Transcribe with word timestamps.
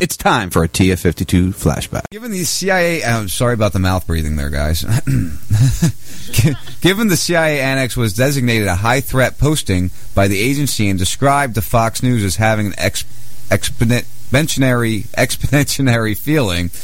It's 0.00 0.16
time 0.16 0.50
for 0.50 0.62
a 0.62 0.68
TF52 0.68 1.54
flashback. 1.54 2.08
Given 2.12 2.30
the 2.30 2.44
CIA, 2.44 3.02
I'm 3.02 3.24
uh, 3.24 3.28
sorry 3.28 3.54
about 3.54 3.72
the 3.72 3.80
mouth 3.80 4.06
breathing 4.06 4.36
there, 4.36 4.48
guys. 4.48 4.82
Given 6.80 7.08
the 7.08 7.16
CIA 7.16 7.60
annex 7.60 7.96
was 7.96 8.14
designated 8.14 8.68
a 8.68 8.76
high 8.76 9.00
threat 9.00 9.38
posting 9.38 9.90
by 10.14 10.28
the 10.28 10.38
agency 10.38 10.88
and 10.88 11.00
described 11.00 11.56
to 11.56 11.62
Fox 11.62 12.00
News 12.00 12.22
as 12.22 12.36
having 12.36 12.68
an 12.68 12.74
ex- 12.78 13.02
exponentiary 13.50 15.08
exponentiary 15.16 16.16
feeling. 16.16 16.68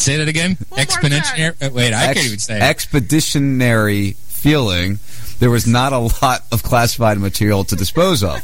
say 0.00 0.16
that 0.16 0.26
again. 0.26 0.56
Exponentiary. 0.72 1.72
Wait, 1.72 1.92
I 1.92 2.06
Ex- 2.06 2.14
can't 2.14 2.26
even 2.26 2.38
say 2.40 2.56
it. 2.56 2.62
Expeditionary 2.64 4.16
feeling 4.26 4.98
there 5.38 5.50
was 5.50 5.66
not 5.66 5.92
a 5.92 5.98
lot 5.98 6.44
of 6.52 6.62
classified 6.62 7.18
material 7.18 7.64
to 7.64 7.76
dispose 7.76 8.22
of. 8.22 8.40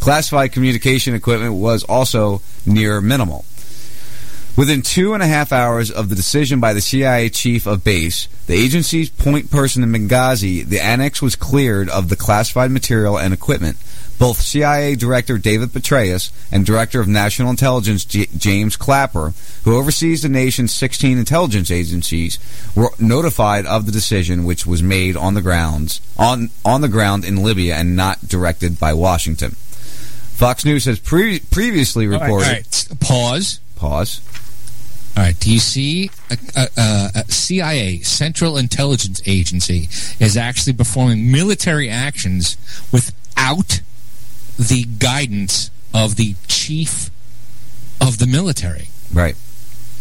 classified 0.00 0.52
communication 0.52 1.14
equipment 1.14 1.54
was 1.54 1.84
also 1.84 2.42
near 2.66 3.00
minimal. 3.00 3.44
Within 4.56 4.82
two 4.82 5.14
and 5.14 5.22
a 5.22 5.26
half 5.26 5.52
hours 5.52 5.90
of 5.90 6.08
the 6.08 6.14
decision 6.14 6.60
by 6.60 6.72
the 6.72 6.80
CIA 6.80 7.28
chief 7.28 7.66
of 7.66 7.82
base, 7.82 8.28
the 8.46 8.54
agency's 8.54 9.10
point 9.10 9.50
person 9.50 9.82
in 9.82 9.90
Benghazi, 9.90 10.64
the 10.64 10.78
annex 10.78 11.20
was 11.20 11.34
cleared 11.34 11.88
of 11.88 12.08
the 12.08 12.14
classified 12.14 12.70
material 12.70 13.18
and 13.18 13.34
equipment. 13.34 13.76
Both 14.18 14.40
CIA 14.40 14.94
Director 14.94 15.38
David 15.38 15.70
Petraeus 15.70 16.30
and 16.52 16.64
Director 16.64 17.00
of 17.00 17.08
National 17.08 17.50
Intelligence 17.50 18.04
J- 18.04 18.28
James 18.36 18.76
Clapper, 18.76 19.34
who 19.64 19.76
oversees 19.76 20.22
the 20.22 20.28
nation's 20.28 20.72
16 20.72 21.18
intelligence 21.18 21.70
agencies, 21.70 22.38
were 22.74 22.90
notified 22.98 23.66
of 23.66 23.86
the 23.86 23.92
decision, 23.92 24.44
which 24.44 24.66
was 24.66 24.82
made 24.82 25.16
on 25.16 25.34
the 25.34 25.42
grounds 25.42 26.00
on 26.18 26.50
on 26.64 26.80
the 26.80 26.88
ground 26.88 27.24
in 27.24 27.42
Libya 27.42 27.74
and 27.74 27.96
not 27.96 28.28
directed 28.28 28.78
by 28.78 28.92
Washington. 28.92 29.56
Fox 30.34 30.64
News 30.64 30.84
has 30.86 30.98
pre- 30.98 31.40
previously 31.40 32.06
reported. 32.06 32.32
All 32.32 32.38
right, 32.38 32.48
all 32.48 32.52
right. 32.52 33.00
Pause. 33.00 33.60
Pause. 33.76 34.20
All 35.16 35.22
right. 35.22 35.38
Do 35.38 35.52
you 35.52 35.60
see 35.60 36.10
uh, 36.30 36.36
uh, 36.56 36.66
uh, 36.76 37.08
a, 37.14 37.18
a, 37.18 37.22
a, 37.22 37.30
CIA, 37.30 38.00
Central 38.00 38.56
Intelligence 38.56 39.22
Agency, 39.26 39.88
is 40.18 40.36
actually 40.36 40.72
performing 40.72 41.30
military 41.30 41.88
actions 41.88 42.56
without 42.92 43.80
the 44.58 44.84
guidance 44.98 45.70
of 45.92 46.16
the 46.16 46.34
chief 46.46 47.10
of 48.00 48.18
the 48.18 48.26
military. 48.26 48.88
Right. 49.12 49.36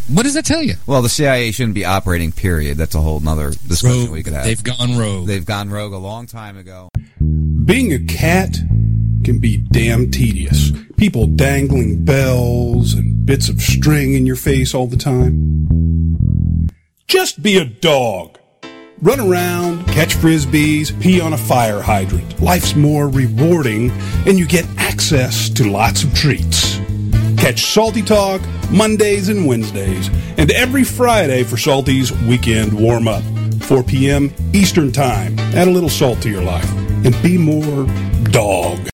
What 0.08 0.24
does 0.24 0.34
that 0.34 0.46
tell 0.46 0.62
you? 0.62 0.76
Well, 0.86 1.02
the 1.02 1.10
CIA 1.10 1.52
shouldn't 1.52 1.76
be 1.76 1.86
operating, 1.86 2.32
period. 2.34 2.78
That's 2.78 2.94
a 2.96 3.00
whole 3.02 3.26
other 3.28 3.52
discussion 3.52 4.02
rogue. 4.02 4.10
we 4.12 4.24
could 4.24 4.34
have. 4.34 4.44
They've 4.44 4.64
gone 4.64 4.98
rogue. 4.98 5.28
They've 5.28 5.46
gone 5.46 5.70
rogue 5.70 5.94
a 5.94 5.98
long 5.98 6.26
time 6.28 6.58
ago. 6.58 6.90
Being 7.66 7.94
a 7.94 8.00
cat 8.00 8.58
can 9.24 9.40
be 9.40 9.56
damn 9.58 10.12
tedious. 10.12 10.72
People 10.98 11.28
dangling 11.28 12.04
bells 12.04 12.94
and 12.94 13.26
bits 13.26 13.48
of 13.48 13.62
string 13.62 14.14
in 14.14 14.26
your 14.26 14.36
face 14.36 14.74
all 14.76 14.88
the 14.88 14.98
time. 14.98 16.68
Just 17.08 17.42
be 17.42 17.58
a 17.58 17.64
dog. 17.64 18.38
Run 19.04 19.20
around, 19.20 19.86
catch 19.88 20.16
frisbees, 20.16 20.98
pee 21.02 21.20
on 21.20 21.34
a 21.34 21.38
fire 21.38 21.82
hydrant. 21.82 22.42
Life's 22.42 22.74
more 22.74 23.10
rewarding, 23.10 23.92
and 24.26 24.40
you 24.40 24.48
get 24.48 24.66
access 24.78 25.50
to 25.50 25.70
lots 25.70 26.06
of 26.06 26.14
treats. 26.14 26.78
Catch 27.36 27.66
Salty 27.66 28.02
Talk 28.02 28.42
Mondays 28.72 29.28
and 29.28 29.46
Wednesdays, 29.46 30.10
and 30.38 30.50
every 30.52 30.86
Friday 30.86 31.44
for 31.44 31.58
Salty's 31.58 32.14
Weekend 32.22 32.72
Warm 32.72 33.10
Up, 33.10 33.24
4 33.64 33.84
p.m. 33.84 34.34
Eastern 34.54 34.90
Time. 34.90 35.38
Add 35.38 35.68
a 35.68 35.72
little 35.72 35.90
salt 35.90 36.22
to 36.22 36.30
your 36.30 36.42
life, 36.42 36.72
and 37.06 37.14
be 37.22 37.38
more 37.38 37.86
dog. 38.32 38.93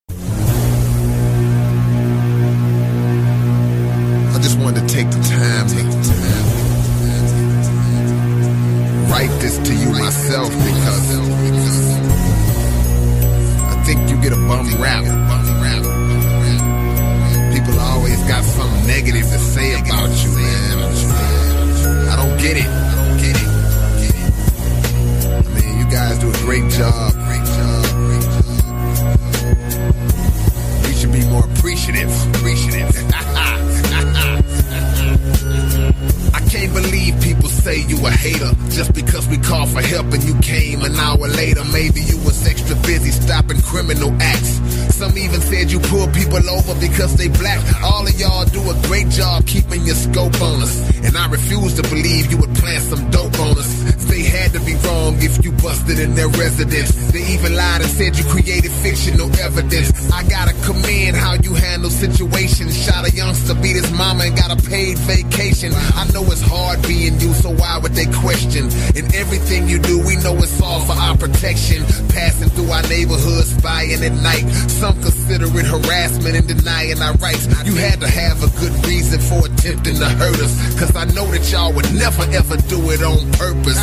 Spying 73.99 74.13
at 74.13 74.21
night. 74.21 74.51
Some 74.69 75.01
consider 75.01 75.45
it 75.45 75.65
harassment 75.65 76.35
and 76.35 76.47
denying 76.47 77.01
our 77.01 77.13
rights. 77.15 77.45
You 77.65 77.75
had 77.75 77.99
to 78.01 78.07
have 78.07 78.43
a 78.43 78.49
good 78.59 78.73
reason 78.85 79.19
for 79.19 79.45
attempting 79.45 79.95
to 79.95 80.05
hurt 80.05 80.39
us. 80.39 80.79
Cause 80.79 80.95
I 80.95 81.05
know 81.05 81.25
that 81.27 81.51
y'all 81.51 81.73
would 81.73 81.91
never 81.93 82.23
ever 82.23 82.57
do 82.67 82.79
it 82.91 83.03
on 83.03 83.31
purpose. 83.33 83.79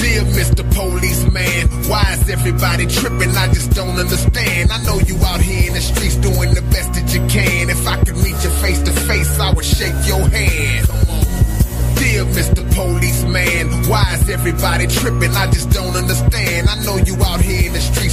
Dear 0.00 0.22
Mr. 0.34 0.64
Policeman, 0.74 1.68
why 1.88 2.16
is 2.18 2.28
everybody 2.28 2.86
tripping? 2.86 3.30
I 3.36 3.46
just 3.48 3.72
don't 3.72 3.98
understand. 3.98 4.72
I 4.72 4.82
know 4.84 4.98
you 4.98 5.16
out 5.24 5.40
here 5.40 5.68
in 5.68 5.74
the 5.74 5.80
streets 5.80 6.16
doing 6.16 6.54
the 6.54 6.62
best 6.72 6.94
that 6.94 7.14
you 7.14 7.20
can. 7.28 7.70
If 7.70 7.86
I 7.86 7.96
could 8.02 8.16
meet 8.16 8.36
you 8.42 8.50
face 8.62 8.82
to 8.82 8.92
face, 8.92 9.38
I 9.38 9.52
would 9.52 9.64
shake 9.64 9.94
your 10.06 10.26
hand. 10.28 10.88
Dear 12.02 12.24
Mr. 12.34 12.62
Policeman, 12.74 13.88
why 13.88 14.04
is 14.14 14.28
everybody 14.28 14.86
tripping? 14.88 15.30
I 15.30 15.46
just 15.52 15.70
don't 15.70 15.94
understand. 15.94 16.68
I 16.68 16.82
know 16.84 16.96
you 16.96 17.14
out 17.22 17.40
here 17.40 17.68
in 17.68 17.72
the 17.72 17.80
streets 17.80 18.11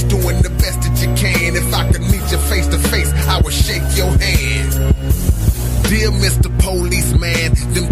you 1.02 1.14
can. 1.14 1.56
If 1.56 1.72
I 1.72 1.90
could 1.90 2.02
meet 2.02 2.30
you 2.30 2.38
face 2.38 2.66
to 2.68 2.78
face, 2.78 3.12
I 3.28 3.40
would 3.40 3.52
shake 3.52 3.82
your 3.96 4.12
hand. 4.18 4.69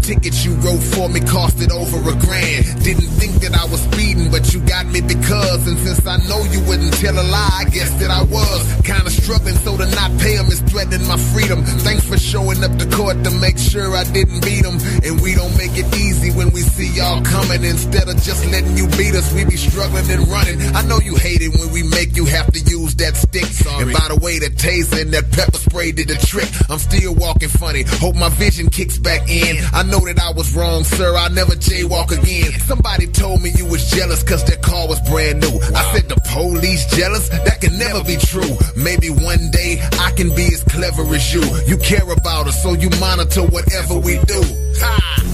Tickets 0.09 0.43
you 0.43 0.55
wrote 0.65 0.81
for 0.81 1.07
me 1.11 1.21
costed 1.21 1.71
over 1.71 1.99
a 1.99 2.17
grand. 2.25 2.65
Didn't 2.83 3.13
think 3.21 3.45
that 3.45 3.53
I 3.53 3.69
was 3.69 3.83
speeding, 3.93 4.31
but 4.31 4.55
you 4.55 4.61
got 4.61 4.87
me 4.87 5.03
because. 5.03 5.69
And 5.69 5.77
since 5.85 6.01
I 6.07 6.17
know 6.25 6.41
you 6.49 6.65
wouldn't 6.65 6.95
tell 6.95 7.13
a 7.13 7.21
lie, 7.29 7.61
I 7.61 7.69
guess 7.69 7.93
that 8.01 8.11
I 8.11 8.23
was. 8.25 8.65
Kinda 8.89 9.11
struggling, 9.11 9.57
so 9.57 9.77
to 9.77 9.85
not 9.85 10.09
pay 10.17 10.37
them 10.37 10.47
is 10.47 10.61
threatening 10.61 11.07
my 11.07 11.19
freedom. 11.37 11.63
Thanks 11.85 12.09
for 12.09 12.17
showing 12.17 12.65
up 12.65 12.75
to 12.79 12.87
court 12.89 13.23
to 13.25 13.31
make 13.33 13.59
sure 13.59 13.95
I 13.95 14.05
didn't 14.05 14.41
beat 14.41 14.63
them. 14.63 14.81
And 15.05 15.21
we 15.21 15.35
don't 15.35 15.55
make 15.59 15.77
it 15.77 15.85
easy 15.95 16.31
when 16.33 16.53
we 16.53 16.63
see 16.63 16.89
y'all 16.97 17.21
coming. 17.21 17.63
Instead 17.63 18.09
of 18.09 18.17
just 18.23 18.49
letting 18.51 18.79
you 18.79 18.89
beat 18.97 19.13
us, 19.13 19.31
we 19.35 19.45
be 19.45 19.59
struggling 19.59 20.09
and 20.09 20.27
running. 20.29 20.57
I 20.73 20.89
know 20.89 21.01
you 21.05 21.17
hate 21.17 21.43
it 21.43 21.53
when 21.53 21.71
we 21.71 21.83
make 21.83 22.17
you 22.17 22.25
have 22.25 22.51
to 22.57 22.61
use 22.61 22.95
that 22.97 23.15
stick. 23.15 23.45
Sorry. 23.45 23.83
And 23.83 23.93
by 23.93 24.09
the 24.09 24.17
way, 24.17 24.39
the 24.39 24.49
taser 24.49 25.03
and 25.03 25.13
that 25.13 25.31
pepper 25.33 25.59
spray 25.59 25.93
did 25.93 26.09
the 26.09 26.17
trick. 26.17 26.49
I'm 26.71 26.79
still 26.79 27.15
walking 27.15 27.51
funny. 27.51 27.85
Hope 28.01 28.17
my 28.17 28.31
vision 28.31 28.71
kicks 28.71 28.97
back 28.97 29.29
in. 29.29 29.61
I 29.75 29.83
know 29.83 29.98
that 30.07 30.21
I 30.21 30.33
was 30.33 30.55
wrong, 30.55 30.85
sir. 30.85 31.17
I'll 31.17 31.31
never 31.31 31.53
jaywalk 31.53 32.11
again. 32.13 32.53
Somebody 32.61 33.07
told 33.07 33.43
me 33.43 33.51
you 33.57 33.67
was 33.67 33.91
jealous 33.91 34.23
cause 34.23 34.45
that 34.45 34.63
car 34.63 34.87
was 34.89 35.01
brand 35.09 35.41
new. 35.41 35.61
I 35.75 35.83
said 35.93 36.09
the 36.09 36.21
police 36.33 36.87
jealous? 36.95 37.29
That 37.29 37.61
can 37.61 37.79
never 37.79 38.03
be 38.05 38.17
true. 38.17 38.57
Maybe 38.77 39.11
one 39.11 39.51
day 39.51 39.81
I 39.99 40.13
can 40.13 40.35
be 40.35 40.47
as 40.47 40.63
clever 40.65 41.03
as 41.15 41.35
you. 41.35 41.43
You 41.67 41.77
care 41.79 42.11
about 42.11 42.47
us, 42.47 42.63
so 42.63 42.75
you 42.75 42.91
monitor 43.01 43.43
whatever 43.43 43.99
we 43.99 44.19
do. 44.27 44.41
Ha! 44.81 45.25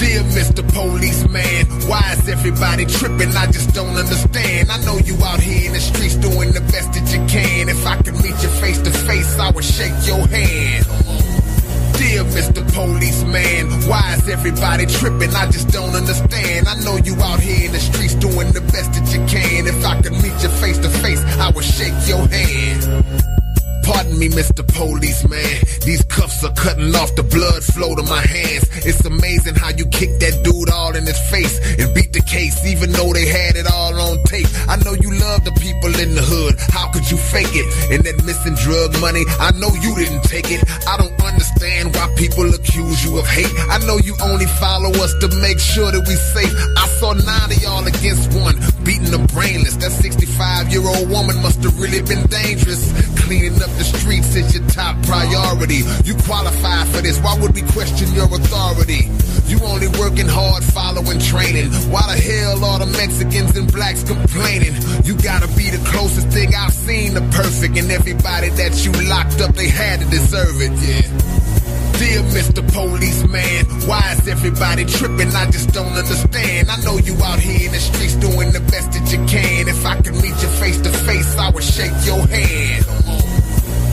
Dear 0.00 0.22
Mr. 0.32 0.66
Policeman, 0.72 1.66
why 1.86 2.00
is 2.16 2.26
everybody 2.28 2.86
tripping? 2.86 3.36
I 3.36 3.46
just 3.46 3.74
don't 3.74 3.94
understand. 3.96 4.70
I 4.70 4.82
know 4.84 4.96
you 4.98 5.14
out 5.22 5.40
here 5.40 5.66
in 5.66 5.72
the 5.74 5.80
streets 5.80 6.16
doing 6.16 6.52
the 6.52 6.60
best 6.72 6.92
that 6.94 7.06
you 7.12 7.20
can. 7.26 7.68
If 7.68 7.86
I 7.86 7.96
could 7.96 8.14
meet 8.14 8.36
you 8.42 8.48
face 8.64 8.80
to 8.80 8.90
face, 8.90 9.38
I 9.38 9.50
would 9.50 9.64
shake 9.64 10.06
your 10.06 10.26
hand. 10.26 11.09
Dear 12.00 12.24
Mr. 12.24 12.64
Policeman, 12.72 13.68
why 13.86 14.14
is 14.14 14.26
everybody 14.26 14.86
tripping? 14.86 15.34
I 15.34 15.50
just 15.50 15.68
don't 15.68 15.94
understand. 15.94 16.66
I 16.66 16.74
know 16.82 16.96
you 16.96 17.14
out 17.20 17.40
here 17.40 17.66
in 17.66 17.72
the 17.72 17.78
streets 17.78 18.14
doing 18.14 18.52
the 18.52 18.62
best 18.72 18.94
that 18.94 19.12
you 19.12 19.20
can. 19.26 19.66
If 19.66 19.84
I 19.84 20.00
could 20.00 20.12
meet 20.12 20.32
you 20.42 20.48
face 20.48 20.78
to 20.78 20.88
face, 20.88 21.22
I 21.38 21.50
would 21.50 21.62
shake 21.62 21.92
your 22.08 22.26
hand. 22.26 23.29
Pardon 23.90 24.16
me, 24.20 24.28
Mr. 24.28 24.62
Policeman. 24.62 25.42
These 25.82 26.04
cuffs 26.04 26.44
are 26.44 26.54
cutting 26.54 26.94
off 26.94 27.10
the 27.16 27.24
blood 27.24 27.64
flow 27.64 27.96
to 27.96 28.04
my 28.04 28.22
hands. 28.22 28.70
It's 28.86 29.04
amazing 29.04 29.56
how 29.56 29.70
you 29.70 29.84
kick 29.90 30.20
that 30.22 30.44
dude 30.46 30.70
all 30.70 30.94
in 30.94 31.02
his 31.02 31.18
face 31.26 31.58
and 31.74 31.92
beat 31.92 32.12
the 32.12 32.22
case, 32.22 32.54
even 32.70 32.92
though 32.92 33.12
they 33.12 33.26
had 33.26 33.56
it 33.56 33.66
all 33.66 33.98
on 33.98 34.22
tape. 34.30 34.46
I 34.70 34.76
know 34.86 34.94
you 34.94 35.10
love 35.18 35.42
the 35.42 35.50
people 35.58 35.90
in 35.98 36.14
the 36.14 36.22
hood. 36.22 36.54
How 36.70 36.86
could 36.94 37.10
you 37.10 37.18
fake 37.18 37.50
it? 37.50 37.66
And 37.90 38.06
that 38.06 38.22
missing 38.22 38.54
drug 38.62 38.94
money, 39.02 39.26
I 39.42 39.50
know 39.58 39.74
you 39.82 39.90
didn't 39.98 40.22
take 40.22 40.54
it. 40.54 40.62
I 40.86 40.94
don't 40.94 41.18
understand 41.26 41.90
why 41.90 42.14
people 42.14 42.46
accuse 42.46 43.02
you 43.02 43.18
of 43.18 43.26
hate. 43.26 43.50
I 43.74 43.82
know 43.90 43.98
you 43.98 44.14
only 44.22 44.46
follow 44.62 44.94
us 45.02 45.18
to 45.18 45.26
make 45.42 45.58
sure 45.58 45.90
that 45.90 46.06
we 46.06 46.14
safe. 46.14 46.54
I 46.78 46.86
saw 47.02 47.10
nine 47.18 47.50
of 47.50 47.58
y'all 47.58 47.82
against 47.82 48.30
one, 48.38 48.54
beating 48.86 49.10
the 49.10 49.18
brainless. 49.34 49.74
That 49.82 49.90
65 49.90 50.70
year 50.70 50.86
old 50.86 51.10
woman 51.10 51.42
must 51.42 51.58
have 51.66 51.74
really 51.74 52.06
been 52.06 52.22
dangerous. 52.30 52.86
Cleaning 53.18 53.58
up 53.58 53.70
the 53.80 53.98
streets 53.98 54.36
is 54.36 54.54
your 54.54 54.66
top 54.68 55.00
priority. 55.04 55.80
You 56.04 56.14
qualify 56.28 56.84
for 56.92 57.00
this. 57.00 57.18
Why 57.20 57.38
would 57.40 57.54
we 57.54 57.62
question 57.72 58.12
your 58.12 58.28
authority? 58.28 59.08
You 59.48 59.56
only 59.64 59.88
working 59.96 60.28
hard, 60.28 60.62
following 60.62 61.18
training. 61.18 61.72
Why 61.88 62.04
the 62.12 62.20
hell 62.20 62.62
are 62.62 62.78
the 62.78 62.86
Mexicans 62.92 63.56
and 63.56 63.72
blacks 63.72 64.04
complaining? 64.04 64.76
You 65.04 65.16
gotta 65.16 65.48
be 65.56 65.70
the 65.72 65.80
closest 65.88 66.28
thing 66.28 66.54
I've 66.54 66.72
seen 66.72 67.14
to 67.14 67.22
perfect, 67.32 67.78
and 67.78 67.90
everybody 67.90 68.50
that 68.60 68.84
you 68.84 68.92
locked 69.08 69.40
up, 69.40 69.54
they 69.56 69.68
had 69.68 70.00
to 70.00 70.06
deserve 70.06 70.60
it, 70.60 70.76
yeah. 70.84 71.08
Dear 71.96 72.20
Mr. 72.36 72.60
Policeman, 72.72 73.64
why 73.88 74.12
is 74.12 74.28
everybody 74.28 74.84
tripping? 74.84 75.32
I 75.34 75.50
just 75.50 75.72
don't 75.72 75.92
understand. 75.92 76.70
I 76.70 76.76
know 76.84 76.98
you 76.98 77.16
out 77.22 77.38
here 77.38 77.66
in 77.66 77.72
the 77.72 77.80
streets 77.80 78.14
doing 78.16 78.52
the 78.52 78.60
best 78.60 78.92
that 78.92 79.08
you 79.12 79.24
can. 79.26 79.68
If 79.68 79.84
I 79.84 79.96
could 80.00 80.14
meet 80.16 80.36
you 80.40 80.48
face 80.60 80.80
to 80.80 80.90
face, 80.90 81.36
I 81.36 81.50
would 81.50 81.64
shake 81.64 81.92
your 82.04 82.26
hand. 82.26 83.09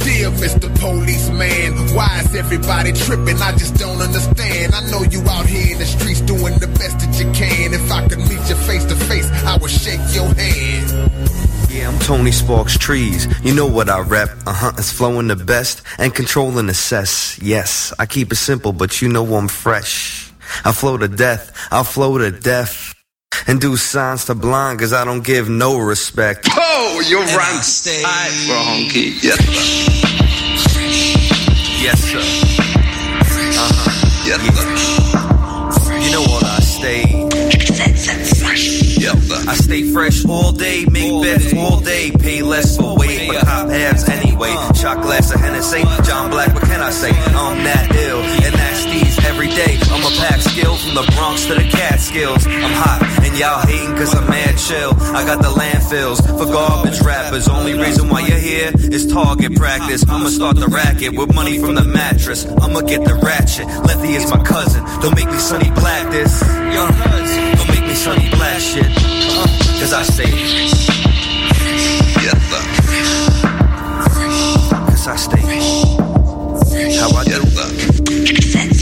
Dear 0.07 0.31
Mr. 0.31 0.73
Policeman, 0.79 1.93
why 1.93 2.21
is 2.23 2.33
everybody 2.33 2.93
tripping? 2.93 3.35
I 3.41 3.51
just 3.57 3.75
don't 3.75 4.01
understand. 4.01 4.73
I 4.73 4.89
know 4.89 5.03
you 5.03 5.19
out 5.27 5.45
here 5.45 5.73
in 5.73 5.79
the 5.79 5.85
streets 5.85 6.21
doing 6.21 6.57
the 6.59 6.67
best 6.67 6.99
that 6.99 7.19
you 7.19 7.29
can. 7.33 7.73
If 7.73 7.91
I 7.91 8.07
could 8.07 8.19
meet 8.19 8.39
you 8.47 8.55
face 8.55 8.85
to 8.85 8.95
face, 8.95 9.29
I 9.43 9.57
would 9.57 9.69
shake 9.69 9.99
your 10.15 10.33
hand. 10.33 11.11
Yeah, 11.69 11.89
I'm 11.89 11.99
Tony 11.99 12.31
Sparks 12.31 12.77
Trees. 12.77 13.27
You 13.43 13.53
know 13.53 13.67
what 13.67 13.89
I 13.89 13.99
rep. 13.99 14.29
Uh 14.47 14.53
huh. 14.53 14.71
It's 14.77 14.93
flowing 14.93 15.27
the 15.27 15.35
best 15.35 15.81
and 15.97 16.15
controlling 16.15 16.67
the 16.67 16.73
cess. 16.73 17.37
Yes, 17.41 17.93
I 17.99 18.05
keep 18.05 18.31
it 18.31 18.37
simple, 18.37 18.71
but 18.71 19.01
you 19.01 19.09
know 19.09 19.25
I'm 19.35 19.49
fresh. 19.49 20.31
I 20.63 20.71
flow 20.71 20.95
to 20.95 21.09
death. 21.09 21.51
I'll 21.69 21.83
flow 21.83 22.17
to 22.17 22.31
death. 22.31 22.93
And 23.45 23.61
do 23.61 23.75
signs 23.75 24.25
to 24.25 24.35
blind, 24.35 24.79
cause 24.79 24.93
I 24.93 25.05
don't 25.05 25.23
give 25.23 25.47
no 25.49 25.77
respect. 25.77 26.47
Oh, 26.51 27.03
you're 27.07 27.19
right. 27.19 27.61
Stay 27.61 28.03
wrong, 28.49 28.89
key. 28.89 29.19
Yes, 29.21 29.37
sir. 29.45 29.96
Yes, 31.79 31.99
sir. 32.03 32.19
Uh-huh. 33.59 34.25
Yes, 34.25 34.41
sir. 34.57 35.97
You 36.03 36.11
know 36.11 36.21
what 36.21 36.43
I 36.43 36.59
stay. 36.59 37.03
I 39.49 39.55
stay 39.55 39.83
fresh 39.93 40.25
all 40.25 40.51
day, 40.51 40.85
make 40.85 41.21
bets 41.23 41.53
all 41.53 41.79
day, 41.79 42.11
pay 42.11 42.41
less 42.41 42.77
for 42.77 42.97
weight, 42.97 43.27
but 43.29 43.45
cop 43.45 43.69
halves 43.69 44.07
anyway. 44.09 44.49
Shot 44.75 45.01
glass 45.01 45.33
of 45.33 45.39
Hennessy, 45.39 45.83
John 46.03 46.29
Black, 46.29 46.53
what 46.53 46.63
can 46.63 46.81
I 46.81 46.89
say? 46.89 47.09
I'm 47.11 47.63
that 47.63 47.95
ill, 47.95 48.06
day. 50.09 50.13
I'm 50.13 50.13
a 50.13 50.17
pack 50.17 50.41
skill 50.41 50.75
from 50.77 50.95
the 50.95 51.11
Bronx 51.15 51.45
to 51.47 51.55
the 51.55 51.63
Catskills. 51.63 52.45
I'm 52.47 52.71
hot, 52.73 52.99
and 53.23 53.37
y'all 53.37 53.65
hating 53.65 53.95
cause 53.95 54.13
I'm 54.15 54.29
mad 54.29 54.57
chill. 54.57 54.93
I 55.15 55.25
got 55.25 55.41
the 55.41 55.49
landfills 55.49 56.21
for 56.37 56.45
garbage 56.45 57.01
rappers. 57.01 57.47
Only 57.47 57.73
reason 57.73 58.09
why 58.09 58.21
you're 58.21 58.37
here 58.37 58.71
is 58.75 59.05
target 59.07 59.55
practice. 59.55 60.03
I'ma 60.07 60.29
start 60.29 60.57
the 60.57 60.67
racket 60.67 61.17
with 61.17 61.33
money 61.35 61.59
from 61.59 61.75
the 61.75 61.83
mattress. 61.83 62.45
I'ma 62.45 62.81
get 62.81 63.03
the 63.03 63.15
ratchet. 63.15 63.67
Lefty 63.67 64.13
is 64.13 64.29
my 64.29 64.43
cousin. 64.43 64.83
Don't 65.01 65.15
make 65.15 65.27
me 65.27 65.37
Sonny 65.37 65.69
Black 65.71 66.09
this. 66.11 66.41
Young 66.41 66.91
Don't 67.57 67.69
make 67.69 67.85
me 67.87 67.95
Sonny 67.95 68.29
Black 68.29 68.59
shit. 68.59 68.85
Uh, 68.85 69.47
Cause 69.79 69.93
I 69.93 70.03
stay. 70.03 70.31
Yes, 72.23 72.37
sir. 72.49 72.63
Cause 74.87 75.07
I 75.07 75.15
stay. 75.15 75.41
How 76.97 77.09
I 77.15 77.23
do. 77.23 77.31
Yes, 77.31 77.53
sir. 77.53 77.67
Yes, 78.33 78.45
sir. 78.53 78.76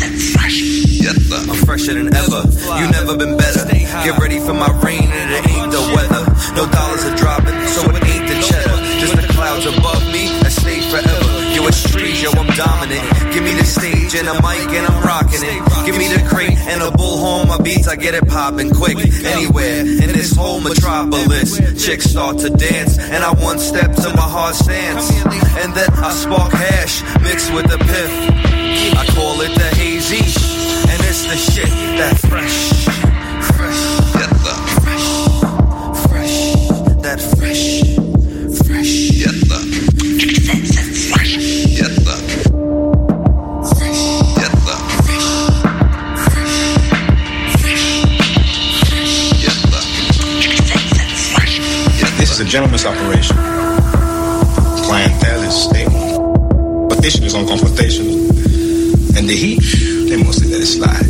I'm 1.08 1.54
fresher 1.66 1.94
than 1.94 2.10
ever. 2.16 2.42
You 2.82 2.90
never 2.90 3.16
been 3.16 3.38
better. 3.38 3.62
Get 3.70 4.18
ready 4.18 4.40
for 4.40 4.54
my 4.54 4.70
rain 4.82 5.06
and 5.06 5.30
it 5.38 5.50
ain't 5.54 5.72
the 5.72 5.82
weather. 5.94 6.26
No 6.58 6.66
dollars 6.66 7.06
are 7.06 7.16
dropping, 7.16 7.54
so 7.70 7.86
it 7.94 8.02
ain't 8.10 8.26
the 8.26 8.42
cheddar. 8.42 8.78
Just 8.98 9.16
the 9.16 9.28
clouds 9.34 9.66
above 9.68 10.02
me 10.10 10.34
that 10.42 10.52
stay 10.52 10.82
forever. 10.90 11.30
Yo, 11.54 11.62
it's 11.68 11.84
trees, 11.92 12.24
yo, 12.24 12.32
I'm 12.32 12.50
dominant. 12.58 13.06
Give 13.34 13.44
me 13.44 13.54
the 13.54 13.66
stage 13.66 14.16
and 14.16 14.28
a 14.28 14.34
mic 14.42 14.66
and 14.74 14.88
I'm 14.88 15.04
rocking 15.04 15.46
it. 15.46 15.62
Give 15.86 15.96
me 15.96 16.10
the 16.10 16.26
crate 16.28 16.58
and 16.74 16.82
a 16.82 16.90
bullhorn, 16.90 17.50
my 17.50 17.60
beats, 17.62 17.88
I 17.88 17.96
get 17.96 18.16
it 18.16 18.28
popping 18.28 18.74
quick. 18.74 18.98
Anywhere 18.98 19.82
in 19.82 20.10
this 20.10 20.36
whole 20.36 20.60
metropolis, 20.60 21.62
chicks 21.86 22.06
start 22.06 22.40
to 22.40 22.50
dance 22.50 22.98
and 22.98 23.24
I 23.24 23.32
one 23.46 23.60
step 23.60 23.94
to 23.94 24.10
my 24.18 24.26
hard 24.26 24.56
stance. 24.56 25.12
And 25.62 25.72
then 25.76 25.90
I 26.02 26.10
spark 26.10 26.52
hash 26.52 27.04
mixed 27.22 27.54
with 27.54 27.70
the 27.70 27.78
piff. 27.78 28.12
I 28.98 29.06
call 29.14 29.42
it 29.42 29.54
the 29.54 29.70
hazy, 29.76 30.24
the 31.28 31.38
shit 31.38 31.70
that 31.98 32.18
fresh, 32.30 32.86
fresh, 33.56 33.82
Yes, 34.16 34.30
sir. 34.44 34.58
fresh, 36.10 36.38
that 37.02 37.20
fresh, 37.38 37.66
fresh. 38.68 38.94
Yes, 39.12 39.36
sir. 39.48 39.62
Yes, 40.16 40.34
sir. 40.46 40.60
Yes, 41.76 41.94
sir. 42.06 42.20
Yes, 44.38 44.54
sir. 44.66 44.80
Yes, 52.00 52.12
This 52.20 52.30
is 52.32 52.40
a 52.40 52.46
gentleman's 52.46 52.86
operation. 52.86 53.36
Clientele 54.86 55.44
is 55.44 55.56
stable. 55.56 56.88
Competition 56.90 57.24
is 57.24 57.34
on 57.36 57.48
confrontation. 57.48 58.06
And 59.18 59.30
the 59.30 59.36
heat, 59.36 59.62
they 60.10 60.22
mostly 60.24 60.50
let 60.52 60.62
it 60.62 60.66
slide. 60.66 61.06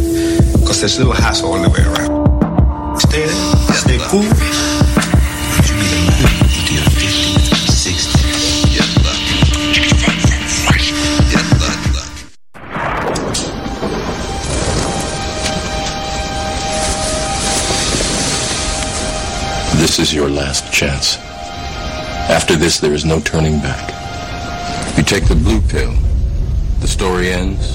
Because 0.60 0.80
there's 0.80 0.98
little 0.98 1.14
hassle 1.14 1.54
all 1.54 1.62
the 1.62 1.70
way 1.70 1.82
around. 1.82 3.00
Stay 3.00 3.26
there, 3.26 3.74
stay 3.74 3.98
cool. 4.10 4.24
You 4.24 4.30
be 4.30 5.90
the 5.92 6.16
man 6.24 6.44
into 6.56 6.74
your 6.74 6.88
50s, 6.96 7.68
60s. 7.76 8.24
yes, 8.76 8.88
sir. 9.04 9.16
Yes, 11.32 11.46
sir. 11.60 11.76
This 19.78 20.00
is 20.00 20.14
your 20.14 20.30
last 20.30 20.72
chance. 20.74 21.18
After 22.30 22.56
this, 22.56 22.80
there 22.80 22.94
is 22.94 23.06
no 23.06 23.20
turning 23.20 23.60
back. 23.60 23.92
You 24.98 25.04
take 25.04 25.28
the 25.28 25.36
blue 25.36 25.62
pill. 25.62 25.94
The 26.80 26.88
story 26.88 27.30
ends. 27.30 27.75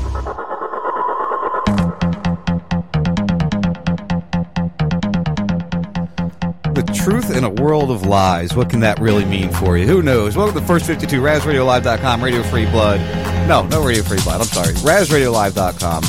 Truth 7.03 7.35
in 7.35 7.43
a 7.43 7.49
world 7.49 7.89
of 7.89 8.05
lies. 8.05 8.55
What 8.55 8.69
can 8.69 8.79
that 8.81 8.99
really 8.99 9.25
mean 9.25 9.51
for 9.51 9.75
you? 9.75 9.87
Who 9.87 10.03
knows? 10.03 10.37
Welcome 10.37 10.61
to 10.61 10.67
First 10.67 10.85
52, 10.85 11.19
RazRadioLive.com, 11.19 12.23
Radio 12.23 12.43
Free 12.43 12.65
Blood. 12.65 12.99
No, 13.47 13.65
no 13.65 13.83
Radio 13.83 14.03
Free 14.03 14.21
Blood. 14.21 14.41
I'm 14.41 14.47
sorry. 14.47 14.73
RazRadioLive.com. 14.73 16.03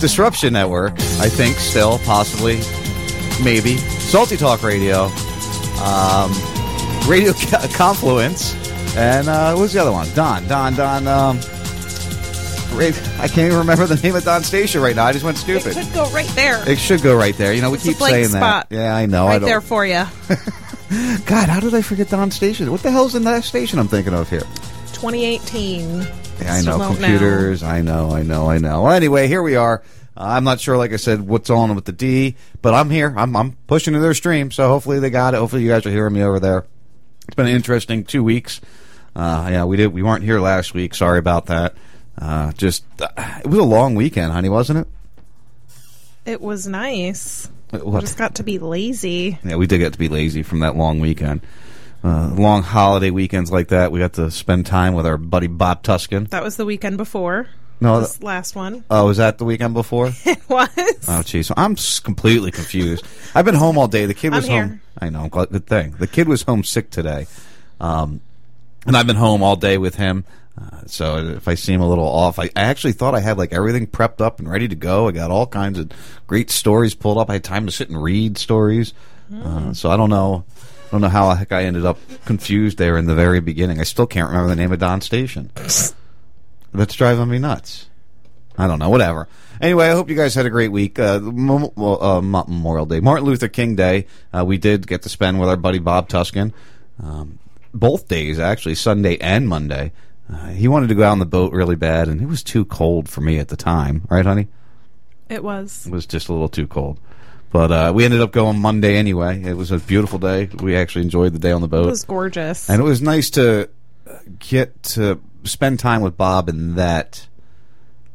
Disruption 0.00 0.52
Network, 0.52 0.92
I 1.18 1.28
think, 1.28 1.56
still, 1.56 1.98
possibly, 2.00 2.60
maybe. 3.42 3.76
Salty 3.78 4.36
Talk 4.36 4.62
Radio. 4.62 5.06
Um, 5.82 6.30
Radio 7.08 7.32
Confluence. 7.74 8.54
And 8.96 9.28
uh, 9.28 9.56
what's 9.56 9.72
the 9.72 9.80
other 9.80 9.90
one? 9.92 10.08
Don. 10.14 10.46
Don, 10.46 10.74
Don. 10.74 11.08
Um, 11.08 11.40
Ra- 12.76 13.22
I 13.22 13.28
can't 13.28 13.46
even 13.46 13.58
remember 13.58 13.86
the 13.86 13.96
name 13.96 14.14
of 14.16 14.24
Don 14.24 14.42
Station 14.42 14.80
right 14.82 14.94
now. 14.94 15.04
I 15.06 15.12
just 15.12 15.24
went 15.24 15.38
stupid. 15.38 15.76
It 15.76 15.84
could 15.84 15.94
go 15.94 16.10
right 16.10 16.28
there. 16.30 16.68
It 16.68 16.78
should 16.78 17.02
go 17.02 17.16
right 17.16 17.36
there. 17.36 17.52
You 17.52 17.62
know, 17.62 17.70
we 17.70 17.76
It's 17.76 17.84
keep 17.86 17.96
saying 17.96 18.28
spot. 18.28 18.68
that. 18.70 18.74
Yeah, 18.76 18.94
I 18.94 19.06
know. 19.06 19.26
I 19.26 19.30
right 19.32 19.38
don't. 19.38 19.48
there 19.48 19.60
for 19.60 19.84
you. 19.86 20.04
God, 21.26 21.48
how 21.48 21.60
did 21.60 21.74
I 21.74 21.82
forget 21.82 22.10
Don 22.10 22.30
Station? 22.30 22.70
What 22.70 22.82
the 22.82 22.90
hell's 22.90 23.14
in 23.14 23.24
that 23.24 23.44
station 23.44 23.78
I'm 23.78 23.88
thinking 23.88 24.14
of 24.14 24.28
here? 24.30 24.42
2018. 24.92 26.00
Yeah, 26.40 26.54
I 26.54 26.60
know 26.62 26.78
computers. 26.78 27.62
I 27.62 27.80
know, 27.82 28.10
I 28.10 28.22
know, 28.22 28.48
I 28.50 28.58
know. 28.58 28.82
Well, 28.82 28.92
anyway, 28.92 29.26
here 29.28 29.42
we 29.42 29.56
are. 29.56 29.82
Uh, 30.16 30.24
I'm 30.24 30.44
not 30.44 30.60
sure, 30.60 30.76
like 30.76 30.92
I 30.92 30.96
said, 30.96 31.26
what's 31.26 31.50
on 31.50 31.74
with 31.74 31.84
the 31.86 31.92
D, 31.92 32.36
but 32.62 32.72
I'm 32.74 32.88
here. 32.90 33.12
I'm, 33.16 33.34
I'm 33.36 33.52
pushing 33.66 33.94
to 33.94 34.00
their 34.00 34.14
stream, 34.14 34.50
so 34.50 34.68
hopefully 34.68 34.98
they 35.00 35.10
got 35.10 35.34
it. 35.34 35.38
Hopefully 35.38 35.62
you 35.62 35.68
guys 35.68 35.84
are 35.86 35.90
hearing 35.90 36.14
me 36.14 36.22
over 36.22 36.40
there. 36.40 36.64
It's 37.26 37.34
been 37.34 37.46
an 37.46 37.52
interesting 37.54 38.04
two 38.04 38.22
weeks. 38.22 38.60
Uh, 39.14 39.48
yeah, 39.50 39.64
we 39.64 39.76
did. 39.76 39.88
We 39.88 40.02
weren't 40.02 40.22
here 40.24 40.40
last 40.40 40.72
week. 40.74 40.94
Sorry 40.94 41.18
about 41.18 41.46
that. 41.46 41.74
Uh, 42.20 42.52
just 42.52 42.84
uh, 43.00 43.08
it 43.40 43.46
was 43.46 43.58
a 43.58 43.62
long 43.62 43.94
weekend, 43.94 44.32
honey, 44.32 44.48
wasn't 44.48 44.78
it? 44.80 44.88
It 46.24 46.40
was 46.40 46.66
nice. 46.66 47.50
What? 47.70 48.00
Just 48.00 48.16
got 48.18 48.36
to 48.36 48.42
be 48.42 48.58
lazy. 48.58 49.38
Yeah, 49.44 49.56
we 49.56 49.66
did 49.66 49.78
get 49.78 49.92
to 49.92 49.98
be 49.98 50.08
lazy 50.08 50.42
from 50.42 50.60
that 50.60 50.76
long 50.76 51.00
weekend. 51.00 51.40
Uh, 52.02 52.28
long 52.34 52.62
holiday 52.62 53.10
weekends 53.10 53.50
like 53.50 53.68
that, 53.68 53.90
we 53.90 53.98
got 53.98 54.14
to 54.14 54.30
spend 54.30 54.66
time 54.66 54.94
with 54.94 55.06
our 55.06 55.16
buddy 55.18 55.46
Bob 55.48 55.82
Tuskin. 55.82 56.28
That 56.30 56.42
was 56.42 56.56
the 56.56 56.64
weekend 56.64 56.96
before. 56.96 57.48
No, 57.80 58.00
this 58.00 58.22
last 58.22 58.54
one. 58.56 58.84
Oh, 58.90 59.06
was 59.06 59.18
that 59.18 59.36
the 59.38 59.44
weekend 59.44 59.74
before? 59.74 60.10
It 60.24 60.38
was. 60.48 60.68
Oh, 61.08 61.20
jeez. 61.22 61.52
I'm 61.56 61.72
s- 61.72 62.00
completely 62.00 62.50
confused. 62.50 63.04
I've 63.34 63.44
been 63.44 63.54
home 63.54 63.76
all 63.76 63.88
day. 63.88 64.06
The 64.06 64.14
kid 64.14 64.28
I'm 64.32 64.36
was 64.36 64.48
home. 64.48 64.80
I 64.98 65.10
know. 65.10 65.28
Good 65.28 65.66
thing. 65.66 65.90
The 65.98 66.06
kid 66.06 66.26
was 66.28 66.42
home 66.42 66.64
sick 66.64 66.90
today. 66.90 67.26
Um, 67.80 68.20
and 68.86 68.96
I've 68.96 69.06
been 69.06 69.16
home 69.16 69.42
all 69.42 69.56
day 69.56 69.76
with 69.76 69.96
him. 69.96 70.24
Uh, 70.58 70.80
so 70.86 71.18
if 71.18 71.48
I 71.48 71.54
seem 71.54 71.80
a 71.80 71.88
little 71.88 72.06
off, 72.06 72.38
I, 72.38 72.44
I 72.56 72.62
actually 72.62 72.92
thought 72.92 73.14
I 73.14 73.20
had 73.20 73.36
like 73.36 73.52
everything 73.52 73.86
prepped 73.86 74.20
up 74.20 74.38
and 74.38 74.48
ready 74.48 74.68
to 74.68 74.74
go. 74.74 75.08
I 75.08 75.12
got 75.12 75.30
all 75.30 75.46
kinds 75.46 75.78
of 75.78 75.90
great 76.26 76.50
stories 76.50 76.94
pulled 76.94 77.18
up. 77.18 77.28
I 77.28 77.34
had 77.34 77.44
time 77.44 77.66
to 77.66 77.72
sit 77.72 77.88
and 77.90 78.02
read 78.02 78.38
stories. 78.38 78.94
Uh, 79.34 79.72
so 79.74 79.90
I 79.90 79.96
don't 79.96 80.10
know. 80.10 80.44
I 80.86 80.90
don't 80.92 81.00
know 81.00 81.08
how 81.08 81.28
the 81.28 81.34
heck 81.34 81.52
I 81.52 81.64
ended 81.64 81.84
up 81.84 81.98
confused 82.24 82.78
there 82.78 82.96
in 82.96 83.06
the 83.06 83.14
very 83.14 83.40
beginning. 83.40 83.80
I 83.80 83.84
still 83.84 84.06
can't 84.06 84.28
remember 84.28 84.48
the 84.48 84.56
name 84.56 84.72
of 84.72 84.78
Don 84.78 85.00
Station. 85.00 85.50
That's 86.72 86.94
driving 86.94 87.28
me 87.28 87.38
nuts. 87.38 87.88
I 88.56 88.66
don't 88.66 88.78
know. 88.78 88.88
Whatever. 88.88 89.28
Anyway, 89.60 89.86
I 89.86 89.92
hope 89.92 90.08
you 90.08 90.16
guys 90.16 90.34
had 90.34 90.46
a 90.46 90.50
great 90.50 90.70
week. 90.70 90.98
Uh, 90.98 91.16
uh, 91.16 92.20
Memorial 92.20 92.86
Day, 92.86 93.00
Martin 93.00 93.26
Luther 93.26 93.48
King 93.48 93.74
Day. 93.74 94.06
Uh, 94.32 94.44
we 94.44 94.58
did 94.58 94.86
get 94.86 95.02
to 95.02 95.08
spend 95.08 95.40
with 95.40 95.48
our 95.48 95.56
buddy 95.56 95.78
Bob 95.78 96.08
Tuskin. 96.08 96.52
Um, 97.02 97.38
both 97.74 98.08
days, 98.08 98.38
actually, 98.38 98.74
Sunday 98.74 99.18
and 99.18 99.48
Monday. 99.48 99.92
Uh, 100.32 100.48
he 100.48 100.68
wanted 100.68 100.88
to 100.88 100.94
go 100.94 101.04
out 101.04 101.12
on 101.12 101.18
the 101.18 101.26
boat 101.26 101.52
really 101.52 101.76
bad, 101.76 102.08
and 102.08 102.20
it 102.20 102.26
was 102.26 102.42
too 102.42 102.64
cold 102.64 103.08
for 103.08 103.20
me 103.20 103.38
at 103.38 103.48
the 103.48 103.56
time. 103.56 104.02
Right, 104.10 104.26
honey? 104.26 104.48
It 105.28 105.42
was. 105.42 105.86
It 105.86 105.92
was 105.92 106.06
just 106.06 106.28
a 106.28 106.32
little 106.32 106.48
too 106.48 106.66
cold. 106.66 107.00
But 107.52 107.72
uh, 107.72 107.92
we 107.94 108.04
ended 108.04 108.20
up 108.20 108.32
going 108.32 108.58
Monday 108.58 108.96
anyway. 108.96 109.42
It 109.42 109.54
was 109.56 109.70
a 109.70 109.78
beautiful 109.78 110.18
day. 110.18 110.46
We 110.60 110.76
actually 110.76 111.02
enjoyed 111.02 111.32
the 111.32 111.38
day 111.38 111.52
on 111.52 111.60
the 111.60 111.68
boat. 111.68 111.86
It 111.86 111.90
was 111.90 112.04
gorgeous. 112.04 112.68
And 112.68 112.80
it 112.80 112.84
was 112.84 113.00
nice 113.00 113.30
to 113.30 113.70
get 114.38 114.82
to 114.82 115.20
spend 115.44 115.78
time 115.78 116.02
with 116.02 116.16
Bob 116.16 116.48
in 116.48 116.74
that 116.74 117.26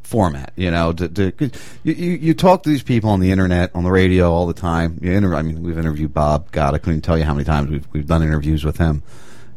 format. 0.03 0.51
You 0.55 0.69
know, 0.69 0.91
to, 0.91 1.07
to 1.07 1.51
you 1.83 1.93
you 1.93 2.33
talk 2.33 2.63
to 2.63 2.69
these 2.69 2.83
people 2.83 3.09
on 3.09 3.19
the 3.19 3.31
internet, 3.31 3.71
on 3.73 3.83
the 3.83 3.91
radio 3.91 4.31
all 4.31 4.45
the 4.45 4.53
time. 4.53 4.99
You 5.01 5.13
inter- 5.13 5.35
I 5.35 5.41
mean, 5.41 5.63
we've 5.63 5.77
interviewed 5.77 6.13
Bob. 6.13 6.51
God, 6.51 6.75
I 6.75 6.77
couldn't 6.77 7.01
tell 7.01 7.17
you 7.17 7.23
how 7.23 7.33
many 7.33 7.45
times 7.45 7.69
we've 7.69 7.87
we've 7.93 8.07
done 8.07 8.21
interviews 8.21 8.63
with 8.63 8.77
him, 8.77 9.01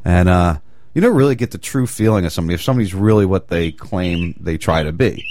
and 0.05 0.29
uh, 0.29 0.59
you 0.95 1.01
don't 1.01 1.17
really 1.17 1.35
get 1.35 1.51
the 1.51 1.59
true 1.59 1.87
feeling 1.87 2.25
of 2.25 2.33
somebody 2.33 2.55
if 2.55 2.63
somebody's 2.63 2.95
really 2.95 3.27
what 3.27 3.49
they 3.49 3.73
claim 3.73 4.35
they 4.41 4.57
try 4.57 4.83
to 4.83 4.93
be. 4.93 5.27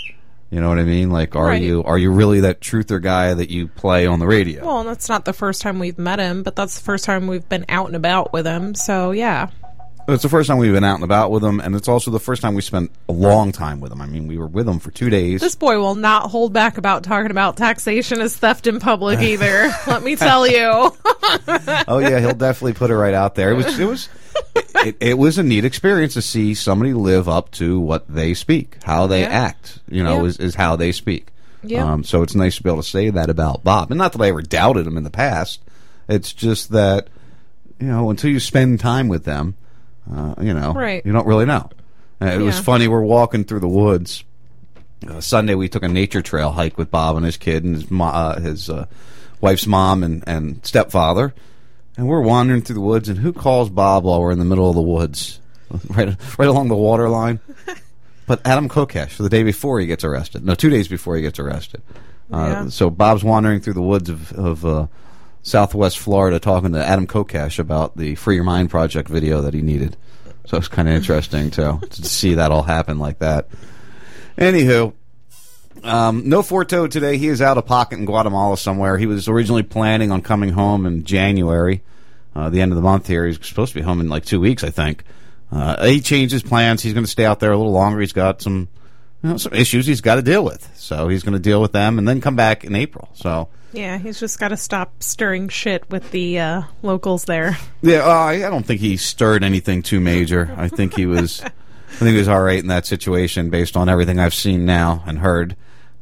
You 0.51 0.61
know 0.61 0.69
what 0.69 0.77
I 0.77 0.83
mean? 0.83 1.09
Like, 1.09 1.35
are 1.35 1.47
Right. 1.47 1.61
you 1.63 1.83
are 1.83 1.97
you 1.97 2.11
really 2.11 2.41
that 2.41 2.61
truther 2.61 3.01
guy 3.01 3.33
that 3.33 3.49
you 3.49 3.67
play 3.67 4.05
on 4.05 4.19
the 4.19 4.27
radio? 4.27 4.63
Well, 4.63 4.83
that's 4.83 5.09
not 5.09 5.25
the 5.25 5.33
first 5.33 5.63
time 5.63 5.79
we've 5.79 5.97
met 5.97 6.19
him, 6.19 6.43
but 6.43 6.55
that's 6.55 6.77
the 6.77 6.83
first 6.83 7.05
time 7.05 7.25
we've 7.25 7.47
been 7.49 7.65
out 7.69 7.87
and 7.87 7.95
about 7.95 8.31
with 8.33 8.45
him. 8.45 8.75
So 8.75 9.09
yeah, 9.11 9.49
It's 10.05 10.21
the 10.23 10.27
first 10.29 10.47
time 10.49 10.57
we've 10.57 10.73
been 10.73 10.83
out 10.83 10.95
and 10.95 11.03
about 11.05 11.31
with 11.31 11.43
him, 11.43 11.61
and 11.61 11.75
it's 11.75 11.87
also 11.87 12.11
the 12.11 12.19
first 12.19 12.41
time 12.41 12.55
we 12.55 12.61
spent 12.61 12.91
a 13.07 13.13
long 13.13 13.53
time 13.53 13.79
with 13.79 13.89
him. 13.91 14.01
I 14.01 14.05
mean, 14.05 14.27
we 14.27 14.37
were 14.37 14.47
with 14.47 14.67
him 14.67 14.79
for 14.79 14.91
two 14.91 15.09
days. 15.09 15.39
this 15.39 15.55
boy 15.55 15.79
will 15.79 15.95
not 15.95 16.29
hold 16.29 16.51
back 16.51 16.77
about 16.77 17.03
talking 17.03 17.31
about 17.31 17.55
taxation 17.55 18.19
as 18.19 18.35
theft 18.35 18.67
in 18.67 18.81
public 18.81 19.19
either. 19.21 19.71
let 19.87 20.03
me 20.03 20.17
tell 20.17 20.45
you. 20.45 20.57
oh 21.87 21.99
yeah, 21.99 22.19
he'll 22.19 22.33
definitely 22.33 22.73
put 22.73 22.91
it 22.91 22.97
right 22.97 23.13
out 23.13 23.35
there. 23.35 23.51
It 23.51 23.55
was 23.55 23.79
it 23.79 23.85
was 23.85 24.09
it, 24.85 24.97
it 24.99 25.17
was 25.17 25.37
a 25.37 25.43
neat 25.43 25.63
experience 25.63 26.15
to 26.15 26.21
see 26.21 26.53
somebody 26.53 26.93
live 26.93 27.29
up 27.29 27.51
to 27.51 27.79
what 27.79 28.05
they 28.13 28.33
speak, 28.33 28.77
how 28.83 29.07
they 29.07 29.21
Yeah. 29.21 29.27
act. 29.29 29.79
You 29.87 30.03
know, 30.03 30.23
Yeah. 30.23 30.27
is, 30.29 30.37
is 30.37 30.55
how 30.55 30.75
they 30.75 30.91
speak. 30.91 31.29
Yeah. 31.63 31.89
Um, 31.89 32.03
so 32.03 32.23
it's 32.23 32.35
nice 32.35 32.57
to 32.57 32.63
be 32.63 32.69
able 32.69 32.81
to 32.83 32.87
say 32.89 33.09
that 33.09 33.29
about 33.29 33.63
Bob, 33.63 33.89
and 33.89 33.97
not 33.97 34.11
that 34.11 34.21
I 34.21 34.27
ever 34.27 34.41
doubted 34.41 34.85
him 34.85 34.97
in 34.97 35.05
the 35.05 35.09
past. 35.09 35.61
It's 36.09 36.33
just 36.33 36.71
that 36.71 37.07
you 37.79 37.87
know 37.87 38.09
until 38.09 38.29
you 38.31 38.41
spend 38.41 38.81
time 38.81 39.07
with 39.07 39.23
them, 39.23 39.55
uh, 40.11 40.35
you 40.41 40.53
know, 40.53 40.73
Right. 40.73 41.05
you 41.05 41.11
don't 41.11 41.27
really 41.27 41.45
know. 41.45 41.69
Uh, 42.21 42.25
it 42.27 42.39
was 42.39 42.59
funny. 42.59 42.87
We're 42.87 43.01
walking 43.01 43.43
through 43.43 43.59
the 43.59 43.67
woods. 43.67 44.23
Uh, 45.07 45.19
Sunday 45.19 45.55
we 45.55 45.67
took 45.67 45.83
a 45.83 45.87
nature 45.89 46.21
trail 46.21 46.51
hike 46.51 46.77
with 46.77 46.89
Bob 46.89 47.17
and 47.17 47.25
his 47.25 47.35
kid 47.37 47.63
and 47.65 47.75
his 47.75 47.91
mo- 47.91 48.05
uh, 48.05 48.39
his 48.39 48.69
uh, 48.69 48.85
wife's 49.41 49.67
mom 49.67 50.03
and, 50.03 50.23
and 50.25 50.65
stepfather, 50.65 51.33
and 51.97 52.07
we're 52.07 52.21
wandering 52.21 52.61
through 52.61 52.75
the 52.75 52.81
woods. 52.81 53.09
And 53.09 53.17
who 53.19 53.33
calls 53.33 53.69
Bob 53.69 54.05
while 54.05 54.21
we're 54.21 54.31
in 54.31 54.39
the 54.39 54.45
middle 54.45 54.69
of 54.69 54.75
the 54.75 54.81
woods, 54.81 55.41
right 55.89 56.15
right 56.37 56.47
along 56.47 56.69
the 56.69 56.75
water 56.75 57.09
line? 57.09 57.39
But 58.25 58.39
Adam 58.47 58.69
Kokesh 58.69 59.09
for 59.09 59.23
the 59.23 59.29
day 59.29 59.43
before 59.43 59.81
he 59.81 59.85
gets 59.85 60.05
arrested. 60.05 60.45
No, 60.45 60.55
two 60.55 60.69
days 60.69 60.87
before 60.87 61.17
he 61.17 61.21
gets 61.21 61.39
arrested. 61.39 61.81
Uh, 62.31 62.37
Yeah. 62.37 62.69
So 62.69 62.89
Bob's 62.89 63.21
wandering 63.21 63.59
through 63.59 63.73
the 63.73 63.81
woods 63.81 64.07
of, 64.09 64.31
of 64.31 64.65
uh, 64.65 64.87
Southwest 65.43 65.99
Florida 65.99 66.39
talking 66.39 66.71
to 66.71 66.83
Adam 66.83 67.05
Kokesh 67.05 67.59
about 67.59 67.95
the 67.97 68.15
Free 68.15 68.35
Your 68.35 68.43
Mind 68.45 68.69
Project 68.69 69.09
video 69.09 69.41
that 69.41 69.53
he 69.53 69.61
needed. 69.61 69.95
So 70.45 70.57
it's 70.57 70.67
kind 70.67 70.87
of 70.87 70.95
interesting 70.95 71.51
too 71.51 71.79
to 71.89 72.03
see 72.03 72.35
that 72.35 72.51
all 72.51 72.63
happen 72.63 72.97
like 72.97 73.19
that. 73.19 73.47
Anywho, 74.37 74.93
um, 75.83 76.27
no 76.27 76.41
Forto 76.41 76.89
today. 76.89 77.17
He 77.17 77.27
is 77.27 77.41
out 77.41 77.57
of 77.57 77.65
pocket 77.65 77.99
in 77.99 78.05
Guatemala 78.05 78.57
somewhere. 78.57 78.97
He 78.97 79.05
was 79.05 79.27
originally 79.27 79.63
planning 79.63 80.11
on 80.11 80.21
coming 80.21 80.49
home 80.49 80.85
in 80.85 81.03
January, 81.03 81.83
uh, 82.35 82.49
the 82.49 82.61
end 82.61 82.71
of 82.71 82.77
the 82.77 82.81
month 82.81 83.07
here. 83.07 83.25
He's 83.25 83.45
supposed 83.45 83.73
to 83.73 83.79
be 83.79 83.83
home 83.83 83.99
in 83.99 84.09
like 84.09 84.25
two 84.25 84.39
weeks, 84.39 84.63
I 84.63 84.69
think. 84.69 85.03
Uh, 85.51 85.85
he 85.85 86.01
changed 86.01 86.31
his 86.31 86.41
plans. 86.41 86.81
He's 86.81 86.93
going 86.93 87.05
to 87.05 87.11
stay 87.11 87.25
out 87.25 87.39
there 87.39 87.51
a 87.51 87.57
little 87.57 87.73
longer. 87.73 87.99
He's 87.99 88.13
got 88.13 88.41
some, 88.41 88.69
you 89.21 89.29
know, 89.29 89.37
some 89.37 89.53
issues 89.53 89.85
he's 89.85 90.01
got 90.01 90.15
to 90.15 90.21
deal 90.21 90.43
with. 90.43 90.67
So 90.75 91.09
he's 91.09 91.21
going 91.21 91.33
to 91.33 91.39
deal 91.39 91.61
with 91.61 91.73
them 91.73 91.99
and 91.99 92.07
then 92.07 92.21
come 92.21 92.35
back 92.35 92.63
in 92.63 92.75
April. 92.75 93.09
So 93.13 93.49
yeah, 93.73 93.97
he's 93.97 94.19
just 94.19 94.39
got 94.39 94.49
to 94.49 94.57
stop 94.57 95.01
stirring 95.03 95.49
shit 95.49 95.89
with 95.89 96.11
the 96.11 96.39
uh, 96.39 96.61
locals 96.81 97.25
there. 97.25 97.57
Yeah, 97.81 97.99
uh, 98.05 98.09
I 98.11 98.39
don't 98.39 98.65
think 98.65 98.79
he 98.81 98.97
stirred 98.97 99.43
anything 99.43 99.81
too 99.81 99.99
major. 99.99 100.53
I 100.57 100.67
think 100.67 100.93
he 100.95 101.05
was, 101.05 101.41
I 101.43 101.49
think 101.95 102.11
he 102.11 102.17
was 102.17 102.27
all 102.27 102.41
right 102.41 102.59
in 102.59 102.67
that 102.67 102.85
situation 102.85 103.49
based 103.49 103.75
on 103.75 103.89
everything 103.89 104.19
I've 104.19 104.33
seen 104.33 104.65
now 104.65 105.03
and 105.05 105.19
heard. 105.19 105.55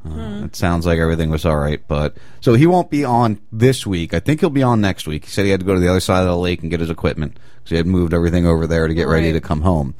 Uh, 0.05 0.45
It 0.45 0.55
sounds 0.55 0.85
like 0.85 0.97
everything 0.99 1.29
was 1.29 1.45
all 1.45 1.57
right, 1.57 1.81
but 1.87 2.17
so 2.39 2.55
he 2.55 2.65
won't 2.65 2.89
be 2.89 3.05
on 3.05 3.39
this 3.51 3.85
week. 3.85 4.13
I 4.15 4.19
think 4.19 4.39
he'll 4.39 4.49
be 4.49 4.63
on 4.63 4.81
next 4.81 5.07
week. 5.07 5.25
He 5.25 5.31
said 5.31 5.45
he 5.45 5.51
had 5.51 5.59
to 5.59 5.65
go 5.65 5.75
to 5.75 5.79
the 5.79 5.87
other 5.89 5.99
side 5.99 6.21
of 6.21 6.27
the 6.27 6.37
lake 6.37 6.61
and 6.61 6.71
get 6.71 6.79
his 6.79 6.89
equipment 6.89 7.37
because 7.57 7.69
he 7.69 7.77
had 7.77 7.85
moved 7.85 8.13
everything 8.13 8.47
over 8.47 8.65
there 8.65 8.87
to 8.87 8.93
get 8.95 9.07
ready 9.07 9.31
to 9.31 9.39
come 9.39 9.61
home. 9.61 9.93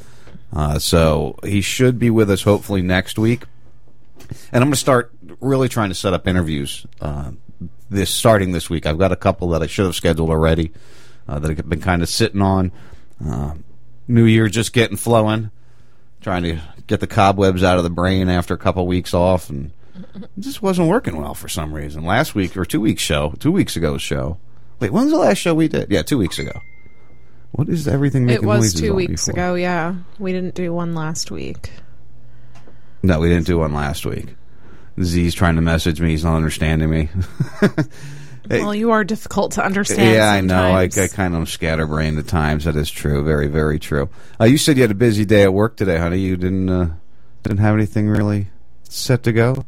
Uh, 0.53 0.79
so 0.79 1.37
he 1.43 1.61
should 1.61 1.99
be 1.99 2.09
with 2.09 2.29
us 2.31 2.41
hopefully 2.41 2.81
next 2.81 3.19
week. 3.19 3.43
And 4.51 4.63
I'm 4.63 4.69
going 4.69 4.71
to 4.73 4.77
start 4.77 5.11
really 5.39 5.69
trying 5.69 5.89
to 5.89 5.95
set 5.95 6.13
up 6.13 6.27
interviews 6.27 6.85
uh, 6.99 7.31
this 7.91 8.09
starting 8.09 8.51
this 8.53 8.69
week. 8.69 8.85
I've 8.85 8.97
got 8.97 9.11
a 9.11 9.15
couple 9.17 9.49
that 9.49 9.61
I 9.61 9.67
should 9.67 9.85
have 9.85 9.95
scheduled 9.95 10.29
already 10.29 10.71
uh, 11.27 11.39
that 11.39 11.51
I've 11.51 11.69
been 11.69 11.81
kind 11.81 12.01
of 12.01 12.09
sitting 12.09 12.41
on. 12.41 12.71
Uh, 13.23 13.53
New 14.07 14.25
Year 14.25 14.47
just 14.49 14.73
getting 14.73 14.97
flowing, 14.97 15.51
trying 16.21 16.43
to 16.43 16.59
get 16.87 16.99
the 16.99 17.07
cobwebs 17.07 17.63
out 17.63 17.77
of 17.77 17.83
the 17.83 17.89
brain 17.89 18.29
after 18.29 18.53
a 18.53 18.57
couple 18.57 18.87
weeks 18.87 19.13
off, 19.13 19.49
and 19.49 19.71
it 20.15 20.29
just 20.39 20.61
wasn't 20.61 20.89
working 20.89 21.17
well 21.17 21.33
for 21.33 21.47
some 21.47 21.73
reason. 21.73 22.03
Last 22.03 22.33
week 22.33 22.57
or 22.57 22.65
two 22.65 22.81
weeks 22.81 23.01
show, 23.03 23.33
two 23.39 23.51
weeks 23.51 23.77
ago's 23.77 24.01
show. 24.01 24.37
Wait, 24.79 24.91
when 24.91 25.03
was 25.03 25.13
the 25.13 25.19
last 25.19 25.37
show 25.37 25.53
we 25.53 25.67
did? 25.67 25.91
Yeah, 25.91 26.01
two 26.01 26.17
weeks 26.17 26.39
ago. 26.39 26.59
What 27.51 27.69
is 27.69 27.87
everything 27.87 28.25
making 28.25 28.43
It 28.43 28.47
was 28.47 28.73
two 28.73 28.93
weeks 28.95 29.27
before? 29.27 29.33
ago. 29.51 29.55
Yeah, 29.55 29.95
we 30.17 30.31
didn't 30.31 30.55
do 30.55 30.73
one 30.73 30.95
last 30.95 31.29
week. 31.31 31.71
No, 33.03 33.19
we 33.19 33.29
didn't 33.29 33.45
do 33.45 33.57
one 33.59 33.73
last 33.73 34.05
week. 34.05 34.35
Z's 35.01 35.33
trying 35.33 35.55
to 35.55 35.61
message 35.61 36.01
me. 36.01 36.09
He's 36.09 36.23
not 36.23 36.35
understanding 36.35 36.89
me. 36.89 37.09
Well, 38.49 38.75
you 38.75 38.91
are 38.91 39.03
difficult 39.05 39.53
to 39.53 39.63
understand. 39.63 40.13
yeah, 40.13 40.29
I 40.29 40.41
know. 40.41 40.71
I, 40.73 40.83
I 40.97 41.07
kind 41.07 41.35
of 41.35 41.47
scatterbrained 41.47 42.17
at 42.17 42.27
times. 42.27 42.65
That 42.65 42.75
is 42.75 42.89
true. 42.91 43.23
Very, 43.23 43.47
very 43.47 43.79
true. 43.79 44.09
Uh, 44.41 44.45
you 44.45 44.57
said 44.57 44.75
you 44.75 44.81
had 44.81 44.91
a 44.91 44.95
busy 44.95 45.23
day 45.23 45.43
at 45.43 45.53
work 45.53 45.77
today, 45.77 45.97
honey. 45.97 46.17
You 46.19 46.35
didn't 46.35 46.67
uh, 46.67 46.89
didn't 47.43 47.59
have 47.59 47.75
anything 47.75 48.09
really 48.09 48.47
set 48.83 49.23
to 49.23 49.31
go. 49.31 49.63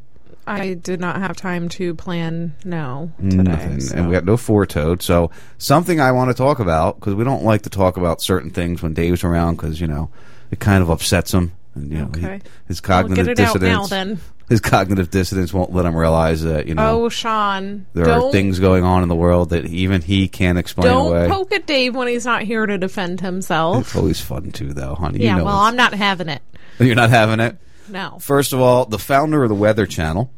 I 0.45 0.73
did 0.73 0.99
not 0.99 1.17
have 1.17 1.37
time 1.37 1.69
to 1.69 1.93
plan. 1.95 2.55
No, 2.65 3.11
today. 3.21 3.37
Nothing. 3.43 3.79
so- 3.79 3.95
And 3.95 4.07
we 4.07 4.13
got 4.13 4.25
no 4.25 4.35
Forto. 4.35 5.01
So 5.01 5.31
something 5.59 6.01
I 6.01 6.11
want 6.11 6.31
to 6.31 6.33
talk 6.33 6.59
about 6.59 6.99
because 6.99 7.15
we 7.15 7.23
don't 7.23 7.43
like 7.45 7.61
to 7.61 7.69
talk 7.69 7.95
about 7.95 8.21
certain 8.21 8.49
things 8.49 8.81
when 8.81 8.93
Dave's 8.93 9.23
around 9.23 9.55
because 9.55 9.79
you 9.79 9.87
know 9.87 10.09
it 10.51 10.59
kind 10.59 10.81
of 10.83 10.89
upsets 10.89 11.33
him. 11.33 11.53
And, 11.75 11.89
you 11.91 11.99
know, 11.99 12.11
he- 12.17 12.25
Okay. 12.25 12.41
his 12.67 12.81
Well, 12.81 13.03
cognitive 13.03 13.27
get 13.27 13.39
it 13.39 13.39
out 13.39 13.61
now, 13.61 13.85
then. 13.85 14.19
His 14.49 14.59
cognitive 14.59 15.09
dissonance 15.09 15.53
won't 15.53 15.73
let 15.73 15.85
him 15.85 15.95
realize 15.95 16.43
that 16.43 16.67
you 16.67 16.75
know 16.75 17.05
Oh, 17.05 17.09
Sean. 17.09 17.85
there 17.93 18.09
are 18.09 18.31
things 18.31 18.59
going 18.59 18.83
on 18.83 19.01
in 19.03 19.09
the 19.09 19.15
world 19.15 19.49
that 19.51 19.65
even 19.65 20.01
he 20.01 20.27
can't 20.27 20.57
explain 20.57 20.87
Don't 20.87 21.07
away. 21.11 21.27
poke 21.29 21.51
at 21.53 21.65
Dave 21.65 21.95
when 21.95 22.07
he's 22.07 22.25
not 22.25 22.43
here 22.43 22.65
to 22.65 22.77
defend 22.77 23.21
himself. 23.21 23.81
It's 23.87 23.95
always 23.95 24.19
fun 24.21 24.51
too, 24.51 24.73
though, 24.73 24.95
honey. 24.95 25.19
yeah, 25.19 25.31
you 25.31 25.37
know 25.39 25.45
well, 25.45 25.55
it's- 25.55 25.69
I'm 25.69 25.75
not 25.75 25.93
having 25.93 26.29
it. 26.29 26.41
you're 26.79 26.95
not 26.95 27.09
having 27.09 27.39
it. 27.39 27.57
No. 27.89 28.17
First 28.19 28.53
of 28.53 28.59
all, 28.59 28.85
the 28.85 28.99
founder 28.99 29.43
of 29.43 29.49
the 29.49 29.55
Weather 29.55 29.85
Channel, 29.85 30.31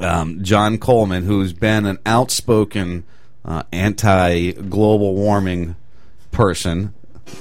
um, 0.00 0.42
John 0.44 0.78
Coleman, 0.78 1.24
who's 1.24 1.52
been 1.52 1.86
an 1.86 1.98
outspoken 2.04 3.04
uh, 3.44 3.62
anti-global 3.72 5.14
warming 5.14 5.76
person, 6.30 6.92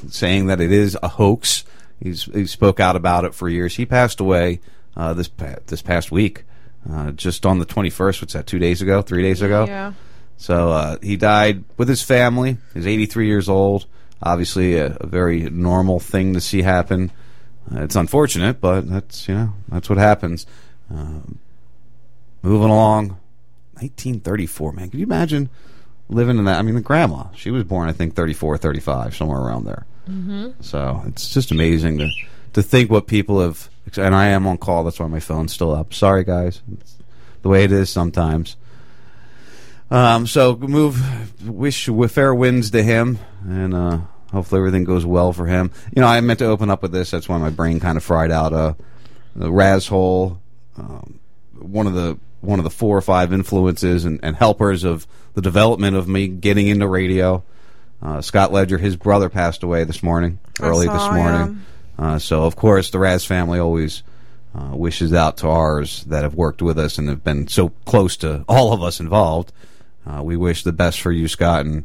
saying 0.09 0.47
that 0.47 0.61
it 0.61 0.71
is 0.71 0.97
a 1.01 1.07
hoax. 1.09 1.63
He's 2.01 2.23
he 2.25 2.45
spoke 2.45 2.79
out 2.79 2.95
about 2.95 3.25
it 3.25 3.33
for 3.33 3.49
years. 3.49 3.75
He 3.75 3.85
passed 3.85 4.19
away 4.19 4.59
uh, 4.97 5.13
this 5.13 5.29
pa- 5.29 5.55
this 5.67 5.81
past 5.81 6.11
week, 6.11 6.43
uh, 6.91 7.11
just 7.11 7.45
on 7.45 7.59
the 7.59 7.65
21st. 7.65 8.21
What's 8.21 8.33
that? 8.33 8.47
Two 8.47 8.59
days 8.59 8.81
ago? 8.81 9.01
Three 9.01 9.21
days 9.23 9.41
ago? 9.41 9.65
Yeah. 9.65 9.93
So 10.37 10.71
uh, 10.71 10.97
he 11.01 11.15
died 11.15 11.63
with 11.77 11.87
his 11.87 12.01
family. 12.01 12.57
He's 12.73 12.85
83 12.85 13.27
years 13.27 13.47
old. 13.47 13.85
Obviously, 14.21 14.75
a, 14.75 14.95
a 14.99 15.07
very 15.07 15.49
normal 15.49 15.99
thing 15.99 16.33
to 16.33 16.41
see 16.41 16.61
happen. 16.63 17.11
Uh, 17.73 17.83
it's 17.83 17.95
unfortunate, 17.95 18.59
but 18.59 18.89
that's 18.89 19.27
you 19.27 19.35
know 19.35 19.53
that's 19.69 19.89
what 19.89 19.97
happens. 19.97 20.45
Um, 20.89 21.39
moving 22.41 22.69
along, 22.69 23.09
1934. 23.73 24.73
Man, 24.73 24.89
can 24.89 24.99
you 24.99 25.05
imagine 25.05 25.49
living 26.09 26.37
in 26.37 26.45
that? 26.45 26.57
I 26.57 26.61
mean, 26.61 26.75
the 26.75 26.81
grandma. 26.81 27.25
She 27.35 27.51
was 27.51 27.63
born, 27.63 27.89
I 27.89 27.91
think, 27.93 28.15
34, 28.15 28.57
35, 28.57 29.15
somewhere 29.15 29.39
around 29.41 29.65
there. 29.65 29.85
Mhm. 30.09 30.53
So 30.63 31.03
it's 31.07 31.33
just 31.33 31.51
amazing 31.51 31.97
to 31.99 32.09
to 32.57 32.63
think 32.63 32.89
what 32.89 33.05
people 33.05 33.39
have. 33.39 33.69
And 33.97 34.15
I 34.15 34.29
am 34.29 34.47
on 34.47 34.57
call. 34.57 34.83
That's 34.83 34.99
why 34.99 35.05
my 35.05 35.19
phone's 35.19 35.53
still 35.53 35.73
up. 35.73 35.93
Sorry, 35.93 36.23
guys. 36.23 36.63
It's 36.73 36.95
the 37.43 37.49
way 37.49 37.63
it 37.63 37.71
is 37.71 37.91
sometimes. 37.91 38.57
Um, 39.91 40.25
so 40.25 40.57
move, 40.57 41.47
wish 41.47 41.87
fair 42.09 42.33
winds 42.33 42.71
to 42.71 42.81
him, 42.81 43.19
and 43.45 43.75
uh, 43.75 43.99
hopefully 44.31 44.59
everything 44.59 44.85
goes 44.85 45.05
well 45.05 45.33
for 45.33 45.45
him. 45.45 45.71
You 45.95 46.01
know, 46.01 46.07
I 46.07 46.19
meant 46.19 46.39
to 46.39 46.45
open 46.45 46.71
up 46.71 46.81
with 46.81 46.91
this. 46.91 47.11
That's 47.11 47.29
why 47.29 47.37
my 47.37 47.51
brain 47.51 47.79
kind 47.79 47.95
of 47.95 48.03
fried 48.03 48.31
out. 48.31 48.53
Uh, 48.53 48.73
the 49.35 49.51
Raz 49.51 49.87
Hole, 49.87 50.41
um, 50.77 51.19
one 51.59 51.85
of 51.85 51.93
the 51.93 52.17
one 52.41 52.59
of 52.59 52.63
the 52.63 52.71
four 52.71 52.97
or 52.97 53.01
five 53.01 53.31
influences 53.31 54.03
and, 54.03 54.19
and 54.23 54.35
helpers 54.35 54.83
of 54.83 55.05
the 55.35 55.41
development 55.41 55.95
of 55.95 56.07
me 56.07 56.27
getting 56.27 56.67
into 56.67 56.87
radio. 56.87 57.43
Uh, 58.01 58.21
Scott 58.21 58.51
Ledger, 58.51 58.79
his 58.79 58.95
brother 58.95 59.29
passed 59.29 59.61
away 59.63 59.83
this 59.83 60.01
morning, 60.01 60.39
early 60.59 60.87
saw, 60.87 60.93
this 60.93 61.15
morning. 61.15 61.65
Uh, 61.97 62.19
so 62.19 62.43
of 62.43 62.55
course 62.55 62.89
the 62.89 62.99
Raz 62.99 63.25
family 63.25 63.59
always 63.59 64.03
uh, 64.55 64.75
wishes 64.75 65.13
out 65.13 65.37
to 65.37 65.47
ours 65.47 66.03
that 66.05 66.23
have 66.23 66.35
worked 66.35 66.61
with 66.61 66.77
us 66.77 66.97
and 66.97 67.09
have 67.09 67.23
been 67.23 67.47
so 67.47 67.69
close 67.85 68.17
to 68.17 68.43
all 68.47 68.73
of 68.73 68.81
us 68.81 68.99
involved. 68.99 69.51
Uh, 70.05 70.23
we 70.23 70.37
wish 70.37 70.63
the 70.63 70.71
best 70.71 71.01
for 71.01 71.11
you, 71.11 71.27
Scott, 71.27 71.65
and 71.65 71.83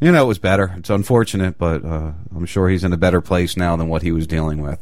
you 0.00 0.12
know 0.12 0.24
it 0.24 0.28
was 0.28 0.38
better. 0.38 0.74
It's 0.76 0.90
unfortunate, 0.90 1.58
but 1.58 1.84
uh, 1.84 2.12
I'm 2.34 2.46
sure 2.46 2.68
he's 2.68 2.84
in 2.84 2.92
a 2.92 2.98
better 2.98 3.20
place 3.20 3.56
now 3.56 3.76
than 3.76 3.88
what 3.88 4.02
he 4.02 4.12
was 4.12 4.26
dealing 4.26 4.62
with. 4.62 4.78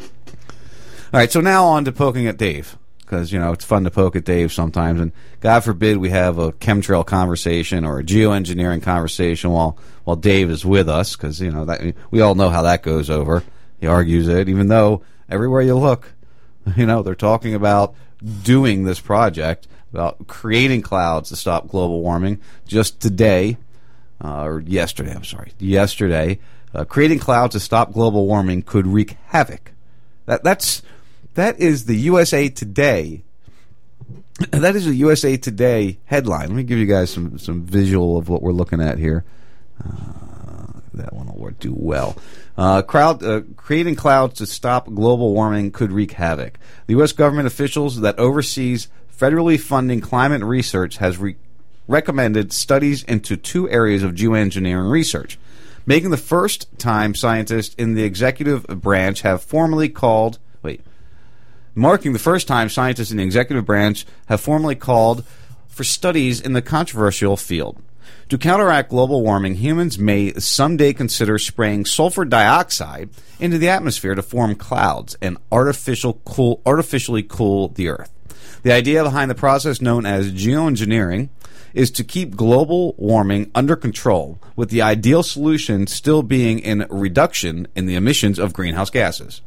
All 0.00 1.20
right, 1.20 1.30
so 1.30 1.40
now 1.40 1.66
on 1.66 1.84
to 1.84 1.92
poking 1.92 2.26
at 2.26 2.38
Dave 2.38 2.78
because 3.12 3.30
you 3.30 3.38
know 3.38 3.52
it's 3.52 3.66
fun 3.66 3.84
to 3.84 3.90
poke 3.90 4.16
at 4.16 4.24
Dave 4.24 4.50
sometimes, 4.50 4.98
and 4.98 5.12
God 5.40 5.60
forbid 5.60 5.98
we 5.98 6.08
have 6.08 6.38
a 6.38 6.52
chemtrail 6.52 7.04
conversation 7.04 7.84
or 7.84 7.98
a 7.98 8.02
geoengineering 8.02 8.82
conversation 8.82 9.50
while 9.50 9.76
while 10.04 10.16
Dave 10.16 10.48
is 10.48 10.64
with 10.64 10.88
us 10.88 11.14
because 11.14 11.38
you 11.38 11.50
know 11.50 11.66
that 11.66 11.94
we 12.10 12.22
all 12.22 12.34
know 12.34 12.48
how 12.48 12.62
that 12.62 12.82
goes 12.82 13.10
over. 13.10 13.42
He 13.82 13.88
argues 13.88 14.28
it, 14.28 14.48
even 14.48 14.68
though 14.68 15.02
everywhere 15.28 15.60
you 15.60 15.74
look, 15.74 16.12
you 16.76 16.86
know 16.86 17.02
they're 17.02 17.16
talking 17.16 17.52
about 17.52 17.96
doing 18.44 18.84
this 18.84 19.00
project 19.00 19.66
about 19.92 20.28
creating 20.28 20.82
clouds 20.82 21.30
to 21.30 21.36
stop 21.36 21.66
global 21.66 22.00
warming. 22.00 22.40
Just 22.64 23.00
today, 23.00 23.56
uh, 24.24 24.44
or 24.44 24.60
yesterday, 24.60 25.12
I'm 25.12 25.24
sorry, 25.24 25.50
yesterday, 25.58 26.38
uh, 26.72 26.84
creating 26.84 27.18
clouds 27.18 27.54
to 27.54 27.60
stop 27.60 27.92
global 27.92 28.28
warming 28.28 28.62
could 28.62 28.86
wreak 28.86 29.16
havoc. 29.26 29.72
That 30.26 30.44
that's 30.44 30.82
that 31.34 31.58
is 31.58 31.86
the 31.86 31.96
USA 31.96 32.48
Today. 32.48 33.24
That 34.50 34.76
is 34.76 34.86
a 34.86 34.94
USA 34.94 35.36
Today 35.36 35.98
headline. 36.04 36.50
Let 36.50 36.56
me 36.56 36.62
give 36.62 36.78
you 36.78 36.86
guys 36.86 37.10
some 37.10 37.36
some 37.36 37.64
visual 37.64 38.16
of 38.16 38.28
what 38.28 38.42
we're 38.42 38.52
looking 38.52 38.80
at 38.80 38.98
here. 38.98 39.24
Uh, 39.84 40.22
that 40.94 41.12
one 41.12 41.32
will 41.34 41.50
do 41.50 41.74
well. 41.76 42.16
Uh, 42.56 42.82
crowd 42.82 43.22
uh, 43.22 43.42
creating 43.56 43.96
clouds 43.96 44.38
to 44.38 44.46
stop 44.46 44.86
global 44.86 45.32
warming 45.32 45.70
could 45.70 45.92
wreak 45.92 46.12
havoc. 46.12 46.58
The 46.86 46.94
U.S. 46.94 47.12
government 47.12 47.46
officials 47.46 48.00
that 48.00 48.18
oversees 48.18 48.88
federally 49.16 49.58
funding 49.58 50.00
climate 50.00 50.42
research 50.42 50.98
has 50.98 51.18
re- 51.18 51.36
recommended 51.86 52.52
studies 52.52 53.02
into 53.04 53.36
two 53.36 53.68
areas 53.70 54.02
of 54.02 54.12
geoengineering 54.12 54.90
research, 54.90 55.38
making 55.86 56.10
the 56.10 56.16
first 56.16 56.66
time 56.78 57.14
scientists 57.14 57.74
in 57.74 57.94
the 57.94 58.04
executive 58.04 58.66
branch 58.66 59.22
have 59.22 59.42
formally 59.42 59.88
called 59.88 60.38
wait 60.62 60.80
marking 61.74 62.12
the 62.12 62.18
first 62.18 62.46
time 62.46 62.68
scientists 62.68 63.10
in 63.10 63.16
the 63.16 63.22
executive 63.22 63.64
branch 63.64 64.04
have 64.26 64.40
formally 64.40 64.74
called 64.74 65.24
for 65.68 65.84
studies 65.84 66.40
in 66.40 66.52
the 66.52 66.62
controversial 66.62 67.36
field. 67.36 67.80
To 68.32 68.38
counteract 68.38 68.88
global 68.88 69.22
warming, 69.22 69.56
humans 69.56 69.98
may 69.98 70.32
someday 70.32 70.94
consider 70.94 71.36
spraying 71.38 71.84
sulfur 71.84 72.24
dioxide 72.24 73.10
into 73.38 73.58
the 73.58 73.68
atmosphere 73.68 74.14
to 74.14 74.22
form 74.22 74.54
clouds 74.54 75.18
and 75.20 75.36
artificial 75.52 76.14
cool, 76.24 76.62
artificially 76.64 77.22
cool 77.22 77.68
the 77.68 77.90
earth. 77.90 78.10
The 78.62 78.72
idea 78.72 79.02
behind 79.02 79.30
the 79.30 79.34
process 79.34 79.82
known 79.82 80.06
as 80.06 80.32
geoengineering 80.32 81.28
is 81.74 81.90
to 81.90 82.04
keep 82.04 82.34
global 82.34 82.94
warming 82.96 83.50
under 83.54 83.76
control, 83.76 84.40
with 84.56 84.70
the 84.70 84.80
ideal 84.80 85.22
solution 85.22 85.86
still 85.86 86.22
being 86.22 86.58
in 86.58 86.86
reduction 86.88 87.68
in 87.76 87.84
the 87.84 87.96
emissions 87.96 88.38
of 88.38 88.54
greenhouse 88.54 88.88
gases. 88.88 89.42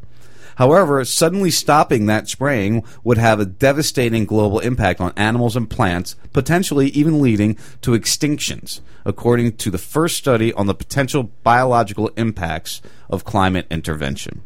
However, 0.55 1.03
suddenly 1.05 1.51
stopping 1.51 2.05
that 2.05 2.27
spraying 2.27 2.83
would 3.03 3.17
have 3.17 3.39
a 3.39 3.45
devastating 3.45 4.25
global 4.25 4.59
impact 4.59 5.01
on 5.01 5.13
animals 5.15 5.55
and 5.55 5.69
plants, 5.69 6.15
potentially 6.33 6.87
even 6.89 7.21
leading 7.21 7.55
to 7.81 7.91
extinctions, 7.91 8.79
according 9.05 9.57
to 9.57 9.69
the 9.69 9.77
first 9.77 10.17
study 10.17 10.53
on 10.53 10.67
the 10.67 10.75
potential 10.75 11.31
biological 11.43 12.07
impacts 12.15 12.81
of 13.09 13.25
climate 13.25 13.67
intervention. 13.69 14.41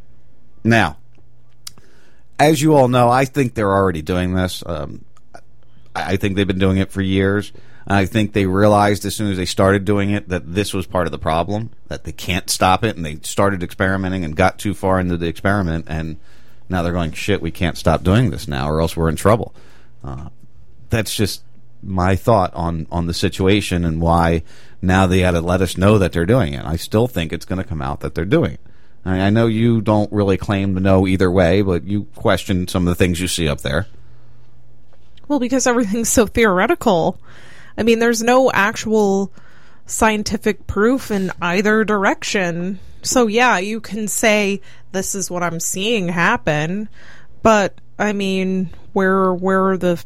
Now, 0.63 0.97
as 2.39 2.61
you 2.61 2.75
all 2.75 2.87
know, 2.87 3.09
I 3.09 3.25
think 3.25 3.53
they're 3.53 3.71
already 3.71 4.01
doing 4.01 4.33
this. 4.33 4.63
Um, 4.65 5.05
I 5.33 5.39
I 6.13 6.15
think 6.15 6.35
they've 6.35 6.47
been 6.47 6.59
doing 6.59 6.77
it 6.77 6.91
for 6.91 7.01
years. 7.01 7.51
I 7.89 8.05
think 8.05 8.33
they 8.33 8.45
realized 8.45 9.03
as 9.05 9.15
soon 9.15 9.31
as 9.31 9.37
they 9.37 9.45
started 9.45 9.83
doing 9.83 10.11
it 10.11 10.29
that 10.29 10.53
this 10.53 10.73
was 10.73 10.85
part 10.85 11.07
of 11.07 11.11
the 11.11 11.17
problem, 11.17 11.71
that 11.87 12.03
they 12.03 12.11
can't 12.11 12.49
stop 12.49 12.83
it, 12.83 12.95
and 12.95 13.03
they 13.03 13.17
started 13.23 13.63
experimenting 13.63 14.23
and 14.23 14.35
got 14.35 14.59
too 14.59 14.75
far 14.75 14.99
into 14.99 15.17
the 15.17 15.27
experiment, 15.27 15.85
and 15.87 16.17
now 16.69 16.83
they're 16.83 16.93
going, 16.93 17.13
shit, 17.13 17.41
we 17.41 17.49
can't 17.49 17.77
stop 17.77 18.03
doing 18.03 18.29
this 18.29 18.47
now, 18.47 18.69
or 18.69 18.79
else 18.79 18.95
we're 18.95 19.09
in 19.09 19.15
trouble. 19.15 19.55
Uh, 20.03 20.29
that's 20.89 21.15
just 21.15 21.41
my 21.81 22.15
thought 22.15 22.53
on, 22.53 22.85
on 22.91 23.07
the 23.07 23.13
situation 23.13 23.85
and 23.85 24.01
why 24.01 24.43
now 24.81 25.07
they 25.07 25.19
had 25.19 25.31
to 25.31 25.41
let 25.41 25.61
us 25.61 25.77
know 25.77 25.97
that 25.97 26.11
they're 26.11 26.25
doing 26.25 26.53
it. 26.53 26.63
I 26.63 26.75
still 26.75 27.07
think 27.07 27.33
it's 27.33 27.45
going 27.45 27.61
to 27.61 27.67
come 27.67 27.81
out 27.81 28.01
that 28.01 28.15
they're 28.15 28.25
doing 28.25 28.53
it. 28.53 28.59
I, 29.05 29.19
I 29.19 29.29
know 29.29 29.47
you 29.47 29.81
don't 29.81 30.11
really 30.11 30.37
claim 30.37 30.75
to 30.75 30.81
know 30.81 31.07
either 31.07 31.31
way, 31.31 31.61
but 31.61 31.85
you 31.85 32.03
question 32.15 32.67
some 32.67 32.87
of 32.87 32.91
the 32.91 33.03
things 33.03 33.19
you 33.19 33.27
see 33.27 33.47
up 33.47 33.61
there. 33.61 33.87
Well, 35.27 35.39
because 35.39 35.67
everything's 35.67 36.09
so 36.09 36.27
theoretical. 36.27 37.19
I 37.79 37.83
mean, 37.83 37.99
there's 37.99 38.21
no 38.21 38.51
actual 38.51 39.31
scientific 39.85 40.67
proof 40.67 41.11
in 41.11 41.31
either 41.41 41.85
direction. 41.85 42.77
So, 43.01 43.27
yeah, 43.27 43.57
you 43.57 43.79
can 43.79 44.09
say 44.09 44.59
this 44.91 45.15
is 45.15 45.31
what 45.31 45.43
I'm 45.43 45.61
seeing 45.61 46.09
happen, 46.09 46.89
but 47.41 47.73
I 47.97 48.11
mean, 48.11 48.69
where 48.91 49.33
where 49.33 49.69
are 49.69 49.77
the 49.77 50.03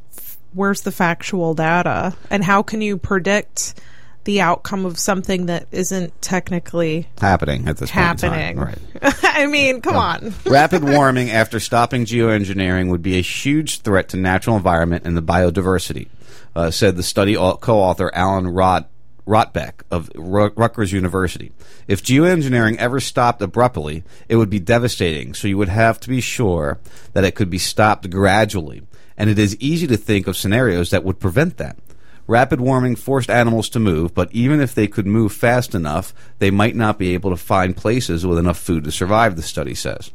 where's 0.54 0.82
the 0.82 0.92
factual 0.92 1.56
data 1.56 2.16
and 2.30 2.44
how 2.44 2.62
can 2.62 2.82
you 2.82 2.98
predict 2.98 3.82
the 4.26 4.40
outcome 4.42 4.86
of 4.86 4.98
something 4.98 5.48
that 5.48 5.68
isn't 5.72 6.22
technically 6.22 7.08
Happening 7.20 7.68
at 7.68 7.78
this 7.78 7.90
happening? 7.90 8.56
time. 8.58 8.66
Right. 8.66 9.14
I 9.24 9.48
mean, 9.48 9.82
come 9.82 9.96
on. 9.96 10.34
Rapid 10.46 10.84
warming 10.84 11.32
after 11.32 11.60
stopping 11.60 12.06
geoengineering 12.06 12.90
would 12.90 13.02
be 13.02 13.18
a 13.18 13.22
huge 13.22 13.82
threat 13.82 14.10
to 14.10 14.18
natural 14.18 14.56
environment 14.56 15.06
and 15.06 15.18
the 15.18 15.22
biodiversity, 15.22 16.08
uh, 16.56 16.72
said 16.72 16.96
the 16.96 17.04
study 17.04 17.36
co-author 17.36 18.12
Alan 18.14 18.48
Rot- 18.48 18.90
Rotbeck 19.26 19.82
of 19.90 20.12
Ru- 20.16 20.54
Rutgers 20.56 20.92
University. 20.92 21.52
If 21.88 22.04
geoengineering 22.04 22.78
ever 22.78 23.00
stopped 23.00 23.42
abruptly, 23.42 24.04
it 24.28 24.36
would 24.36 24.50
be 24.50 24.60
devastating, 24.60 25.34
so 25.34 25.48
you 25.48 25.58
would 25.58 25.70
have 25.70 26.00
to 26.02 26.10
be 26.10 26.22
sure 26.22 26.80
that 27.14 27.24
it 27.24 27.36
could 27.36 27.50
be 27.50 27.58
stopped 27.58 28.10
gradually, 28.10 28.84
and 29.18 29.30
it 29.30 29.40
is 29.40 29.58
easy 29.58 29.88
to 29.88 29.98
think 29.98 30.28
of 30.28 30.38
scenarios 30.38 30.90
that 30.90 31.04
would 31.04 31.20
prevent 31.20 31.58
that. 31.58 31.78
Rapid 32.26 32.62
warming 32.62 32.96
forced 32.96 33.30
animals 33.30 33.68
to 33.70 33.80
move, 33.80 34.14
but 34.14 34.32
even 34.32 34.62
if 34.62 34.74
they 34.74 34.88
could 34.88 35.06
move 35.06 35.34
fast 35.34 35.76
enough, 35.76 36.14
they 36.40 36.52
might 36.52 36.76
not 36.76 36.98
be 36.98 37.14
able 37.14 37.32
to 37.32 37.38
find 37.38 37.76
places 37.76 38.26
with 38.26 38.38
enough 38.38 38.58
food 38.58 38.86
to 38.86 38.92
survive, 38.92 39.36
the 39.36 39.42
study 39.42 39.76
says. 39.76 40.12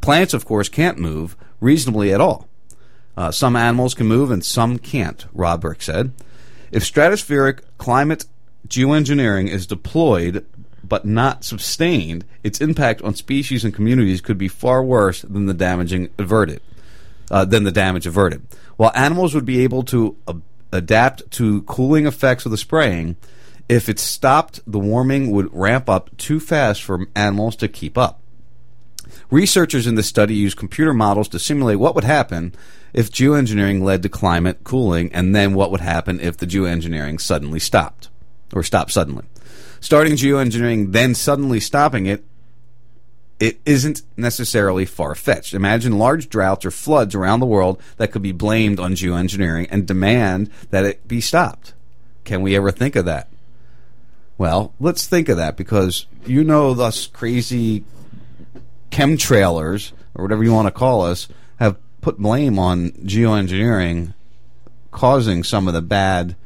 Plants, 0.00 0.34
of 0.34 0.44
course, 0.44 0.68
can't 0.68 0.98
move 0.98 1.36
reasonably 1.60 2.12
at 2.12 2.20
all. 2.20 2.48
Uh, 3.16 3.30
some 3.30 3.56
animals 3.56 3.94
can 3.94 4.06
move 4.06 4.30
and 4.30 4.44
some 4.44 4.78
can't, 4.78 5.26
Robock 5.34 5.82
said. 5.82 6.12
If 6.70 6.82
stratospheric 6.82 7.60
climate 7.78 8.24
geoengineering 8.66 9.48
is 9.48 9.66
deployed 9.66 10.46
but 10.82 11.04
not 11.04 11.44
sustained, 11.44 12.24
its 12.42 12.60
impact 12.60 13.02
on 13.02 13.14
species 13.14 13.64
and 13.64 13.74
communities 13.74 14.20
could 14.20 14.38
be 14.38 14.48
far 14.48 14.82
worse 14.82 15.22
than 15.22 15.46
the 15.46 15.54
damaging 15.54 16.08
averted. 16.18 16.60
Uh, 17.30 17.44
than 17.46 17.64
the 17.64 17.72
damage 17.72 18.06
averted. 18.06 18.46
While 18.76 18.92
animals 18.94 19.34
would 19.34 19.46
be 19.46 19.60
able 19.60 19.84
to 19.84 20.16
adapt 20.70 21.30
to 21.30 21.62
cooling 21.62 22.06
effects 22.06 22.44
of 22.44 22.50
the 22.50 22.58
spraying, 22.58 23.16
if 23.68 23.88
it 23.88 23.98
stopped, 23.98 24.60
the 24.66 24.78
warming 24.78 25.30
would 25.30 25.48
ramp 25.54 25.88
up 25.88 26.14
too 26.18 26.40
fast 26.40 26.82
for 26.82 27.06
animals 27.14 27.56
to 27.56 27.68
keep 27.68 27.96
up. 27.96 28.20
Researchers 29.30 29.86
in 29.86 29.94
this 29.94 30.08
study 30.08 30.34
used 30.34 30.58
computer 30.58 30.92
models 30.92 31.28
to 31.28 31.38
simulate 31.38 31.78
what 31.78 31.94
would 31.94 32.04
happen 32.04 32.54
if 32.92 33.10
geoengineering 33.10 33.82
led 33.82 34.02
to 34.02 34.08
climate 34.08 34.64
cooling, 34.64 35.12
and 35.12 35.34
then 35.34 35.54
what 35.54 35.70
would 35.70 35.80
happen 35.80 36.20
if 36.20 36.36
the 36.36 36.46
geoengineering 36.46 37.20
suddenly 37.20 37.58
stopped, 37.58 38.08
or 38.52 38.62
stopped 38.62 38.90
suddenly. 38.90 39.24
Starting 39.80 40.12
geoengineering, 40.12 40.92
then 40.92 41.14
suddenly 41.14 41.58
stopping 41.58 42.06
it, 42.06 42.24
it 43.40 43.58
isn't 43.66 44.02
necessarily 44.16 44.84
far 44.84 45.16
fetched. 45.16 45.54
Imagine 45.54 45.98
large 45.98 46.28
droughts 46.28 46.64
or 46.64 46.70
floods 46.70 47.14
around 47.14 47.40
the 47.40 47.46
world 47.46 47.80
that 47.96 48.12
could 48.12 48.22
be 48.22 48.30
blamed 48.30 48.78
on 48.78 48.94
geoengineering 48.94 49.66
and 49.70 49.86
demand 49.86 50.48
that 50.70 50.84
it 50.84 51.08
be 51.08 51.20
stopped. 51.20 51.74
Can 52.24 52.42
we 52.42 52.54
ever 52.54 52.70
think 52.70 52.94
of 52.94 53.04
that? 53.06 53.28
Well, 54.38 54.74
let's 54.78 55.06
think 55.06 55.28
of 55.28 55.36
that 55.38 55.56
because 55.56 56.06
you 56.24 56.44
know, 56.44 56.74
thus 56.74 57.06
crazy 57.08 57.84
chemtrailers 58.92 59.92
or 60.14 60.22
whatever 60.22 60.44
you 60.44 60.52
want 60.52 60.68
to 60.68 60.72
call 60.72 61.02
us 61.02 61.26
put 62.02 62.18
blame 62.18 62.58
on 62.58 62.90
geoengineering 62.90 64.12
causing 64.90 65.42
some 65.42 65.66
of 65.66 65.72
the 65.72 65.80
bad 65.80 66.36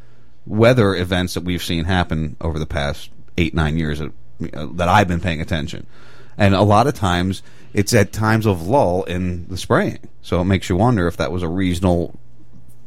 weather 0.47 0.95
events 0.95 1.35
that 1.35 1.42
we've 1.42 1.62
seen 1.62 1.85
happen 1.85 2.37
over 2.40 2.61
the 2.61 2.66
past 2.66 3.11
eight 3.37 3.55
nine 3.55 3.77
years 3.77 3.99
that, 3.99 4.12
that 4.77 4.88
I've 4.88 5.09
been 5.09 5.21
paying 5.21 5.40
attention, 5.40 5.87
and 6.38 6.55
a 6.55 6.62
lot 6.62 6.87
of 6.87 6.95
times 6.95 7.42
it's 7.75 7.92
at 7.92 8.12
times 8.12 8.47
of 8.47 8.66
lull 8.66 9.03
in 9.05 9.49
the 9.49 9.57
spraying. 9.57 9.99
So 10.23 10.40
it 10.40 10.45
makes 10.45 10.69
you 10.69 10.77
wonder 10.77 11.09
if 11.09 11.16
that 11.16 11.33
was 11.33 11.42
a 11.42 11.49
reasonable 11.49 12.19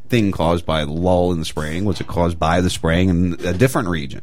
thing 0.07 0.31
caused 0.31 0.65
by 0.65 0.83
lull 0.83 1.31
in 1.31 1.39
the 1.39 1.45
spraying. 1.45 1.85
Was 1.85 1.99
it 1.99 2.07
caused 2.07 2.39
by 2.39 2.61
the 2.61 2.69
spraying 2.69 3.09
in 3.09 3.45
a 3.45 3.53
different 3.53 3.89
region? 3.89 4.21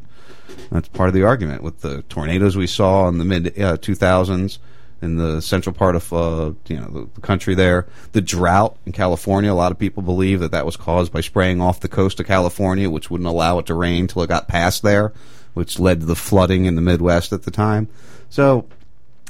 That's 0.71 0.89
part 0.89 1.09
of 1.09 1.15
the 1.15 1.23
argument 1.23 1.63
with 1.63 1.81
the 1.81 2.03
tornadoes 2.09 2.57
we 2.57 2.67
saw 2.67 3.09
in 3.09 3.19
the 3.19 3.25
mid 3.25 3.47
uh, 3.61 3.77
2000s 3.77 4.59
in 5.03 5.17
the 5.17 5.41
central 5.43 5.75
part 5.75 5.97
of 5.97 6.13
uh, 6.13 6.53
you 6.69 6.77
know 6.77 6.89
the, 6.89 7.09
the, 7.15 7.21
country 7.21 7.55
there. 7.55 7.87
The 8.13 8.21
drought 8.21 8.77
in 8.87 8.93
California, 8.93 9.53
a 9.53 9.55
lot 9.55 9.73
of 9.73 9.79
people 9.79 10.03
believe 10.03 10.41
that 10.41 10.53
that 10.53 10.67
was 10.67 10.77
caused 10.77 11.13
by 11.13 11.21
spraying 11.21 11.61
off 11.61 11.81
the 11.81 11.89
coast 11.89 12.21
of 12.21 12.27
California, 12.27 12.89
which 12.89 13.11
wouldn't 13.11 13.29
allow 13.29 13.59
it 13.59 13.67
to 13.67 13.75
rain 13.75 14.03
until 14.03 14.23
it 14.23 14.29
got 14.29 14.49
past 14.49 14.83
there, 14.83 15.13
which 15.55 15.79
led 15.79 16.01
to 16.01 16.07
the 16.07 16.17
flooding 16.17 16.65
in 16.65 16.75
the 16.75 16.83
Midwest 16.83 17.33
at 17.33 17.43
the 17.43 17.51
time. 17.51 17.89
So 18.31 18.67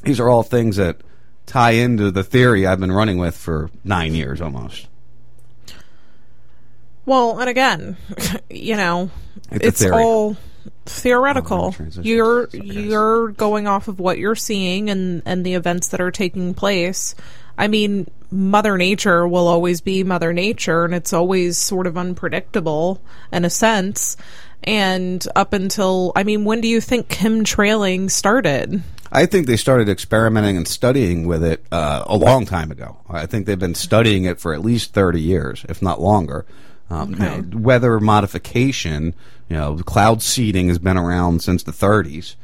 these 0.03 0.21
are 0.21 0.29
all 0.29 0.43
things 0.43 0.77
that 0.77 1.01
tie 1.47 1.73
into 1.73 2.11
the 2.11 2.25
theory 2.25 2.67
I've 2.67 2.81
been 2.81 2.93
running 2.93 3.19
with 3.19 3.37
for 3.37 3.71
nine 3.85 4.15
years 4.15 4.41
almost. 4.41 4.89
Well, 7.05 7.39
and 7.39 7.49
again, 7.49 7.97
you 8.51 8.77
know, 8.77 9.11
It's 9.51 9.83
it's, 9.83 9.93
all 9.93 10.37
theoretical. 10.87 11.75
You're 12.01 12.49
you're 12.53 13.29
going 13.29 13.67
off 13.67 13.89
of 13.89 13.99
what 13.99 14.19
you're 14.19 14.35
seeing 14.35 14.91
and 14.91 15.23
and 15.27 15.45
the 15.45 15.55
events 15.55 15.89
that 15.89 16.01
are 16.01 16.11
taking 16.11 16.55
place. 16.55 17.15
I 17.59 17.69
mean, 17.69 18.11
Mother 18.31 18.77
Nature 18.77 19.27
will 19.27 19.49
always 19.49 19.81
be 19.81 20.05
Mother 20.05 20.33
Nature, 20.33 20.85
and 20.85 20.95
it's 20.95 21.13
always 21.13 21.57
sort 21.59 21.87
of 21.87 21.97
unpredictable 21.97 23.01
in 23.33 23.45
a 23.45 23.51
sense. 23.51 24.17
And 24.65 25.27
up 25.37 25.53
until, 25.53 26.13
I 26.17 26.25
mean, 26.25 26.45
when 26.45 26.61
do 26.61 26.69
you 26.69 26.81
think 26.81 27.09
chemtrailing 27.09 28.11
started? 28.11 28.83
I 29.13 29.27
think 29.27 29.47
they 29.47 29.57
started 29.57 29.89
experimenting 29.89 30.57
and 30.57 30.67
studying 30.67 31.27
with 31.27 31.45
it 31.45 31.65
uh, 31.71 32.03
a 32.07 32.17
long 32.17 32.45
time 32.45 32.71
ago. 32.71 32.99
I 33.09 33.27
think 33.27 33.47
they've 33.47 33.59
been 33.59 33.75
studying 33.75 34.25
it 34.25 34.41
for 34.41 34.53
at 34.53 34.63
least 34.63 34.93
30 34.93 35.21
years, 35.21 35.65
if 35.69 35.81
not 35.81 36.01
longer. 36.01 36.45
Um, 36.89 37.13
you 37.13 37.19
know, 37.19 37.45
weather 37.53 37.99
modification, 37.99 39.15
you 39.49 39.57
know, 39.57 39.77
cloud 39.79 40.23
seeding 40.23 40.69
has 40.69 40.79
been 40.79 40.97
around 40.97 41.43
since 41.43 41.65
the 41.65 41.73
30s. 41.73 42.37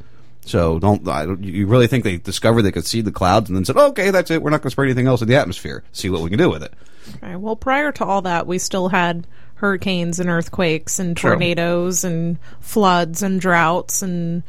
So 0.45 0.79
don't, 0.79 1.07
I 1.07 1.23
you 1.39 1.67
really 1.67 1.87
think 1.87 2.03
they 2.03 2.17
discovered 2.17 2.63
they 2.63 2.71
could 2.71 2.85
seed 2.85 3.05
the 3.05 3.11
clouds 3.11 3.49
and 3.49 3.55
then 3.55 3.63
said, 3.63 3.77
okay, 3.77 4.11
that's 4.11 4.29
it. 4.29 4.41
We're 4.41 4.49
not 4.49 4.57
going 4.61 4.69
to 4.69 4.71
spray 4.71 4.87
anything 4.87 5.07
else 5.07 5.21
in 5.21 5.29
the 5.29 5.35
atmosphere. 5.35 5.83
See 5.93 6.09
what 6.09 6.21
we 6.21 6.29
can 6.29 6.39
do 6.39 6.49
with 6.49 6.63
it. 6.63 6.73
Okay, 7.15 7.35
well, 7.37 7.55
prior 7.55 7.91
to 7.93 8.05
all 8.05 8.21
that, 8.23 8.47
we 8.47 8.57
still 8.57 8.89
had 8.89 9.25
hurricanes 9.55 10.19
and 10.19 10.29
earthquakes 10.29 10.99
and 10.99 11.15
True. 11.15 11.31
tornadoes 11.31 12.03
and 12.03 12.37
floods 12.59 13.23
and 13.23 13.39
droughts 13.39 14.01
and 14.01 14.43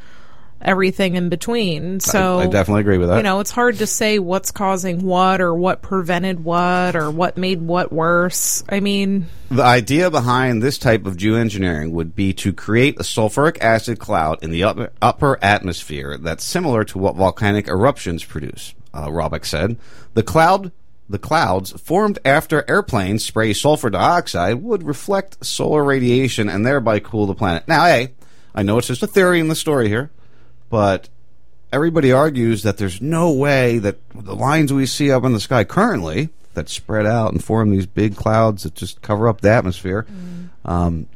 everything 0.61 1.15
in 1.15 1.29
between. 1.29 2.01
So 2.01 2.39
I 2.39 2.47
definitely 2.47 2.81
agree 2.81 2.99
with 2.99 3.09
that. 3.09 3.17
You 3.19 3.23
know, 3.23 3.41
it's 3.41 3.51
hard 3.51 3.79
to 3.79 3.87
say 3.87 4.19
what's 4.19 4.51
causing 4.51 5.03
what 5.03 5.41
or 5.41 5.55
what 5.55 5.83
prevented 5.83 6.43
what 6.43 6.97
or 6.97 7.11
what 7.11 7.37
made 7.37 7.61
what 7.63 7.93
worse. 7.93 8.65
I 8.69 8.81
mean, 8.81 9.27
The 9.51 9.63
idea 9.63 10.11
behind 10.11 10.63
this 10.63 10.79
type 10.79 11.07
of 11.07 11.17
geoengineering 11.17 11.93
would 11.93 12.17
be 12.17 12.33
to 12.35 12.53
create 12.53 12.99
a 12.99 13.03
sulfuric 13.03 13.61
acid 13.61 13.99
cloud 13.99 14.43
in 14.43 14.51
the 14.51 14.65
upper, 14.65 14.93
upper 15.03 15.39
atmosphere 15.43 16.19
that's 16.19 16.45
similar 16.45 16.85
to 16.85 16.99
what 16.99 17.17
volcanic 17.17 17.69
eruptions 17.69 18.25
produce, 18.25 18.75
uh, 18.95 19.11
Robock 19.11 19.45
said. 19.45 19.77
The 20.15 20.23
cloud 20.23 20.73
the 21.09 21.19
clouds 21.19 21.73
formed 21.81 22.19
after 22.25 22.65
airplanes 22.69 23.25
spray 23.25 23.53
sulfur 23.53 23.91
dioxide 23.91 24.63
would 24.63 24.83
reflect 24.83 25.45
solar 25.45 25.85
radiation 25.85 26.49
and 26.49 26.65
thereby 26.65 26.99
cool 26.99 27.27
the 27.27 27.35
planet. 27.35 27.69
Now, 27.69 27.85
hey, 27.85 28.15
I 28.55 28.63
know 28.63 28.79
it's 28.79 28.87
just 28.87 29.03
a 29.03 29.07
theory 29.07 29.41
in 29.41 29.49
the 29.49 29.55
story 29.55 29.89
here, 29.89 30.11
but 30.75 31.09
everybody 31.71 32.11
argues 32.11 32.65
that 32.65 32.79
there's 32.79 33.01
no 33.01 33.31
way 33.31 33.79
that 33.79 33.97
the 34.13 34.35
lines 34.35 34.73
we 34.73 34.87
see 34.87 35.13
up 35.13 35.23
in 35.23 35.33
the 35.33 35.39
sky 35.39 35.63
currently 35.63 36.31
that 36.55 36.69
spread 36.69 37.07
out 37.07 37.31
and 37.31 37.45
form 37.45 37.71
these 37.71 37.87
big 37.87 38.17
clouds 38.17 38.65
that 38.65 38.75
just 38.75 39.01
cover 39.01 39.29
up 39.29 39.41
the 39.41 39.49
atmosphere. 39.53 40.05
Um, 40.65 41.07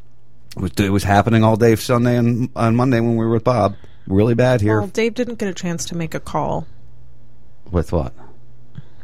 it 0.56 0.62
was, 0.62 0.70
it 0.78 0.92
was 0.92 1.02
happening 1.02 1.42
all 1.42 1.56
day 1.56 1.74
Sunday 1.74 2.16
and 2.16 2.50
on 2.54 2.76
Monday 2.76 3.00
when 3.00 3.16
we 3.16 3.24
were 3.26 3.32
with 3.32 3.42
Bob. 3.42 3.74
Really 4.06 4.36
bad 4.36 4.60
here. 4.60 4.78
well, 4.78 4.86
Dave 4.86 5.14
didn't 5.14 5.40
get 5.40 5.48
a 5.48 5.54
chance 5.54 5.84
to 5.86 5.96
make 5.96 6.14
a 6.14 6.20
call. 6.20 6.68
with 7.72 7.90
what? 7.90 8.12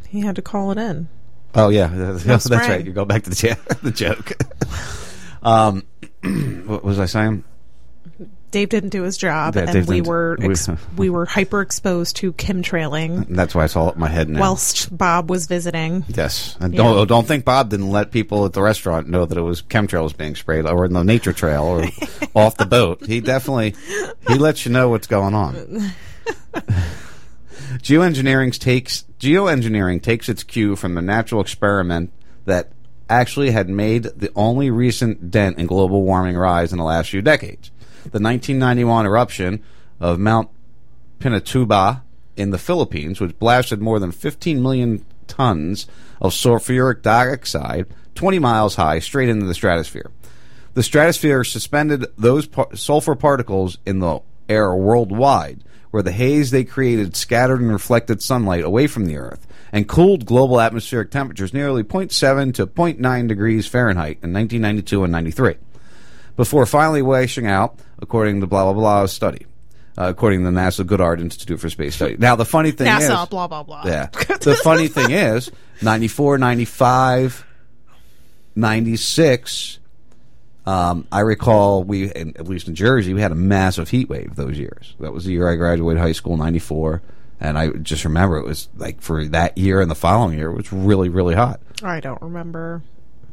He 0.07 0.21
had 0.21 0.37
to 0.37 0.43
call 0.43 0.71
it 0.71 0.79
in. 0.79 1.09
Oh 1.57 1.69
yeah, 1.69 1.88
that's 1.93 2.45
spraying. 2.45 2.71
right. 2.71 2.87
You 2.87 2.93
go 2.93 3.05
back 3.05 3.25
to 3.25 3.31
the, 3.31 3.79
the 3.83 3.90
joke. 3.90 4.35
um, 5.43 5.83
what 6.69 6.85
was 6.85 7.01
I 7.01 7.07
saying? 7.07 7.43
Dave 8.55 8.69
didn't 8.69 8.90
do 8.90 9.03
his 9.03 9.17
job, 9.17 9.57
Yeah, 9.57 9.69
and 9.69 9.88
we 9.88 10.01
were 10.01 10.37
we- 10.38 10.51
ex- 10.51 10.69
we 10.97 11.11
were 11.11 11.27
hyper 11.27 11.61
exposed 11.61 12.14
to 12.19 12.33
chemtrailing 12.35 13.27
That's 13.29 13.53
why 13.53 13.64
it's 13.64 13.75
all 13.75 13.88
up 13.88 13.97
my 13.97 14.09
head 14.09 14.29
now. 14.29 14.38
whilst 14.38 14.97
Bob 14.97 15.29
was 15.29 15.47
visiting. 15.47 16.05
Yes, 16.07 16.57
and 16.61 16.73
don't 16.73 17.09
don't 17.09 17.27
think 17.27 17.45
Bob 17.45 17.71
didn't 17.71 17.90
let 17.90 18.12
people 18.12 18.45
at 18.45 18.53
the 18.53 18.62
restaurant 18.62 19.09
know 19.09 19.27
that 19.27 19.37
it 19.37 19.40
was 19.43 19.61
chemtrails 19.61 20.17
being 20.17 20.37
sprayed 20.37 20.67
or 20.67 20.85
in 20.85 20.93
the 20.93 21.03
nature 21.03 21.33
trail 21.33 21.64
or 21.64 21.85
off 22.35 22.57
the 22.57 22.64
boat. 22.67 23.05
He 23.05 23.21
definitely 23.21 23.75
he 24.29 24.35
lets 24.37 24.64
you 24.64 24.71
know 24.71 24.88
what's 24.88 25.09
going 25.09 25.35
on. 25.35 25.90
Geoengineering 27.79 28.57
takes 28.59 29.05
geoengineering 29.19 30.01
takes 30.01 30.29
its 30.29 30.45
cue 30.45 30.77
from 30.77 30.95
the 30.95 31.03
natural 31.03 31.40
experiment 31.40 32.12
that 32.45 32.71
actually 33.11 33.51
had 33.51 33.69
made 33.69 34.05
the 34.05 34.31
only 34.37 34.71
recent 34.71 35.31
dent 35.31 35.59
in 35.59 35.67
global 35.67 36.03
warming 36.05 36.37
rise 36.37 36.73
in 36.73 36.79
the 36.79 36.85
last 36.85 37.11
few 37.11 37.21
decades. 37.21 37.71
The 38.05 38.21
1991 38.21 39.07
eruption 39.07 39.62
of 39.99 40.19
Mount 40.19 40.51
Pinatubo 41.19 42.03
in 42.37 42.51
the 42.51 42.59
Philippines, 42.59 43.21
which 43.21 43.38
blasted 43.38 43.81
more 43.81 43.99
than 43.99 44.12
15 44.12 44.62
million 44.62 45.05
tons 45.27 45.87
of 46.21 46.33
sulfuric 46.33 47.03
dioxide 47.03 47.87
20 48.14 48.38
miles 48.38 48.75
high 48.77 48.99
straight 48.99 49.29
into 49.29 49.47
the 49.47 49.55
stratosphere. 49.55 50.11
The 50.75 50.83
stratosphere 50.83 51.45
suspended 51.45 52.07
those 52.19 52.47
par- 52.47 52.75
sulfur 52.75 53.14
particles 53.14 53.79
in 53.87 54.01
the 54.01 54.21
air 54.49 54.75
worldwide, 54.75 55.64
where 55.90 56.03
the 56.03 56.12
haze 56.12 56.51
they 56.51 56.64
created 56.64 57.17
scattered 57.17 57.61
and 57.61 57.73
reflected 57.73 58.21
sunlight 58.21 58.64
away 58.64 58.87
from 58.87 59.07
the 59.07 59.17
Earth 59.17 59.47
and 59.73 59.88
cooled 59.88 60.27
global 60.27 60.61
atmospheric 60.61 61.11
temperatures 61.11 61.55
nearly 61.55 61.83
0.7 61.83 62.55
to 62.55 62.67
0.9 62.67 63.29
degrees 63.29 63.67
Fahrenheit 63.67 64.19
in 64.23 64.33
1992 64.33 65.05
and 65.05 65.12
93 65.12 65.55
before 66.37 66.67
finally 66.67 67.03
washing 67.03 67.47
out, 67.47 67.79
according 68.05 68.40
to 68.43 68.47
blah 68.47 68.64
blah 68.64 68.75
blah 68.75 69.07
study. 69.07 69.47
Uh, 69.97 70.09
according 70.09 70.40
to 70.45 70.51
the 70.51 70.57
NASA 70.57 70.85
Goddard 70.85 71.21
Institute 71.21 71.61
for 71.61 71.71
Space 71.71 71.95
Study. 71.95 72.17
Now, 72.19 72.35
the 72.35 72.45
funny 72.45 72.73
thing 72.73 72.88
NASA, 72.88 73.23
is, 73.23 73.29
blah 73.29 73.47
blah 73.47 73.62
blah. 73.62 73.83
yeah. 73.87 74.07
the 74.40 74.59
funny 74.62 74.88
thing 74.88 75.12
is, 75.12 75.53
94, 75.83 76.38
95, 76.38 77.47
96, 78.57 79.79
um, 80.67 81.07
I 81.12 81.21
recall 81.21 81.85
we, 81.85 82.11
in, 82.12 82.37
at 82.37 82.49
least 82.49 82.67
in 82.67 82.75
Jersey, 82.75 83.14
we 83.14 83.21
had 83.21 83.31
a 83.31 83.37
massive 83.37 83.88
heat 83.90 84.09
wave 84.09 84.35
those 84.35 84.59
years. 84.59 84.95
That 84.99 85.12
was 85.12 85.27
the 85.27 85.33
year 85.33 85.49
I 85.49 85.55
graduated 85.55 86.03
high 86.03 86.11
school, 86.12 86.37
94. 86.37 87.01
And 87.38 87.57
I 87.57 87.69
just 87.69 88.05
remember 88.05 88.37
it 88.38 88.45
was 88.45 88.69
like 88.77 89.01
for 89.01 89.25
that 89.27 89.57
year 89.59 89.81
and 89.81 89.88
the 89.90 89.95
following 89.95 90.37
year, 90.38 90.51
it 90.51 90.57
was 90.57 90.73
really, 90.73 91.09
really 91.09 91.35
hot. 91.37 91.61
I 91.83 92.01
don't 92.01 92.21
remember. 92.21 92.83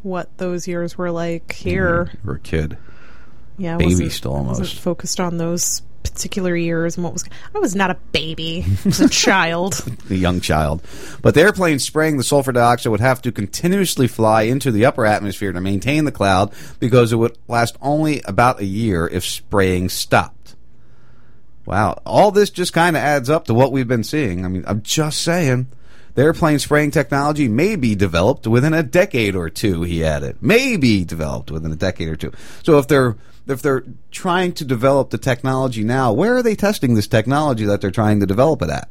what 0.04 0.36
those 0.38 0.68
years 0.68 0.98
were 0.98 1.12
like 1.12 1.54
here. 1.54 2.10
You 2.14 2.20
were 2.24 2.36
a 2.36 2.40
kid. 2.40 2.78
Yeah, 3.58 3.78
Baby 3.78 4.10
still 4.10 4.34
almost. 4.34 4.80
focused 4.80 5.20
on 5.20 5.38
those 5.38 5.82
particular 6.04 6.56
years 6.56 6.98
and 6.98 7.04
what 7.04 7.14
was. 7.14 7.24
I 7.54 7.60
was 7.60 7.76
not 7.76 7.92
a 7.92 7.96
baby. 8.12 8.66
I 8.68 8.78
was 8.86 9.00
a 9.02 9.10
child. 9.10 9.84
a 10.10 10.16
young 10.16 10.42
child. 10.42 10.84
But 11.22 11.36
the 11.36 11.42
airplane 11.42 11.80
spraying 11.80 12.18
the 12.18 12.24
sulfur 12.24 12.52
dioxide 12.52 12.92
would 12.92 13.00
have 13.00 13.22
to 13.24 13.32
continuously 13.32 14.08
fly 14.08 14.44
into 14.44 14.72
the 14.72 14.86
upper 14.86 15.06
atmosphere 15.06 15.52
to 15.52 15.62
maintain 15.62 16.06
the 16.06 16.12
cloud 16.12 16.54
because 16.80 17.14
it 17.14 17.18
would 17.18 17.38
last 17.48 17.78
only 17.82 18.22
about 18.24 18.60
a 18.60 18.66
year 18.66 19.08
if 19.08 19.24
spraying 19.24 19.90
stopped. 19.90 20.56
Wow. 21.66 22.02
All 22.06 22.32
this 22.32 22.50
just 22.50 22.74
kind 22.74 22.96
of 22.96 23.04
adds 23.04 23.30
up 23.30 23.46
to 23.46 23.54
what 23.54 23.72
we've 23.72 23.88
been 23.88 24.04
seeing. 24.04 24.44
I 24.46 24.48
mean, 24.48 24.64
I'm 24.68 24.82
just 24.82 25.22
saying. 25.22 25.68
The 26.14 26.24
airplane 26.24 26.60
spraying 26.60 26.92
technology 26.92 27.48
may 27.48 27.78
be 27.78 27.96
developed 27.96 28.46
within 28.46 28.74
a 28.74 28.84
decade 28.84 29.34
or 29.34 29.50
two, 29.50 29.84
he 29.84 30.04
added. 30.04 30.44
May 30.44 30.76
be 30.76 31.06
developed 31.06 31.52
within 31.52 31.72
a 31.72 31.78
decade 31.78 32.10
or 32.10 32.18
two. 32.18 32.34
So 32.64 32.80
if 32.80 32.90
they're 32.90 33.16
if 33.48 33.62
they're 33.62 33.84
trying 34.12 34.54
to 34.54 34.66
develop 34.66 35.10
the 35.10 35.18
technology 35.18 35.84
now, 35.84 36.14
where 36.14 36.36
are 36.36 36.44
they 36.44 36.56
testing 36.56 36.94
this 36.94 37.08
technology 37.08 37.66
that 37.66 37.82
they're 37.82 37.92
trying 37.92 38.20
to 38.20 38.26
develop 38.26 38.62
it 38.62 38.70
at? 38.70 38.90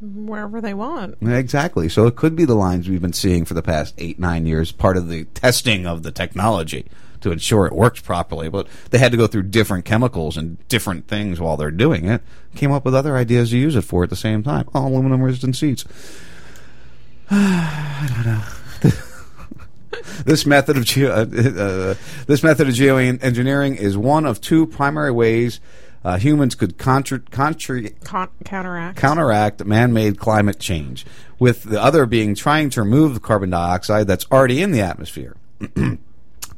Wherever 0.00 0.60
they 0.60 0.74
want. 0.74 1.16
Exactly. 1.22 1.88
So 1.88 2.06
it 2.06 2.16
could 2.16 2.36
be 2.36 2.44
the 2.44 2.54
lines 2.54 2.88
we've 2.88 3.00
been 3.00 3.14
seeing 3.14 3.44
for 3.44 3.54
the 3.54 3.62
past 3.62 3.94
eight, 3.96 4.18
nine 4.18 4.44
years, 4.44 4.70
part 4.72 4.96
of 4.96 5.08
the 5.08 5.24
testing 5.26 5.86
of 5.86 6.02
the 6.02 6.12
technology 6.12 6.86
to 7.22 7.32
ensure 7.32 7.66
it 7.66 7.72
works 7.72 8.00
properly. 8.00 8.50
But 8.50 8.68
they 8.90 8.98
had 8.98 9.10
to 9.12 9.18
go 9.18 9.26
through 9.26 9.44
different 9.44 9.86
chemicals 9.86 10.36
and 10.36 10.58
different 10.68 11.08
things 11.08 11.40
while 11.40 11.56
they're 11.56 11.70
doing 11.70 12.04
it. 12.04 12.22
Came 12.56 12.72
up 12.72 12.84
with 12.84 12.94
other 12.94 13.16
ideas 13.16 13.50
to 13.50 13.58
use 13.58 13.74
it 13.74 13.82
for 13.82 14.04
at 14.04 14.10
the 14.10 14.16
same 14.16 14.42
time. 14.42 14.68
Oh, 14.74 14.86
aluminum 14.86 15.22
resistant 15.22 15.56
seats. 15.56 15.84
I 17.30 18.10
don't 18.14 18.26
know. 18.26 18.90
this 20.24 20.46
method 20.46 20.76
of 20.76 20.84
geo, 20.84 21.10
uh, 21.12 21.20
uh, 21.22 21.94
this 22.26 22.42
method 22.42 22.68
of 22.68 22.74
geoengineering 22.74 23.76
is 23.76 23.96
one 23.96 24.26
of 24.26 24.40
two 24.40 24.66
primary 24.66 25.10
ways 25.10 25.60
uh, 26.06 26.18
humans 26.18 26.54
could 26.54 26.78
contra- 26.78 27.18
contra- 27.18 27.90
Con- 28.04 28.28
counteract. 28.44 28.96
counteract 28.96 29.64
man-made 29.64 30.20
climate 30.20 30.60
change, 30.60 31.04
with 31.40 31.64
the 31.64 31.82
other 31.82 32.06
being 32.06 32.36
trying 32.36 32.70
to 32.70 32.82
remove 32.82 33.14
the 33.14 33.20
carbon 33.20 33.50
dioxide 33.50 34.06
that's 34.06 34.24
already 34.30 34.62
in 34.62 34.70
the 34.70 34.80
atmosphere. 34.80 35.36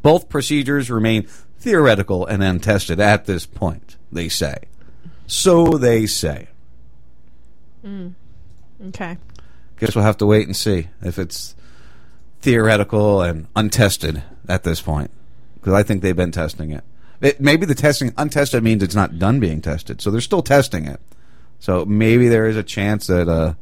Both 0.02 0.28
procedures 0.28 0.90
remain 0.90 1.26
theoretical 1.58 2.26
and 2.26 2.42
untested 2.42 3.00
at 3.00 3.24
this 3.24 3.46
point, 3.46 3.96
they 4.12 4.28
say. 4.28 4.56
So 5.26 5.78
they 5.78 6.04
say. 6.04 6.48
Mm. 7.84 8.14
Okay. 8.88 9.16
Guess 9.78 9.94
we'll 9.94 10.04
have 10.04 10.18
to 10.18 10.26
wait 10.26 10.46
and 10.46 10.56
see 10.56 10.88
if 11.02 11.18
it's 11.18 11.54
theoretical 12.40 13.22
and 13.22 13.46
untested 13.56 14.22
at 14.48 14.64
this 14.64 14.80
point, 14.80 15.10
because 15.54 15.72
I 15.72 15.82
think 15.82 16.02
they've 16.02 16.16
been 16.16 16.32
testing 16.32 16.70
it. 16.70 16.84
it. 17.20 17.40
Maybe 17.40 17.66
the 17.66 17.74
testing 17.74 18.12
untested 18.16 18.62
means 18.62 18.82
it's 18.82 18.94
not 18.94 19.18
done 19.18 19.40
being 19.40 19.60
tested, 19.60 20.00
so 20.00 20.10
they're 20.10 20.20
still 20.20 20.42
testing 20.42 20.86
it. 20.86 21.00
So 21.58 21.84
maybe 21.84 22.28
there 22.28 22.46
is 22.46 22.56
a 22.56 22.62
chance 22.62 23.08
that 23.08 23.28
uh, 23.28 23.54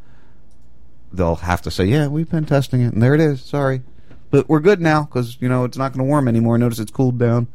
they'll 1.13 1.37
have 1.37 1.63
to 1.63 1.71
say, 1.71 1.87
"Yeah, 1.87 2.09
we've 2.09 2.31
been 2.31 2.47
testing 2.47 2.83
it, 2.83 2.93
and 2.93 3.03
there 3.03 3.15
it 3.15 3.21
is." 3.21 3.43
Sorry, 3.43 3.83
but 4.31 4.49
we're 4.49 4.61
good 4.61 4.81
now 4.81 5.05
because 5.05 5.39
you 5.41 5.49
know 5.49 5.65
it's 5.65 5.79
not 5.79 5.93
going 5.93 6.05
to 6.05 6.09
warm 6.09 6.29
anymore. 6.29 6.59
Notice 6.59 6.79
it's 6.79 6.91
cooled 6.91 7.19
down. 7.19 7.49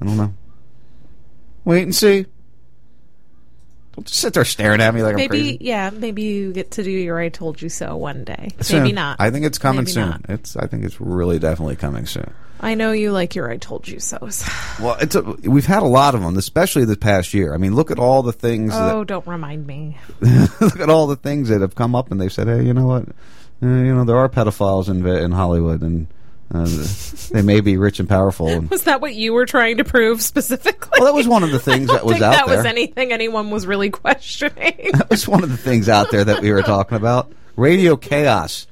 I 0.00 0.06
don't 0.06 0.16
know. 0.16 0.34
Wait 1.64 1.82
and 1.82 1.94
see. 1.94 2.26
Don't 3.94 4.06
just 4.06 4.18
sit 4.20 4.34
there 4.34 4.44
staring 4.44 4.80
at 4.80 4.92
me 4.94 5.02
like 5.02 5.12
I'm 5.12 5.16
maybe, 5.16 5.28
crazy. 5.28 5.58
yeah, 5.60 5.90
maybe 5.90 6.22
you 6.22 6.52
get 6.52 6.72
to 6.72 6.82
do 6.82 6.90
your 6.90 7.18
"I 7.18 7.28
told 7.28 7.62
you 7.62 7.68
so" 7.68 7.96
one 7.96 8.24
day. 8.24 8.50
Soon. 8.60 8.82
Maybe 8.82 8.92
not. 8.92 9.16
I 9.20 9.30
think 9.30 9.46
it's 9.46 9.58
coming 9.58 9.82
Maybe 9.84 9.92
soon. 9.92 10.08
not. 10.10 10.20
It's. 10.28 10.56
I 10.56 10.66
think 10.66 10.84
it's 10.84 11.00
really 11.00 11.38
definitely 11.38 11.76
coming 11.76 12.06
soon. 12.06 12.32
I 12.60 12.74
know 12.74 12.92
you 12.92 13.12
like 13.12 13.34
your 13.34 13.50
"I 13.50 13.56
told 13.58 13.86
you 13.86 14.00
so"s. 14.00 14.48
Well, 14.80 14.96
it's 15.00 15.14
a, 15.14 15.22
we've 15.22 15.66
had 15.66 15.82
a 15.84 15.86
lot 15.86 16.14
of 16.16 16.22
them, 16.22 16.36
especially 16.36 16.84
this 16.86 16.96
past 16.96 17.34
year. 17.34 17.54
I 17.54 17.58
mean, 17.58 17.74
look 17.76 17.92
at 17.92 17.98
all 18.00 18.22
the 18.24 18.32
things. 18.32 18.72
Oh, 18.74 19.04
don't 19.04 19.26
remind 19.26 19.66
me. 19.66 19.96
Look 20.60 20.80
at 20.80 20.90
all 20.90 21.06
the 21.06 21.16
things 21.16 21.48
that 21.50 21.60
have 21.60 21.76
come 21.76 21.94
up, 21.94 22.10
and 22.10 22.20
they've 22.20 22.32
said, 22.32 22.48
"Hey, 22.48 22.64
you 22.64 22.74
know 22.74 22.86
what? 22.86 23.04
Uh, 23.62 23.66
you 23.66 23.94
know, 23.94 24.04
there 24.04 24.16
are 24.16 24.28
pedophiles 24.28 24.88
in 24.88 25.06
in 25.06 25.30
Hollywood, 25.30 25.82
and 25.82 26.08
uh, 26.52 26.66
they 27.30 27.42
may 27.42 27.60
be 27.60 27.76
rich 27.76 28.00
and 28.00 28.08
powerful." 28.08 28.48
And, 28.48 28.68
Was 28.70 28.84
that 28.84 29.00
what 29.00 29.14
you 29.14 29.32
were 29.32 29.46
trying 29.46 29.76
to 29.78 29.84
prove 29.84 30.20
specifically? 30.22 30.90
well, 31.00 31.04
that 31.06 31.14
was 31.14 31.28
one 31.28 31.42
of 31.42 31.50
the 31.52 31.58
things 31.60 31.88
that 31.90 32.04
was 32.04 32.14
think 32.14 32.24
out 32.24 32.32
that 32.32 32.46
there. 32.46 32.56
was 32.56 32.66
anything 32.66 33.12
anyone 33.12 33.50
was 33.50 33.66
really 33.66 33.90
questioning. 33.90 34.90
that 34.94 35.08
was 35.10 35.26
one 35.28 35.42
of 35.44 35.50
the 35.50 35.56
things 35.56 35.88
out 35.88 36.10
there 36.10 36.24
that 36.24 36.42
we 36.42 36.52
were 36.52 36.62
talking 36.62 36.96
about. 36.96 37.32
Radio 37.56 37.96
chaos. 37.96 38.66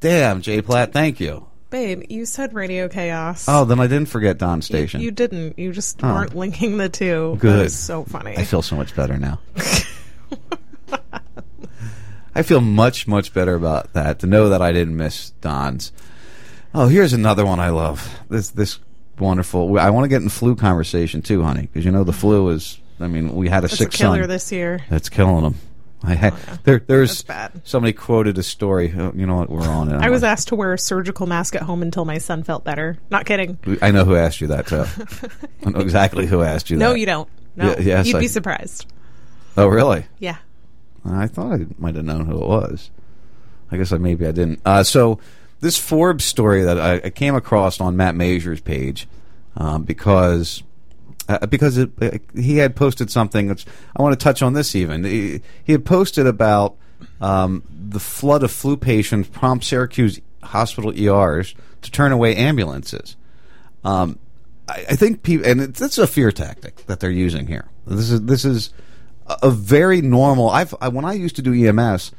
Damn, 0.00 0.40
Jay 0.40 0.62
Platt, 0.62 0.92
thank 0.92 1.20
you. 1.20 1.46
Babe, 1.68 2.02
you 2.08 2.24
said 2.26 2.52
Radio 2.52 2.88
Chaos. 2.88 3.44
Oh, 3.46 3.64
then 3.64 3.78
I 3.78 3.86
didn't 3.86 4.08
forget 4.08 4.38
Don 4.38 4.60
Station. 4.60 5.00
You 5.02 5.12
didn't. 5.12 5.56
You 5.56 5.70
just 5.72 6.02
Oh. 6.02 6.12
weren't 6.14 6.34
linking 6.34 6.78
the 6.78 6.88
two. 6.88 7.32
That 7.34 7.40
Good. 7.40 7.70
so 7.70 8.02
funny. 8.02 8.36
I 8.36 8.42
feel 8.44 8.60
so 8.62 8.74
much 8.74 8.96
better 8.96 9.16
now. 9.18 9.38
I 12.34 12.42
feel 12.42 12.60
much, 12.60 13.06
much 13.08 13.32
better 13.34 13.54
about 13.54 13.92
that 13.92 14.20
to 14.20 14.26
know 14.26 14.48
that 14.48 14.62
I 14.62 14.72
didn't 14.72 14.96
miss 14.96 15.30
Don's. 15.40 15.92
Oh, 16.74 16.86
here's 16.88 17.12
another 17.12 17.44
one 17.44 17.58
I 17.60 17.70
love. 17.70 18.20
This 18.28 18.50
this 18.50 18.78
wonderful. 19.18 19.78
I 19.78 19.90
want 19.90 20.04
to 20.04 20.08
get 20.08 20.22
in 20.22 20.28
flu 20.28 20.54
conversation 20.54 21.22
too, 21.22 21.42
honey, 21.42 21.62
because 21.62 21.84
you 21.84 21.90
know 21.90 22.04
the 22.04 22.12
flu 22.12 22.48
is. 22.50 22.80
I 23.00 23.06
mean, 23.08 23.34
we 23.34 23.48
had 23.48 23.64
a 23.64 23.68
sick 23.68 23.90
killer 23.90 24.20
son. 24.22 24.28
this 24.28 24.52
year. 24.52 24.80
That's 24.90 25.08
killing 25.08 25.42
them. 25.42 25.54
I 26.02 26.14
had, 26.14 26.34
there, 26.64 26.78
there's 26.86 27.22
bad. 27.22 27.60
somebody 27.64 27.92
quoted 27.92 28.38
a 28.38 28.42
story. 28.42 28.90
uh, 28.90 29.12
You 29.14 29.26
know 29.26 29.36
what? 29.36 29.50
We're 29.50 29.68
on 29.68 29.90
it. 29.90 29.96
I 30.02 30.08
was 30.10 30.22
asked 30.24 30.48
to 30.48 30.54
wear 30.54 30.72
a 30.72 30.78
surgical 30.78 31.26
mask 31.26 31.54
at 31.54 31.62
home 31.62 31.82
until 31.82 32.04
my 32.06 32.16
son 32.18 32.42
felt 32.42 32.64
better. 32.64 32.96
Not 33.10 33.26
kidding. 33.26 33.58
I 33.82 33.90
know 33.90 34.04
who 34.06 34.16
asked 34.16 34.40
you 34.40 34.46
that 34.48 34.66
too. 34.66 34.84
I 35.66 35.70
know 35.70 35.80
exactly 35.80 36.24
who 36.26 36.40
asked 36.42 36.70
you 36.70 36.76
No, 36.78 36.92
that. 36.94 36.98
you 37.00 37.04
don't. 37.06 37.28
No, 37.56 37.70
Yeah, 37.72 37.80
yes, 37.80 38.06
you'd 38.06 38.16
I- 38.16 38.20
be 38.20 38.28
surprised. 38.28 38.86
Oh, 39.58 39.66
really? 39.66 40.04
Yeah. 40.18 40.36
I 41.04 41.26
thought 41.26 41.52
I 41.52 41.66
might 41.78 41.96
have 41.96 42.04
known 42.04 42.24
who 42.26 42.36
it 42.42 42.46
was. 42.48 42.90
I 43.70 43.76
guess 43.76 43.92
I 43.92 43.98
maybe 43.98 44.26
I 44.26 44.32
didn't. 44.32 44.60
Uh, 44.64 44.82
so 44.82 45.18
this 45.60 45.76
Forbes 45.76 46.24
story 46.24 46.62
that 46.62 46.78
I, 46.78 46.94
I 47.04 47.10
came 47.10 47.34
across 47.34 47.80
on 47.80 47.96
Matt 47.96 48.14
Mazur's 48.14 48.60
page 48.60 49.06
um, 49.56 49.84
because 49.84 50.62
uh, 51.28 51.46
because 51.46 51.78
it, 51.78 51.90
uh, 52.00 52.18
he 52.34 52.56
had 52.56 52.74
posted 52.74 53.10
something. 53.10 53.50
I 53.96 54.02
want 54.02 54.18
to 54.18 54.22
touch 54.22 54.42
on 54.42 54.54
this 54.54 54.74
even. 54.74 55.04
He, 55.04 55.40
he 55.62 55.72
had 55.72 55.84
posted 55.84 56.26
about 56.26 56.76
um, 57.20 57.62
the 57.70 58.00
flood 58.00 58.42
of 58.42 58.50
flu 58.50 58.76
patients 58.76 59.28
prompt 59.28 59.64
Syracuse 59.64 60.20
hospital 60.42 60.92
ERs 60.98 61.54
to 61.82 61.90
turn 61.90 62.12
away 62.12 62.34
ambulances. 62.34 63.16
Um, 63.84 64.18
I, 64.68 64.96
think 64.96 65.22
people, 65.22 65.46
and 65.46 65.60
it's, 65.60 65.98
a 65.98 66.06
fear 66.06 66.30
tactic 66.30 66.86
that 66.86 67.00
they're 67.00 67.10
using 67.10 67.46
here. 67.46 67.68
This 67.86 68.10
is 68.10 68.22
this 68.22 68.44
is 68.44 68.70
a, 69.26 69.36
a 69.44 69.50
very 69.50 70.00
normal. 70.00 70.50
I've 70.50 70.74
I, 70.80 70.88
when 70.88 71.04
I 71.04 71.14
used 71.14 71.36
to 71.36 71.42
do 71.42 71.52
EMS, 71.52 72.12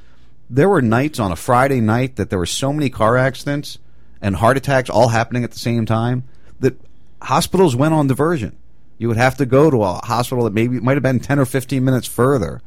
there 0.52 0.70
were 0.70 0.82
nights 0.82 1.18
on 1.18 1.32
a 1.32 1.36
Friday 1.36 1.80
night 1.80 2.18
that 2.18 2.30
there 2.30 2.38
were 2.38 2.46
so 2.46 2.74
many 2.74 2.90
car 2.90 3.18
accidents 3.18 3.80
and 4.22 4.36
heart 4.36 4.58
attacks 4.58 4.90
all 4.90 5.08
happening 5.08 5.46
at 5.46 5.52
the 5.52 5.60
same 5.60 5.86
time 5.86 6.26
that 6.60 6.80
hospitals 7.22 7.76
went 7.76 7.94
on 7.94 8.08
diversion. 8.08 8.58
You 8.98 9.08
would 9.08 9.18
have 9.18 9.38
to 9.38 9.46
go 9.46 9.72
to 9.72 9.82
a 9.82 9.94
hospital 10.06 10.44
that 10.44 10.54
maybe 10.54 10.80
might 10.80 10.94
have 10.94 11.04
been 11.04 11.22
ten 11.22 11.40
or 11.40 11.46
fifteen 11.46 11.86
minutes 11.86 12.06
further. 12.06 12.62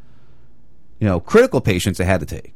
You 0.99 1.07
know, 1.07 1.21
critical 1.21 1.61
patients 1.61 1.99
they 1.99 2.05
had 2.05 2.21
to 2.21 2.27
take. 2.27 2.55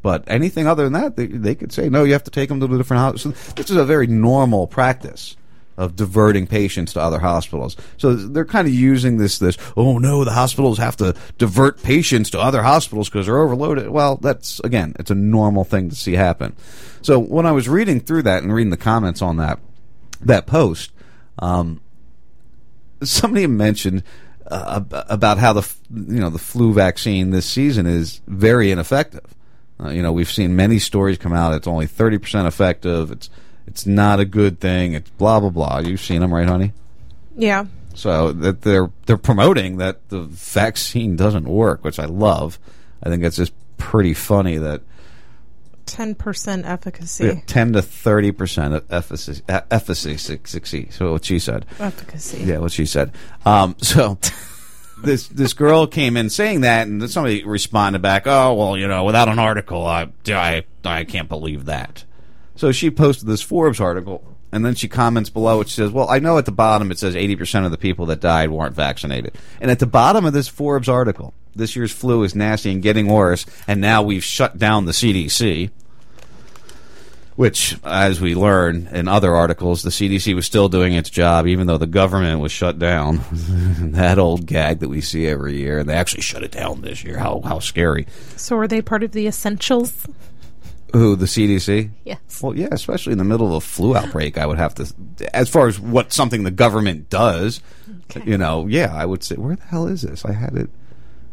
But 0.00 0.24
anything 0.26 0.66
other 0.66 0.84
than 0.84 0.94
that, 0.94 1.16
they, 1.16 1.26
they 1.26 1.54
could 1.54 1.72
say, 1.72 1.88
no, 1.88 2.04
you 2.04 2.12
have 2.12 2.24
to 2.24 2.30
take 2.30 2.48
them 2.48 2.60
to 2.60 2.66
a 2.66 2.78
different 2.78 3.00
hospital. 3.00 3.34
So 3.34 3.52
this 3.54 3.70
is 3.70 3.76
a 3.76 3.84
very 3.84 4.06
normal 4.06 4.66
practice 4.66 5.36
of 5.76 5.96
diverting 5.96 6.46
patients 6.46 6.92
to 6.92 7.00
other 7.00 7.18
hospitals. 7.18 7.76
So 7.96 8.14
they're 8.14 8.44
kind 8.44 8.68
of 8.68 8.74
using 8.74 9.16
this, 9.16 9.38
this, 9.38 9.56
oh 9.76 9.98
no, 9.98 10.24
the 10.24 10.32
hospitals 10.32 10.78
have 10.78 10.96
to 10.98 11.14
divert 11.38 11.82
patients 11.82 12.30
to 12.30 12.40
other 12.40 12.62
hospitals 12.62 13.08
because 13.08 13.26
they're 13.26 13.40
overloaded. 13.40 13.88
Well, 13.88 14.16
that's, 14.16 14.60
again, 14.60 14.94
it's 14.98 15.10
a 15.10 15.14
normal 15.14 15.64
thing 15.64 15.88
to 15.90 15.96
see 15.96 16.14
happen. 16.14 16.54
So 17.00 17.18
when 17.18 17.46
I 17.46 17.52
was 17.52 17.68
reading 17.68 18.00
through 18.00 18.22
that 18.22 18.42
and 18.42 18.54
reading 18.54 18.70
the 18.70 18.76
comments 18.76 19.22
on 19.22 19.38
that, 19.38 19.58
that 20.20 20.46
post, 20.46 20.92
um, 21.38 21.80
somebody 23.02 23.46
mentioned 23.46 24.04
uh, 24.46 24.82
about 25.08 25.38
how 25.38 25.52
the 25.52 25.74
you 25.90 26.20
know 26.20 26.30
the 26.30 26.38
flu 26.38 26.72
vaccine 26.72 27.30
this 27.30 27.46
season 27.46 27.86
is 27.86 28.20
very 28.26 28.70
ineffective. 28.70 29.34
Uh, 29.80 29.88
you 29.90 30.02
know, 30.02 30.12
we've 30.12 30.30
seen 30.30 30.54
many 30.54 30.78
stories 30.78 31.18
come 31.18 31.32
out. 31.32 31.54
It's 31.54 31.66
only 31.66 31.86
thirty 31.86 32.18
percent 32.18 32.46
effective. 32.46 33.10
It's 33.10 33.30
it's 33.66 33.86
not 33.86 34.20
a 34.20 34.24
good 34.24 34.60
thing. 34.60 34.94
It's 34.94 35.10
blah 35.10 35.40
blah 35.40 35.50
blah. 35.50 35.78
You've 35.80 36.00
seen 36.00 36.20
them, 36.20 36.32
right, 36.32 36.48
honey? 36.48 36.72
Yeah. 37.36 37.66
So 37.94 38.32
that 38.32 38.62
they're 38.62 38.90
they're 39.06 39.16
promoting 39.18 39.76
that 39.78 40.08
the 40.08 40.22
vaccine 40.22 41.16
doesn't 41.16 41.44
work, 41.48 41.84
which 41.84 41.98
I 41.98 42.06
love. 42.06 42.58
I 43.02 43.08
think 43.08 43.22
it's 43.24 43.36
just 43.36 43.52
pretty 43.76 44.14
funny 44.14 44.58
that 44.58 44.82
10% 45.86 46.64
efficacy. 46.64 47.42
ten 47.46 47.72
to 47.72 47.82
thirty 47.82 48.32
percent 48.32 48.84
efficacy, 48.90 49.42
uh, 49.48 49.60
efficacy. 49.70 50.88
So 50.90 51.12
what 51.12 51.24
she 51.24 51.38
said. 51.38 51.66
Efficacy. 51.78 52.44
Yeah, 52.44 52.58
what 52.58 52.72
she 52.72 52.86
said. 52.86 53.12
Um, 53.44 53.76
so 53.82 54.18
this 55.02 55.28
this 55.28 55.52
girl 55.52 55.86
came 55.86 56.16
in 56.16 56.30
saying 56.30 56.62
that, 56.62 56.86
and 56.86 57.10
somebody 57.10 57.44
responded 57.44 58.00
back, 58.00 58.26
"Oh, 58.26 58.54
well, 58.54 58.76
you 58.78 58.88
know, 58.88 59.04
without 59.04 59.28
an 59.28 59.38
article, 59.38 59.84
I 59.84 60.08
I 60.28 60.64
I 60.84 61.04
can't 61.04 61.28
believe 61.28 61.66
that." 61.66 62.04
So 62.56 62.72
she 62.72 62.90
posted 62.90 63.28
this 63.28 63.42
Forbes 63.42 63.80
article, 63.80 64.22
and 64.52 64.64
then 64.64 64.74
she 64.74 64.88
comments 64.88 65.30
below, 65.30 65.58
which 65.58 65.74
says, 65.74 65.90
"Well, 65.90 66.08
I 66.10 66.18
know 66.18 66.38
at 66.38 66.44
the 66.44 66.52
bottom 66.52 66.90
it 66.90 66.98
says 66.98 67.14
80% 67.14 67.64
of 67.64 67.70
the 67.70 67.78
people 67.78 68.06
that 68.06 68.20
died 68.20 68.50
weren't 68.50 68.76
vaccinated, 68.76 69.32
and 69.60 69.70
at 69.70 69.78
the 69.78 69.86
bottom 69.86 70.24
of 70.24 70.32
this 70.32 70.48
Forbes 70.48 70.88
article, 70.88 71.32
this 71.56 71.74
year's 71.76 71.92
flu 71.92 72.22
is 72.22 72.34
nasty 72.34 72.70
and 72.70 72.82
getting 72.82 73.06
worse, 73.06 73.46
and 73.66 73.80
now 73.80 74.02
we've 74.02 74.24
shut 74.24 74.58
down 74.58 74.84
the 74.84 74.92
CDC." 74.92 75.70
Which, 77.34 77.78
as 77.82 78.20
we 78.20 78.34
learn 78.34 78.90
in 78.92 79.08
other 79.08 79.34
articles, 79.34 79.82
the 79.82 79.90
CDC 79.90 80.34
was 80.34 80.44
still 80.44 80.68
doing 80.68 80.92
its 80.92 81.08
job, 81.08 81.46
even 81.46 81.66
though 81.66 81.78
the 81.78 81.86
government 81.86 82.40
was 82.40 82.52
shut 82.52 82.78
down. 82.78 83.24
that 83.32 84.18
old 84.18 84.44
gag 84.44 84.80
that 84.80 84.90
we 84.90 85.00
see 85.00 85.26
every 85.26 85.56
year, 85.56 85.78
and 85.78 85.88
they 85.88 85.94
actually 85.94 86.20
shut 86.20 86.42
it 86.42 86.50
down 86.50 86.82
this 86.82 87.02
year. 87.02 87.18
How 87.18 87.40
how 87.42 87.58
scary! 87.58 88.06
So 88.36 88.58
are 88.58 88.68
they 88.68 88.82
part 88.82 89.02
of 89.02 89.12
the 89.12 89.26
essentials? 89.26 90.06
Who 90.92 91.16
the 91.16 91.26
CDC? 91.26 91.90
Yes. 92.04 92.42
Well, 92.42 92.54
yeah, 92.54 92.68
especially 92.70 93.12
in 93.12 93.18
the 93.18 93.24
middle 93.24 93.46
of 93.46 93.52
a 93.54 93.60
flu 93.60 93.96
outbreak, 93.96 94.36
I 94.36 94.44
would 94.44 94.58
have 94.58 94.74
to. 94.74 94.92
As 95.32 95.48
far 95.48 95.66
as 95.66 95.80
what 95.80 96.12
something 96.12 96.42
the 96.42 96.50
government 96.50 97.08
does, 97.08 97.62
you 98.24 98.36
know, 98.36 98.66
yeah, 98.66 98.94
I 98.94 99.06
would 99.06 99.24
say, 99.24 99.36
where 99.36 99.56
the 99.56 99.62
hell 99.64 99.86
is 99.86 100.02
this? 100.02 100.24
I 100.24 100.32
had 100.32 100.54
it 100.54 100.68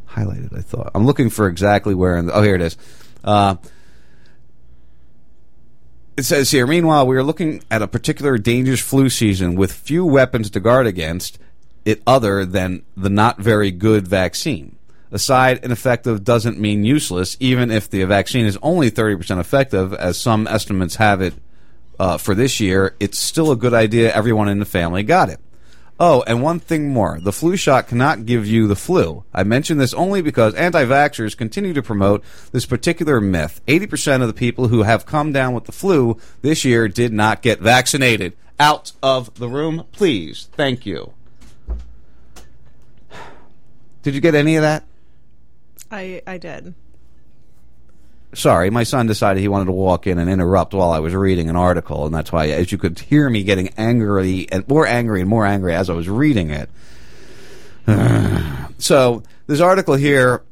highlighted. 0.07 0.57
I 0.57 0.61
thought 0.61 0.91
I'm 0.95 1.05
looking 1.05 1.29
for 1.29 1.47
exactly 1.47 1.93
where. 1.93 2.17
In 2.17 2.27
the, 2.27 2.33
oh, 2.33 2.41
here 2.41 2.55
it 2.55 2.61
is. 2.61 2.77
Uh, 3.23 3.55
it 6.15 6.23
says 6.23 6.51
here, 6.51 6.67
meanwhile, 6.67 7.07
we 7.07 7.15
are 7.15 7.23
looking 7.23 7.63
at 7.71 7.81
a 7.81 7.87
particular 7.87 8.37
dangerous 8.37 8.81
flu 8.81 9.09
season 9.09 9.55
with 9.55 9.71
few 9.71 10.05
weapons 10.05 10.49
to 10.51 10.59
guard 10.59 10.87
against 10.87 11.39
it 11.85 12.01
other 12.05 12.45
than 12.45 12.83
the 12.95 13.09
not 13.09 13.39
very 13.39 13.71
good 13.71 14.07
vaccine. 14.07 14.77
Aside 15.11 15.59
ineffective 15.63 16.23
doesn't 16.23 16.59
mean 16.59 16.83
useless, 16.83 17.35
even 17.39 17.71
if 17.71 17.89
the 17.89 18.03
vaccine 18.03 18.45
is 18.45 18.57
only 18.61 18.91
30% 18.91 19.39
effective, 19.39 19.93
as 19.93 20.19
some 20.19 20.47
estimates 20.47 20.95
have 20.97 21.21
it 21.21 21.33
uh, 21.99 22.17
for 22.17 22.35
this 22.35 22.59
year, 22.59 22.95
it's 22.99 23.17
still 23.17 23.51
a 23.51 23.55
good 23.55 23.73
idea 23.73 24.13
everyone 24.13 24.49
in 24.49 24.59
the 24.59 24.65
family 24.65 25.03
got 25.03 25.29
it. 25.29 25.39
Oh, 26.01 26.23
and 26.25 26.41
one 26.41 26.61
thing 26.61 26.89
more. 26.89 27.19
The 27.19 27.33
flu 27.33 27.57
shot 27.57 27.89
cannot 27.89 28.25
give 28.25 28.47
you 28.47 28.67
the 28.67 28.75
flu. 28.75 29.25
I 29.33 29.43
mention 29.43 29.79
this 29.79 29.93
only 29.93 30.21
because 30.21 30.55
anti 30.55 30.85
vaxxers 30.85 31.35
continue 31.35 31.73
to 31.73 31.83
promote 31.83 32.23
this 32.53 32.65
particular 32.65 33.19
myth. 33.19 33.59
80% 33.67 34.21
of 34.21 34.27
the 34.27 34.33
people 34.33 34.69
who 34.69 34.83
have 34.83 35.05
come 35.05 35.33
down 35.33 35.53
with 35.53 35.65
the 35.65 35.73
flu 35.73 36.17
this 36.41 36.63
year 36.63 36.87
did 36.87 37.11
not 37.11 37.41
get 37.41 37.59
vaccinated. 37.59 38.33
Out 38.57 38.93
of 39.03 39.33
the 39.35 39.49
room, 39.49 39.85
please. 39.91 40.47
Thank 40.53 40.85
you. 40.85 41.11
Did 44.03 44.15
you 44.15 44.21
get 44.21 44.35
any 44.35 44.55
of 44.55 44.61
that? 44.61 44.83
I 45.91 46.21
I 46.25 46.37
did. 46.37 46.73
Sorry, 48.33 48.69
my 48.69 48.83
son 48.83 49.07
decided 49.07 49.41
he 49.41 49.47
wanted 49.47 49.65
to 49.65 49.71
walk 49.71 50.05
in 50.05 50.19
and 50.19 50.29
interrupt 50.29 50.75
while 50.75 50.91
I 50.91 50.99
was 50.99 51.15
reading 51.15 51.49
an 51.49 51.55
article, 51.55 52.05
and 52.05 52.13
that's 52.13 52.31
why, 52.31 52.49
as 52.49 52.71
you 52.71 52.77
could 52.77 52.99
hear 52.99 53.27
me 53.27 53.43
getting 53.43 53.69
angry 53.75 54.47
and 54.51 54.67
more 54.67 54.85
angry 54.85 55.21
and 55.21 55.29
more 55.29 55.47
angry 55.47 55.73
as 55.73 55.89
I 55.89 55.93
was 55.93 56.07
reading 56.07 56.51
it. 56.51 56.69
so 58.77 59.23
this 59.47 59.59
article 59.59 59.95
here 59.95 60.43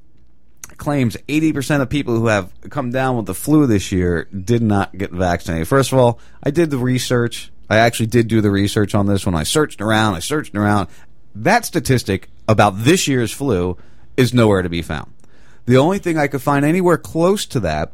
claims 0.78 1.18
80% 1.28 1.82
of 1.82 1.90
people 1.90 2.16
who 2.16 2.28
have 2.28 2.52
come 2.70 2.92
down 2.92 3.18
with 3.18 3.28
the 3.28 3.34
flu 3.34 3.68
this 3.68 3.92
year 3.92 4.26
did 4.26 4.64
not 4.64 4.98
get 4.98 5.12
vaccinated. 5.12 5.68
First 5.68 5.92
of 5.92 6.00
all, 6.00 6.20
I 6.42 6.50
did 6.50 6.72
the 6.72 6.78
research. 6.78 7.52
I 7.70 7.78
actually 7.78 8.08
did 8.08 8.28
do 8.28 8.42
the 8.42 8.52
research 8.52 8.96
on 8.96 9.06
this 9.06 9.26
when 9.26 9.36
I 9.36 9.44
searched 9.44 9.82
around. 9.82 10.16
I 10.16 10.20
searched 10.20 10.56
around. 10.56 10.88
That 11.36 11.66
statistic 11.66 12.30
about 12.48 12.72
this 12.78 13.08
year's 13.08 13.32
flu 13.32 13.78
is 14.16 14.34
nowhere 14.34 14.62
to 14.62 14.70
be 14.70 14.82
found. 14.82 15.12
The 15.68 15.78
only 15.78 16.00
thing 16.00 16.18
I 16.18 16.26
could 16.28 16.42
find 16.42 16.66
anywhere 16.66 16.98
close 16.98 17.46
to 17.48 17.60
that 17.60 17.92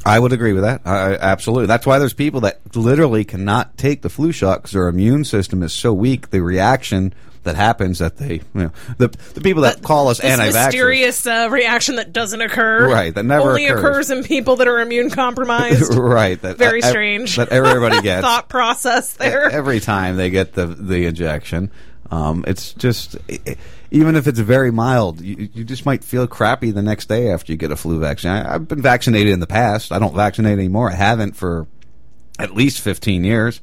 I 0.05 0.19
would 0.19 0.33
agree 0.33 0.53
with 0.53 0.63
that. 0.63 0.83
I, 0.85 1.15
absolutely. 1.15 1.67
That's 1.67 1.87
why 1.87 1.99
there's 1.99 2.15
people 2.15 2.41
that 2.43 2.61
literally 2.77 3.25
cannot 3.25 3.77
take 3.77 4.03
the 4.03 4.09
flu 4.09 4.33
shot 4.33 4.59
because 4.59 4.73
their 4.73 4.89
immune 4.89 5.25
system 5.25 5.63
is 5.63 5.73
so 5.73 5.93
weak. 5.93 6.31
The 6.31 6.41
reaction 6.41 7.13
that 7.45 7.57
happens 7.57 7.99
that 8.01 8.17
they, 8.17 8.35
you 8.35 8.43
know, 8.55 8.71
the 8.99 9.09
the 9.35 9.41
people 9.41 9.63
that 9.63 9.83
call 9.83 10.09
us 10.09 10.21
anti-vaxxers, 10.21 10.65
mysterious 10.67 11.27
uh, 11.27 11.49
reaction 11.51 11.97
that 11.97 12.13
doesn't 12.13 12.41
occur. 12.41 12.89
Right, 12.89 13.15
that 13.15 13.25
never 13.25 13.51
only 13.51 13.67
occurs. 13.67 13.81
occurs 13.81 14.11
in 14.11 14.25
people 14.25 14.57
that 14.57 14.69
are 14.69 14.81
immune 14.81 15.11
compromised. 15.11 15.95
right? 15.97 16.41
That 16.43 16.57
Very 16.59 16.83
ev- 16.83 16.89
strange. 16.91 17.37
that 17.37 17.49
everybody 17.51 18.01
gets 18.03 18.23
thought 18.23 18.49
process 18.49 19.15
there. 19.15 19.51
every 19.51 19.81
time 19.81 20.17
they 20.17 20.31
get 20.31 20.53
the 20.55 20.67
the 20.67 21.07
injection. 21.07 21.71
Um, 22.11 22.45
it's 22.47 22.73
just 22.75 23.17
i- 23.31 23.39
i- 23.47 23.57
even 23.91 24.17
if 24.17 24.27
it's 24.27 24.39
very 24.39 24.71
mild, 24.71 25.21
you, 25.21 25.49
you 25.53 25.65
just 25.65 25.85
might 25.85 26.03
feel 26.03 26.27
crappy 26.27 26.71
the 26.71 26.83
next 26.83 27.07
day 27.09 27.31
after 27.31 27.53
you 27.53 27.59
get 27.59 27.71
a 27.71 27.77
flu 27.77 28.01
vaccine. 28.01 28.31
I, 28.31 28.55
I've 28.55 28.67
been 28.69 28.81
vaccinated 28.83 29.33
in 29.33 29.41
the 29.41 29.47
past. 29.47 29.93
I 29.93 29.99
don't 29.99 30.15
vaccinate 30.15 30.59
anymore. 30.59 30.91
I 30.91 30.95
haven't 30.95 31.37
for 31.37 31.67
at 32.39 32.55
least 32.55 32.81
fifteen 32.81 33.25
years. 33.25 33.61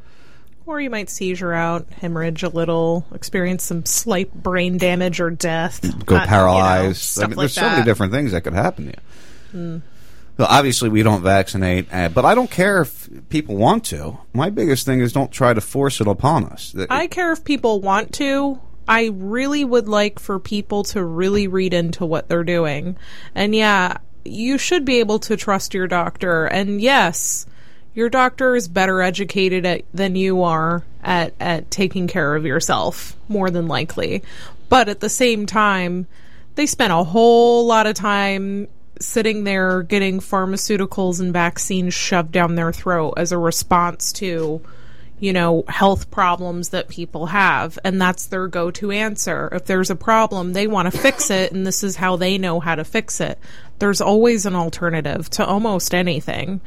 Or 0.67 0.81
you 0.81 0.89
might 0.89 1.11
seizure 1.11 1.53
out, 1.53 1.87
hemorrhage 2.01 2.41
a 2.41 2.49
little, 2.49 3.05
experience 3.13 3.63
some 3.63 3.85
slight 3.85 4.33
brain 4.33 4.79
damage 4.79 5.19
or 5.19 5.29
death. 5.29 5.79
Go 6.05 6.15
Uh, 6.15 6.19
you 6.19 6.25
know, 6.25 6.27
paralyzed. 6.27 7.19
I 7.21 7.27
mean, 7.27 7.29
like 7.31 7.37
there's 7.43 7.53
so 7.53 7.61
that. 7.61 7.71
many 7.73 7.85
different 7.85 8.13
things 8.13 8.31
that 8.31 8.41
could 8.41 8.53
happen 8.53 8.85
to 8.85 8.91
you. 8.91 8.97
Hmm. 9.51 9.77
Well, 10.37 10.47
obviously, 10.49 10.89
we 10.89 11.01
don't 11.01 11.21
vaccinate, 11.21 11.87
uh, 11.93 12.09
but 12.09 12.25
I 12.25 12.35
don't 12.35 12.51
care 12.51 12.81
if 12.81 13.09
people 13.29 13.55
want 13.55 13.85
to. 13.85 14.17
My 14.33 14.49
biggest 14.49 14.85
thing 14.85 14.99
is 14.99 15.13
don't 15.13 15.31
try 15.31 15.53
to 15.53 15.61
force 15.61 16.01
it 16.01 16.07
upon 16.07 16.45
us. 16.45 16.75
I 16.89 17.07
care 17.07 17.31
if 17.31 17.45
people 17.45 17.79
want 17.79 18.13
to. 18.15 18.59
I 18.87 19.11
really 19.13 19.63
would 19.63 19.87
like 19.87 20.19
for 20.19 20.39
people 20.39 20.83
to 20.85 21.03
really 21.03 21.47
read 21.47 21.73
into 21.73 22.05
what 22.05 22.27
they're 22.27 22.43
doing. 22.43 22.97
And 23.33 23.55
yeah, 23.55 23.97
you 24.25 24.57
should 24.57 24.83
be 24.83 24.99
able 24.99 25.19
to 25.19 25.37
trust 25.37 25.73
your 25.73 25.87
doctor. 25.87 26.45
And 26.45 26.81
yes, 26.81 27.45
your 27.93 28.09
doctor 28.09 28.55
is 28.55 28.67
better 28.67 29.01
educated 29.01 29.65
at, 29.65 29.83
than 29.93 30.15
you 30.15 30.43
are 30.43 30.83
at, 31.01 31.33
at 31.39 31.71
taking 31.71 32.07
care 32.07 32.35
of 32.35 32.45
yourself, 32.45 33.15
more 33.29 33.49
than 33.49 33.67
likely. 33.67 34.21
But 34.67 34.89
at 34.89 34.99
the 34.99 35.09
same 35.09 35.45
time, 35.45 36.07
they 36.55 36.65
spent 36.65 36.91
a 36.91 37.03
whole 37.03 37.65
lot 37.65 37.87
of 37.87 37.95
time 37.95 38.67
sitting 38.99 39.43
there 39.43 39.83
getting 39.83 40.19
pharmaceuticals 40.19 41.19
and 41.19 41.33
vaccines 41.33 41.93
shoved 41.93 42.31
down 42.31 42.55
their 42.55 42.71
throat 42.71 43.15
as 43.17 43.31
a 43.31 43.37
response 43.37 44.13
to 44.13 44.61
you 45.19 45.31
know, 45.31 45.63
health 45.67 46.11
problems 46.11 46.69
that 46.69 46.89
people 46.89 47.27
have. 47.27 47.79
And 47.83 48.01
that's 48.01 48.27
their 48.27 48.47
go 48.47 48.71
to 48.71 48.91
answer. 48.91 49.49
If 49.51 49.65
there's 49.65 49.89
a 49.89 49.95
problem, 49.95 50.53
they 50.53 50.67
want 50.67 50.91
to 50.91 50.97
fix 50.97 51.29
it, 51.29 51.51
and 51.51 51.65
this 51.65 51.83
is 51.83 51.95
how 51.95 52.15
they 52.15 52.37
know 52.37 52.59
how 52.59 52.75
to 52.75 52.83
fix 52.83 53.21
it. 53.21 53.39
There's 53.79 54.01
always 54.01 54.45
an 54.45 54.55
alternative 54.55 55.29
to 55.31 55.45
almost 55.45 55.93
anything. 55.93 56.61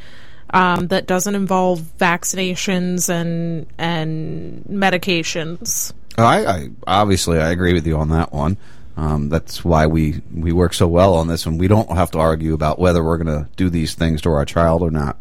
Um, 0.51 0.87
that 0.87 1.07
doesn't 1.07 1.35
involve 1.35 1.79
vaccinations 1.79 3.11
and 3.11 3.67
and 3.77 4.65
medications. 4.65 5.93
I, 6.17 6.47
I 6.47 6.69
obviously 6.87 7.39
I 7.39 7.51
agree 7.51 7.75
with 7.75 7.87
you 7.87 7.99
on 7.99 8.09
that 8.09 8.33
one. 8.33 8.57
Um, 8.99 9.29
that's 9.29 9.65
why 9.65 9.87
we 9.87 10.23
we 10.35 10.51
work 10.51 10.75
so 10.75 10.89
well 10.89 11.15
on 11.15 11.29
this, 11.29 11.47
and 11.47 11.61
we 11.61 11.69
don't 11.69 11.89
have 11.93 12.11
to 12.11 12.19
argue 12.19 12.53
about 12.53 12.81
whether 12.81 13.03
we're 13.05 13.17
going 13.17 13.45
to 13.45 13.49
do 13.55 13.71
these 13.71 13.95
things 13.95 14.21
to 14.23 14.31
our 14.31 14.45
child 14.45 14.83
or 14.83 14.91
not. 14.91 15.17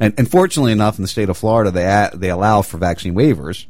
And, 0.00 0.14
and 0.16 0.28
fortunately 0.28 0.72
enough, 0.72 0.98
in 0.98 1.02
the 1.02 1.08
state 1.08 1.28
of 1.28 1.36
Florida, 1.36 1.70
they 1.70 2.08
they 2.16 2.30
allow 2.30 2.62
for 2.62 2.78
vaccine 2.78 3.14
waivers. 3.14 3.66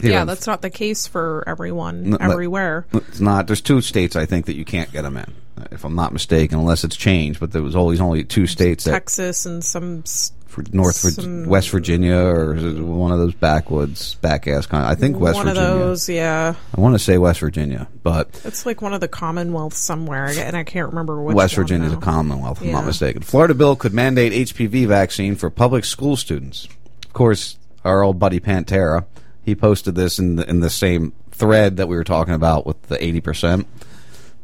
Here 0.00 0.10
yeah, 0.12 0.24
that's 0.24 0.46
not 0.46 0.62
the 0.62 0.70
case 0.70 1.06
for 1.06 1.42
everyone 1.46 2.10
No, 2.10 2.16
everywhere. 2.20 2.86
It's 2.92 3.20
not. 3.20 3.46
There's 3.46 3.62
two 3.62 3.80
states 3.80 4.14
I 4.16 4.26
think 4.26 4.46
that 4.46 4.54
you 4.54 4.64
can't 4.64 4.92
get 4.92 5.02
them 5.02 5.16
in, 5.16 5.32
if 5.70 5.84
I'm 5.84 5.94
not 5.94 6.12
mistaken, 6.12 6.58
unless 6.58 6.84
it's 6.84 6.96
changed. 6.96 7.40
But 7.40 7.52
there 7.52 7.62
was 7.62 7.74
always 7.74 8.00
only 8.00 8.22
two 8.24 8.46
states 8.46 8.84
that 8.84 8.90
Texas 8.92 9.46
and 9.46 9.64
some 9.64 10.04
for 10.46 10.64
North 10.72 10.96
some- 10.96 11.46
West 11.46 11.70
Virginia 11.70 12.16
or 12.16 12.54
one 12.54 13.12
of 13.12 13.18
those 13.18 13.34
backwoods 13.34 14.14
back 14.16 14.46
ass 14.48 14.66
kind. 14.66 14.86
I 14.86 14.94
think 14.94 15.18
West 15.18 15.36
one 15.36 15.46
Virginia. 15.46 15.70
One 15.70 15.80
of 15.80 15.86
those, 15.86 16.08
yeah. 16.08 16.54
I 16.76 16.80
want 16.80 16.94
to 16.94 16.98
say 16.98 17.18
West 17.18 17.40
Virginia, 17.40 17.88
but 18.02 18.40
It's 18.44 18.64
like 18.66 18.82
one 18.82 18.94
of 18.94 19.00
the 19.00 19.08
Commonwealths 19.08 19.74
somewhere, 19.78 20.26
and 20.26 20.56
I 20.56 20.64
can't 20.64 20.88
remember 20.88 21.22
which. 21.22 21.34
West 21.34 21.54
Virginia 21.54 21.86
is 21.86 21.92
a 21.94 21.98
commonwealth, 21.98 22.60
if 22.60 22.68
I'm 22.68 22.72
not 22.72 22.86
mistaken. 22.86 23.22
Florida 23.22 23.54
bill 23.54 23.76
could 23.76 23.92
mandate 23.92 24.32
HPV 24.32 24.86
vaccine 24.86 25.36
for 25.36 25.50
public 25.50 25.84
school 25.84 26.16
students. 26.16 26.66
Of 27.04 27.12
course, 27.12 27.58
our 27.84 28.02
old 28.02 28.18
buddy 28.18 28.40
Pantera, 28.40 29.04
he 29.46 29.54
posted 29.54 29.94
this 29.94 30.18
in 30.18 30.36
the, 30.36 30.50
in 30.50 30.58
the 30.58 30.68
same 30.68 31.12
thread 31.30 31.76
that 31.76 31.86
we 31.86 31.94
were 31.94 32.04
talking 32.04 32.34
about 32.34 32.66
with 32.66 32.82
the 32.82 32.96
80%. 32.96 33.64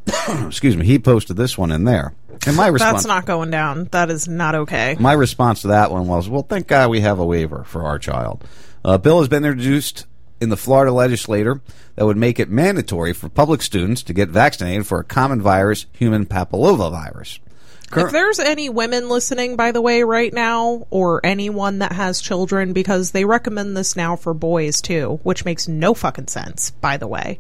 Excuse 0.47 0.77
me, 0.77 0.87
he 0.87 1.01
posted 1.01 1.37
this 1.37 1.59
one 1.59 1.73
in 1.73 1.83
there. 1.83 2.15
And 2.47 2.57
my 2.57 2.69
response 2.69 2.99
That's 2.99 3.07
not 3.07 3.27
going 3.27 3.51
down. 3.51 3.89
That 3.91 4.11
is 4.11 4.29
not 4.29 4.55
okay. 4.55 4.97
my 5.01 5.13
response 5.13 5.63
to 5.63 5.69
that 5.69 5.91
one 5.91 6.07
was, 6.07 6.29
well, 6.29 6.43
thank 6.43 6.69
God 6.69 6.89
we 6.89 7.01
have 7.01 7.19
a 7.19 7.25
waiver 7.25 7.65
for 7.65 7.83
our 7.83 7.99
child. 7.99 8.45
A 8.85 8.97
bill 8.97 9.19
has 9.19 9.29
been 9.29 9.45
introduced 9.45 10.07
in 10.41 10.49
the 10.49 10.57
Florida 10.57 10.93
legislature 10.93 11.61
that 11.97 12.07
would 12.07 12.17
make 12.17 12.39
it 12.39 12.49
mandatory 12.49 13.13
for 13.13 13.29
public 13.29 13.61
students 13.61 14.05
to 14.05 14.13
get 14.13 14.29
vaccinated 14.29 14.87
for 14.87 15.01
a 15.01 15.05
common 15.05 15.43
virus, 15.43 15.87
human 15.93 16.27
papillomavirus. 16.27 17.41
If 17.97 18.11
there's 18.11 18.39
any 18.39 18.69
women 18.69 19.09
listening, 19.09 19.57
by 19.57 19.73
the 19.73 19.81
way, 19.81 20.03
right 20.03 20.33
now, 20.33 20.87
or 20.91 21.21
anyone 21.25 21.81
that 21.81 21.93
has 21.93 22.21
children, 22.21 22.73
because 22.73 23.11
they 23.11 23.25
recommend 23.25 23.77
this 23.77 23.97
now 23.97 24.17
for 24.17 24.35
boys 24.35 24.81
too, 24.81 25.21
which 25.23 25.45
makes 25.45 25.69
no 25.69 25.95
fucking 25.95 26.29
sense, 26.29 26.71
by 26.71 26.97
the 26.97 27.07
way. 27.09 27.39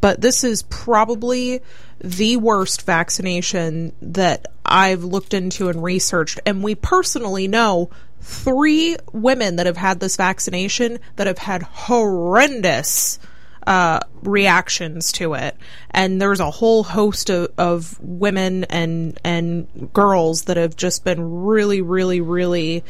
But 0.00 0.20
this 0.20 0.44
is 0.44 0.62
probably 0.62 1.60
the 2.00 2.36
worst 2.36 2.82
vaccination 2.82 3.92
that 4.00 4.46
I've 4.64 5.02
looked 5.02 5.34
into 5.34 5.68
and 5.68 5.82
researched. 5.82 6.38
And 6.46 6.62
we 6.62 6.74
personally 6.74 7.48
know 7.48 7.90
three 8.20 8.96
women 9.12 9.56
that 9.56 9.66
have 9.66 9.76
had 9.76 10.00
this 10.00 10.16
vaccination 10.16 10.98
that 11.16 11.26
have 11.26 11.38
had 11.38 11.62
horrendous 11.62 13.18
uh, 13.68 14.00
reactions 14.22 15.12
to 15.12 15.34
it, 15.34 15.54
and 15.90 16.20
there's 16.22 16.40
a 16.40 16.50
whole 16.50 16.82
host 16.82 17.28
of, 17.30 17.52
of 17.58 17.98
women 18.00 18.64
and 18.64 19.20
and 19.24 19.90
girls 19.92 20.44
that 20.44 20.56
have 20.56 20.74
just 20.74 21.04
been 21.04 21.42
really, 21.44 21.82
really, 21.82 22.20
really 22.22 22.82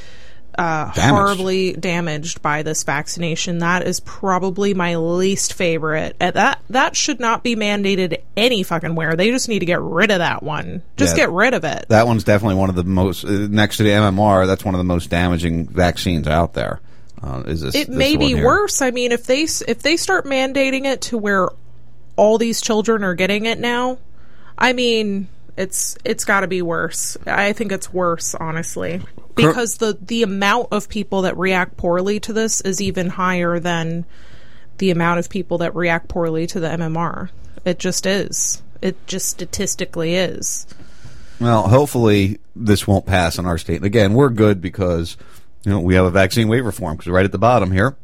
uh, 0.56 0.92
Damaged. 0.92 1.00
horribly 1.14 1.72
damaged 1.74 2.42
by 2.42 2.62
this 2.62 2.82
vaccination. 2.82 3.58
That 3.58 3.86
is 3.86 4.00
probably 4.00 4.74
my 4.74 4.96
least 4.96 5.52
favorite. 5.52 6.16
And 6.20 6.34
that 6.34 6.60
that 6.70 6.96
should 6.96 7.20
not 7.20 7.42
be 7.44 7.54
mandated 7.56 8.22
any 8.36 8.62
fucking 8.62 8.94
where. 8.94 9.14
They 9.14 9.30
just 9.30 9.48
need 9.48 9.60
to 9.60 9.66
get 9.66 9.80
rid 9.80 10.10
of 10.10 10.18
that 10.18 10.42
one. 10.42 10.82
Just 10.96 11.16
Yeah. 11.16 11.24
get 11.26 11.30
rid 11.32 11.54
of 11.54 11.64
it. 11.64 11.86
That 11.88 12.06
one's 12.08 12.24
definitely 12.24 12.56
one 12.56 12.70
of 12.70 12.74
the 12.76 12.82
most, 12.84 13.24
uh, 13.24 13.46
next 13.50 13.76
to 13.78 13.82
the 13.84 13.90
MMR, 13.90 14.46
that's 14.46 14.64
one 14.64 14.74
of 14.74 14.78
the 14.78 14.84
most 14.84 15.10
damaging 15.10 15.68
vaccines 15.68 16.26
out 16.26 16.54
there. 16.54 16.80
Uh, 17.22 17.42
is 17.46 17.60
this, 17.60 17.74
it 17.74 17.88
this 17.88 17.96
may 17.96 18.16
be 18.16 18.34
here. 18.34 18.44
worse. 18.44 18.82
I 18.82 18.90
mean, 18.90 19.12
if 19.12 19.24
they 19.24 19.42
if 19.42 19.82
they 19.82 19.96
start 19.96 20.24
mandating 20.24 20.84
it 20.84 21.02
to 21.02 21.18
where 21.18 21.48
all 22.16 22.38
these 22.38 22.60
children 22.60 23.04
are 23.04 23.14
getting 23.14 23.46
it 23.46 23.58
now, 23.58 23.98
I 24.56 24.72
mean, 24.72 25.28
it's 25.56 25.96
it's 26.04 26.24
got 26.24 26.40
to 26.40 26.46
be 26.46 26.62
worse. 26.62 27.16
I 27.26 27.52
think 27.52 27.72
it's 27.72 27.92
worse, 27.92 28.34
honestly, 28.34 29.00
because 29.34 29.78
the 29.78 29.98
the 30.00 30.22
amount 30.22 30.68
of 30.72 30.88
people 30.88 31.22
that 31.22 31.36
react 31.36 31.76
poorly 31.76 32.20
to 32.20 32.32
this 32.32 32.60
is 32.60 32.80
even 32.80 33.08
higher 33.08 33.58
than 33.58 34.04
the 34.78 34.90
amount 34.90 35.18
of 35.18 35.28
people 35.28 35.58
that 35.58 35.74
react 35.74 36.08
poorly 36.08 36.46
to 36.46 36.60
the 36.60 36.68
MMR. 36.68 37.30
It 37.64 37.78
just 37.78 38.06
is. 38.06 38.62
It 38.80 39.06
just 39.06 39.28
statistically 39.28 40.14
is. 40.14 40.66
Well, 41.40 41.68
hopefully 41.68 42.38
this 42.54 42.86
won't 42.86 43.06
pass 43.06 43.38
in 43.38 43.46
our 43.46 43.58
state. 43.58 43.76
And 43.76 43.84
again, 43.84 44.14
we're 44.14 44.30
good 44.30 44.60
because 44.60 45.16
you 45.64 45.70
know 45.72 45.80
we 45.80 45.94
have 45.94 46.06
a 46.06 46.10
vaccine 46.10 46.48
waiver 46.48 46.72
form 46.72 46.96
because 46.96 47.10
right 47.10 47.24
at 47.24 47.32
the 47.32 47.38
bottom 47.38 47.70
here. 47.72 47.96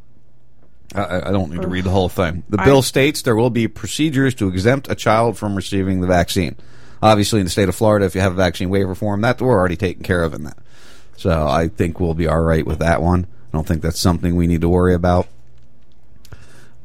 I- 0.95 1.29
I, 1.29 1.33
don't 1.33 1.51
need 1.51 1.63
to 1.63 1.67
read 1.69 1.85
the 1.85 1.91
whole 1.91 2.09
thing. 2.09 2.45
The 2.49 2.59
bill 2.59 2.79
I- 2.79 2.83
states 2.83 3.23
there 3.23 3.35
will 3.35 3.51
be 3.51 3.67
procedures 3.67 4.35
to 4.37 4.49
exempt 4.49 4.89
a 4.89 4.95
child 4.95 5.37
from 5.37 5.57
receiving 5.57 6.01
the 6.01 6.07
vaccine. 6.07 6.57
Obviously, 7.03 7.41
in 7.41 7.47
the 7.47 7.51
state 7.51 7.69
of 7.69 7.75
Florida, 7.75 8.07
if 8.07 8.15
you 8.15 8.21
have 8.21 8.33
a 8.33 8.37
vaccine 8.37 8.71
waiver 8.71 8.95
form, 8.95 9.21
that 9.23 9.41
we're 9.41 9.59
already 9.59 9.77
taken 9.77 10.03
care 10.05 10.23
of 10.23 10.35
in 10.35 10.45
that. 10.45 10.57
So 11.17 11.47
I 11.49 11.69
think 11.69 11.99
we'll 11.99 12.15
be 12.15 12.29
all 12.29 12.41
right 12.41 12.65
with 12.65 12.79
that 12.79 13.03
one. 13.03 13.27
I 13.53 13.57
don't 13.57 13.67
think 13.67 13.83
that's 13.83 13.99
something 13.99 14.37
we 14.37 14.47
need 14.47 14.61
to 14.61 14.69
worry 14.69 14.95
about. 14.95 15.27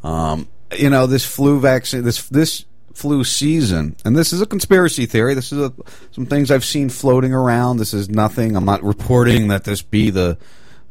Um, 0.04 0.48
you 0.78 0.90
know, 0.90 1.08
this 1.08 1.26
flu 1.26 1.60
vaccine, 1.60 2.04
this 2.04 2.28
this 2.30 2.66
flu 3.00 3.24
season, 3.24 3.96
and 4.04 4.16
this 4.16 4.34
is 4.34 4.42
a 4.42 4.46
conspiracy 4.46 5.06
theory. 5.06 5.34
This 5.34 5.54
is 5.54 5.60
a, 5.60 5.74
some 6.12 6.26
things 6.26 6.52
I've 6.52 6.66
seen 6.66 6.90
floating 6.90 7.34
around. 7.34 7.78
This 7.78 7.94
is 7.94 8.10
nothing. 8.10 8.58
I'm 8.58 8.66
not 8.66 8.84
reporting 8.84 9.48
that 9.48 9.64
this 9.64 9.82
be 9.82 10.10
the 10.10 10.38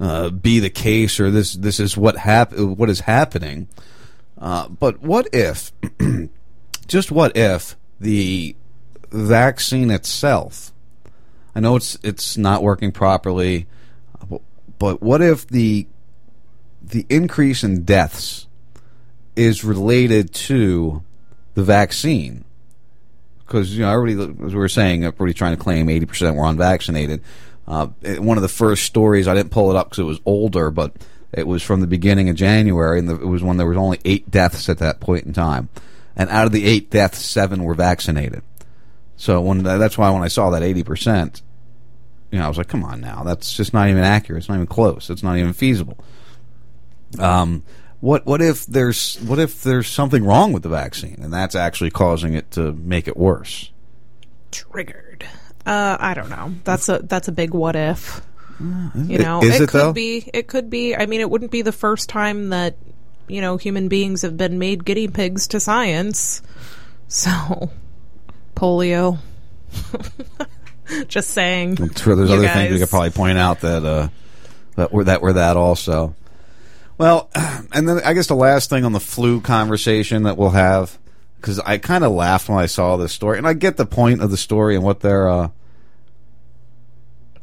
uh, 0.01 0.31
be 0.31 0.59
the 0.59 0.71
case 0.71 1.21
or 1.21 1.31
this 1.31 1.53
this 1.53 1.79
is 1.79 1.97
what 1.97 2.17
hap- 2.17 2.57
what 2.57 2.89
is 2.89 3.01
happening. 3.01 3.69
Uh, 4.41 4.69
but 4.69 5.03
what 5.03 5.29
if, 5.35 5.73
just 6.87 7.11
what 7.11 7.37
if 7.37 7.77
the 8.01 8.57
vaccine 9.11 9.91
itself? 9.91 10.73
I 11.55 11.61
know 11.61 11.77
it's 11.77 11.99
it's 12.03 12.39
not 12.39 12.63
working 12.63 12.91
properly, 12.91 13.67
but 14.79 15.03
what 15.03 15.21
if 15.21 15.47
the 15.47 15.87
the 16.83 17.05
increase 17.11 17.63
in 17.63 17.85
deaths 17.85 18.47
is 19.37 19.63
related 19.63 20.33
to 20.33 21.03
the 21.59 21.65
vaccine? 21.65 22.45
Because 23.41 23.77
you 23.77 23.85
know, 23.85 23.93
everybody, 23.93 24.45
as 24.47 24.55
we 24.55 24.59
were 24.59 24.69
saying, 24.69 25.05
everybody's 25.05 25.35
trying 25.35 25.57
to 25.57 25.63
claim 25.63 25.89
eighty 25.89 26.07
percent 26.07 26.37
were 26.37 26.47
unvaccinated. 26.47 27.21
Uh, 27.67 27.89
one 28.19 28.39
of 28.39 28.43
the 28.43 28.49
first 28.49 28.85
stories, 28.85 29.27
I 29.27 29.35
didn't 29.35 29.51
pull 29.51 29.71
it 29.71 29.77
up 29.77 29.91
because 29.91 29.99
it 29.99 30.05
was 30.05 30.21
older, 30.25 30.71
but 30.71 30.95
it 31.33 31.47
was 31.47 31.63
from 31.63 31.81
the 31.81 31.87
beginning 31.87 32.29
of 32.29 32.37
January, 32.37 32.99
and 32.99 33.09
the, 33.09 33.15
it 33.15 33.27
was 33.27 33.43
when 33.43 33.57
there 33.57 33.67
was 33.67 33.77
only 33.77 33.99
eight 34.05 34.31
deaths 34.31 34.69
at 34.69 34.79
that 34.79 35.01
point 35.01 35.25
in 35.27 35.33
time. 35.33 35.69
And 36.17 36.31
out 36.31 36.47
of 36.47 36.53
the 36.53 36.65
eight 36.65 36.91
deaths, 36.91 37.19
seven 37.25 37.65
were 37.65 37.75
vaccinated. 37.75 38.43
So 39.17 39.41
when 39.41 39.65
that's 39.65 39.99
why 39.99 40.11
when 40.11 40.23
I 40.23 40.29
saw 40.29 40.51
that 40.51 40.63
eighty 40.63 40.85
percent, 40.85 41.43
you 42.31 42.39
know, 42.39 42.45
I 42.45 42.49
was 42.49 42.59
like, 42.59 42.69
come 42.69 42.85
on 42.85 43.01
now, 43.01 43.25
that's 43.25 43.57
just 43.57 43.75
not 43.75 43.89
even 43.89 44.05
accurate. 44.05 44.43
It's 44.43 44.49
not 44.49 44.55
even 44.55 44.69
close. 44.69 45.11
It's 45.11 45.25
not 45.25 45.37
even 45.37 45.53
feasible. 45.53 45.99
Um, 47.19 47.65
what 48.01 48.27
what 48.27 48.41
if 48.41 48.67
there's 48.67 49.17
what 49.17 49.39
if 49.39 49.63
there's 49.63 49.89
something 49.89 50.25
wrong 50.25 50.53
with 50.53 50.63
the 50.63 50.69
vaccine 50.69 51.19
and 51.21 51.33
that's 51.33 51.55
actually 51.55 51.91
causing 51.91 52.35
it 52.35 52.51
to 52.53 52.73
make 52.73 53.09
it 53.09 53.17
worse? 53.17 53.71
Triggered. 54.51 55.27
Uh, 55.67 55.97
I 55.99 56.15
don't 56.15 56.31
know. 56.31 56.55
That's 56.65 56.89
a 56.89 57.01
that's 57.01 57.29
a 57.29 57.33
big 57.33 57.53
what 57.53 57.77
if. 57.77 58.23
You 58.61 59.19
know, 59.19 59.41
is 59.41 59.61
it, 59.61 59.65
it, 59.65 59.69
could 59.69 59.81
though? 59.81 59.93
be. 59.93 60.29
It 60.35 60.49
could 60.49 60.69
be. 60.69 60.97
I 60.97 61.07
mean, 61.07 61.21
it 61.21 61.31
wouldn't 61.31 61.53
be 61.53 61.63
the 61.63 61.73
first 61.73 62.09
time 62.09 62.49
that 62.49 62.77
you 63.29 63.41
know 63.41 63.57
human 63.57 63.89
beings 63.89 64.23
have 64.23 64.37
been 64.37 64.59
made 64.59 64.85
guinea 64.85 65.09
pigs 65.09 65.47
to 65.49 65.61
science. 65.61 66.43
So, 67.07 67.71
polio. 68.57 69.19
Just 71.09 71.31
saying. 71.31 71.81
I'm 71.81 71.95
sure 71.95 72.17
there's 72.17 72.31
other 72.31 72.49
things 72.49 72.73
we 72.73 72.79
could 72.81 72.89
probably 72.89 73.11
point 73.11 73.39
out 73.39 73.61
that 73.61 73.85
uh, 73.85 74.09
that 74.77 74.93
were 74.93 75.05
that 75.05 75.23
were 75.23 75.35
that 75.35 75.57
also. 75.57 76.17
Well, 76.99 77.31
and 77.73 77.89
then 77.89 78.01
I 78.05 78.13
guess 78.13 78.27
the 78.27 78.35
last 78.37 78.69
thing 78.71 78.85
on 78.85 78.93
the 78.93 79.01
flu 79.01 79.41
conversation 79.41 80.25
that 80.25 80.37
we'll 80.37 80.51
have 80.51 80.99
because 81.41 81.61
I 81.61 81.79
kind 81.79 82.05
of 82.05 82.13
laughed 82.13 82.49
when 82.49 82.59
I 82.59 82.67
saw 82.67 82.97
this 82.97 83.13
story, 83.13 83.39
and 83.39 83.47
I 83.47 83.53
get 83.53 83.77
the 83.77 83.87
point 83.87 84.21
of 84.23 84.31
the 84.31 84.37
story 84.37 84.75
and 84.75 84.85
what 84.85 85.01
they're. 85.01 85.29
Uh, 85.29 85.49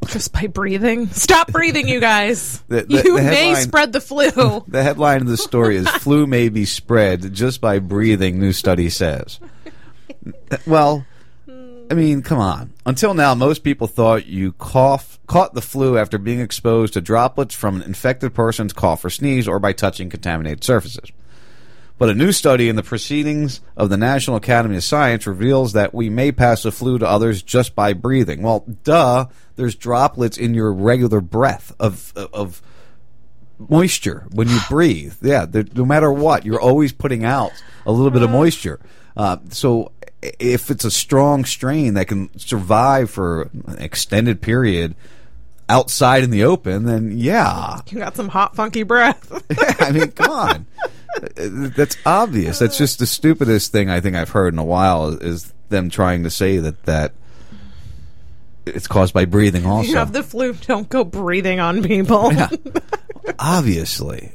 Just 0.06 0.32
by 0.32 0.46
breathing. 0.46 1.08
Stop 1.08 1.50
breathing, 1.50 1.88
you 1.88 1.98
guys. 2.00 2.62
The- 2.68 2.82
the- 2.82 3.02
you 3.02 3.16
the 3.16 3.22
may 3.22 3.54
spread 3.54 3.92
the 3.92 4.00
flu. 4.00 4.62
The 4.68 4.82
headline 4.82 5.22
of 5.22 5.28
the 5.28 5.36
story 5.38 5.76
is 5.76 5.88
"Flu 5.88 6.26
may 6.26 6.48
be 6.50 6.64
spread 6.66 7.32
just 7.32 7.60
by 7.60 7.78
breathing." 7.78 8.38
New 8.38 8.52
study 8.52 8.90
says. 8.90 9.40
Well, 10.66 11.06
I 11.90 11.94
mean, 11.94 12.22
come 12.22 12.38
on. 12.38 12.72
Until 12.84 13.14
now, 13.14 13.34
most 13.34 13.62
people 13.62 13.86
thought 13.86 14.26
you 14.26 14.52
cough, 14.52 15.20
caught 15.26 15.54
the 15.54 15.62
flu 15.62 15.96
after 15.96 16.18
being 16.18 16.40
exposed 16.40 16.94
to 16.94 17.00
droplets 17.00 17.54
from 17.54 17.76
an 17.76 17.82
infected 17.82 18.34
person's 18.34 18.72
cough 18.72 19.04
or 19.04 19.10
sneeze 19.10 19.46
or 19.46 19.58
by 19.58 19.72
touching 19.72 20.10
contaminated 20.10 20.64
surfaces. 20.64 21.12
But 21.98 22.10
a 22.10 22.14
new 22.14 22.32
study 22.32 22.68
in 22.68 22.76
the 22.76 22.82
Proceedings 22.82 23.60
of 23.76 23.88
the 23.88 23.96
National 23.96 24.36
Academy 24.36 24.76
of 24.76 24.84
Science 24.84 25.26
reveals 25.26 25.72
that 25.72 25.94
we 25.94 26.10
may 26.10 26.30
pass 26.30 26.64
the 26.64 26.72
flu 26.72 26.98
to 26.98 27.08
others 27.08 27.42
just 27.42 27.74
by 27.74 27.94
breathing. 27.94 28.42
Well, 28.42 28.66
duh, 28.84 29.26
there's 29.54 29.74
droplets 29.74 30.36
in 30.36 30.52
your 30.52 30.72
regular 30.72 31.22
breath 31.22 31.72
of 31.80 32.12
of 32.16 32.60
moisture 33.58 34.26
when 34.32 34.48
you 34.48 34.58
breathe. 34.68 35.14
Yeah, 35.22 35.46
no 35.74 35.86
matter 35.86 36.12
what, 36.12 36.44
you're 36.44 36.60
always 36.60 36.92
putting 36.92 37.24
out 37.24 37.52
a 37.86 37.92
little 37.92 38.10
bit 38.10 38.22
of 38.22 38.28
uh-huh. 38.28 38.38
moisture. 38.38 38.80
Uh, 39.16 39.38
so 39.50 39.92
if 40.22 40.70
it's 40.70 40.84
a 40.84 40.90
strong 40.90 41.44
strain 41.44 41.94
that 41.94 42.08
can 42.08 42.36
survive 42.38 43.10
for 43.10 43.42
an 43.66 43.76
extended 43.78 44.40
period 44.42 44.94
outside 45.68 46.22
in 46.22 46.30
the 46.30 46.44
open, 46.44 46.84
then 46.84 47.16
yeah, 47.16 47.80
You 47.88 47.98
got 47.98 48.16
some 48.16 48.28
hot, 48.28 48.54
funky 48.54 48.82
breath. 48.82 49.32
I 49.80 49.90
mean, 49.92 50.10
come 50.12 50.30
on. 50.30 50.66
That's 51.36 51.96
obvious. 52.04 52.58
That's 52.58 52.76
just 52.76 52.98
the 52.98 53.06
stupidest 53.06 53.72
thing 53.72 53.88
I 53.88 54.00
think 54.00 54.16
I've 54.16 54.30
heard 54.30 54.52
in 54.52 54.58
a 54.58 54.64
while 54.64 55.08
is 55.08 55.52
them 55.70 55.88
trying 55.90 56.24
to 56.24 56.30
say 56.30 56.58
that 56.58 56.84
that 56.84 57.12
it's 58.66 58.86
caused 58.86 59.14
by 59.14 59.24
breathing 59.24 59.62
you 59.62 59.68
also. 59.68 59.94
have 59.94 60.12
the 60.12 60.22
flu. 60.22 60.52
Don't 60.52 60.88
go 60.88 61.04
breathing 61.04 61.60
on 61.60 61.82
people. 61.82 62.32
Obviously. 63.38 64.32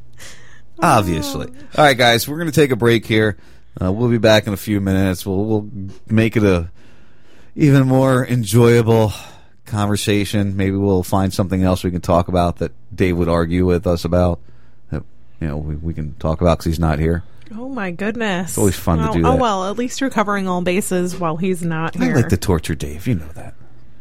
Obviously. 0.82 1.46
All 1.76 1.84
right, 1.84 1.96
guys, 1.98 2.26
we're 2.26 2.36
going 2.38 2.48
to 2.50 2.54
take 2.54 2.70
a 2.70 2.76
break 2.76 3.04
here. 3.04 3.36
Uh, 3.80 3.92
we'll 3.92 4.10
be 4.10 4.18
back 4.18 4.46
in 4.46 4.52
a 4.52 4.56
few 4.56 4.80
minutes. 4.80 5.24
We'll 5.26 5.44
we'll 5.44 5.70
make 6.08 6.36
it 6.36 6.44
a 6.44 6.70
even 7.54 7.86
more 7.86 8.26
enjoyable 8.26 9.12
conversation. 9.66 10.56
Maybe 10.56 10.76
we'll 10.76 11.02
find 11.02 11.32
something 11.32 11.62
else 11.62 11.84
we 11.84 11.90
can 11.90 12.00
talk 12.00 12.28
about 12.28 12.56
that 12.58 12.72
Dave 12.94 13.16
would 13.16 13.28
argue 13.28 13.66
with 13.66 13.86
us 13.86 14.04
about. 14.04 14.40
That 14.90 15.04
you 15.40 15.48
know 15.48 15.56
we, 15.56 15.76
we 15.76 15.94
can 15.94 16.14
talk 16.14 16.40
about 16.40 16.58
because 16.58 16.66
he's 16.66 16.80
not 16.80 16.98
here. 16.98 17.22
Oh 17.52 17.68
my 17.68 17.90
goodness! 17.90 18.50
It's 18.50 18.58
always 18.58 18.76
fun 18.76 18.98
to 18.98 19.10
oh, 19.10 19.12
do 19.12 19.26
Oh 19.26 19.36
well, 19.36 19.70
at 19.70 19.76
least 19.76 20.00
you're 20.00 20.10
covering 20.10 20.46
all 20.46 20.62
bases 20.62 21.16
while 21.18 21.36
he's 21.36 21.62
not 21.62 21.94
here. 21.94 22.12
I 22.12 22.20
like 22.20 22.28
to 22.28 22.36
torture 22.36 22.74
Dave. 22.74 23.06
You 23.06 23.16
know 23.16 23.28
that. 23.34 23.54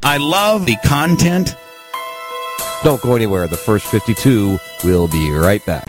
I 0.03 0.17
love 0.17 0.65
the 0.65 0.77
content. 0.85 1.55
Don't 2.83 3.01
go 3.01 3.15
anywhere. 3.15 3.47
The 3.47 3.57
first 3.57 3.85
52 3.87 4.57
will 4.85 5.07
be 5.09 5.31
right 5.31 5.65
back. 5.65 5.87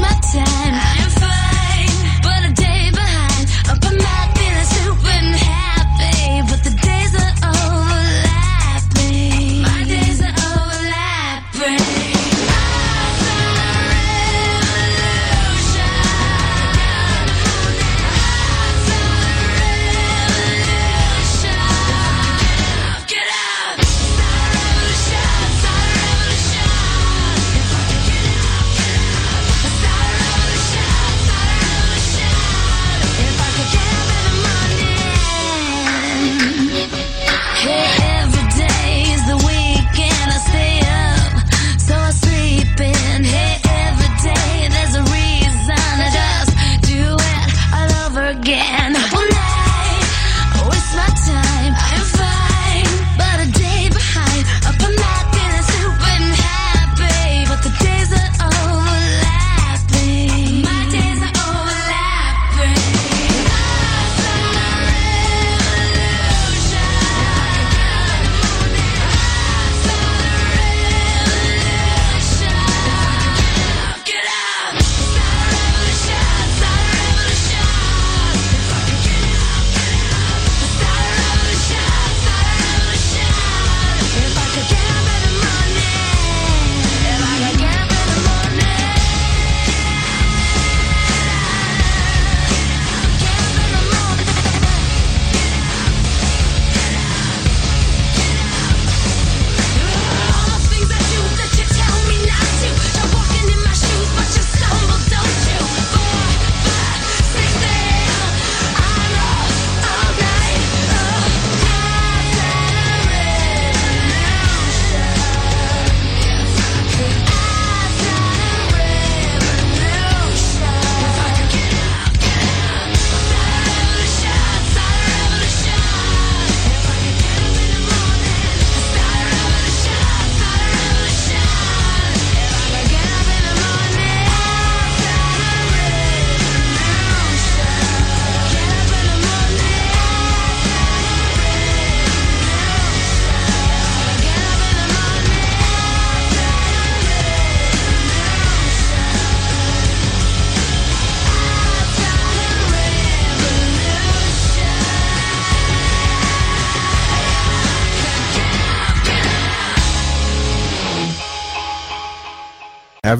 My 0.00 0.08
time. 0.32 0.69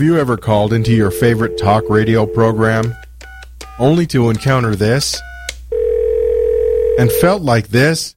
Have 0.00 0.06
you 0.06 0.16
ever 0.18 0.38
called 0.38 0.72
into 0.72 0.94
your 0.94 1.10
favorite 1.10 1.58
talk 1.58 1.84
radio 1.90 2.24
program 2.24 2.94
only 3.78 4.06
to 4.06 4.30
encounter 4.30 4.74
this 4.74 5.20
and 6.98 7.12
felt 7.12 7.42
like 7.42 7.68
this? 7.68 8.16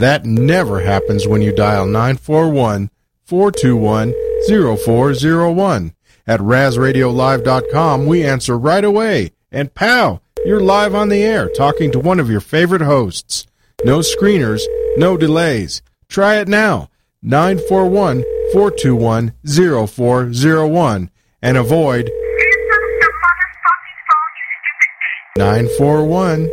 That 0.00 0.24
never 0.24 0.80
happens 0.80 1.28
when 1.28 1.42
you 1.42 1.54
dial 1.54 1.84
941 1.84 2.88
421 3.26 4.14
0401 4.48 5.94
At 6.26 6.40
RazRadioLive.com, 6.40 8.06
we 8.06 8.24
answer 8.24 8.56
right 8.56 8.84
away. 8.84 9.32
And 9.52 9.74
pow, 9.74 10.22
you're 10.46 10.60
live 10.60 10.94
on 10.94 11.10
the 11.10 11.22
air 11.22 11.50
talking 11.50 11.92
to 11.92 12.00
one 12.00 12.18
of 12.18 12.30
your 12.30 12.40
favorite 12.40 12.80
hosts. 12.80 13.46
No 13.84 13.98
screeners, 13.98 14.62
no 14.96 15.18
delays. 15.18 15.82
Try 16.08 16.36
it 16.36 16.48
now. 16.48 16.88
941 17.26 18.22
421 18.52 19.32
0401 19.44 21.10
and 21.42 21.56
avoid 21.56 22.08
941 25.36 26.48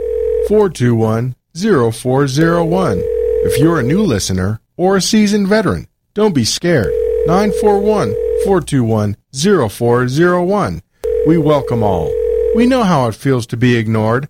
421 0.48 1.36
0401. 1.56 3.02
If 3.46 3.60
you're 3.60 3.80
a 3.80 3.84
new 3.84 4.02
listener 4.02 4.62
or 4.76 4.98
a 4.98 5.02
seasoned 5.02 5.48
veteran, 5.48 5.88
don't 6.16 6.34
be 6.34 6.44
scared. 6.44 6.92
941 7.28 8.16
421 8.44 9.16
0401. 9.32 10.82
We 11.28 11.38
welcome 11.38 11.84
all. 11.84 12.12
We 12.56 12.66
know 12.66 12.82
how 12.82 13.08
it 13.10 13.14
feels 13.14 13.46
to 13.48 13.58
be 13.58 13.78
ignored. 13.78 14.28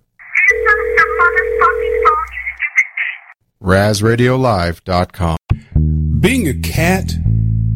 RazRadioLive.com. 3.62 5.38
Being 6.24 6.48
a 6.48 6.54
cat 6.54 7.10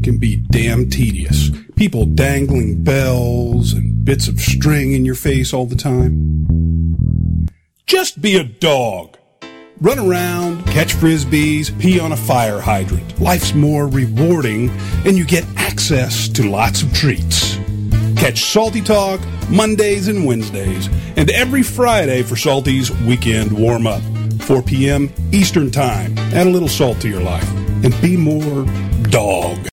can 0.03 0.17
be 0.17 0.37
damn 0.37 0.89
tedious. 0.89 1.51
People 1.77 2.07
dangling 2.07 2.83
bells 2.83 3.75
and 3.75 4.03
bits 4.07 4.27
of 4.27 4.41
string 4.41 4.93
in 4.93 5.05
your 5.05 5.17
face 5.17 5.53
all 5.53 5.67
the 5.67 5.77
time. 5.77 7.47
Just 7.85 8.23
be 8.23 8.37
a 8.37 8.45
dog. 8.45 9.19
Run 9.83 9.99
around, 9.99 10.65
catch 10.65 10.95
frisbees, 10.95 11.79
pee 11.79 12.01
on 12.01 12.13
a 12.13 12.17
fire 12.17 12.59
hydrant. 12.59 13.21
Life's 13.21 13.53
more 13.53 13.87
rewarding, 13.87 14.71
and 15.05 15.19
you 15.19 15.27
get 15.27 15.45
access 15.57 16.27
to 16.31 16.49
lots 16.49 16.81
of 16.81 16.91
treats. 16.95 17.59
Catch 18.17 18.45
Salty 18.45 18.81
Talk 18.81 19.21
Mondays 19.51 20.09
and 20.09 20.25
Wednesdays, 20.25 20.89
and 21.19 21.31
every 21.33 21.63
Friday 21.63 22.23
for 22.23 22.35
Salty's 22.35 22.91
Weekend 23.03 23.53
Warm 23.53 23.87
Up, 23.87 24.01
4 24.41 24.63
p.m. 24.63 25.13
Eastern 25.33 25.71
Time. 25.71 26.17
Add 26.33 26.47
a 26.47 26.51
little 26.51 26.67
salt 26.67 26.99
to 27.03 27.11
your 27.11 27.21
life, 27.21 27.47
and 27.85 28.01
be 28.03 28.17
more 28.17 28.65
dog. 29.11 29.69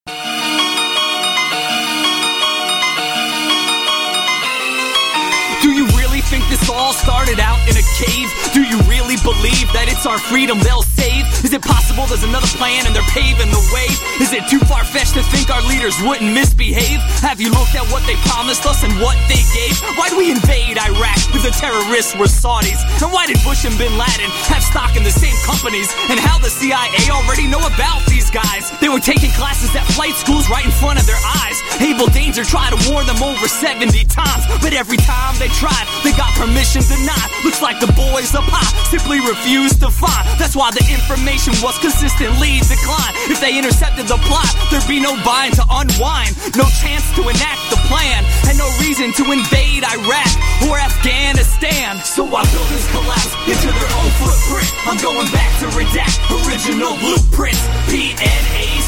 Cave? 7.95 8.27
Do 8.51 8.61
you 8.63 8.79
really 8.91 9.15
believe 9.23 9.71
that 9.71 9.87
it's 9.87 10.03
our 10.03 10.19
freedom 10.19 10.59
they'll 10.59 10.83
save? 10.83 11.23
Is 11.47 11.55
it 11.55 11.63
possible 11.63 12.03
there's 12.07 12.27
another 12.27 12.49
plan 12.59 12.83
and 12.83 12.91
they're 12.91 13.11
paving 13.15 13.51
the 13.51 13.63
way? 13.71 13.87
Is 14.19 14.35
it 14.35 14.43
too 14.51 14.59
far 14.67 14.83
fetched 14.83 15.15
to 15.15 15.23
think 15.31 15.47
our 15.47 15.63
leaders 15.71 15.95
wouldn't 16.03 16.27
misbehave? 16.35 16.99
Have 17.23 17.39
you 17.39 17.51
looked 17.51 17.75
at 17.75 17.87
what 17.91 18.03
they 18.03 18.19
promised 18.27 18.67
us 18.67 18.83
and 18.83 18.91
what 18.99 19.15
they 19.31 19.39
gave? 19.55 19.75
Why 19.95 20.11
do 20.11 20.19
we 20.19 20.31
invade 20.31 20.75
Iraq 20.75 21.19
if 21.31 21.43
the 21.43 21.55
terrorists 21.55 22.15
were 22.19 22.27
Saudis? 22.27 22.79
And 22.99 23.11
why 23.15 23.27
did 23.27 23.39
Bush 23.47 23.63
and 23.63 23.75
Bin 23.79 23.95
Laden 23.95 24.31
have 24.51 24.63
stock 24.63 24.95
in 24.99 25.03
the 25.07 25.15
same 25.15 25.35
companies? 25.47 25.87
And 26.11 26.19
how 26.19 26.35
the 26.39 26.51
CIA 26.51 27.07
already 27.11 27.47
know 27.47 27.63
about 27.63 28.03
these 28.11 28.27
guys? 28.27 28.71
They 28.83 28.91
were 28.91 29.03
taking 29.03 29.31
classes 29.39 29.71
at 29.75 29.87
flight 29.95 30.15
schools 30.19 30.51
right 30.51 30.65
in 30.65 30.75
front 30.75 30.99
of 30.99 31.07
their 31.07 31.19
eyes. 31.43 31.57
Able 31.79 32.11
Danger 32.11 32.43
tried 32.43 32.75
to 32.75 32.79
warn 32.91 33.07
them 33.07 33.23
over 33.23 33.47
70 33.47 33.87
times, 34.11 34.43
but 34.59 34.75
every 34.75 34.97
time 34.97 35.35
they 35.39 35.47
tried, 35.55 35.87
they 36.03 36.11
got 36.15 36.31
permission 36.35 36.83
denied. 36.83 37.29
Looks 37.43 37.61
like 37.61 37.79
the 37.79 37.84
boys 37.93 38.33
up 38.33 38.47
high 38.47 38.65
simply 38.89 39.19
refused 39.21 39.81
to 39.81 39.89
find. 39.91 40.23
That's 40.39 40.55
why 40.55 40.71
the 40.71 40.85
information 40.87 41.53
was 41.61 41.77
consistently 41.81 42.61
declined. 42.63 43.13
If 43.27 43.41
they 43.41 43.57
intercepted 43.57 44.07
the 44.07 44.19
plot, 44.25 44.49
there'd 44.71 44.87
be 44.87 45.01
no 45.01 45.17
bind 45.25 45.57
to 45.59 45.65
unwind, 45.67 46.37
no 46.55 46.65
chance 46.81 47.03
to 47.19 47.21
enact 47.27 47.61
the 47.69 47.79
plan, 47.91 48.23
and 48.47 48.55
no 48.57 48.67
reason 48.79 49.11
to 49.19 49.23
invade 49.29 49.83
Iraq 49.83 50.31
or 50.69 50.79
Afghanistan. 50.79 51.99
So 52.05 52.23
why 52.23 52.45
buildings 52.53 52.87
collapse 52.93 53.33
into 53.49 53.69
their 53.69 53.91
own 53.99 54.11
footprint? 54.21 54.69
I'm 54.87 54.99
going 55.01 55.29
back 55.33 55.51
to 55.61 55.67
redact 55.75 56.21
original 56.45 56.95
blueprints. 57.01 57.61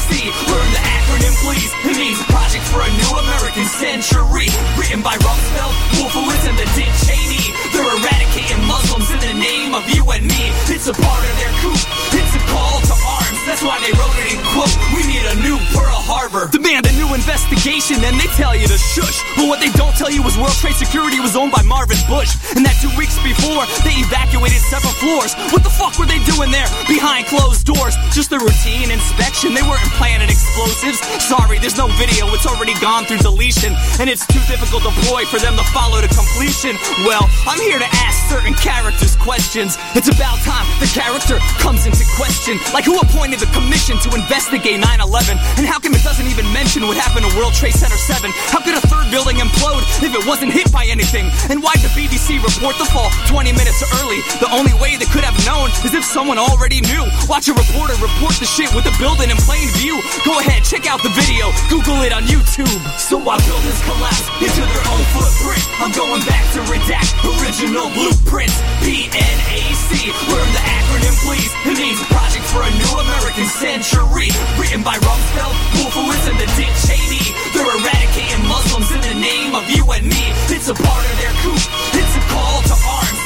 PNAC, 0.08 0.34
learn 0.48 0.68
the 0.72 0.82
acronym, 0.82 1.34
please. 1.44 1.70
It 1.84 1.96
means 1.96 2.18
Project 2.32 2.64
for 2.72 2.80
a 2.80 2.90
New 2.96 3.12
American 3.28 3.66
Century. 3.68 4.48
Written 4.76 5.00
by 5.04 5.16
Rumsfeld, 5.20 5.74
Wolfowitz, 6.00 6.44
and 6.48 6.56
the 6.58 6.68
Dick 6.76 6.90
Cheney. 7.04 7.52
They're 7.72 7.84
eradicating 7.84 8.60
Muslims 8.64 9.08
in 9.12 9.20
the 9.20 9.36
name 9.36 9.74
of 9.74 9.84
you 9.92 10.04
and 10.10 10.24
me. 10.24 10.52
It's 10.72 10.88
a 10.88 10.96
part 10.96 11.22
of 11.24 11.34
their 11.36 11.52
coup. 11.60 11.76
It's 12.16 12.27
That's 13.48 13.64
why 13.64 13.80
they 13.80 13.88
wrote 13.96 14.12
it 14.20 14.36
in 14.36 14.40
quote. 14.52 14.68
We 14.92 15.08
need 15.08 15.24
a 15.24 15.32
new 15.40 15.56
Pearl 15.72 15.96
Harbor. 16.04 16.52
Demand 16.52 16.84
a 16.84 16.92
new 17.00 17.08
investigation, 17.16 17.96
and 18.04 18.12
they 18.20 18.28
tell 18.36 18.52
you 18.52 18.68
to 18.68 18.76
shush. 18.76 19.24
But 19.40 19.48
what 19.48 19.56
they 19.56 19.72
don't 19.72 19.96
tell 19.96 20.12
you 20.12 20.20
is 20.28 20.36
World 20.36 20.52
Trade 20.60 20.76
Security 20.76 21.16
was 21.16 21.32
owned 21.32 21.48
by 21.48 21.64
Marvin 21.64 21.96
Bush. 22.04 22.36
And 22.52 22.60
that 22.68 22.76
two 22.84 22.92
weeks 23.00 23.16
before, 23.24 23.64
they 23.88 23.96
evacuated 24.04 24.60
several 24.68 24.92
floors. 25.00 25.32
What 25.48 25.64
the 25.64 25.72
fuck 25.72 25.96
were 25.96 26.04
they 26.04 26.20
doing 26.28 26.52
there 26.52 26.68
behind 26.92 27.24
closed 27.32 27.64
doors? 27.64 27.96
Just 28.12 28.36
a 28.36 28.38
routine 28.38 28.92
inspection. 28.92 29.56
They 29.56 29.64
weren't 29.64 29.88
planting 29.96 30.28
explosives. 30.28 31.00
Sorry, 31.24 31.56
there's 31.56 31.80
no 31.80 31.88
video. 31.96 32.28
It's 32.36 32.44
already 32.44 32.76
gone 32.84 33.08
through 33.08 33.24
deletion. 33.24 33.72
And 33.96 34.12
it's 34.12 34.28
too 34.28 34.44
difficult 34.44 34.84
to 34.84 34.92
deploy 34.92 35.24
for 35.24 35.40
them 35.40 35.56
to 35.56 35.64
follow 35.72 36.04
to 36.04 36.10
completion. 36.12 36.76
Well, 37.08 37.24
I'm 37.48 37.60
here 37.64 37.80
to 37.80 37.88
ask 38.04 38.28
certain 38.28 38.52
characters 38.60 39.16
questions. 39.16 39.80
It's 39.96 40.12
about 40.12 40.36
time 40.44 40.68
the 40.84 40.90
character 40.92 41.40
comes 41.64 41.88
into 41.88 42.04
question. 42.12 42.60
Like 42.76 42.84
who 42.84 43.00
appointed 43.00 43.37
the 43.38 43.46
commission 43.54 43.94
to 44.02 44.08
investigate 44.14 44.82
9-11? 44.82 45.38
And 45.58 45.64
how 45.66 45.78
come 45.78 45.94
it 45.94 46.02
doesn't 46.02 46.26
even 46.26 46.46
mention 46.50 46.82
what 46.90 46.98
happened 46.98 47.22
to 47.26 47.32
World 47.38 47.54
Trade 47.54 47.74
Center 47.74 47.96
7? 47.96 48.30
How 48.50 48.58
could 48.58 48.74
a 48.74 48.82
third 48.90 49.10
building 49.14 49.38
implode 49.38 49.86
if 50.02 50.10
it 50.10 50.26
wasn't 50.26 50.50
hit 50.50 50.70
by 50.74 50.84
anything? 50.90 51.30
And 51.46 51.62
why'd 51.62 51.78
the 51.78 51.90
BBC 51.94 52.42
report 52.42 52.74
the 52.82 52.86
fall 52.90 53.10
20 53.30 53.54
minutes 53.54 53.80
early? 54.02 54.20
The 54.42 54.50
only 54.50 54.74
way 54.82 54.98
they 54.98 55.06
could 55.06 55.22
have 55.22 55.38
known 55.46 55.70
is 55.86 55.94
if 55.94 56.02
someone 56.02 56.38
already 56.38 56.82
knew. 56.82 57.06
Watch 57.30 57.46
a 57.46 57.54
reporter 57.54 57.94
report 58.02 58.34
the 58.42 58.46
shit 58.46 58.74
with 58.74 58.82
the 58.82 58.94
building 58.98 59.30
in 59.30 59.38
plain 59.46 59.70
view. 59.78 60.02
Go 60.26 60.42
ahead, 60.42 60.66
check 60.66 60.90
out 60.90 61.02
the 61.06 61.14
video. 61.14 61.54
Google 61.70 62.02
it 62.02 62.12
on 62.12 62.26
YouTube. 62.26 62.74
So 62.98 63.16
why 63.16 63.38
buildings 63.46 63.78
collapse 63.86 64.26
into 64.42 64.62
their 64.66 64.86
own 64.90 65.02
footprint? 65.14 65.62
I'm 65.78 65.94
going 65.94 66.22
back 66.26 66.42
to 66.58 66.60
redact 66.66 67.14
original 67.22 67.86
blueprints. 67.94 68.58
PNAC, 68.82 70.10
learn 70.26 70.48
the 70.50 70.62
acronym, 70.66 71.14
please. 71.22 71.52
It 71.64 71.78
means 71.78 71.98
Project 72.10 72.44
for 72.50 72.62
a 72.66 72.70
New 72.74 72.92
American 73.28 73.52
Century. 73.60 74.32
Written 74.56 74.82
by 74.82 74.96
Rumsfeld, 74.96 75.52
Wolfowitz, 75.76 76.24
and 76.32 76.38
the 76.40 76.48
Dick 76.56 76.72
Cheney. 76.88 77.20
They're 77.52 77.68
eradicating 77.76 78.40
Muslims 78.48 78.88
in 78.88 79.00
the 79.04 79.20
name 79.20 79.54
of 79.54 79.68
you 79.68 79.84
and 79.92 80.06
me. 80.08 80.32
It's 80.48 80.68
a 80.68 80.74
part 80.74 81.04
of 81.04 81.14
their 81.20 81.32
coup. 81.44 81.60
It's 81.92 82.07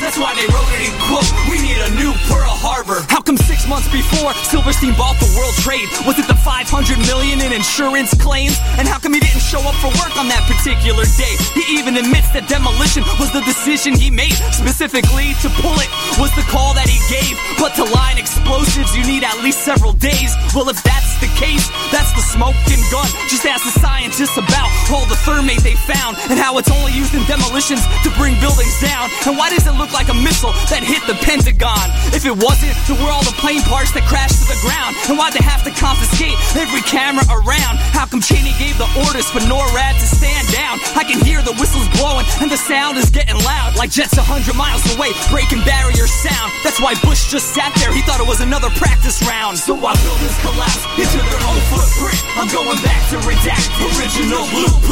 That's 0.02 0.18
why 0.18 0.34
they 0.34 0.50
wrote 0.50 0.66
it 0.74 0.82
in 0.82 0.94
quote. 1.06 1.30
We 1.46 1.62
need 1.62 1.78
a 1.78 1.90
new 1.94 2.10
Pearl 2.26 2.50
Harbor. 2.58 3.06
How 3.06 3.22
come 3.22 3.38
six 3.38 3.70
months 3.70 3.86
before 3.86 4.34
Silverstein 4.50 4.98
bought 4.98 5.14
the 5.22 5.30
World 5.38 5.54
Trade? 5.62 5.86
Was 6.02 6.18
it 6.18 6.26
the 6.26 6.34
500 6.34 6.66
million 7.06 7.38
in 7.38 7.54
insurance 7.54 8.10
claims? 8.18 8.58
And 8.82 8.90
how 8.90 8.98
come 8.98 9.14
he 9.14 9.22
didn't 9.22 9.46
show 9.46 9.62
up 9.62 9.78
for 9.78 9.94
work 10.02 10.10
on 10.18 10.26
that 10.26 10.42
particular 10.50 11.06
day? 11.14 11.38
He 11.54 11.78
even 11.78 11.94
admits 11.94 12.34
that 12.34 12.50
demolition 12.50 13.06
was 13.22 13.30
the 13.30 13.46
decision 13.46 13.94
he 13.94 14.10
made. 14.10 14.34
Specifically, 14.50 15.38
to 15.38 15.48
pull 15.62 15.78
it 15.78 15.90
was 16.18 16.34
the 16.34 16.42
call 16.50 16.74
that 16.74 16.90
he 16.90 16.98
gave. 17.06 17.38
But 17.62 17.78
to 17.78 17.86
line 17.86 18.18
explosives, 18.18 18.90
you 18.98 19.06
need 19.06 19.22
at 19.22 19.38
least 19.46 19.62
several 19.62 19.94
days. 19.94 20.34
Well, 20.50 20.66
if 20.66 20.82
that's 20.82 21.14
the 21.22 21.30
case, 21.38 21.70
that's 21.94 22.10
the 22.18 22.24
smoking 22.26 22.82
gun. 22.90 23.06
Just 23.30 23.46
ask 23.46 23.62
the 23.62 23.78
scientists 23.78 24.34
about 24.34 24.66
all 24.90 25.06
the 25.06 25.16
thermate 25.22 25.62
they 25.62 25.78
found 25.78 26.18
and 26.26 26.34
how 26.42 26.58
it's 26.58 26.70
only 26.74 26.90
used 26.90 27.14
in 27.14 27.22
demolitions 27.30 27.86
to 28.02 28.10
bring 28.18 28.34
buildings 28.42 28.74
down. 28.82 29.06
And 29.30 29.38
why 29.38 29.48
does 29.48 29.62
it 29.70 29.78
look 29.78 29.92
like 29.92 30.01
a 30.08 30.16
missile 30.16 30.54
that 30.70 30.82
hit 30.82 31.02
the 31.06 31.18
Pentagon? 31.20 31.86
If 32.14 32.24
it 32.24 32.34
wasn't, 32.34 32.74
then 32.88 32.96
where 33.02 33.12
all 33.12 33.22
the 33.22 33.36
plane 33.38 33.62
parts 33.68 33.92
that 33.92 34.06
crashed 34.08 34.42
to 34.42 34.46
the 34.48 34.58
ground? 34.64 34.96
And 35.10 35.18
why'd 35.18 35.34
they 35.34 35.44
have 35.44 35.62
to 35.66 35.72
confiscate 35.74 36.38
every 36.56 36.82
camera 36.86 37.26
around? 37.28 37.78
How 37.92 38.06
come 38.06 38.22
Cheney 38.22 38.54
gave 38.58 38.78
the 38.78 38.88
orders 39.06 39.28
for 39.28 39.42
NORAD 39.44 39.94
to 39.98 40.06
stand 40.06 40.48
down? 40.50 40.78
I 40.94 41.04
can 41.04 41.20
hear 41.22 41.42
the 41.42 41.54
whistles 41.58 41.86
blowing 41.98 42.26
and 42.40 42.50
the 42.50 42.58
sound 42.58 42.98
is 42.98 43.10
getting 43.10 43.36
loud 43.42 43.76
like 43.76 43.90
jets 43.90 44.16
a 44.18 44.24
hundred 44.24 44.54
miles 44.56 44.82
away, 44.96 45.10
breaking 45.30 45.62
barrier 45.66 46.06
sound. 46.06 46.50
That's 46.62 46.80
why 46.80 46.94
Bush 47.02 47.30
just 47.30 47.54
sat 47.54 47.74
there. 47.78 47.92
He 47.92 48.02
thought 48.02 48.20
it 48.22 48.28
was 48.28 48.40
another 48.40 48.70
practice 48.78 49.20
round. 49.26 49.58
So 49.58 49.74
why 49.74 49.94
buildings 50.02 50.38
collapse 50.40 50.82
into 50.98 51.18
their 51.18 51.42
own 51.46 51.60
footprint? 51.70 52.18
I'm 52.38 52.48
going 52.50 52.80
back 52.82 53.02
to 53.10 53.18
redact 53.26 53.70
original 53.98 54.44
blueprints. 54.50 54.91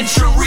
American 0.00 0.39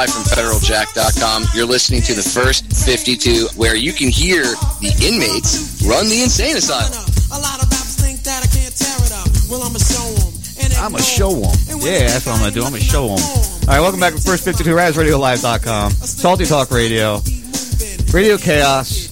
live 0.00 0.14
from 0.14 0.22
federaljack.com. 0.22 1.44
You're 1.54 1.66
listening 1.66 2.00
to 2.02 2.14
the 2.14 2.22
first 2.22 2.64
52, 2.72 3.48
where 3.56 3.76
you 3.76 3.92
can 3.92 4.08
hear 4.08 4.40
the 4.80 4.96
inmates 5.04 5.84
run 5.84 6.08
the 6.08 6.22
insane 6.22 6.56
asylum. 6.56 7.04
I'm 10.80 10.94
a 10.94 11.02
show 11.02 11.32
them. 11.32 11.80
Yeah, 11.84 12.08
that's 12.08 12.24
what 12.24 12.36
I'm 12.36 12.40
gonna 12.40 12.50
do. 12.50 12.64
I'm 12.64 12.72
gonna 12.72 12.80
show 12.80 13.08
them. 13.08 13.20
All 13.20 13.66
right, 13.68 13.80
welcome 13.80 14.00
back 14.00 14.14
to 14.14 14.20
First 14.20 14.44
52 14.44 14.70
RazRadioLive.com, 14.70 15.90
Salty 15.90 16.46
Talk 16.46 16.70
Radio, 16.70 17.20
Radio 18.14 18.38
Chaos, 18.38 19.08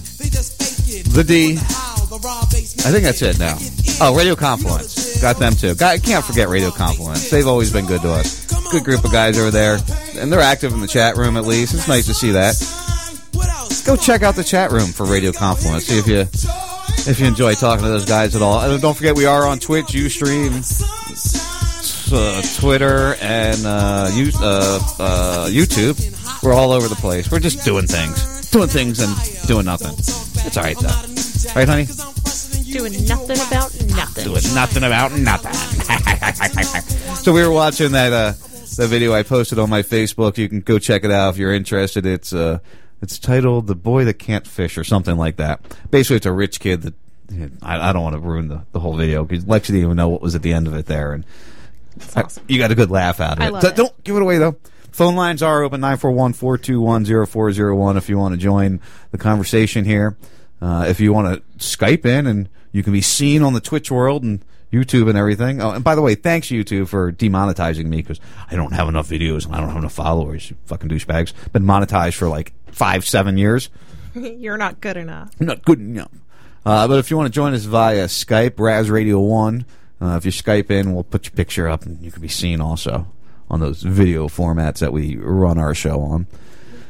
The 1.13 1.23
D. 1.23 1.59
I 1.59 2.91
think 2.91 3.05
that's 3.05 3.21
it 3.21 3.39
now. 3.39 3.59
Oh, 4.01 4.17
Radio 4.17 4.35
Confluence. 4.35 5.21
Got 5.21 5.39
them 5.39 5.53
too. 5.53 5.75
Got, 5.75 6.03
can't 6.03 6.25
forget 6.25 6.49
Radio 6.49 6.71
Confluence. 6.71 7.29
They've 7.29 7.47
always 7.47 7.71
been 7.71 7.85
good 7.85 8.01
to 8.03 8.11
us. 8.13 8.47
Good 8.71 8.85
group 8.85 9.05
of 9.05 9.13
guys 9.13 9.39
over 9.39 9.51
there, 9.51 9.79
and 10.19 10.33
they're 10.33 10.41
active 10.41 10.73
in 10.73 10.81
the 10.81 10.89
chat 10.89 11.17
room 11.17 11.37
at 11.37 11.45
least. 11.45 11.75
It's 11.75 11.89
nice 11.89 12.07
to 12.07 12.15
see 12.15 12.33
that. 12.33 12.55
Go 13.87 13.97
check 13.97 14.23
out 14.23 14.35
the 14.35 14.45
chat 14.45 14.71
room 14.71 14.89
for 14.89 15.07
Radio 15.07 15.33
Confluence. 15.33 15.87
See 15.87 15.99
if 15.99 16.07
you 16.07 16.27
if 17.11 17.21
you 17.21 17.27
enjoy 17.27 17.55
talking 17.55 17.85
to 17.85 17.91
those 17.91 18.05
guys 18.05 18.37
at 18.37 18.43
all. 18.43 18.61
And 18.61 18.83
don't 18.83 18.95
forget, 18.95 19.17
we 19.17 19.25
are 19.25 19.47
on 19.47 19.59
Twitch, 19.59 19.87
UStream, 19.87 20.61
uh, 22.13 22.61
Twitter, 22.61 23.15
and 23.23 23.65
uh, 23.65 24.11
you, 24.13 24.31
uh, 24.41 24.79
uh, 24.99 25.47
YouTube. 25.49 26.43
We're 26.43 26.53
all 26.53 26.73
over 26.73 26.89
the 26.89 26.97
place. 26.97 27.31
We're 27.31 27.41
just 27.41 27.65
doing 27.65 27.87
things, 27.87 28.51
doing 28.51 28.69
things, 28.69 29.01
and 29.01 29.15
doing 29.47 29.65
nothing. 29.65 29.95
It's 30.47 30.57
all 30.57 30.63
right 30.65 30.79
though, 30.79 31.55
right, 31.57 31.69
honey? 31.69 31.87
Doing 32.71 33.07
nothing 33.07 33.37
about 33.37 33.73
nothing. 33.97 34.25
Doing 34.25 34.55
nothing 34.55 34.85
about 34.85 35.13
nothing. 35.13 35.55
so 37.15 37.33
we 37.33 37.43
were 37.43 37.51
watching 37.51 37.93
that 37.93 38.13
uh, 38.13 38.33
the 38.79 38.87
video 38.89 39.13
I 39.13 39.23
posted 39.23 39.59
on 39.59 39.69
my 39.71 39.83
Facebook. 39.83 40.39
You 40.39 40.49
can 40.49 40.61
go 40.61 40.79
check 40.79 41.05
it 41.05 41.11
out 41.11 41.35
if 41.35 41.39
you're 41.39 41.53
interested. 41.53 42.07
It's 42.07 42.33
uh, 42.33 42.61
it's 43.03 43.19
titled 43.19 43.67
"The 43.67 43.75
Boy 43.75 44.05
That 44.07 44.19
Can't 44.19 44.47
Fish" 44.47 44.79
or 44.79 44.85
something 44.85 45.17
like 45.17 45.37
that. 45.37 45.61
Basically, 45.91 46.17
it's 46.17 46.27
a 46.27 46.33
rich 46.33 46.61
kid 46.61 46.83
that 46.83 46.95
I, 47.63 47.91
I 47.91 47.93
don't 47.93 48.03
want 48.03 48.15
to 48.15 48.21
ruin 48.21 48.49
the, 48.49 48.63
the 48.73 48.81
whole 48.81 48.97
video 48.97 49.25
because 49.25 49.45
Lexi 49.45 49.67
didn't 49.67 49.83
even 49.83 49.97
know 49.97 50.09
what 50.09 50.23
was 50.23 50.35
at 50.35 50.41
the 50.43 50.53
end 50.55 50.67
of 50.67 50.75
it 50.75 50.87
there, 50.87 51.13
and 51.13 51.25
I- 52.17 52.25
you 52.47 52.59
got 52.59 52.71
a 52.71 52.75
good 52.75 52.91
laugh 52.91 53.21
out 53.21 53.39
of 53.39 53.45
it. 53.57 53.61
So 53.63 53.69
it. 53.69 53.77
Don't 53.77 54.05
give 54.05 54.17
it 54.17 54.23
away 54.23 54.39
though. 54.39 54.57
Phone 54.91 55.15
lines 55.15 55.43
are 55.45 55.63
open 55.63 55.81
941-421-0401 55.81 57.97
if 57.97 58.09
you 58.09 58.19
want 58.19 58.35
to 58.35 58.39
join 58.39 58.81
the 59.11 59.19
conversation 59.19 59.85
here. 59.85 60.17
Uh, 60.61 60.87
if 60.89 60.99
you 60.99 61.13
want 61.13 61.37
to 61.37 61.43
Skype 61.65 62.05
in 62.05 62.27
and 62.27 62.49
you 62.73 62.83
can 62.83 62.93
be 62.93 63.01
seen 63.01 63.43
on 63.43 63.53
the 63.53 63.61
Twitch 63.61 63.93
world 63.93 64.25
and 64.25 64.45
YouTube 64.73 65.09
and 65.09 65.17
everything. 65.17 65.63
Oh, 65.63 65.71
and 65.71 65.85
by 65.85 65.95
the 65.95 66.03
way, 66.03 66.15
thanks 66.15 66.49
YouTube 66.49 66.89
for 66.89 67.13
demonetizing 67.13 67.87
me 67.87 67.99
because 67.99 68.21
I 68.51 68.57
don't 68.57 68.73
have 68.73 68.89
enough 68.89 69.09
videos 69.09 69.47
and 69.47 69.55
I 69.55 69.61
don't 69.61 69.69
have 69.69 69.79
enough 69.79 69.95
followers. 69.95 70.51
You 70.51 70.57
fucking 70.67 70.89
douchebags. 70.89 71.33
Been 71.53 71.65
monetized 71.65 72.15
for 72.15 72.29
like 72.29 72.53
five, 72.71 73.07
seven 73.07 73.39
years. 73.39 73.71
You're 74.15 74.59
not 74.59 74.81
good 74.81 74.97
enough. 74.97 75.31
I'm 75.41 75.47
not 75.47 75.65
good 75.65 75.81
enough. 75.81 76.11
Uh, 76.67 76.87
but 76.87 76.99
if 76.99 77.11
you 77.11 77.17
want 77.17 77.27
to 77.27 77.33
join 77.33 77.55
us 77.55 77.65
via 77.65 78.07
Skype, 78.07 78.59
Raz 78.59 78.91
Radio 78.91 79.19
One, 79.21 79.65
uh, 80.01 80.17
if 80.17 80.25
you 80.25 80.33
Skype 80.33 80.71
in, 80.71 80.93
we'll 80.93 81.05
put 81.05 81.25
your 81.27 81.33
picture 81.33 81.69
up 81.69 81.87
and 81.87 82.01
you 82.03 82.11
can 82.11 82.21
be 82.21 82.29
seen 82.29 82.61
also 82.61 83.07
on 83.51 83.61
those 83.61 83.83
video 83.83 84.29
formats 84.29 84.79
that 84.79 84.93
we 84.93 85.17
run 85.17 85.57
our 85.59 85.75
show 85.75 86.01
on. 86.03 86.27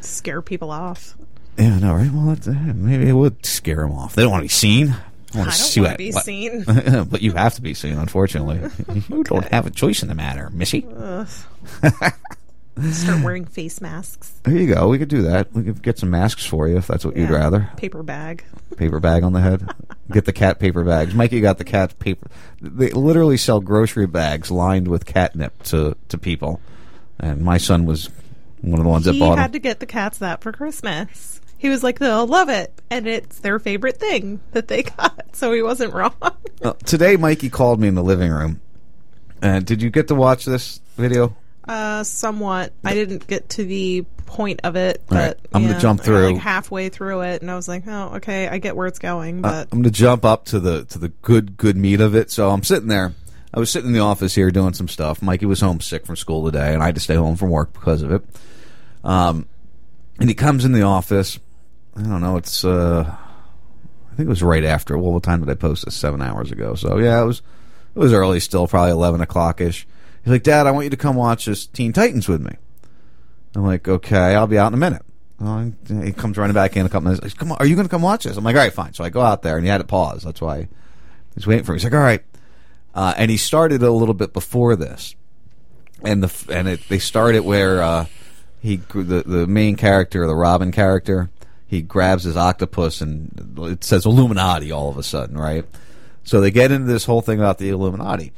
Scare 0.01 0.43
people 0.43 0.71
off. 0.71 1.17
Yeah, 1.57 1.79
no, 1.79 1.95
right? 1.95 2.11
Well, 2.11 2.35
that's, 2.35 2.47
maybe 2.47 3.09
it 3.09 3.13
would 3.13 3.45
scare 3.45 3.83
them 3.83 3.93
off. 3.93 4.15
They 4.15 4.23
don't 4.23 4.31
want 4.31 4.43
to 4.43 4.45
be 4.45 4.49
seen. 4.49 4.97
I, 5.35 5.41
I 5.41 5.45
don't 5.45 5.53
see 5.53 5.81
wanna 5.81 5.91
what- 5.93 5.99
be 5.99 6.13
what- 6.13 6.25
seen. 6.25 6.65
but 7.11 7.23
you 7.23 7.33
have 7.33 7.55
to 7.55 7.63
be 7.63 7.75
seen, 7.75 7.95
unfortunately. 7.99 8.61
you 9.09 9.25
don't 9.25 9.45
have 9.49 9.67
a 9.67 9.71
choice 9.71 10.03
in 10.03 10.09
the 10.09 10.15
matter, 10.15 10.49
Missy. 10.51 10.87
Start 12.93 13.25
wearing 13.25 13.45
face 13.45 13.81
masks. 13.81 14.31
There 14.45 14.57
you 14.57 14.73
go. 14.73 14.89
We 14.89 14.99
could 14.99 15.09
do 15.09 15.23
that. 15.23 15.53
We 15.53 15.65
could 15.65 15.83
get 15.83 15.99
some 15.99 16.11
masks 16.11 16.47
for 16.47 16.69
you 16.69 16.77
if 16.77 16.87
that's 16.87 17.05
what 17.05 17.17
you'd 17.17 17.29
rather. 17.29 17.69
Paper 17.77 18.05
bag. 18.05 18.45
paper 18.77 19.01
bag 19.01 19.25
on 19.25 19.33
the 19.33 19.41
head. 19.41 19.69
Get 20.13 20.27
the 20.27 20.33
cat 20.33 20.61
paper 20.61 20.85
bags. 20.85 21.13
Mikey 21.13 21.41
got 21.41 21.59
the 21.59 21.65
cat 21.65 21.99
paper. 21.99 22.29
They 22.63 22.91
literally 22.91 23.37
sell 23.37 23.59
grocery 23.61 24.07
bags 24.07 24.53
lined 24.53 24.87
with 24.87 25.07
catnip 25.07 25.61
to 25.65 25.97
to 26.09 26.19
people, 26.19 26.61
and 27.19 27.43
my 27.43 27.59
son 27.59 27.85
was 27.85 28.11
one 28.61 28.79
of 28.79 28.85
the 28.85 28.91
ones 28.91 29.07
that 29.07 29.15
he 29.15 29.21
had 29.21 29.37
them. 29.39 29.53
to 29.53 29.59
get 29.59 29.81
the 29.81 29.87
cats 29.87 30.19
that 30.19 30.41
for 30.43 30.53
Christmas. 30.53 31.38
He 31.59 31.69
was 31.69 31.83
like, 31.83 31.99
they'll 31.99 32.27
love 32.27 32.49
it. 32.49 32.73
And 32.91 33.07
it's 33.07 33.41
their 33.41 33.59
favorite 33.59 33.99
thing 33.99 34.41
that 34.53 34.69
they 34.69 34.83
got. 34.85 35.15
So 35.39 35.53
he 35.53 35.63
wasn't 35.63 35.93
wrong. 35.95 36.15
Uh, 36.63 36.73
today, 36.85 37.17
Mikey 37.17 37.49
called 37.49 37.79
me 37.79 37.87
in 37.87 37.95
the 37.95 38.03
living 38.03 38.33
room. 38.33 38.61
And 39.41 39.65
did 39.65 39.83
you 39.83 39.89
get 39.91 40.09
to 40.09 40.17
watch 40.17 40.45
this 40.45 40.81
video? 40.97 41.37
Uh, 41.69 42.03
somewhat. 42.03 42.73
I 42.85 42.95
didn't 42.95 43.25
get 43.29 43.51
to 43.51 43.65
the 43.65 44.05
point 44.27 44.63
of 44.65 44.75
it, 44.75 45.01
All 45.13 45.17
right. 45.17 45.37
but 45.41 45.49
I'm 45.57 45.63
gonna 45.65 45.79
jump 45.79 46.01
through. 46.01 46.33
like 46.33 46.39
halfway 46.39 46.89
through 46.89 47.21
it, 47.21 47.41
and 47.43 47.51
I 47.51 47.55
was 47.55 47.69
like, 47.69 47.85
"Oh, 47.87 48.15
okay, 48.17 48.49
I 48.49 48.59
get 48.59 48.75
where 48.75 48.89
it's 48.89 48.99
going." 48.99 49.45
Uh, 49.45 49.49
But 49.49 49.69
I'm 49.71 49.83
going 49.83 49.85
to 49.85 49.91
jump 49.91 50.25
up 50.25 50.47
to 50.47 50.59
the 50.59 50.85
to 50.87 50.99
the 50.99 51.11
good 51.23 51.57
good 51.57 51.77
meat 51.77 52.01
of 52.01 52.17
it. 52.17 52.33
So 52.33 52.51
I'm 52.51 52.65
sitting 52.65 52.89
there. 52.89 53.13
I 53.55 53.61
was 53.61 53.71
sitting 53.71 53.89
in 53.89 53.93
the 53.95 54.01
office 54.01 54.35
here 54.35 54.51
doing 54.51 54.73
some 54.75 54.89
stuff. 54.89 55.23
Mikey 55.23 55.47
was 55.47 55.61
homesick 55.61 56.05
from 56.05 56.17
school 56.17 56.45
today, 56.47 56.75
and 56.75 56.83
I 56.83 56.87
had 56.87 56.97
to 56.97 57.01
stay 57.01 57.15
home 57.15 57.37
from 57.37 57.51
work 57.51 57.73
because 57.75 58.03
of 58.03 58.11
it. 58.11 58.25
Um, 59.05 59.47
and 60.19 60.29
he 60.29 60.35
comes 60.35 60.65
in 60.65 60.73
the 60.73 60.83
office. 60.83 61.39
I 61.99 62.03
don't 62.03 62.21
know. 62.21 62.37
It's 62.37 62.65
uh, 62.65 63.05
I 63.11 64.15
think 64.17 64.27
it 64.27 64.31
was 64.31 64.43
right 64.43 64.65
after. 64.65 64.97
Well, 64.97 65.13
what 65.13 65.25
time 65.25 65.41
did 65.41 65.51
I 65.51 65.55
post 65.55 65.85
this? 65.85 65.97
Seven 65.97 66.23
hours 66.23 66.53
ago. 66.53 66.75
So 66.75 66.99
yeah, 66.99 67.21
it 67.21 67.27
was 67.27 67.43
it 67.95 67.99
was 67.99 68.13
early 68.13 68.41
still, 68.41 68.69
probably 68.69 68.93
eleven 68.93 69.21
o'clock 69.21 69.61
ish. 69.61 69.87
He's 70.23 70.33
like, 70.33 70.43
Dad, 70.45 70.67
I 70.67 70.71
want 70.71 70.85
you 70.85 70.91
to 70.91 70.97
come 70.97 71.17
watch 71.17 71.47
this 71.47 71.67
Teen 71.67 71.93
Titans 71.93 72.29
with 72.29 72.41
me. 72.41 72.55
I'm 73.57 73.65
like, 73.65 73.89
okay, 73.89 74.35
I'll 74.35 74.47
be 74.47 74.59
out 74.59 74.69
in 74.69 74.75
a 74.75 74.77
minute. 74.77 75.03
He 76.05 76.13
comes 76.13 76.37
running 76.37 76.55
back 76.55 76.77
in 76.77 76.85
a 76.85 76.89
couple 76.89 77.03
minutes. 77.11 77.25
He's, 77.25 77.35
Come 77.35 77.53
on, 77.53 77.59
are 77.59 77.67
you 77.67 77.77
going 77.77 77.87
to 77.87 77.91
come 77.91 78.03
watch 78.03 78.25
this? 78.25 78.37
I'm 78.37 78.45
like, 78.45 78.57
all 78.57 78.63
right, 78.63 78.73
fine. 78.73 78.93
So 78.93 79.05
I 79.05 79.09
go 79.09 79.21
out 79.21 79.43
there, 79.43 79.57
and 79.57 79.65
he 79.65 79.71
had 79.71 79.79
to 79.79 79.85
pause. 79.85 80.23
That's 80.25 80.41
why 80.41 80.69
he's 81.35 81.47
waiting 81.47 81.65
for 81.65 81.73
me. 81.73 81.77
He's 81.77 81.85
like, 81.85 81.95
all 81.95 82.01
right. 82.01 82.23
Uh, 82.95 83.15
and 83.17 83.31
he 83.31 83.37
started 83.37 83.83
a 83.83 83.91
little 83.91 84.15
bit 84.15 84.33
before 84.33 84.75
this, 84.75 85.15
and 86.05 86.23
the 86.23 86.53
and 86.53 86.69
it, 86.69 86.81
they 86.89 86.99
started 86.99 87.45
where 87.45 87.83
uh, 87.83 88.07
he 88.61 88.77
the 88.93 89.23
the 89.25 89.47
main 89.47 89.77
character, 89.77 90.27
the 90.27 90.35
Robin 90.35 90.73
character, 90.73 91.31
he 91.69 91.83
grabs 91.83 92.25
his 92.25 92.37
octopus, 92.37 93.01
and 93.01 93.59
it 93.59 93.85
says 93.85 94.07
Illuminati 94.07 94.73
all 94.73 94.89
of 94.89 94.97
a 94.97 95.03
sudden, 95.03 95.39
right? 95.39 95.65
So 96.25 96.41
they 96.41 96.51
get 96.51 96.73
into 96.73 96.91
this 96.91 97.05
whole 97.05 97.21
thing 97.21 97.39
about 97.39 97.59
the 97.59 97.69
Illuminati. 97.69 98.33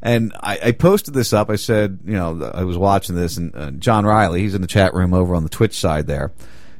And 0.00 0.32
I, 0.40 0.58
I 0.66 0.72
posted 0.72 1.12
this 1.14 1.32
up. 1.32 1.50
I 1.50 1.56
said, 1.56 1.98
you 2.04 2.14
know, 2.14 2.50
I 2.54 2.62
was 2.62 2.78
watching 2.78 3.16
this, 3.16 3.36
and 3.36 3.54
uh, 3.56 3.72
John 3.72 4.06
Riley, 4.06 4.40
he's 4.42 4.54
in 4.54 4.62
the 4.62 4.68
chat 4.68 4.94
room 4.94 5.12
over 5.12 5.34
on 5.34 5.42
the 5.42 5.48
Twitch 5.48 5.78
side 5.78 6.06
there. 6.06 6.32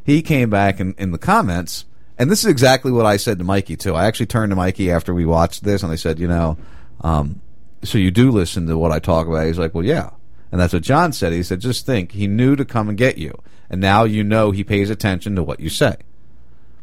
He 0.04 0.22
came 0.22 0.48
back 0.48 0.78
in, 0.78 0.94
in 0.96 1.10
the 1.10 1.18
comments, 1.18 1.86
and 2.16 2.30
this 2.30 2.44
is 2.44 2.50
exactly 2.50 2.92
what 2.92 3.04
I 3.04 3.16
said 3.16 3.38
to 3.38 3.44
Mikey, 3.44 3.76
too. 3.76 3.94
I 3.94 4.06
actually 4.06 4.26
turned 4.26 4.50
to 4.50 4.56
Mikey 4.56 4.92
after 4.92 5.12
we 5.12 5.26
watched 5.26 5.64
this, 5.64 5.82
and 5.82 5.90
I 5.90 5.96
said, 5.96 6.20
you 6.20 6.28
know, 6.28 6.56
um, 7.00 7.40
so 7.82 7.98
you 7.98 8.12
do 8.12 8.30
listen 8.30 8.68
to 8.68 8.78
what 8.78 8.92
I 8.92 9.00
talk 9.00 9.26
about? 9.26 9.46
He's 9.46 9.58
like, 9.58 9.74
well, 9.74 9.84
yeah. 9.84 10.10
And 10.52 10.60
that's 10.60 10.72
what 10.72 10.82
John 10.82 11.12
said. 11.12 11.32
He 11.32 11.42
said, 11.42 11.60
just 11.60 11.84
think, 11.84 12.12
he 12.12 12.28
knew 12.28 12.54
to 12.54 12.64
come 12.64 12.88
and 12.88 12.96
get 12.96 13.18
you. 13.18 13.36
And 13.68 13.80
now 13.80 14.04
you 14.04 14.22
know 14.22 14.50
he 14.50 14.64
pays 14.64 14.90
attention 14.90 15.36
to 15.36 15.42
what 15.42 15.60
you 15.60 15.68
say. 15.68 15.96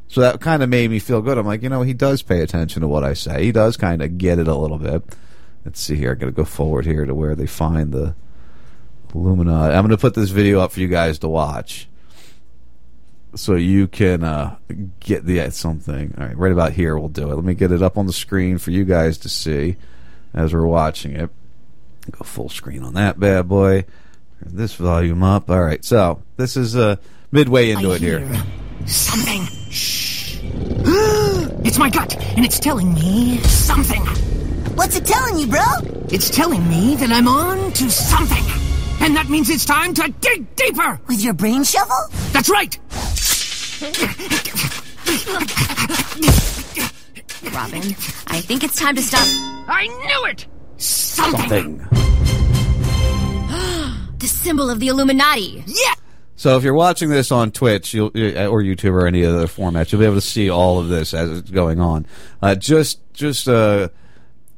So 0.08 0.22
that 0.22 0.42
kind 0.42 0.62
of 0.62 0.70
made 0.70 0.92
me 0.92 1.00
feel 1.00 1.22
good. 1.22 1.38
I'm 1.38 1.46
like, 1.46 1.64
you 1.64 1.70
know, 1.70 1.82
he 1.82 1.94
does 1.94 2.22
pay 2.22 2.42
attention 2.42 2.82
to 2.82 2.88
what 2.88 3.04
I 3.04 3.14
say. 3.14 3.44
He 3.44 3.52
does 3.52 3.78
kind 3.78 4.02
of 4.02 4.18
get 4.18 4.38
it 4.38 4.48
a 4.48 4.56
little 4.56 4.78
bit. 4.78 5.04
Let's 5.66 5.80
see 5.80 5.96
here. 5.96 6.12
I 6.12 6.16
got 6.16 6.26
to 6.28 6.32
go 6.32 6.46
forward 6.46 6.86
here 6.86 7.06
to 7.06 7.16
where 7.16 7.36
they 7.36 7.48
find 7.48 7.92
the 7.92 8.16
Illuminati. 9.16 9.74
I'm 9.74 9.84
going 9.84 9.92
to 9.92 9.98
put 9.98 10.14
this 10.14 10.32
video 10.32 10.60
up 10.60 10.72
for 10.72 10.80
you 10.80 10.88
guys 10.88 11.20
to 11.20 11.30
watch, 11.30 11.88
so 13.36 13.56
you 13.56 13.88
can 13.88 14.24
uh, 14.24 14.58
get 15.00 15.26
the 15.26 15.50
something. 15.52 16.14
All 16.18 16.26
right, 16.26 16.38
right 16.38 16.52
about 16.52 16.74
here, 16.74 16.98
we'll 16.98 17.10
do 17.10 17.32
it. 17.32 17.36
Let 17.36 17.44
me 17.44 17.54
get 17.54 17.72
it 17.72 17.82
up 17.82 17.98
on 17.98 18.08
the 18.08 18.14
screen 18.14 18.58
for 18.58 18.72
you 18.72 18.84
guys 18.86 19.18
to 19.20 19.30
see 19.30 19.78
as 20.34 20.54
we're 20.54 20.66
watching 20.66 21.14
it. 21.14 21.30
Go 22.12 22.24
full 22.24 22.50
screen 22.50 22.84
on 22.84 22.96
that 22.96 23.20
bad 23.20 23.48
boy. 23.48 23.86
Turn 24.44 24.56
this 24.56 24.76
volume 24.76 25.24
up. 25.24 25.50
All 25.50 25.62
right, 25.62 25.84
so 25.84 26.22
this 26.38 26.58
is 26.58 26.76
uh, 26.76 26.98
midway 27.32 27.72
into 27.72 27.92
I 27.92 27.96
it 27.96 28.02
here. 28.02 28.44
Something. 28.86 29.46
Shh. 29.70 30.40
it's 31.64 31.78
my 31.78 31.90
gut, 31.90 32.16
and 32.36 32.46
it's 32.46 32.60
telling 32.60 32.94
me 32.94 33.38
something. 33.40 34.02
What's 34.76 34.96
it 34.96 35.06
telling 35.06 35.38
you, 35.38 35.48
bro? 35.48 35.62
It's 36.10 36.30
telling 36.30 36.68
me 36.70 36.96
that 36.96 37.12
I'm 37.12 37.28
on 37.28 37.72
to 37.74 37.90
something. 37.90 38.44
And 39.02 39.16
that 39.16 39.30
means 39.30 39.50
it's 39.50 39.66
time 39.66 39.94
to 39.96 40.14
dig 40.20 40.56
deeper. 40.56 41.00
With 41.08 41.24
your 41.24 41.34
brain 41.34 41.64
shovel? 41.64 41.96
That's 42.32 42.50
right. 42.50 42.78
Robin, 47.54 47.84
I 48.28 48.42
think 48.42 48.64
it's 48.64 48.80
time 48.80 48.96
to 48.96 49.02
stop. 49.02 49.28
I 49.68 49.88
knew 49.88 50.26
it. 50.32 50.48
Something. 50.78 52.13
The 54.24 54.30
symbol 54.30 54.70
of 54.70 54.80
the 54.80 54.88
Illuminati. 54.88 55.66
Yeah. 55.68 55.96
So 56.38 56.56
if 56.56 56.64
you're 56.64 56.74
watching 56.74 57.10
this 57.10 57.30
on 57.30 57.52
Twitch 57.52 57.94
you'll, 57.94 58.08
uh, 58.16 58.48
or 58.48 58.62
YouTube 58.62 58.94
or 58.94 59.06
any 59.06 59.26
other 59.26 59.48
formats, 59.48 59.92
you'll 59.92 60.00
be 60.00 60.06
able 60.06 60.16
to 60.16 60.22
see 60.22 60.50
all 60.50 60.80
of 60.80 60.88
this 60.88 61.14
as 61.14 61.40
it's 61.40 61.52
going 61.52 61.82
on. 61.82 62.06
Uh, 62.42 62.56
just 62.56 63.02
just 63.12 63.50
uh, 63.50 63.90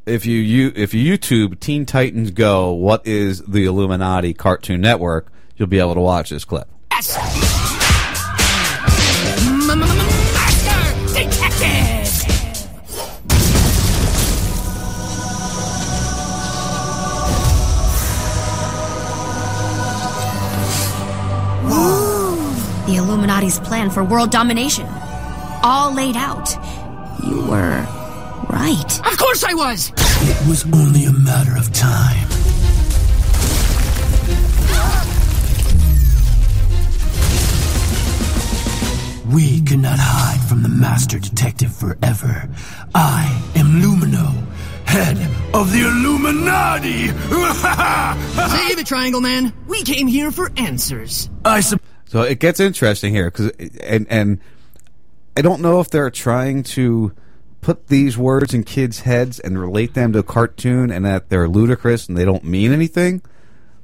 if 0.05 0.28
you, 0.28 0.38
you 0.38 0.72
if 0.76 0.93
you 0.93 1.18
YouTube 1.18 1.59
Teen 1.59 1.88
Titans 1.88 2.30
Go, 2.30 2.74
what 2.74 3.07
is 3.07 3.41
the 3.41 3.66
Illuminati 3.66 4.36
Cartoon 4.36 4.82
Network? 4.82 5.32
You'll 5.57 5.68
be 5.68 5.80
able 5.80 5.95
to 5.95 6.01
watch 6.01 6.30
this 6.30 6.45
clip. 6.45 6.68
Yes! 6.91 7.74
Illuminati's 23.26 23.59
plan 23.59 23.89
for 23.89 24.03
world 24.03 24.30
domination. 24.30 24.86
All 25.63 25.91
laid 25.91 26.15
out. 26.15 26.47
You 27.23 27.41
were 27.49 27.84
right. 28.51 28.99
Of 29.11 29.17
course 29.17 29.43
I 29.43 29.55
was! 29.55 29.91
It 29.97 30.47
was 30.47 30.63
only 30.71 31.05
a 31.05 31.11
matter 31.11 31.57
of 31.57 31.73
time. 31.73 32.28
We 39.34 39.61
cannot 39.61 39.97
hide 39.99 40.47
from 40.47 40.61
the 40.61 40.69
Master 40.69 41.17
Detective 41.17 41.76
forever. 41.76 42.47
I 42.93 43.41
am 43.55 43.82
Lumino, 43.82 44.36
head 44.86 45.17
of 45.51 45.71
the 45.71 45.82
Illuminati! 45.82 47.07
Save 48.67 48.78
it, 48.78 48.86
Triangle 48.86 49.21
Man. 49.21 49.51
We 49.67 49.82
came 49.82 50.05
here 50.05 50.30
for 50.30 50.51
answers. 50.57 51.28
I 51.43 51.61
sup- 51.61 51.82
So 52.08 52.22
it 52.22 52.39
gets 52.39 52.60
interesting 52.60 53.14
here 53.14 53.32
because 53.32 53.49
and 53.82 54.06
and 54.10 54.39
I 55.36 55.41
don't 55.41 55.62
know 55.62 55.80
if 55.80 55.89
they're 55.89 56.10
trying 56.10 56.64
to 56.64 57.14
put 57.62 57.88
these 57.88 58.18
words 58.18 58.53
in 58.53 58.64
kids' 58.64 59.01
heads 59.01 59.39
and 59.39 59.60
relate 59.60 59.95
them 59.95 60.14
to 60.14 60.20
a 60.20 60.24
cartoon 60.24 60.91
and 60.91 61.03
that 61.03 61.30
they're 61.30 61.47
ludicrous 61.47 62.08
and 62.08 62.18
they 62.18 62.26
don't 62.26 62.43
mean 62.43 62.72
anything. 62.72 63.22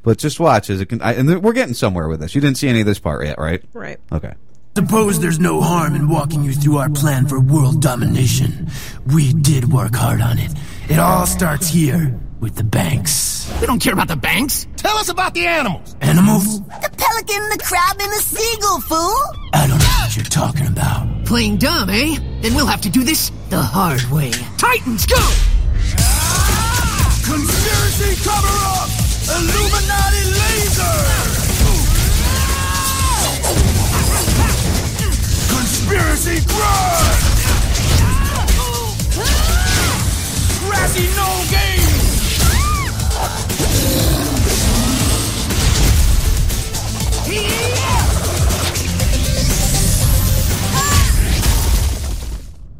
But 0.04 0.18
just 0.18 0.40
watch 0.40 0.70
as 0.70 0.82
it 0.82 0.88
can. 0.88 1.02
I, 1.02 1.14
and 1.14 1.44
we're 1.44 1.54
getting 1.54 1.74
somewhere 1.74 2.08
with 2.08 2.22
this. 2.22 2.34
You 2.34 2.42
didn't 2.42 2.58
see 2.58 2.70
any 2.70 2.82
of 2.82 2.86
this 2.86 3.00
part 3.00 3.26
yet, 3.26 3.38
right? 3.38 3.64
Right. 3.74 4.00
Okay. 4.12 4.34
Suppose 4.78 5.20
there's 5.20 5.40
no 5.40 5.62
harm 5.62 5.96
in 5.96 6.08
walking 6.08 6.44
you 6.44 6.54
through 6.54 6.78
our 6.78 6.90
plan 6.90 7.28
for 7.28 7.40
world 7.40 7.82
domination. 7.82 8.70
We 9.14 9.34
did 9.34 9.72
work 9.72 9.96
hard 9.96 10.22
on 10.22 10.40
it. 10.40 10.52
It 10.90 10.98
all 10.98 11.26
starts 11.26 11.68
here 11.68 12.18
with 12.42 12.56
the 12.56 12.64
banks. 12.64 13.50
We 13.62 13.68
don't 13.68 13.80
care 13.80 13.94
about 13.94 14.08
the 14.08 14.16
banks. 14.16 14.68
Tell 14.76 14.98
us 14.98 15.10
about 15.10 15.34
the 15.34 15.46
animals. 15.46 15.96
Animals? 16.02 16.62
The 16.62 16.92
pelican, 16.98 17.50
the 17.50 17.62
crab, 17.64 17.98
and 18.02 18.12
the 18.12 18.18
seagull, 18.18 18.82
fool! 18.82 19.22
I 19.54 19.68
don't 19.68 19.78
know 19.78 19.86
what 19.86 20.16
you're 20.16 20.26
talking 20.26 20.66
about. 20.66 21.26
Playing 21.26 21.58
dumb, 21.58 21.90
eh? 21.90 22.18
Then 22.42 22.56
we'll 22.56 22.66
have 22.66 22.82
to 22.82 22.90
do 22.90 23.04
this 23.04 23.32
the 23.50 23.62
hard 23.62 24.02
way. 24.12 24.32
Titans, 24.58 25.06
go! 25.06 25.22
Conspiracy 27.30 28.18
cover 28.26 28.58
up! 28.74 28.90
Illuminati 29.30 30.24
laser! 30.42 30.98
Conspiracy 35.54 36.42
grind! 36.48 37.42
Grassy 40.66 41.06
no 41.16 41.46
game! 41.52 41.81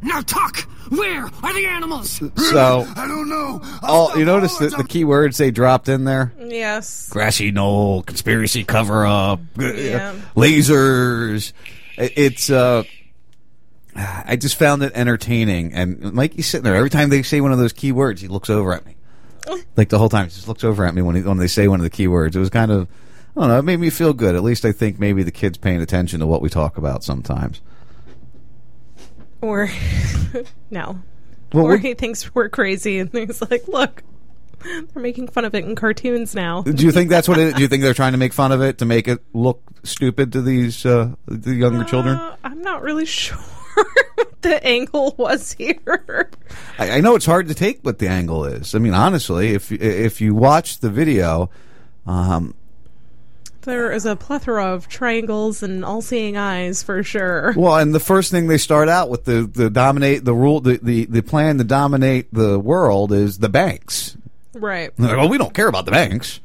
Now 0.04 0.22
talk! 0.22 0.58
Where 0.90 1.24
are 1.44 1.54
the 1.54 1.68
animals? 1.68 2.10
So 2.36 2.86
I 2.96 3.08
don't 3.08 3.30
know. 3.30 3.62
all 3.84 4.18
you 4.18 4.26
notice 4.26 4.58
the, 4.58 4.70
the 4.70 4.84
key 4.84 5.04
words 5.06 5.38
they 5.38 5.52
dropped 5.52 5.88
in 5.88 6.04
there: 6.06 6.34
Yes. 6.40 7.08
grassy 7.10 7.52
knoll, 7.52 8.02
conspiracy 8.04 8.64
cover 8.64 9.06
up, 9.06 9.40
Yeah. 9.58 10.16
lasers. 10.36 11.54
It's 11.98 12.50
uh, 12.50 12.84
I 13.96 14.36
just 14.38 14.56
found 14.56 14.82
it 14.84 14.92
entertaining, 14.96 15.74
and 15.74 16.14
Mikey's 16.14 16.48
sitting 16.48 16.64
there 16.66 16.76
every 16.76 16.90
time 16.90 17.10
they 17.10 17.22
say 17.22 17.40
one 17.40 17.52
of 17.52 17.60
those 17.60 17.74
key 17.74 17.92
words, 17.92 18.20
he 18.22 18.28
looks 18.28 18.50
over 18.50 18.74
at 18.74 18.84
me, 18.86 18.96
like 19.78 19.90
the 19.90 20.00
whole 20.00 20.10
time. 20.10 20.26
He 20.26 20.32
just 20.32 20.48
looks 20.48 20.64
over 20.64 20.84
at 20.86 20.96
me 20.96 21.04
when 21.04 21.16
he, 21.16 21.22
when 21.22 21.38
they 21.38 21.48
say 21.48 21.68
one 21.68 21.80
of 21.80 21.84
the 21.84 21.90
key 21.92 22.08
words. 22.08 22.36
It 22.36 22.40
was 22.40 22.50
kind 22.50 22.72
of, 22.72 22.88
I 23.36 23.40
don't 23.40 23.50
know, 23.50 23.60
it 23.60 23.64
made 23.64 23.80
me 23.80 23.90
feel 23.90 24.14
good. 24.14 24.36
At 24.36 24.44
least 24.44 24.66
I 24.66 24.72
think 24.72 25.00
maybe 25.00 25.24
the 25.24 25.32
kids 25.32 25.58
paying 25.58 25.82
attention 25.82 26.20
to 26.20 26.28
what 26.28 26.42
we 26.42 26.50
talk 26.50 26.78
about 26.78 27.04
sometimes. 27.04 27.62
Or 29.42 29.70
no. 30.70 31.02
Well, 31.54 31.66
or 31.66 31.78
he 31.78 31.94
thinks 31.94 32.34
we're 32.34 32.50
crazy 32.50 33.00
and 33.00 33.10
he's 33.12 33.42
like, 33.50 33.68
look, 33.68 34.04
they're 34.64 35.02
making 35.02 35.28
fun 35.30 35.46
of 35.46 35.56
it 35.56 35.66
in 35.66 35.76
cartoons 35.76 36.36
now. 36.36 36.62
Do 36.62 36.86
you 36.86 36.92
think 36.92 37.10
that's 37.10 37.28
what 37.28 37.38
it? 37.38 37.56
Do 37.56 37.62
you 37.62 37.68
think 37.68 37.84
they're 37.84 37.94
trying 37.94 38.12
to 38.14 38.18
make 38.18 38.34
fun 38.34 38.52
of 38.52 38.62
it 38.62 38.78
to 38.80 38.86
make 38.86 39.08
it 39.08 39.20
look 39.34 39.62
stupid 39.84 40.34
to 40.34 40.42
these 40.42 40.86
uh, 40.86 41.16
the 41.26 41.54
younger 41.54 41.84
children? 41.84 42.20
I'm 42.44 42.62
not 42.62 42.82
really 42.82 43.06
sure 43.08 43.38
what 44.16 44.42
the 44.42 44.66
angle 44.66 45.16
was 45.18 45.54
here. 45.54 46.30
I, 46.78 46.92
I 46.92 47.02
know 47.02 47.16
it's 47.16 47.26
hard 47.26 47.48
to 47.48 47.54
take 47.54 47.82
what 47.82 48.00
the 48.00 48.08
angle 48.08 48.46
is. 48.46 48.76
I 48.76 48.80
mean, 48.80 48.94
honestly, 48.94 49.54
if 49.54 49.72
if 49.72 50.22
you 50.22 50.36
watch 50.36 50.80
the 50.80 50.90
video, 50.90 51.50
um, 52.06 52.54
There 53.62 53.92
is 53.92 54.06
a 54.06 54.16
plethora 54.16 54.74
of 54.74 54.88
triangles 54.88 55.62
and 55.62 55.86
all-seeing 55.86 56.36
eyes 56.38 56.82
for 56.84 57.04
sure. 57.04 57.54
well, 57.56 57.78
and 57.78 57.94
the 57.94 58.00
first 58.00 58.32
thing 58.32 58.48
they 58.48 58.58
start 58.58 58.90
out 58.90 59.10
with 59.10 59.26
the 59.26 59.44
the 59.44 59.70
dominate 59.70 60.26
the 60.26 60.34
rule 60.34 60.60
the, 60.62 60.80
the 60.82 61.06
the 61.06 61.22
plan 61.22 61.58
to 61.60 61.64
dominate 61.64 62.34
the 62.34 62.60
world 62.60 63.12
is 63.12 63.38
the 63.40 63.50
banks. 63.50 64.18
Right. 64.54 64.92
They're 64.98 65.10
like, 65.10 65.18
well, 65.18 65.30
we 65.30 65.38
don't 65.38 65.54
care 65.54 65.68
about 65.68 65.86
the 65.86 65.92
banks. 65.92 66.40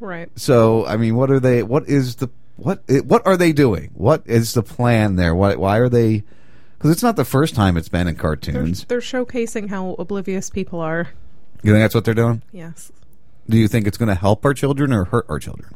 Right. 0.00 0.28
So, 0.38 0.84
I 0.86 0.96
mean, 0.96 1.16
what 1.16 1.30
are 1.30 1.40
they? 1.40 1.62
What 1.62 1.88
is 1.88 2.16
the 2.16 2.30
what? 2.56 2.82
What 3.04 3.26
are 3.26 3.36
they 3.36 3.52
doing? 3.52 3.90
What 3.94 4.22
is 4.26 4.54
the 4.54 4.62
plan 4.62 5.16
there? 5.16 5.34
Why? 5.34 5.54
Why 5.56 5.76
are 5.78 5.88
they? 5.88 6.24
Because 6.76 6.90
it's 6.90 7.02
not 7.02 7.16
the 7.16 7.24
first 7.24 7.54
time 7.54 7.76
it's 7.76 7.88
been 7.88 8.06
in 8.06 8.14
They're, 8.14 8.22
cartoons. 8.22 8.84
they're 8.84 9.00
showcasing 9.00 9.68
how 9.70 9.96
oblivious 9.98 10.50
people 10.50 10.80
are. 10.80 11.08
You 11.62 11.72
think 11.72 11.82
that's 11.82 11.94
what 11.94 12.04
they're 12.04 12.12
doing? 12.14 12.42
Yes. 12.52 12.92
Do 13.48 13.56
you 13.56 13.66
think 13.68 13.86
it's 13.86 13.96
going 13.96 14.08
to 14.10 14.14
help 14.14 14.44
our 14.44 14.52
children 14.52 14.92
or 14.92 15.04
hurt 15.04 15.24
our 15.28 15.38
children? 15.38 15.74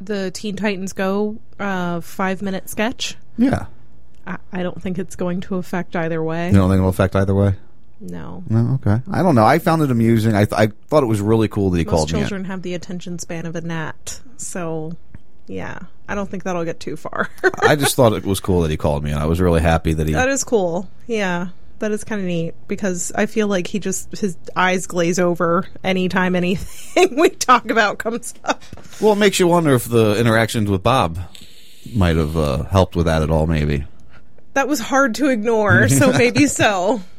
The 0.00 0.30
Teen 0.30 0.56
Titans 0.56 0.92
Go 0.92 1.38
uh, 1.58 2.00
five-minute 2.00 2.68
sketch. 2.68 3.16
Yeah. 3.38 3.66
I, 4.26 4.38
I 4.52 4.62
don't 4.62 4.80
think 4.80 4.98
it's 4.98 5.16
going 5.16 5.40
to 5.42 5.56
affect 5.56 5.96
either 5.96 6.22
way. 6.22 6.48
You 6.48 6.54
don't 6.54 6.68
think 6.68 6.78
it'll 6.78 6.88
affect 6.90 7.16
either 7.16 7.34
way? 7.34 7.54
No. 8.00 8.42
No. 8.48 8.74
Okay. 8.74 9.00
I 9.10 9.22
don't 9.22 9.34
know. 9.34 9.44
I 9.44 9.58
found 9.58 9.82
it 9.82 9.90
amusing. 9.90 10.34
I 10.34 10.44
th- 10.44 10.52
I 10.52 10.66
thought 10.88 11.02
it 11.02 11.06
was 11.06 11.20
really 11.20 11.48
cool 11.48 11.70
that 11.70 11.78
he 11.78 11.84
Most 11.84 11.90
called 11.92 12.12
me. 12.12 12.18
children 12.20 12.44
have 12.44 12.62
the 12.62 12.74
attention 12.74 13.18
span 13.18 13.46
of 13.46 13.56
a 13.56 13.62
gnat, 13.62 14.20
so 14.36 14.92
yeah, 15.46 15.78
I 16.08 16.14
don't 16.14 16.28
think 16.28 16.42
that'll 16.44 16.64
get 16.64 16.78
too 16.78 16.96
far. 16.96 17.30
I 17.62 17.74
just 17.76 17.94
thought 17.96 18.12
it 18.12 18.26
was 18.26 18.38
cool 18.40 18.60
that 18.62 18.70
he 18.70 18.76
called 18.76 19.02
me, 19.02 19.12
and 19.12 19.20
I 19.20 19.24
was 19.26 19.40
really 19.40 19.62
happy 19.62 19.94
that 19.94 20.06
he. 20.06 20.12
that 20.14 20.28
is 20.28 20.44
cool. 20.44 20.90
Yeah, 21.06 21.48
that 21.78 21.92
is 21.92 22.04
kind 22.04 22.20
of 22.20 22.26
neat 22.26 22.54
because 22.68 23.12
I 23.14 23.26
feel 23.26 23.48
like 23.48 23.66
he 23.66 23.78
just 23.78 24.16
his 24.16 24.36
eyes 24.54 24.86
glaze 24.86 25.18
over 25.18 25.66
anytime 25.84 26.34
anything 26.34 27.16
we 27.20 27.30
talk 27.30 27.70
about 27.70 27.98
comes 27.98 28.34
up. 28.44 28.62
Well, 29.00 29.12
it 29.12 29.16
makes 29.16 29.38
you 29.38 29.46
wonder 29.46 29.74
if 29.74 29.84
the 29.84 30.18
interactions 30.18 30.70
with 30.70 30.82
Bob 30.82 31.18
might 31.94 32.16
have 32.16 32.36
uh, 32.36 32.64
helped 32.64 32.96
with 32.96 33.06
that 33.06 33.22
at 33.22 33.30
all. 33.30 33.46
Maybe. 33.46 33.84
That 34.54 34.68
was 34.68 34.80
hard 34.80 35.14
to 35.16 35.28
ignore, 35.28 35.88
so 35.88 36.12
maybe 36.18 36.46
so. 36.46 37.00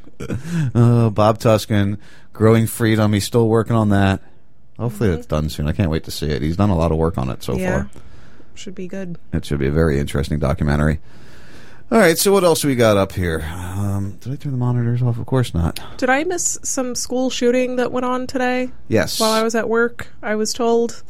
Uh, 0.74 1.12
Bob 1.12 1.38
Tuscan, 1.38 1.99
Growing 2.34 2.66
Freedom. 2.66 3.14
He's 3.14 3.24
still 3.24 3.47
working 3.47 3.76
on 3.76 3.89
that. 3.89 4.20
Hopefully, 4.80 5.12
it's 5.12 5.28
done 5.28 5.47
soon. 5.47 5.68
I 5.68 5.74
can't 5.74 5.91
wait 5.91 6.05
to 6.05 6.12
see 6.12 6.26
it. 6.32 6.41
He's 6.41 6.58
done 6.58 6.72
a 6.72 6.76
lot 6.76 6.91
of 6.91 6.97
work 6.97 7.20
on 7.20 7.30
it 7.30 7.43
so 7.43 7.55
yeah, 7.55 7.84
far. 7.84 7.89
should 8.55 8.74
be 8.74 8.88
good. 8.88 9.20
It 9.32 9.45
should 9.45 9.60
be 9.60 9.68
a 9.68 9.72
very 9.72 9.99
interesting 9.99 10.39
documentary. 10.39 10.99
All 11.90 11.98
right, 11.98 12.18
so 12.18 12.34
what 12.34 12.44
else 12.44 12.66
we 12.66 12.76
got 12.76 12.98
up 12.98 13.14
here? 13.14 13.42
Um, 13.54 14.18
did 14.20 14.34
I 14.34 14.36
turn 14.36 14.52
the 14.52 14.58
monitors 14.58 15.02
off? 15.02 15.18
Of 15.18 15.26
course 15.26 15.54
not. 15.54 15.80
Did 15.98 16.10
I 16.10 16.26
miss 16.26 16.58
some 16.62 16.96
school 16.96 17.30
shooting 17.30 17.78
that 17.78 17.94
went 17.94 18.06
on 18.06 18.28
today? 18.28 18.72
Yes. 18.90 19.20
While 19.22 19.32
I 19.32 19.42
was 19.42 19.56
at 19.56 19.70
work, 19.70 20.08
I 20.22 20.36
was 20.36 20.52
told. 20.52 21.02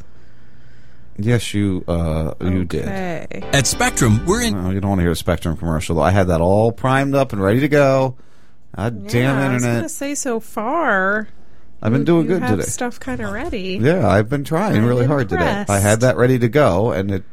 Yes, 1.16 1.52
you 1.52 1.82
uh, 1.88 2.34
you 2.40 2.64
did. 2.64 2.82
Okay. 2.84 3.26
At 3.52 3.66
Spectrum, 3.66 4.24
we're 4.24 4.42
in. 4.42 4.54
No, 4.54 4.70
you 4.70 4.80
don't 4.80 4.90
want 4.90 5.00
to 5.00 5.02
hear 5.02 5.10
a 5.10 5.16
Spectrum 5.16 5.56
commercial. 5.56 5.96
though. 5.96 6.02
I 6.02 6.12
had 6.12 6.28
that 6.28 6.40
all 6.40 6.70
primed 6.70 7.16
up 7.16 7.32
and 7.32 7.42
ready 7.42 7.58
to 7.58 7.68
go. 7.68 8.16
God 8.76 9.08
damn 9.08 9.36
yeah, 9.36 9.46
I 9.50 9.54
was 9.54 9.62
internet! 9.64 9.78
gonna 9.80 9.88
say 9.88 10.14
so 10.14 10.38
far. 10.38 11.26
I've 11.82 11.90
been 11.90 12.02
you- 12.02 12.06
doing 12.06 12.22
you 12.26 12.34
good 12.34 12.42
have 12.42 12.50
today. 12.58 12.68
Stuff 12.68 13.00
kind 13.00 13.20
of 13.20 13.32
ready. 13.32 13.80
Yeah, 13.82 14.06
I've 14.08 14.28
been 14.28 14.44
trying 14.44 14.76
I'm 14.76 14.84
really 14.84 15.06
hard 15.06 15.28
today. 15.28 15.64
I 15.68 15.80
had 15.80 16.02
that 16.02 16.16
ready 16.16 16.38
to 16.38 16.48
go, 16.48 16.92
and 16.92 17.10
it 17.10 17.24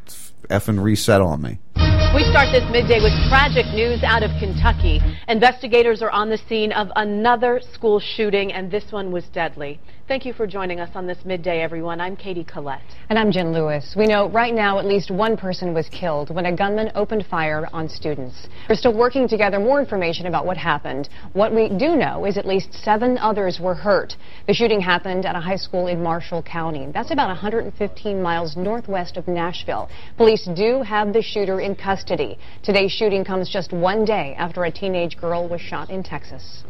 effing 0.50 0.82
reset 0.82 1.22
on 1.22 1.44
me. 1.44 1.60
We 1.76 2.24
start 2.36 2.52
this 2.52 2.70
midday 2.70 3.00
with 3.00 3.14
tragic 3.30 3.66
news 3.68 4.04
out 4.04 4.22
of 4.22 4.30
Kentucky. 4.42 5.00
Investigators 5.30 6.02
are 6.02 6.10
on 6.10 6.30
the 6.30 6.38
scene 6.38 6.74
of 6.74 6.90
another 6.98 7.62
school 7.72 7.98
shooting, 7.98 8.52
and 8.52 8.70
this 8.70 8.92
one 8.92 9.10
was 9.10 9.24
deadly. 9.30 9.80
Thank 10.08 10.24
you 10.24 10.34
for 10.34 10.46
joining 10.46 10.80
us 10.80 10.92
on 10.94 11.08
this 11.08 11.18
midday, 11.26 11.64
everyone. 11.64 12.00
I'm 12.00 12.16
Katie 12.16 12.44
Collette. 12.44 12.84
And 13.10 13.18
I'm 13.18 13.32
Jen 13.32 13.54
Lewis. 13.54 13.96
We 13.98 14.06
know 14.06 14.30
right 14.30 14.54
now 14.54 14.78
at 14.78 14.86
least 14.86 15.10
one 15.10 15.36
person 15.36 15.74
was 15.74 15.90
killed 15.90 16.30
when 16.30 16.46
a 16.46 16.56
gunman 16.56 16.92
opened 16.94 17.26
fire 17.26 17.68
on 17.74 17.90
students. 17.90 18.48
We're 18.70 18.76
still 18.76 18.96
working 18.96 19.28
to 19.30 19.38
gather 19.38 19.58
more 19.58 19.80
information 19.80 20.28
about 20.28 20.46
what 20.46 20.58
happened. 20.58 21.10
What 21.34 21.56
we 21.56 21.70
do 21.70 21.96
know 21.96 22.26
is 22.26 22.38
at 22.38 22.46
least 22.46 22.72
seven 22.72 23.18
others 23.18 23.60
were 23.60 23.74
hurt. 23.74 24.16
The 24.46 24.54
shooting 24.54 24.80
happened 24.80 25.26
at 25.26 25.36
a 25.36 25.40
high 25.40 25.56
school 25.56 25.88
in 25.88 26.04
Marshall 26.04 26.44
County. 26.44 26.88
That's 26.94 27.10
about 27.12 27.30
115 27.30 28.22
miles 28.22 28.56
northwest 28.56 29.18
of 29.18 29.28
Nashville. 29.28 29.90
Police 30.18 30.48
do 30.56 30.84
have 30.84 31.14
the 31.14 31.22
shooter 31.24 31.62
in 31.62 31.76
custody. 31.76 32.25
Today's 32.64 32.92
shooting 32.92 33.24
comes 33.24 33.50
just 33.50 33.72
one 33.72 34.06
day 34.06 34.36
after 34.38 34.64
a 34.64 34.72
teenage 34.72 35.18
girl 35.18 35.48
was 35.48 35.62
shot 35.62 35.90
in 35.90 36.04
Texas. 36.04 36.64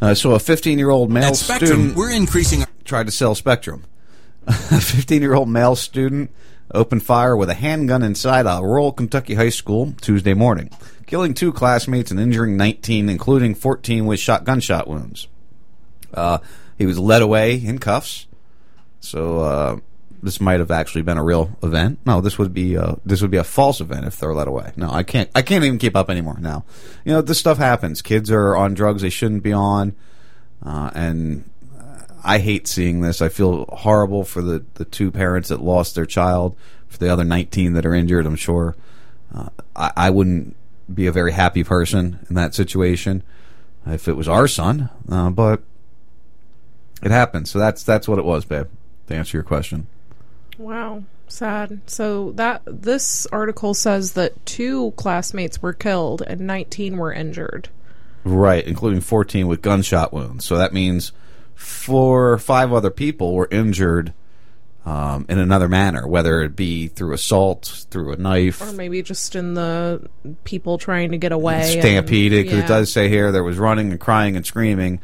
Uh, 0.00 0.14
so 0.14 0.32
a 0.32 0.38
15 0.38 0.78
year 0.78 0.90
old 0.90 1.10
male 1.10 1.24
At 1.24 1.36
Spectrum, 1.36 1.68
student 1.68 1.96
we're 1.96 2.10
increasing. 2.10 2.60
our- 2.62 2.68
tried 2.84 3.06
to 3.06 3.12
sell 3.12 3.34
Spectrum. 3.34 3.84
a 4.46 4.80
15 4.80 5.20
year 5.22 5.34
old 5.34 5.48
male 5.48 5.76
student 5.76 6.30
opened 6.72 7.02
fire 7.02 7.36
with 7.36 7.50
a 7.50 7.54
handgun 7.54 8.02
inside 8.02 8.46
a 8.46 8.60
rural 8.62 8.92
Kentucky 8.92 9.34
high 9.34 9.50
school 9.50 9.92
Tuesday 10.00 10.34
morning, 10.34 10.70
killing 11.06 11.34
two 11.34 11.52
classmates 11.52 12.10
and 12.10 12.18
injuring 12.20 12.56
19, 12.56 13.08
including 13.08 13.54
14 13.54 14.06
with 14.06 14.18
shotgun 14.20 14.60
shot 14.60 14.88
wounds. 14.88 15.28
Uh, 16.14 16.38
he 16.78 16.86
was 16.86 16.98
led 16.98 17.22
away 17.22 17.54
in 17.56 17.78
cuffs. 17.78 18.26
So 19.00 19.40
uh, 19.40 19.76
this 20.22 20.40
might 20.40 20.60
have 20.60 20.70
actually 20.70 21.02
been 21.02 21.18
a 21.18 21.24
real 21.24 21.56
event. 21.62 21.98
No, 22.04 22.20
this 22.20 22.38
would 22.38 22.52
be 22.52 22.76
uh, 22.76 22.96
this 23.04 23.22
would 23.22 23.30
be 23.30 23.36
a 23.36 23.44
false 23.44 23.80
event 23.80 24.06
if 24.06 24.18
they're 24.18 24.34
led 24.34 24.48
away. 24.48 24.72
No, 24.76 24.90
I 24.90 25.02
can't. 25.02 25.30
I 25.34 25.42
can't 25.42 25.64
even 25.64 25.78
keep 25.78 25.96
up 25.96 26.10
anymore 26.10 26.38
now. 26.40 26.64
You 27.04 27.12
know, 27.12 27.22
this 27.22 27.38
stuff 27.38 27.58
happens. 27.58 28.02
Kids 28.02 28.30
are 28.30 28.56
on 28.56 28.74
drugs 28.74 29.02
they 29.02 29.10
shouldn't 29.10 29.42
be 29.42 29.52
on, 29.52 29.94
uh, 30.64 30.90
and 30.94 31.48
I 32.22 32.38
hate 32.38 32.68
seeing 32.68 33.00
this. 33.00 33.22
I 33.22 33.28
feel 33.28 33.64
horrible 33.66 34.24
for 34.24 34.42
the 34.42 34.64
the 34.74 34.84
two 34.84 35.10
parents 35.10 35.48
that 35.48 35.62
lost 35.62 35.94
their 35.94 36.06
child, 36.06 36.56
for 36.88 36.98
the 36.98 37.08
other 37.08 37.24
19 37.24 37.72
that 37.74 37.86
are 37.86 37.94
injured. 37.94 38.26
I'm 38.26 38.36
sure. 38.36 38.76
Uh, 39.34 39.48
I, 39.76 39.92
I 39.96 40.10
wouldn't 40.10 40.56
be 40.92 41.06
a 41.06 41.12
very 41.12 41.32
happy 41.32 41.62
person 41.64 42.26
in 42.28 42.34
that 42.34 42.54
situation 42.54 43.22
if 43.86 44.08
it 44.08 44.16
was 44.16 44.28
our 44.28 44.48
son, 44.48 44.90
uh, 45.08 45.30
but 45.30 45.62
it 47.02 47.10
happened. 47.10 47.48
So 47.48 47.58
that's 47.58 47.82
that's 47.82 48.06
what 48.06 48.18
it 48.18 48.24
was, 48.24 48.44
babe. 48.44 48.68
To 49.06 49.14
answer 49.14 49.36
your 49.36 49.44
question. 49.44 49.86
Wow, 50.60 51.04
sad. 51.26 51.80
So 51.86 52.32
that 52.32 52.60
this 52.66 53.26
article 53.32 53.72
says 53.72 54.12
that 54.12 54.44
two 54.44 54.90
classmates 54.92 55.62
were 55.62 55.72
killed 55.72 56.20
and 56.26 56.42
19 56.42 56.98
were 56.98 57.14
injured. 57.14 57.70
Right, 58.24 58.62
including 58.66 59.00
14 59.00 59.46
with 59.46 59.62
gunshot 59.62 60.12
wounds. 60.12 60.44
So 60.44 60.58
that 60.58 60.74
means 60.74 61.12
four 61.54 62.30
or 62.32 62.38
five 62.38 62.74
other 62.74 62.90
people 62.90 63.32
were 63.34 63.48
injured 63.50 64.12
um, 64.84 65.24
in 65.30 65.38
another 65.38 65.66
manner, 65.68 66.06
whether 66.06 66.42
it 66.42 66.54
be 66.56 66.88
through 66.88 67.14
assault, 67.14 67.86
through 67.90 68.12
a 68.12 68.16
knife, 68.16 68.60
Or 68.60 68.74
maybe 68.74 69.02
just 69.02 69.34
in 69.34 69.54
the 69.54 70.10
people 70.44 70.76
trying 70.76 71.12
to 71.12 71.18
get 71.18 71.32
away. 71.32 71.78
stampeded. 71.80 72.44
Because 72.44 72.58
yeah. 72.58 72.64
it 72.64 72.68
does 72.68 72.92
say 72.92 73.08
here 73.08 73.32
there 73.32 73.44
was 73.44 73.58
running 73.58 73.92
and 73.92 73.98
crying 73.98 74.36
and 74.36 74.44
screaming. 74.44 75.00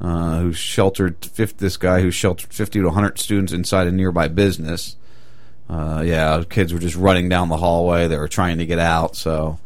Uh, 0.00 0.38
who 0.38 0.52
sheltered 0.52 1.24
50, 1.24 1.56
this 1.58 1.76
guy 1.76 2.00
who 2.00 2.12
sheltered 2.12 2.52
50 2.52 2.78
to 2.78 2.84
100 2.84 3.18
students 3.18 3.52
inside 3.52 3.88
a 3.88 3.92
nearby 3.92 4.28
business. 4.28 4.96
Uh, 5.68 6.02
yeah, 6.06 6.42
kids 6.48 6.72
were 6.72 6.78
just 6.78 6.94
running 6.94 7.28
down 7.28 7.48
the 7.48 7.56
hallway. 7.56 8.06
They 8.06 8.16
were 8.16 8.28
trying 8.28 8.58
to 8.58 8.66
get 8.66 8.78
out, 8.78 9.16
so 9.16 9.58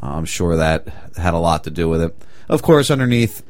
I'm 0.00 0.24
sure 0.24 0.56
that 0.56 0.88
had 1.16 1.34
a 1.34 1.38
lot 1.38 1.64
to 1.64 1.70
do 1.70 1.88
with 1.88 2.02
it. 2.02 2.16
Of 2.48 2.62
course, 2.62 2.90
underneath, 2.90 3.42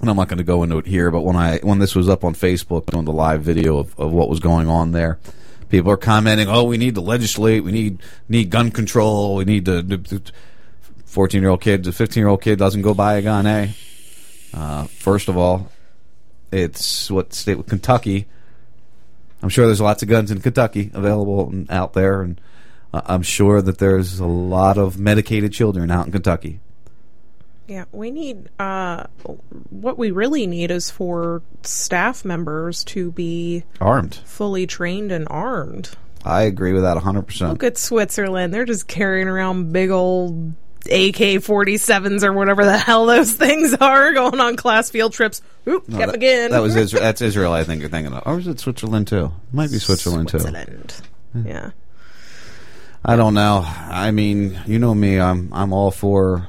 and 0.00 0.08
I'm 0.08 0.16
not 0.16 0.28
going 0.28 0.38
to 0.38 0.44
go 0.44 0.62
into 0.62 0.78
it 0.78 0.86
here, 0.86 1.10
but 1.10 1.20
when 1.20 1.36
I 1.36 1.58
when 1.58 1.78
this 1.78 1.94
was 1.94 2.08
up 2.08 2.24
on 2.24 2.34
Facebook 2.34 2.96
on 2.96 3.04
the 3.04 3.12
live 3.12 3.42
video 3.42 3.78
of, 3.78 3.98
of 4.00 4.10
what 4.10 4.28
was 4.28 4.40
going 4.40 4.68
on 4.68 4.92
there, 4.92 5.18
people 5.68 5.92
are 5.92 5.96
commenting, 5.98 6.48
"Oh, 6.48 6.64
we 6.64 6.78
need 6.78 6.94
to 6.94 7.00
legislate. 7.00 7.62
We 7.62 7.72
need 7.72 8.02
need 8.28 8.50
gun 8.50 8.70
control. 8.70 9.36
We 9.36 9.44
need 9.44 9.66
to." 9.66 10.22
14 11.04 11.42
year 11.42 11.50
old 11.50 11.60
kid, 11.60 11.86
a 11.86 11.92
15 11.92 12.22
year 12.22 12.28
old 12.28 12.40
kid 12.40 12.58
doesn't 12.58 12.80
go 12.80 12.94
buy 12.94 13.16
a 13.16 13.22
gun, 13.22 13.46
eh? 13.46 13.68
Uh, 14.54 14.84
first 14.84 15.28
of 15.28 15.36
all, 15.36 15.70
it's 16.50 17.10
what 17.10 17.32
state 17.32 17.56
with 17.56 17.66
Kentucky. 17.68 18.26
I'm 19.42 19.48
sure 19.48 19.66
there's 19.66 19.80
lots 19.80 20.02
of 20.02 20.08
guns 20.08 20.30
in 20.30 20.40
Kentucky 20.40 20.90
available 20.94 21.48
and 21.48 21.70
out 21.70 21.94
there, 21.94 22.22
and 22.22 22.40
uh, 22.94 23.02
I'm 23.06 23.22
sure 23.22 23.60
that 23.62 23.78
there's 23.78 24.20
a 24.20 24.26
lot 24.26 24.78
of 24.78 24.98
medicated 24.98 25.52
children 25.52 25.90
out 25.90 26.06
in 26.06 26.12
Kentucky. 26.12 26.60
Yeah, 27.66 27.84
we 27.92 28.10
need. 28.10 28.50
Uh, 28.58 29.04
what 29.70 29.96
we 29.96 30.10
really 30.10 30.46
need 30.46 30.70
is 30.70 30.90
for 30.90 31.42
staff 31.62 32.24
members 32.24 32.84
to 32.84 33.10
be 33.12 33.64
Armed. 33.80 34.16
fully 34.26 34.66
trained 34.66 35.10
and 35.10 35.26
armed. 35.30 35.90
I 36.24 36.42
agree 36.42 36.72
with 36.72 36.82
that 36.82 36.96
100%. 36.98 37.48
Look 37.50 37.64
at 37.64 37.78
Switzerland; 37.78 38.52
they're 38.52 38.64
just 38.64 38.86
carrying 38.86 39.26
around 39.26 39.72
big 39.72 39.90
old 39.90 40.52
AK 40.90 41.42
forty 41.42 41.76
sevens 41.76 42.24
or 42.24 42.32
whatever 42.32 42.64
the 42.64 42.76
hell 42.76 43.06
those 43.06 43.32
things 43.36 43.74
are, 43.74 44.12
going 44.12 44.40
on 44.40 44.56
class 44.56 44.90
field 44.90 45.12
trips. 45.12 45.42
Oop, 45.68 45.88
No, 45.88 45.98
that, 45.98 46.14
again. 46.14 46.50
that 46.50 46.60
was 46.60 46.74
Israel. 46.76 47.02
That's 47.04 47.20
Israel, 47.22 47.52
I 47.52 47.64
think 47.64 47.80
you're 47.80 47.90
thinking 47.90 48.12
of. 48.12 48.22
Or 48.26 48.38
is 48.38 48.46
it 48.48 48.58
Switzerland 48.60 49.06
too? 49.08 49.32
Might 49.52 49.70
be 49.70 49.78
Switzerland, 49.78 50.30
Switzerland. 50.30 51.02
too. 51.34 51.42
Yeah. 51.46 51.70
I 53.04 53.16
don't 53.16 53.34
know. 53.34 53.64
I 53.66 54.10
mean, 54.12 54.60
you 54.66 54.78
know 54.78 54.94
me. 54.94 55.18
I'm 55.20 55.52
I'm 55.52 55.72
all 55.72 55.90
for 55.90 56.48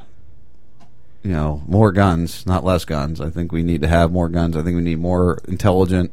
you 1.24 1.32
know 1.32 1.64
more 1.68 1.92
guns, 1.92 2.46
not 2.46 2.64
less 2.64 2.86
guns. 2.86 3.20
I 3.22 3.30
think 3.30 3.52
we 3.52 3.64
need 3.64 3.82
to 3.82 3.88
have 3.88 4.12
more 4.12 4.30
guns. 4.30 4.56
I 4.56 4.62
think 4.62 4.76
we 4.76 4.84
need 4.84 5.00
more 5.00 5.40
intelligent, 5.48 6.12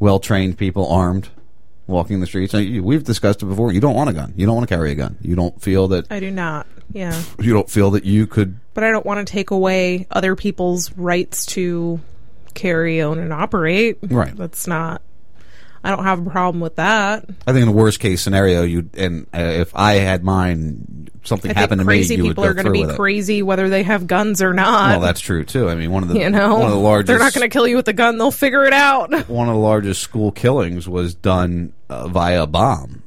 well 0.00 0.18
trained 0.18 0.58
people 0.58 0.88
armed, 0.88 1.28
walking 1.86 2.20
the 2.20 2.26
streets. 2.26 2.52
We've 2.52 3.04
discussed 3.04 3.42
it 3.42 3.46
before. 3.46 3.72
You 3.72 3.80
don't 3.80 3.94
want 3.94 4.10
a 4.10 4.12
gun. 4.12 4.34
You 4.36 4.46
don't 4.46 4.56
want 4.56 4.68
to 4.68 4.74
carry 4.74 4.92
a 4.92 4.94
gun. 4.94 5.16
You 5.20 5.36
don't 5.36 5.60
feel 5.60 5.88
that 5.88 6.10
I 6.10 6.20
do 6.20 6.30
not. 6.30 6.66
Yeah. 6.92 7.20
you 7.40 7.52
don't 7.52 7.70
feel 7.70 7.92
that 7.92 8.04
you 8.04 8.26
could. 8.26 8.58
But 8.74 8.84
I 8.84 8.90
don't 8.90 9.06
want 9.06 9.26
to 9.26 9.30
take 9.30 9.50
away 9.50 10.06
other 10.10 10.36
people's 10.36 10.92
rights 10.92 11.46
to 11.46 12.00
carry, 12.54 13.02
own, 13.02 13.18
and 13.18 13.32
operate. 13.32 13.98
Right. 14.02 14.36
That's 14.36 14.66
not. 14.66 15.02
I 15.86 15.90
don't 15.90 16.02
have 16.02 16.26
a 16.26 16.30
problem 16.30 16.60
with 16.60 16.76
that. 16.76 17.26
I 17.46 17.52
think 17.52 17.62
in 17.62 17.66
the 17.66 17.76
worst 17.76 18.00
case 18.00 18.20
scenario, 18.20 18.64
you 18.64 18.90
and 18.94 19.28
uh, 19.32 19.38
if 19.38 19.70
I 19.76 19.94
had 19.94 20.24
mine, 20.24 21.08
something 21.22 21.52
I 21.52 21.54
happened 21.54 21.80
to 21.80 21.84
me, 21.84 21.98
crazy 21.98 22.16
you 22.16 22.24
would 22.24 22.30
people 22.30 22.44
are 22.44 22.54
going 22.54 22.66
to 22.66 22.72
be 22.72 22.80
with 22.80 22.90
it. 22.90 22.96
crazy 22.96 23.40
whether 23.40 23.68
they 23.68 23.84
have 23.84 24.08
guns 24.08 24.42
or 24.42 24.52
not. 24.52 24.90
Well, 24.90 25.00
that's 25.00 25.20
true 25.20 25.44
too. 25.44 25.68
I 25.68 25.76
mean, 25.76 25.92
one 25.92 26.02
of 26.02 26.08
the 26.08 26.18
you 26.18 26.28
know, 26.28 26.56
one 26.56 26.64
of 26.64 26.72
the 26.72 26.76
largest 26.76 27.06
they're 27.06 27.20
not 27.20 27.34
going 27.34 27.48
to 27.48 27.52
kill 27.52 27.68
you 27.68 27.76
with 27.76 27.86
a 27.86 27.92
gun. 27.92 28.18
They'll 28.18 28.32
figure 28.32 28.64
it 28.64 28.72
out. 28.72 29.12
one 29.28 29.48
of 29.48 29.54
the 29.54 29.60
largest 29.60 30.02
school 30.02 30.32
killings 30.32 30.88
was 30.88 31.14
done 31.14 31.72
uh, 31.88 32.08
via 32.08 32.42
a 32.42 32.46
bomb. 32.46 33.02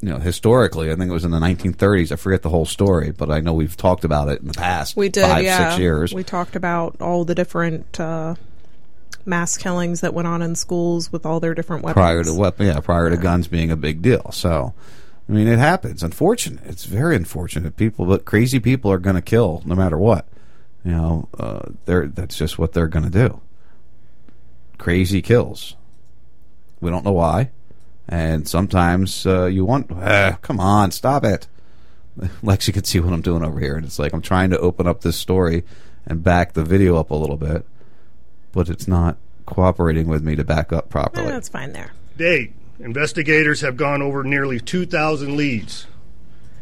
You 0.00 0.10
know, 0.10 0.18
historically, 0.18 0.92
I 0.92 0.94
think 0.94 1.10
it 1.10 1.12
was 1.12 1.24
in 1.24 1.32
the 1.32 1.40
1930s. 1.40 2.12
I 2.12 2.16
forget 2.16 2.42
the 2.42 2.50
whole 2.50 2.66
story, 2.66 3.10
but 3.10 3.30
I 3.30 3.40
know 3.40 3.52
we've 3.52 3.76
talked 3.76 4.04
about 4.04 4.28
it 4.28 4.40
in 4.40 4.46
the 4.46 4.54
past. 4.54 4.96
We 4.96 5.08
did, 5.08 5.24
five, 5.24 5.42
yeah. 5.42 5.70
six 5.70 5.80
years. 5.80 6.14
We 6.14 6.22
talked 6.22 6.54
about 6.54 7.00
all 7.00 7.24
the 7.24 7.34
different 7.34 7.98
uh, 7.98 8.36
mass 9.26 9.56
killings 9.56 10.00
that 10.02 10.14
went 10.14 10.28
on 10.28 10.40
in 10.40 10.54
schools 10.54 11.10
with 11.10 11.26
all 11.26 11.40
their 11.40 11.54
different 11.54 11.82
weapons. 11.82 12.00
prior 12.00 12.22
to 12.22 12.32
weapon, 12.32 12.66
yeah, 12.66 12.78
prior 12.80 13.10
to 13.10 13.16
guns 13.16 13.48
being 13.48 13.72
a 13.72 13.76
big 13.76 14.00
deal. 14.00 14.30
So, 14.30 14.72
I 15.28 15.32
mean, 15.32 15.48
it 15.48 15.58
happens. 15.58 16.04
Unfortunate. 16.04 16.64
It's 16.64 16.84
very 16.84 17.16
unfortunate. 17.16 17.76
People, 17.76 18.06
but 18.06 18.24
crazy 18.24 18.60
people 18.60 18.92
are 18.92 18.98
going 18.98 19.16
to 19.16 19.22
kill 19.22 19.62
no 19.64 19.74
matter 19.74 19.98
what. 19.98 20.26
You 20.84 20.92
know, 20.92 21.28
uh, 21.38 21.70
they're 21.84 22.06
that's 22.06 22.38
just 22.38 22.58
what 22.58 22.72
they're 22.72 22.86
going 22.86 23.04
to 23.04 23.10
do. 23.10 23.40
Crazy 24.78 25.20
kills. 25.20 25.76
We 26.80 26.90
don't 26.90 27.04
know 27.04 27.12
why, 27.12 27.50
and 28.08 28.48
sometimes 28.48 29.26
uh, 29.26 29.46
you 29.46 29.64
want. 29.64 29.90
ah, 29.92 30.38
come 30.42 30.60
on, 30.60 30.90
stop 30.90 31.24
it. 31.24 31.46
Lexi 32.42 32.72
can 32.72 32.84
see 32.84 33.00
what 33.00 33.12
I'm 33.12 33.20
doing 33.20 33.44
over 33.44 33.60
here, 33.60 33.76
and 33.76 33.84
it's 33.84 33.98
like 33.98 34.12
I'm 34.12 34.22
trying 34.22 34.50
to 34.50 34.58
open 34.58 34.86
up 34.86 35.02
this 35.02 35.16
story 35.16 35.64
and 36.06 36.22
back 36.22 36.54
the 36.54 36.64
video 36.64 36.96
up 36.96 37.10
a 37.10 37.14
little 37.14 37.36
bit, 37.36 37.66
but 38.52 38.68
it's 38.68 38.88
not 38.88 39.18
cooperating 39.46 40.08
with 40.08 40.22
me 40.22 40.36
to 40.36 40.44
back 40.44 40.72
up 40.72 40.88
properly. 40.88 41.26
Eh, 41.26 41.30
that's 41.30 41.48
fine 41.48 41.72
there. 41.72 41.92
date, 42.16 42.52
investigators 42.80 43.60
have 43.60 43.76
gone 43.76 44.02
over 44.02 44.24
nearly 44.24 44.58
2,000 44.58 45.36
leads 45.36 45.86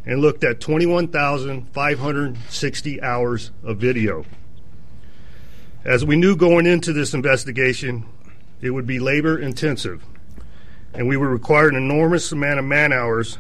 and 0.05 0.21
looked 0.21 0.45
at 0.45 0.61
21,560 0.61 3.03
hours 3.03 3.51
of 3.65 3.79
video. 3.79 4.25
As 5.85 6.05
we 6.05 6.17
knew 6.17 6.37
going 6.37 6.67
into 6.67 6.93
this 6.93 7.15
investigation, 7.15 8.05
it 8.61 8.71
would 8.71 8.87
be 8.87 8.99
labor 8.99 9.39
intensive, 9.39 10.03
and 10.97 11.09
we 11.09 11.17
would 11.17 11.29
require 11.29 11.69
an 11.69 11.77
enormous 11.77 12.33
amount 12.33 12.59
of 12.59 12.65
man 12.65 12.93
hours 12.93 13.39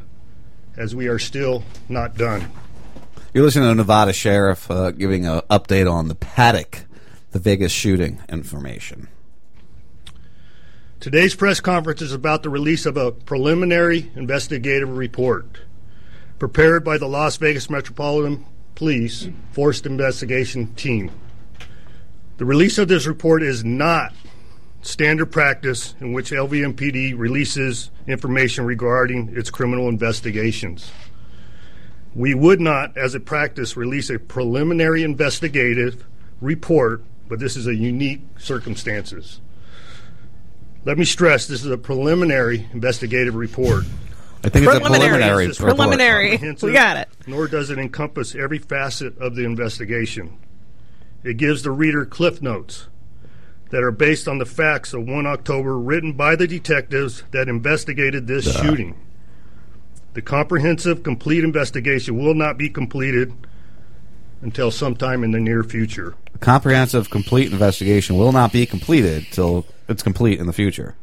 as 0.76 0.94
we 0.94 1.09
are 1.09 1.18
still 1.18 1.64
not 1.88 2.16
done. 2.16 2.50
You're 3.32 3.44
listening 3.44 3.68
to 3.68 3.74
Nevada 3.74 4.12
Sheriff 4.12 4.70
uh, 4.70 4.90
giving 4.92 5.26
an 5.26 5.40
update 5.50 5.90
on 5.90 6.09
the 6.09 6.14
Paddock, 6.14 6.84
the 7.32 7.38
Vegas 7.38 7.72
shooting 7.72 8.22
information. 8.28 9.09
Today's 11.00 11.34
press 11.34 11.61
conference 11.61 12.02
is 12.02 12.12
about 12.12 12.42
the 12.42 12.50
release 12.50 12.86
of 12.86 12.96
a 12.96 13.12
preliminary 13.12 14.11
investigative 14.14 14.96
report. 14.96 15.61
prepared 16.38 16.84
by 16.84 16.98
the 16.98 17.09
Las 17.09 17.36
Vegas 17.38 17.70
Metropolitan 17.70 18.44
Police 18.74 19.28
Force 19.52 19.80
Investigation 19.80 20.74
Team. 20.74 21.11
The 22.36 22.44
release 22.44 22.76
of 22.76 22.88
this 22.88 23.07
report 23.07 23.42
is 23.42 23.64
not 23.64 24.12
standard 24.83 25.27
practice 25.27 25.95
in 26.01 26.12
which 26.12 26.31
LVMPD 26.31 27.18
releases 27.18 27.91
information 28.07 28.64
regarding 28.64 29.37
its 29.37 29.51
criminal 29.51 29.89
investigations. 29.89 30.91
We 32.14 32.35
would 32.35 32.61
not, 32.61 32.97
as 32.97 33.14
a 33.14 33.20
practice, 33.20 33.77
release 33.77 34.09
a 34.11 34.18
preliminary 34.18 35.03
investigative 35.03 36.05
report, 36.41 37.03
but 37.29 37.39
this 37.41 37.57
is 37.57 37.66
a 37.66 37.74
unique 37.74 38.22
circumstances. 38.39 39.41
Let 40.85 40.99
me 40.99 41.05
stress 41.05 41.47
this 41.47 41.64
is 41.64 41.70
a 41.70 41.77
preliminary 41.77 42.68
investigative 42.72 43.35
report. 43.35 43.85
I 44.45 44.49
think 44.49 44.66
it's 44.66 44.77
a 44.77 44.81
Preliminary. 44.81 45.09
preliminary. 45.09 45.47
It's 45.47 45.59
preliminary. 45.59 46.55
We 46.62 46.72
got 46.72 46.97
it. 46.99 47.09
Nor 47.27 47.49
does 47.49 47.70
it 47.70 47.79
encompass 47.79 48.37
every 48.37 48.59
facet 48.59 49.18
of 49.18 49.35
the 49.35 49.45
investigation. 49.45 50.39
It 51.24 51.39
gives 51.39 51.64
the 51.64 51.72
reader 51.72 52.07
cliff 52.07 52.41
notes 52.41 52.87
that 53.71 53.83
are 53.83 53.91
based 53.91 54.29
on 54.29 54.39
the 54.39 54.47
facts 54.47 54.93
of 54.93 55.07
1 55.07 55.27
October 55.27 55.79
written 55.79 56.12
by 56.12 56.37
the 56.37 56.47
detectives 56.47 57.25
that 57.33 57.49
investigated 57.49 58.27
this 58.27 58.45
Duh. 58.45 58.62
shooting. 58.62 58.97
The 60.14 60.23
comprehensive, 60.23 61.03
complete 61.03 61.45
investigation 61.45 62.17
will 62.17 62.35
not 62.35 62.57
be 62.57 62.71
completed 62.71 63.33
until 64.41 64.71
sometime 64.71 65.25
in 65.25 65.33
the 65.33 65.41
near 65.41 65.62
future. 65.62 66.14
A 66.35 66.39
comprehensive, 66.39 67.11
complete 67.11 67.53
investigation 67.53 68.17
will 68.17 68.33
not 68.33 68.53
be 68.53 68.67
completed 68.67 69.27
till 69.31 69.67
it's 69.89 70.03
complete 70.03 70.39
in 70.39 70.47
the 70.47 70.53
future. 70.53 70.95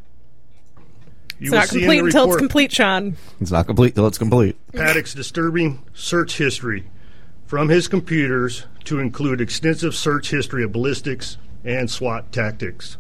You 1.40 1.48
It's 1.48 1.52
not 1.52 1.68
complete 1.70 2.00
the 2.00 2.06
until 2.06 2.32
it's 2.32 2.38
complete, 2.38 2.72
Sean. 2.72 3.18
It's 3.42 3.52
not 3.52 3.66
complete 3.66 3.96
till 3.96 4.08
it's 4.08 4.18
complete. 4.18 4.56
Paddock's 4.72 5.14
disturbing 5.14 5.84
search 5.94 6.38
history 6.38 6.86
from 7.46 7.70
his 7.70 7.88
computers 7.88 8.66
to 8.86 9.00
include 9.00 9.42
extensive 9.42 9.94
search 9.94 10.30
history 10.32 10.64
of 10.64 10.72
ballistics 10.72 11.38
and 11.64 11.90
SWAT 11.90 12.32
tactics. 12.32 12.98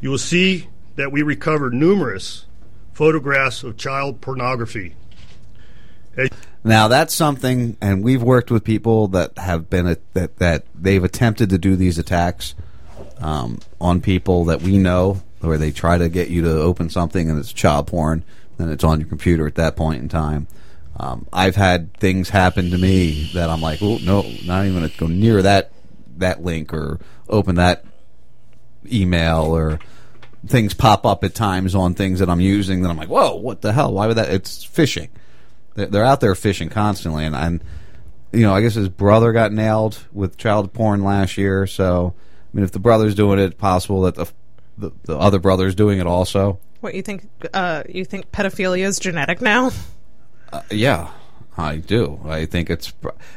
You 0.00 0.10
will 0.10 0.18
see 0.18 0.68
that 0.96 1.12
we 1.12 1.22
recovered 1.22 1.74
numerous 1.74 2.46
photographs 2.92 3.62
of 3.62 3.76
child 3.76 4.20
pornography. 4.20 4.94
Now 6.64 6.88
that's 6.88 7.14
something, 7.14 7.76
and 7.80 8.02
we've 8.02 8.22
worked 8.22 8.50
with 8.50 8.64
people 8.64 9.08
that 9.08 9.36
have 9.38 9.68
been 9.68 9.86
at, 9.86 10.14
that 10.14 10.36
that 10.38 10.64
they've 10.74 11.04
attempted 11.04 11.50
to 11.50 11.58
do 11.58 11.76
these 11.76 11.98
attacks 11.98 12.54
um, 13.18 13.60
on 13.80 14.00
people 14.00 14.46
that 14.46 14.62
we 14.62 14.78
know, 14.78 15.22
where 15.40 15.58
they 15.58 15.70
try 15.70 15.98
to 15.98 16.08
get 16.08 16.28
you 16.28 16.42
to 16.42 16.60
open 16.60 16.88
something 16.88 17.28
and 17.28 17.38
it's 17.38 17.52
child 17.52 17.86
porn, 17.86 18.24
and 18.58 18.70
it's 18.70 18.82
on 18.82 19.00
your 19.00 19.08
computer 19.08 19.46
at 19.46 19.56
that 19.56 19.76
point 19.76 20.00
in 20.00 20.08
time. 20.08 20.48
Um, 20.98 21.26
I've 21.32 21.56
had 21.56 21.92
things 21.98 22.30
happen 22.30 22.70
to 22.70 22.78
me 22.78 23.30
that 23.34 23.50
I'm 23.50 23.60
like, 23.60 23.82
oh 23.82 23.98
no, 23.98 24.22
not 24.46 24.64
even 24.64 24.78
going 24.78 24.90
to 24.90 24.98
go 24.98 25.06
near 25.06 25.42
that 25.42 25.70
that 26.16 26.42
link 26.42 26.72
or 26.72 26.98
open 27.28 27.56
that 27.56 27.84
email 28.90 29.56
or 29.56 29.78
things 30.46 30.74
pop 30.74 31.04
up 31.04 31.24
at 31.24 31.34
times 31.34 31.74
on 31.74 31.94
things 31.94 32.20
that 32.20 32.30
I'm 32.30 32.40
using 32.40 32.82
that 32.82 32.88
I'm 32.88 32.96
like, 32.96 33.08
whoa, 33.08 33.34
what 33.36 33.60
the 33.60 33.72
hell? 33.72 33.92
Why 33.92 34.06
would 34.06 34.16
that? 34.16 34.30
It's 34.30 34.64
phishing. 34.64 35.08
They're, 35.74 36.04
out 36.04 36.20
there 36.20 36.34
fishing 36.34 36.70
constantly, 36.70 37.26
and 37.26 37.36
I'm, 37.36 37.60
you 38.32 38.40
know, 38.40 38.54
I 38.54 38.62
guess 38.62 38.74
his 38.74 38.88
brother 38.88 39.32
got 39.32 39.52
nailed 39.52 39.98
with 40.12 40.38
child 40.38 40.72
porn 40.72 41.04
last 41.04 41.36
year. 41.36 41.66
So, 41.66 42.14
I 42.16 42.56
mean, 42.56 42.64
if 42.64 42.72
the 42.72 42.78
brother's 42.78 43.14
doing 43.14 43.38
it, 43.38 43.58
possible 43.58 44.02
that 44.02 44.14
the 44.14 44.26
the, 44.78 44.92
the 45.04 45.18
other 45.18 45.38
brother's 45.38 45.74
doing 45.74 45.98
it 45.98 46.06
also. 46.06 46.58
What 46.80 46.94
you 46.94 47.02
think? 47.02 47.28
Uh, 47.52 47.82
you 47.88 48.04
think 48.04 48.30
pedophilia 48.32 48.84
is 48.84 48.98
genetic 48.98 49.40
now? 49.40 49.70
Uh, 50.52 50.62
yeah, 50.70 51.10
I 51.58 51.76
do. 51.76 52.20
I 52.24 52.44
think 52.44 52.68
it's, 52.70 52.92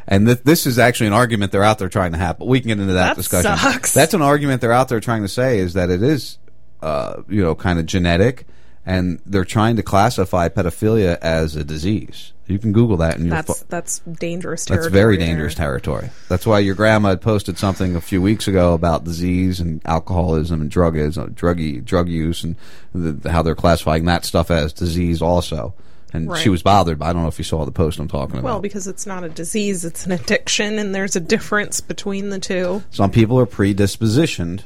and 0.07 0.26
th- 0.28 0.41
this 0.43 0.65
is 0.65 0.78
actually 0.78 1.07
an 1.07 1.13
argument 1.13 1.51
they're 1.51 1.63
out 1.63 1.80
there 1.80 1.89
trying 1.89 2.11
to 2.11 2.17
have. 2.17 2.38
But 2.39 2.47
we 2.47 2.59
can 2.59 2.67
get 2.67 2.80
into 2.80 2.93
that, 2.93 3.09
That 3.09 3.15
discussion. 3.15 3.55
sucks. 3.57 3.93
That's 3.93 4.13
an 4.13 4.22
argument 4.22 4.61
they're 4.61 4.74
out 4.74 4.89
there 4.89 4.99
trying 4.99 5.22
to 5.22 5.28
say 5.30 5.59
is 5.59 5.74
that 5.74 5.89
it 5.89 6.03
is, 6.03 6.38
uh, 6.82 7.22
you 7.30 7.41
know, 7.41 7.55
kind 7.55 7.80
of 7.80 7.86
genetic, 7.86 8.45
and 8.86 9.22
they're 9.26 9.45
trying 9.45 9.78
to 9.78 9.84
classify 9.84 10.49
pedophilia 10.49 11.17
as 11.22 11.55
a 11.55 11.63
disease. 11.63 12.34
You 12.47 12.57
can 12.57 12.74
Google 12.74 12.97
that, 12.97 13.20
and 13.20 13.32
That's 13.32 13.59
fi- 13.59 13.65
that's 13.70 13.99
dangerous 13.99 14.65
territory. 14.65 14.84
that's 14.86 14.91
very 14.93 15.17
there. 15.17 15.28
dangerous 15.28 15.53
territory. 15.53 16.09
That's 16.30 16.47
why 16.47 16.59
your 16.59 16.74
grandma 16.74 17.09
had 17.09 17.22
posted 17.22 17.59
something 17.59 17.95
a 17.95 18.01
few 18.01 18.22
weeks 18.24 18.47
ago 18.47 18.74
about 18.74 19.03
disease 19.03 19.59
and 19.59 19.82
alcoholism 19.86 20.59
and 20.59 20.70
drug 20.72 20.97
is 20.97 21.17
drug 21.36 21.59
drug 21.86 22.09
use 22.09 22.43
and 22.43 22.55
the, 22.93 23.30
how 23.32 23.43
they're 23.43 23.53
classifying 23.53 24.05
that 24.05 24.26
stuff 24.26 24.49
as 24.49 24.74
disease 24.74 25.22
also. 25.22 25.76
And 26.12 26.28
Right. 26.30 26.41
she 26.41 26.49
was 26.49 26.64
bothered. 26.64 26.97
But 26.99 27.05
I 27.05 27.14
don't 27.14 27.22
know 27.22 27.28
if 27.28 27.38
you 27.38 27.43
saw 27.45 27.66
the 27.66 27.72
post 27.72 27.99
I'm 27.99 28.07
talking 28.07 28.36
about. 28.39 28.43
Well, 28.43 28.60
because 28.60 28.88
it's 28.88 29.05
not 29.05 29.24
a 29.24 29.30
disease; 29.30 29.86
it's 29.86 30.05
an 30.05 30.12
addiction, 30.12 30.80
and 30.80 30.93
there's 30.95 31.16
a 31.16 31.20
difference 31.20 31.82
between 31.82 32.30
the 32.30 32.39
two. 32.39 32.82
Some 32.89 33.12
people 33.12 33.39
are 33.39 33.45
predispositioned 33.45 34.62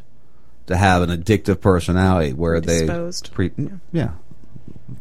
to 0.68 0.78
have 0.78 1.02
an 1.02 1.10
addictive 1.10 1.60
personality 1.60 2.32
where 2.34 2.62
they 2.62 2.86
Predisposed. 2.86 3.32
pre, 3.34 3.52
yeah, 3.92 4.12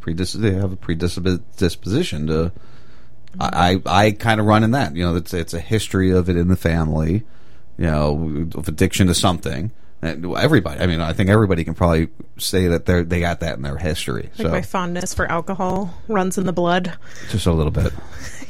predis- 0.00 0.32
they 0.34 0.52
have 0.54 0.72
a 0.72 0.76
predisposition 0.76 2.26
to. 2.26 2.52
I 3.38 3.80
I, 3.86 4.06
I 4.06 4.10
kind 4.10 4.40
of 4.40 4.46
run 4.46 4.64
in 4.64 4.72
that. 4.72 4.96
You 4.96 5.04
know, 5.04 5.14
it's 5.16 5.32
it's 5.32 5.54
a 5.54 5.60
history 5.60 6.10
of 6.10 6.28
it 6.28 6.36
in 6.36 6.48
the 6.48 6.56
family. 6.56 7.22
You 7.78 7.86
know, 7.86 8.46
of 8.56 8.68
addiction 8.68 9.06
to 9.06 9.14
something. 9.14 9.70
And 10.04 10.36
everybody, 10.36 10.80
I 10.80 10.88
mean, 10.88 11.00
I 11.00 11.12
think 11.12 11.30
everybody 11.30 11.62
can 11.62 11.74
probably 11.74 12.08
say 12.36 12.66
that 12.66 12.86
they 12.86 13.04
they 13.04 13.20
got 13.20 13.38
that 13.40 13.56
in 13.56 13.62
their 13.62 13.76
history. 13.76 14.30
Like 14.36 14.36
so 14.36 14.48
my 14.48 14.62
fondness 14.62 15.14
for 15.14 15.30
alcohol 15.30 15.94
runs 16.08 16.36
in 16.36 16.44
the 16.44 16.52
blood. 16.52 16.98
just 17.30 17.46
a 17.46 17.52
little 17.52 17.70
bit. 17.70 17.92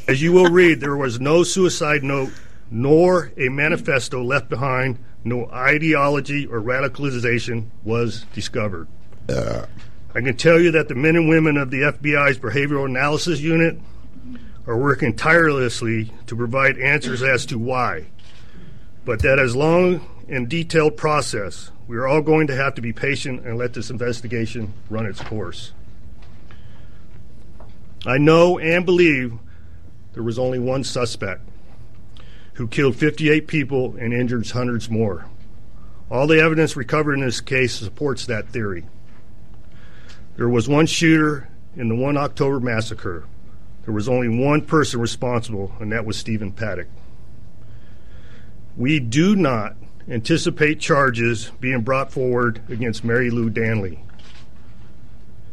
As 0.08 0.22
you 0.22 0.32
will 0.32 0.50
read, 0.50 0.80
there 0.80 0.96
was 0.96 1.20
no 1.20 1.42
suicide 1.42 2.02
note, 2.02 2.32
nor 2.70 3.32
a 3.36 3.50
manifesto 3.50 4.22
left 4.22 4.48
behind, 4.48 4.98
no 5.24 5.46
ideology 5.50 6.46
or 6.46 6.60
radicalization 6.60 7.68
was 7.84 8.24
discovered. 8.32 8.88
Uh. 9.28 9.66
I 10.14 10.20
can 10.20 10.36
tell 10.36 10.60
you 10.60 10.70
that 10.72 10.88
the 10.88 10.94
men 10.94 11.16
and 11.16 11.28
women 11.28 11.56
of 11.56 11.70
the 11.70 11.82
FBI's 11.82 12.38
Behavioral 12.38 12.86
Analysis 12.86 13.40
Unit 13.40 13.78
are 14.66 14.76
working 14.76 15.16
tirelessly 15.16 16.12
to 16.26 16.36
provide 16.36 16.78
answers 16.78 17.22
as 17.22 17.46
to 17.46 17.58
why. 17.58 18.06
But 19.04 19.20
that 19.22 19.38
as 19.38 19.56
long 19.56 20.06
and 20.28 20.48
detailed 20.48 20.96
process. 20.96 21.70
We 21.86 21.96
are 21.96 22.06
all 22.06 22.22
going 22.22 22.46
to 22.46 22.56
have 22.56 22.74
to 22.76 22.82
be 22.82 22.92
patient 22.92 23.44
and 23.44 23.58
let 23.58 23.74
this 23.74 23.90
investigation 23.90 24.72
run 24.88 25.06
its 25.06 25.20
course. 25.20 25.72
I 28.06 28.18
know 28.18 28.58
and 28.58 28.84
believe 28.84 29.38
there 30.14 30.22
was 30.22 30.38
only 30.38 30.58
one 30.58 30.84
suspect 30.84 31.42
who 32.54 32.68
killed 32.68 32.96
58 32.96 33.46
people 33.46 33.96
and 33.96 34.12
injured 34.12 34.48
hundreds 34.50 34.90
more. 34.90 35.26
All 36.10 36.26
the 36.26 36.40
evidence 36.40 36.76
recovered 36.76 37.14
in 37.14 37.20
this 37.20 37.40
case 37.40 37.74
supports 37.74 38.26
that 38.26 38.48
theory. 38.48 38.84
There 40.36 40.48
was 40.48 40.68
one 40.68 40.86
shooter 40.86 41.48
in 41.76 41.88
the 41.88 41.94
1 41.94 42.16
October 42.16 42.60
massacre. 42.60 43.24
There 43.84 43.94
was 43.94 44.08
only 44.08 44.28
one 44.28 44.62
person 44.62 45.00
responsible, 45.00 45.72
and 45.80 45.90
that 45.92 46.04
was 46.04 46.16
Stephen 46.16 46.52
Paddock. 46.52 46.88
We 48.76 49.00
do 49.00 49.36
not 49.36 49.76
anticipate 50.08 50.80
charges 50.80 51.50
being 51.60 51.82
brought 51.82 52.12
forward 52.12 52.60
against 52.68 53.04
Marilou 53.04 53.52
Danley. 53.52 54.04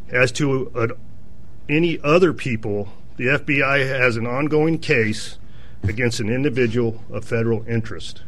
As 0.09 0.31
to 0.33 0.71
uh, 0.75 0.87
any 1.67 1.99
other 2.03 2.33
people, 2.33 2.89
the 3.17 3.25
FBI 3.25 3.87
has 3.87 4.17
an 4.17 4.25
ongoing 4.25 4.79
case 4.79 5.37
against 5.83 6.19
an 6.19 6.29
individual 6.29 7.03
of 7.11 7.25
federal 7.25 7.65
interest. 7.67 8.23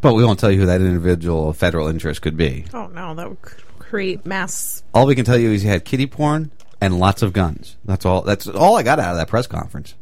But 0.00 0.14
we 0.14 0.24
won't 0.24 0.38
tell 0.38 0.50
you 0.50 0.60
who 0.60 0.66
that 0.66 0.80
individual 0.80 1.50
of 1.50 1.56
federal 1.56 1.88
interest 1.88 2.22
could 2.22 2.36
be. 2.36 2.64
Oh 2.72 2.86
no, 2.88 3.14
that 3.14 3.28
would 3.28 3.40
create 3.78 4.24
mass. 4.24 4.82
All 4.94 5.06
we 5.06 5.14
can 5.14 5.24
tell 5.24 5.38
you 5.38 5.50
is 5.50 5.62
he 5.62 5.68
had 5.68 5.84
kitty 5.84 6.06
porn 6.06 6.52
and 6.80 6.98
lots 6.98 7.22
of 7.22 7.32
guns. 7.32 7.76
That's 7.84 8.06
all. 8.06 8.22
That's 8.22 8.46
all 8.46 8.76
I 8.76 8.82
got 8.82 8.98
out 8.98 9.12
of 9.12 9.16
that 9.18 9.28
press 9.28 9.46
conference. 9.46 9.94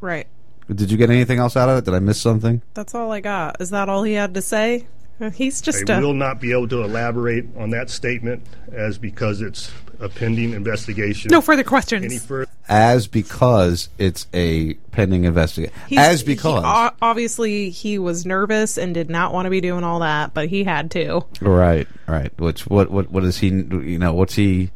Right. 0.00 0.26
Did 0.74 0.90
you 0.90 0.96
get 0.96 1.10
anything 1.10 1.38
else 1.38 1.56
out 1.56 1.68
of 1.68 1.78
it? 1.78 1.84
Did 1.84 1.94
I 1.94 1.98
miss 1.98 2.20
something? 2.20 2.62
That's 2.74 2.94
all 2.94 3.10
I 3.12 3.20
got. 3.20 3.60
Is 3.60 3.70
that 3.70 3.88
all 3.88 4.02
he 4.04 4.14
had 4.14 4.34
to 4.34 4.42
say? 4.42 4.86
He's 5.34 5.60
just 5.60 5.88
I 5.88 5.98
a. 5.98 6.00
will 6.00 6.14
not 6.14 6.40
be 6.40 6.50
able 6.50 6.66
to 6.68 6.82
elaborate 6.82 7.44
on 7.56 7.70
that 7.70 7.90
statement 7.90 8.44
as 8.72 8.98
because 8.98 9.40
it's 9.40 9.70
a 10.00 10.08
pending 10.08 10.52
investigation. 10.52 11.28
No 11.30 11.40
further 11.40 11.62
questions. 11.62 12.04
Any 12.04 12.18
further 12.18 12.50
As 12.68 13.06
because 13.06 13.88
it's 13.98 14.26
a 14.34 14.74
pending 14.90 15.22
investigation. 15.24 15.72
He's- 15.88 16.04
As 16.04 16.22
because. 16.24 16.64
he- 16.64 16.96
obviously 17.00 17.70
he 17.70 18.00
was 18.00 18.26
nervous 18.26 18.76
and 18.76 18.94
did 18.94 19.10
not 19.10 19.32
want 19.32 19.46
to 19.46 19.50
be 19.50 19.60
doing 19.60 19.84
all 19.84 20.00
that, 20.00 20.34
but 20.34 20.48
he 20.48 20.64
had 20.64 20.90
to. 20.92 21.24
right. 21.40 21.86
Right. 22.08 22.32
Which 22.40 22.66
what 22.66 22.90
what 22.90 23.10
what 23.12 23.22
is 23.22 23.38
he? 23.38 23.48
You 23.48 23.98
know 23.98 24.14
what's 24.14 24.34
he? 24.34 24.70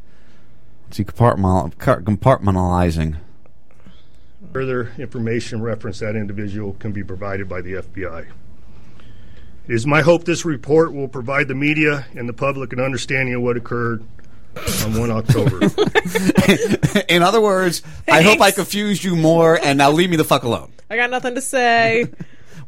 What's 0.85 0.97
he 0.97 1.03
compartmental, 1.03 1.73
compartmentalizing? 1.75 3.17
Further 4.57 4.91
information 4.97 5.61
reference 5.61 5.99
that 5.99 6.15
individual 6.15 6.73
can 6.79 6.91
be 6.91 7.03
provided 7.03 7.47
by 7.47 7.61
the 7.61 7.73
FBI. 7.73 8.21
It 9.67 9.71
is 9.71 9.85
my 9.85 10.01
hope 10.01 10.23
this 10.23 10.45
report 10.45 10.93
will 10.93 11.07
provide 11.07 11.47
the 11.47 11.53
media 11.53 12.07
and 12.15 12.27
the 12.27 12.33
public 12.33 12.73
an 12.73 12.79
understanding 12.79 13.35
of 13.35 13.43
what 13.43 13.55
occurred 13.55 14.03
on 14.83 14.97
1 14.97 15.11
October. 15.11 15.59
In 17.07 17.21
other 17.21 17.39
words, 17.39 17.83
I 18.07 18.23
hope 18.23 18.41
I 18.41 18.49
confused 18.49 19.03
you 19.03 19.15
more, 19.15 19.59
and 19.63 19.77
now 19.77 19.91
leave 19.91 20.09
me 20.09 20.15
the 20.15 20.23
fuck 20.23 20.41
alone. 20.41 20.71
I 20.89 20.95
got 20.95 21.11
nothing 21.11 21.35
to 21.35 21.41
say. 21.41 22.07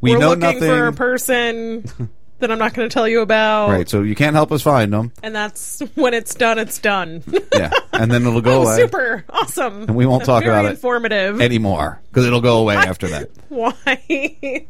We 0.02 0.14
We're 0.14 0.20
know 0.20 0.30
looking 0.30 0.60
for 0.60 0.88
a 0.88 0.94
person 0.94 1.84
that 2.40 2.52
I'm 2.52 2.60
not 2.60 2.74
going 2.74 2.88
to 2.88 2.94
tell 2.94 3.08
you 3.08 3.22
about. 3.22 3.70
Right, 3.70 3.88
so 3.88 4.02
you 4.02 4.16
can't 4.16 4.36
help 4.36 4.52
us 4.52 4.62
find 4.62 4.92
them. 4.92 5.12
And 5.24 5.36
that's 5.36 5.82
when 5.96 6.14
it's 6.14 6.36
done, 6.36 6.60
it's 6.60 6.80
done. 6.80 7.24
Yeah, 7.54 7.72
and 7.94 8.12
then 8.12 8.26
it'll 8.26 8.42
go 8.42 8.60
oh, 8.60 8.64
away. 8.64 8.78
super 8.78 9.26
awesome. 9.30 9.84
And 9.84 9.96
we 9.96 10.06
won't 10.06 10.26
talk 10.26 10.44
Very 10.44 10.54
about 10.54 10.66
it 10.66 10.72
Informative 10.72 11.42
anymore 11.42 12.02
because 12.10 12.26
it'll 12.26 12.42
go 12.42 12.60
away 12.60 12.76
after 12.76 13.08
that. 13.10 13.30
Why? 13.50 14.68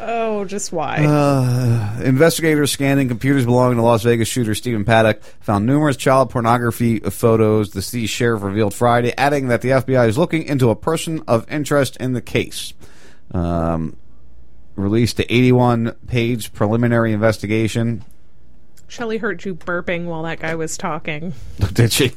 oh, 0.00 0.44
just 0.44 0.72
why? 0.72 1.04
Uh, 1.04 2.00
investigators 2.02 2.72
scanning 2.72 3.08
computers 3.08 3.44
belonging 3.44 3.76
to 3.76 3.82
Las 3.82 4.02
Vegas 4.02 4.26
shooter 4.26 4.54
Stephen 4.54 4.84
Paddock 4.84 5.22
found 5.40 5.64
numerous 5.64 5.96
child 5.96 6.30
pornography 6.30 6.98
photos. 6.98 7.70
The 7.70 7.82
city 7.82 8.06
sheriff 8.06 8.42
revealed 8.42 8.74
Friday, 8.74 9.14
adding 9.16 9.48
that 9.48 9.62
the 9.62 9.70
FBI 9.70 10.08
is 10.08 10.18
looking 10.18 10.42
into 10.42 10.70
a 10.70 10.76
person 10.76 11.22
of 11.28 11.50
interest 11.50 11.96
in 11.98 12.14
the 12.14 12.20
case. 12.20 12.74
Um, 13.32 13.96
released 14.76 15.16
the 15.16 15.32
81 15.32 15.92
page 16.06 16.52
preliminary 16.52 17.12
investigation. 17.12 18.04
Shelly 18.88 19.18
heard 19.18 19.44
you 19.44 19.54
burping 19.54 20.04
while 20.04 20.22
that 20.22 20.38
guy 20.38 20.54
was 20.54 20.76
talking. 20.76 21.34
Did 21.72 21.92
she? 21.92 22.12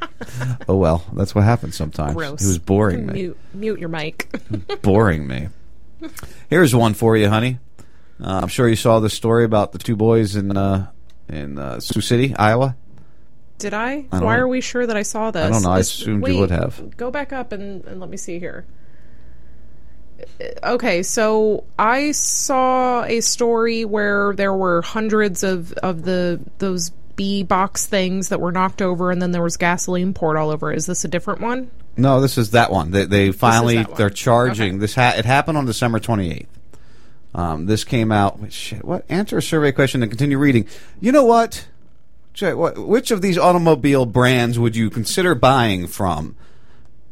oh 0.68 0.76
well, 0.76 1.04
that's 1.14 1.34
what 1.34 1.44
happens 1.44 1.74
sometimes. 1.74 2.14
Gross. 2.14 2.44
It 2.44 2.46
was 2.46 2.58
boring 2.58 3.06
me. 3.06 3.12
Mute, 3.12 3.38
mute 3.54 3.80
your 3.80 3.88
mic. 3.88 4.28
boring 4.82 5.26
me. 5.26 5.48
Here's 6.48 6.74
one 6.74 6.94
for 6.94 7.16
you, 7.16 7.28
honey. 7.28 7.58
Uh, 8.22 8.40
I'm 8.42 8.48
sure 8.48 8.68
you 8.68 8.76
saw 8.76 9.00
this 9.00 9.14
story 9.14 9.44
about 9.44 9.72
the 9.72 9.78
two 9.78 9.96
boys 9.96 10.36
in 10.36 10.56
uh, 10.56 10.90
in 11.28 11.58
uh, 11.58 11.80
Sioux 11.80 12.00
City, 12.00 12.36
Iowa. 12.36 12.76
Did 13.58 13.74
I? 13.74 14.06
I 14.12 14.20
Why 14.20 14.36
know. 14.36 14.42
are 14.42 14.48
we 14.48 14.60
sure 14.60 14.86
that 14.86 14.96
I 14.96 15.02
saw 15.02 15.30
this? 15.30 15.44
I 15.44 15.48
don't 15.48 15.62
know. 15.62 15.70
I 15.70 15.80
assumed 15.80 16.22
wait, 16.22 16.34
you 16.34 16.40
would 16.40 16.50
have. 16.50 16.96
Go 16.96 17.10
back 17.10 17.32
up 17.32 17.52
and, 17.52 17.84
and 17.86 18.00
let 18.00 18.10
me 18.10 18.16
see 18.16 18.38
here. 18.38 18.66
Okay, 20.62 21.02
so 21.02 21.64
I 21.78 22.12
saw 22.12 23.04
a 23.04 23.20
story 23.20 23.84
where 23.84 24.34
there 24.34 24.54
were 24.54 24.82
hundreds 24.82 25.42
of, 25.42 25.72
of 25.74 26.04
the 26.04 26.40
those 26.58 26.90
bee 27.16 27.42
box 27.42 27.86
things 27.86 28.28
that 28.28 28.40
were 28.40 28.52
knocked 28.52 28.82
over, 28.82 29.10
and 29.10 29.20
then 29.20 29.32
there 29.32 29.42
was 29.42 29.56
gasoline 29.56 30.14
poured 30.14 30.36
all 30.36 30.50
over. 30.50 30.72
Is 30.72 30.86
this 30.86 31.04
a 31.04 31.08
different 31.08 31.40
one? 31.40 31.70
No, 31.96 32.20
this 32.20 32.36
is 32.36 32.50
that 32.50 32.70
one. 32.70 32.90
They, 32.90 33.06
they 33.06 33.32
finally 33.32 33.84
they're 33.96 34.10
charging 34.10 34.78
this. 34.78 34.94
Ha- 34.94 35.14
it 35.16 35.24
happened 35.24 35.58
on 35.58 35.64
December 35.64 35.98
28th. 35.98 36.46
Um, 37.34 37.66
this 37.66 37.84
came 37.84 38.12
out. 38.12 38.38
wait, 38.38 38.52
Shit, 38.52 38.84
what? 38.84 39.04
Answer 39.08 39.38
a 39.38 39.42
survey 39.42 39.72
question 39.72 40.02
and 40.02 40.10
continue 40.10 40.38
reading. 40.38 40.66
You 41.00 41.12
know 41.12 41.24
what? 41.24 41.66
Which 42.40 43.10
of 43.10 43.22
these 43.22 43.38
automobile 43.38 44.04
brands 44.04 44.58
would 44.58 44.76
you 44.76 44.90
consider 44.90 45.34
buying 45.34 45.86
from? 45.86 46.36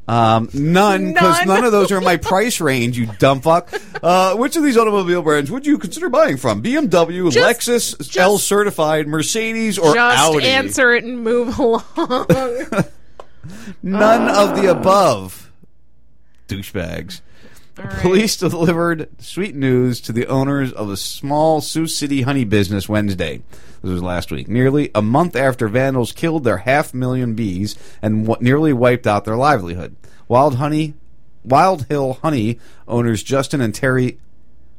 Um, 0.06 0.50
none, 0.52 1.14
because 1.14 1.38
None. 1.38 1.48
none 1.48 1.64
of 1.64 1.72
those 1.72 1.90
are 1.90 1.96
in 1.98 2.04
my 2.04 2.18
price 2.18 2.60
range. 2.60 2.98
You 2.98 3.06
dumb 3.18 3.40
fuck. 3.40 3.72
Uh, 4.02 4.36
which 4.36 4.54
of 4.54 4.62
these 4.62 4.76
automobile 4.76 5.22
brands 5.22 5.50
would 5.50 5.66
you 5.66 5.78
consider 5.78 6.10
buying 6.10 6.36
from? 6.36 6.62
BMW, 6.62 7.30
Just- 7.32 7.68
Lexus, 7.68 8.16
L 8.18 8.36
certified, 8.36 9.08
Mercedes, 9.08 9.78
or 9.78 9.96
Audi? 9.96 9.96
Just 9.96 10.22
Audi? 10.34 10.46
answer 10.46 10.92
it 10.94 11.04
and 11.04 11.20
move 11.24 11.58
along. 11.58 11.84
None 13.82 14.28
of 14.28 14.60
the 14.60 14.70
above. 14.70 15.50
Douchebags. 16.48 17.20
Police 18.00 18.36
delivered 18.36 19.08
sweet 19.18 19.54
news 19.56 20.00
to 20.02 20.12
the 20.12 20.26
owners 20.26 20.72
of 20.72 20.90
a 20.90 20.96
small 20.96 21.60
Sioux 21.60 21.86
City 21.88 22.22
honey 22.22 22.44
business 22.44 22.88
Wednesday. 22.88 23.42
This 23.84 23.92
was 23.92 24.02
last 24.02 24.32
week. 24.32 24.48
Nearly 24.48 24.90
a 24.94 25.02
month 25.02 25.36
after 25.36 25.68
vandals 25.68 26.10
killed 26.12 26.42
their 26.42 26.56
half 26.56 26.94
million 26.94 27.34
bees 27.34 27.76
and 28.00 28.26
w- 28.26 28.42
nearly 28.42 28.72
wiped 28.72 29.06
out 29.06 29.26
their 29.26 29.36
livelihood. 29.36 29.94
Wild 30.26 30.54
honey, 30.54 30.94
Wild 31.44 31.84
Hill 31.88 32.14
Honey 32.22 32.58
owners 32.88 33.22
Justin 33.22 33.60
and 33.60 33.74
Terry 33.74 34.18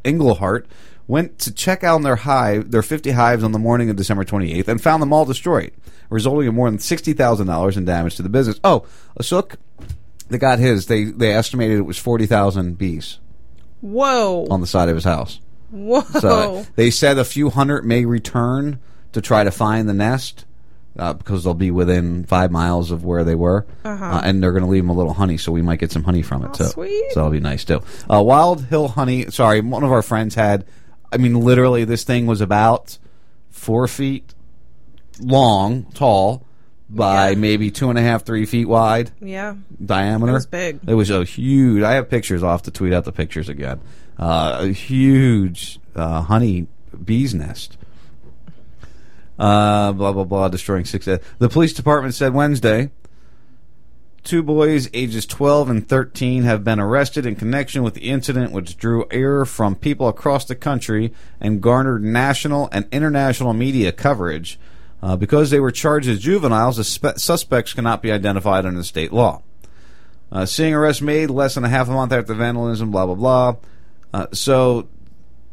Englehart 0.04 0.66
went 1.08 1.38
to 1.38 1.54
check 1.54 1.84
out 1.84 2.02
their 2.02 2.16
hive, 2.16 2.72
their 2.72 2.82
50 2.82 3.12
hives 3.12 3.44
on 3.44 3.52
the 3.52 3.60
morning 3.60 3.92
of 3.92 3.96
December 3.96 4.26
28th 4.26 4.68
and 4.68 4.82
found 4.82 5.04
them 5.04 5.14
all 5.14 5.24
destroyed, 5.24 5.72
resulting 6.10 6.48
in 6.48 6.56
more 6.56 6.68
than 6.68 6.80
$60,000 6.80 7.78
in 7.78 7.86
damage 7.86 8.16
to 8.16 8.24
the 8.24 8.30
business. 8.30 8.60
Oh, 8.64 8.88
Asuk, 9.20 9.56
they 10.30 10.40
got 10.40 10.58
his. 10.58 10.88
They 10.88 11.04
they 11.04 11.32
estimated 11.32 11.78
it 11.78 11.84
was 11.84 12.00
40,000 12.00 12.76
bees 12.76 13.20
Whoa. 13.82 14.48
on 14.50 14.62
the 14.62 14.68
side 14.68 14.90
of 14.90 14.96
his 14.96 15.04
house. 15.04 15.40
Whoa. 15.70 16.02
So 16.02 16.66
they 16.76 16.90
said 16.90 17.20
a 17.20 17.24
few 17.24 17.52
hundred 17.52 17.86
may 17.86 18.06
return 18.06 18.80
to 19.16 19.22
try 19.22 19.44
to 19.44 19.52
find 19.52 19.90
the 19.90 19.94
nest 19.94 20.46
uh, 20.98 21.12
because 21.14 21.44
they'll 21.44 21.54
be 21.54 21.72
within 21.72 22.24
five 22.26 22.52
miles 22.52 22.92
of 22.92 23.04
where 23.04 23.24
they 23.26 23.36
were, 23.36 23.66
Uh-huh. 23.84 24.06
uh, 24.06 24.22
and 24.24 24.42
they're 24.42 24.52
going 24.54 24.64
to 24.64 24.70
leave 24.70 24.84
them 24.84 24.90
a 24.90 24.94
little 24.94 25.14
honey, 25.14 25.36
so 25.38 25.52
we 25.52 25.62
might 25.62 25.80
get 25.80 25.92
some 25.92 26.04
honey 26.04 26.22
from 26.22 26.46
it 26.46 26.54
too. 26.54 26.64
sweet. 26.66 27.12
So 27.12 27.20
that'll 27.20 27.32
be 27.32 27.40
nice 27.42 27.66
too. 27.66 27.82
Uh, 28.10 28.22
Wild 28.22 28.64
Hill 28.66 28.88
Honey. 28.88 29.26
Sorry, 29.32 29.60
one 29.60 29.84
of 29.84 29.92
our 29.92 30.02
friends 30.02 30.36
had. 30.36 30.64
I 31.12 31.18
mean, 31.18 31.34
literally, 31.40 31.84
this 31.86 32.04
thing 32.06 32.28
was 32.28 32.40
about 32.40 32.98
four 33.50 33.88
feet 33.88 34.34
long, 35.20 35.84
tall, 35.94 36.46
by 36.90 37.36
maybe 37.36 37.72
two 37.72 37.90
and 37.90 37.98
a 37.98 38.02
half, 38.02 38.24
three 38.26 38.46
feet 38.46 38.68
wide 38.68 39.12
yeah. 39.20 39.56
diameter. 39.84 40.32
It 40.32 40.36
was 40.36 40.46
big. 40.46 40.80
It 40.88 40.94
was 40.94 41.10
a 41.10 41.24
huge. 41.24 41.84
I 41.84 41.94
have 41.94 42.10
pictures. 42.10 42.44
I'll 42.44 42.52
have 42.52 42.62
to 42.64 42.72
tweet 42.72 42.94
out 42.94 43.06
the 43.06 43.12
pictures 43.12 43.50
again. 43.50 43.80
Uh, 44.18 44.58
a 44.62 44.68
huge 44.68 45.80
uh, 45.96 46.22
honey 46.22 46.68
bee's 47.04 47.34
nest. 47.34 47.78
Uh, 49.38 49.92
blah 49.92 50.12
blah 50.12 50.24
blah. 50.24 50.48
Destroying 50.48 50.86
six. 50.86 51.06
The 51.06 51.50
police 51.50 51.74
department 51.74 52.16
said 52.16 52.34
Wednesday. 52.34 52.92
Two 54.26 54.42
boys, 54.42 54.90
ages 54.92 55.28
12 55.28 55.70
and 55.70 55.88
13, 55.88 56.44
have 56.44 56.64
been 56.64 56.80
arrested 56.80 57.28
in 57.28 57.36
connection 57.36 57.84
with 57.84 57.94
the 57.94 58.10
incident, 58.10 58.52
which 58.52 58.76
drew 58.76 59.06
ire 59.14 59.46
from 59.46 59.76
people 59.76 60.08
across 60.08 60.46
the 60.46 60.56
country 60.56 61.14
and 61.40 61.62
garnered 61.62 62.04
national 62.04 62.68
and 62.72 62.88
international 62.92 63.54
media 63.54 63.92
coverage. 63.92 64.60
Uh, 65.04 65.16
because 65.16 65.52
they 65.52 65.60
were 65.60 65.70
charged 65.70 66.10
as 66.10 66.20
juveniles, 66.20 66.78
the 66.78 66.84
spe- 66.84 67.18
suspects 67.18 67.74
cannot 67.74 68.02
be 68.02 68.12
identified 68.12 68.66
under 68.66 68.82
state 68.82 69.14
law. 69.14 69.44
Uh, 70.32 70.44
seeing 70.44 70.74
arrest 70.74 71.04
made 71.04 71.30
less 71.30 71.54
than 71.54 71.64
a 71.64 71.70
half 71.70 71.88
a 71.88 71.92
month 71.92 72.12
after 72.12 72.34
vandalism, 72.34 72.90
blah, 72.90 73.06
blah, 73.06 73.14
blah. 73.14 73.56
Uh, 74.12 74.26
so, 74.32 74.88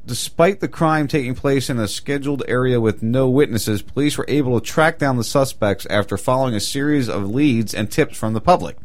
despite 0.06 0.60
the 0.60 0.68
crime 0.68 1.08
taking 1.08 1.34
place 1.34 1.70
in 1.70 1.78
a 1.78 1.88
scheduled 1.88 2.42
area 2.48 2.80
with 2.80 3.02
no 3.02 3.28
witnesses, 3.28 3.82
police 3.82 4.18
were 4.18 4.24
able 4.28 4.58
to 4.58 4.66
track 4.66 4.98
down 4.98 5.16
the 5.16 5.24
suspects 5.24 5.86
after 5.86 6.16
following 6.16 6.54
a 6.54 6.60
series 6.60 7.08
of 7.08 7.30
leads 7.30 7.74
and 7.74 7.90
tips 7.90 8.16
from 8.16 8.32
the 8.32 8.40
public. 8.40 8.76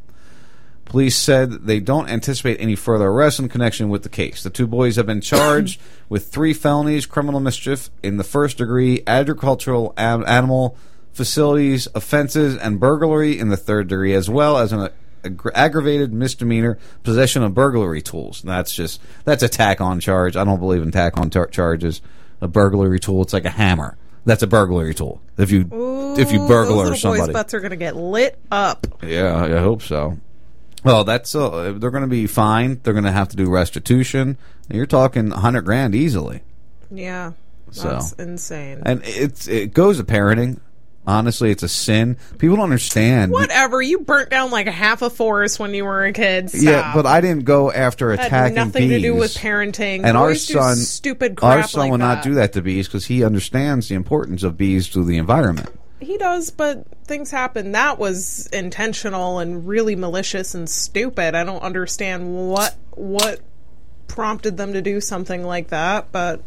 Police 0.86 1.18
said 1.18 1.52
they 1.66 1.82
don't 1.82 2.10
anticipate 2.10 2.62
any 2.62 2.76
further 2.76 3.08
arrests 3.08 3.42
in 3.42 3.50
connection 3.50 3.90
with 3.90 4.04
the 4.04 4.10
case. 4.10 4.42
The 4.42 4.50
two 4.50 4.68
boys 4.68 4.96
have 4.96 5.06
been 5.06 5.20
charged 5.20 5.82
with 6.10 6.30
three 6.30 6.54
felonies, 6.54 7.06
criminal 7.06 7.42
mischief 7.42 7.90
in 8.02 8.16
the 8.16 8.24
first 8.24 8.58
degree, 8.58 9.04
agricultural 9.06 9.94
animal 9.98 10.78
facilities 11.12 11.90
offenses, 11.94 12.56
and 12.56 12.80
burglary 12.80 13.38
in 13.38 13.50
the 13.50 13.58
third 13.58 13.90
degree, 13.90 14.14
as 14.14 14.30
well 14.30 14.58
as 14.58 14.72
an 14.72 14.90
aggra- 15.30 15.52
aggravated 15.54 16.14
misdemeanor 16.14 16.78
possession 17.04 17.44
of 17.44 17.54
burglary 17.54 18.02
tools. 18.02 18.42
That's 18.42 18.74
just 18.74 19.02
that's 19.26 19.44
a 19.44 19.50
tack 19.50 19.82
on 19.82 20.00
charge. 20.00 20.36
I 20.36 20.44
don't 20.44 20.60
believe 20.60 20.82
in 20.82 20.92
tack 20.92 21.18
on 21.18 21.30
tar- 21.30 21.48
charges. 21.48 22.02
A 22.40 22.48
burglary 22.48 23.00
tool, 23.00 23.24
it's 23.24 23.34
like 23.34 23.46
a 23.46 23.50
hammer. 23.50 23.98
That's 24.26 24.44
a 24.44 24.48
burglary 24.48 24.94
tool. 24.94 25.22
If 25.38 25.52
you 25.52 25.62
if 26.18 26.32
you 26.32 26.44
Ooh, 26.44 26.48
burglar 26.48 26.86
those 26.86 27.02
somebody, 27.02 27.28
boys' 27.28 27.34
butts 27.34 27.54
are 27.54 27.60
going 27.60 27.72
to 27.72 27.78
get 27.78 27.96
lit 27.96 28.38
up. 28.52 28.86
yeah, 29.02 29.36
I 29.44 29.60
hope 29.60 29.82
so. 29.82 30.18
Well, 30.84 31.04
that's 31.04 31.34
uh, 31.34 31.74
they're 31.78 31.92
going 31.92 32.04
to 32.04 32.08
be 32.08 32.28
fined. 32.28 32.84
They're 32.84 32.94
going 32.94 33.06
to 33.06 33.12
have 33.12 33.30
to 33.30 33.36
do 33.36 33.50
restitution. 33.50 34.38
You're 34.70 34.86
talking 34.86 35.32
a 35.32 35.40
hundred 35.40 35.62
grand 35.64 35.96
easily. 35.96 36.44
Yeah. 36.92 37.34
So. 37.72 37.90
That's 37.90 38.14
insane. 38.14 38.82
And 38.86 39.02
it's 39.04 39.48
it 39.48 39.74
goes 39.74 39.98
to 39.98 40.04
parenting. 40.04 40.60
Honestly, 41.08 41.52
it's 41.52 41.64
a 41.64 41.70
sin. 41.70 42.18
People 42.38 42.58
don't 42.58 42.66
understand. 42.66 43.32
Whatever. 43.32 43.82
You 43.82 44.00
burnt 44.00 44.30
down 44.30 44.52
like 44.52 44.68
half 44.68 45.02
a 45.02 45.10
forest 45.10 45.58
when 45.58 45.74
you 45.74 45.86
were 45.86 46.04
a 46.04 46.12
kid. 46.12 46.50
Stop. 46.50 46.62
Yeah, 46.62 46.92
but 46.94 47.06
I 47.06 47.22
didn't 47.22 47.46
go 47.46 47.72
after 47.72 48.12
Had 48.12 48.28
attacking 48.28 48.56
nothing 48.56 48.90
to 48.90 49.00
do 49.00 49.16
with 49.16 49.34
parenting. 49.36 50.04
And 50.04 50.18
our 50.18 50.32
Boys 50.32 50.46
son, 50.46 50.76
stupid 50.76 51.38
crap 51.38 51.58
our 51.60 51.64
son 51.64 51.80
like 51.84 51.92
will 51.92 51.98
not 51.98 52.24
do 52.24 52.34
that 52.34 52.52
to 52.54 52.62
bees 52.62 52.88
because 52.90 53.06
he 53.06 53.24
understands 53.24 53.88
the 53.88 53.96
importance 53.96 54.44
of 54.44 54.58
bees 54.58 54.90
to 54.90 55.06
the 55.06 55.18
environment. 55.18 55.70
He 56.02 56.18
does, 56.18 56.52
but 56.52 56.86
things 57.06 57.32
happen. 57.32 57.72
That 57.72 57.98
was 57.98 58.48
intentional 58.48 59.40
and 59.40 59.66
really 59.66 59.96
malicious 59.96 60.56
and 60.56 60.70
stupid. 60.70 61.36
I 61.36 61.46
don't 61.46 61.64
understand 61.64 62.36
what 62.36 62.76
what 62.92 63.40
prompted 64.10 64.58
them 64.58 64.74
to 64.74 64.82
do 64.82 65.00
something 65.00 65.44
like 65.44 65.70
that, 65.70 66.12
but 66.12 66.42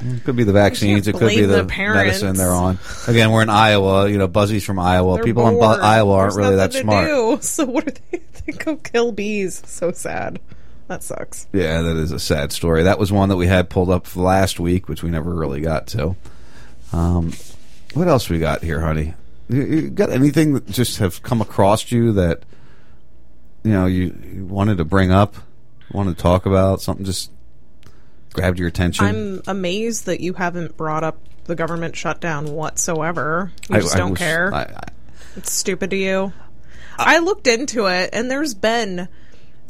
It 0.00 0.24
could 0.24 0.36
be 0.36 0.44
the 0.44 0.52
vaccines. 0.52 1.08
It 1.08 1.16
could 1.16 1.28
be 1.28 1.40
the, 1.42 1.64
the 1.64 1.64
medicine 1.64 2.36
they're 2.36 2.52
on. 2.52 2.78
Again, 3.08 3.30
we're 3.32 3.42
in 3.42 3.50
Iowa. 3.50 4.08
You 4.08 4.18
know, 4.18 4.28
Buzzy's 4.28 4.64
from 4.64 4.78
Iowa. 4.78 5.16
they're 5.16 5.24
People 5.24 5.48
in 5.48 5.54
Bu- 5.54 5.62
Iowa 5.62 6.12
aren't 6.14 6.34
There's 6.34 6.44
really 6.46 6.56
that 6.56 6.72
smart. 6.72 7.06
do. 7.06 7.38
So 7.42 7.64
what 7.64 7.88
are 7.88 7.92
they? 8.10 8.20
They 8.46 8.52
go 8.52 8.76
kill 8.76 9.12
bees. 9.12 9.62
So 9.66 9.92
sad. 9.92 10.40
That 10.86 11.02
sucks. 11.02 11.46
Yeah, 11.52 11.82
that 11.82 11.96
is 11.98 12.12
a 12.12 12.18
sad 12.18 12.50
story. 12.50 12.84
That 12.84 12.98
was 12.98 13.12
one 13.12 13.28
that 13.28 13.36
we 13.36 13.46
had 13.46 13.68
pulled 13.68 13.90
up 13.90 14.16
last 14.16 14.58
week, 14.58 14.88
which 14.88 15.02
we 15.02 15.10
never 15.10 15.34
really 15.34 15.60
got 15.60 15.86
to. 15.88 16.16
Um, 16.94 17.32
what 17.92 18.08
else 18.08 18.30
we 18.30 18.38
got 18.38 18.62
here, 18.62 18.80
honey? 18.80 19.12
You, 19.50 19.62
you 19.64 19.90
got 19.90 20.08
anything 20.10 20.54
that 20.54 20.66
just 20.66 20.98
have 20.98 21.22
come 21.22 21.42
across 21.42 21.90
you 21.92 22.12
that 22.12 22.42
you 23.64 23.72
know 23.72 23.84
you, 23.84 24.16
you 24.32 24.44
wanted 24.46 24.78
to 24.78 24.84
bring 24.86 25.10
up, 25.10 25.34
wanted 25.92 26.16
to 26.16 26.22
talk 26.22 26.46
about 26.46 26.80
something 26.80 27.04
just 27.04 27.30
grabbed 28.38 28.58
your 28.58 28.68
attention? 28.68 29.04
I'm 29.06 29.42
amazed 29.46 30.06
that 30.06 30.20
you 30.20 30.32
haven't 30.34 30.76
brought 30.76 31.04
up 31.04 31.18
the 31.44 31.54
government 31.54 31.96
shutdown 31.96 32.46
whatsoever. 32.52 33.52
You 33.68 33.76
I- 33.76 33.80
just 33.80 33.94
I 33.94 33.98
don't 33.98 34.10
was- 34.10 34.18
care. 34.18 34.54
I- 34.54 34.88
it's 35.36 35.52
stupid 35.52 35.90
to 35.90 35.96
you. 35.96 36.32
I 36.98 37.18
looked 37.18 37.46
into 37.46 37.86
it, 37.86 38.10
and 38.12 38.28
there's 38.30 38.54
been 38.54 39.08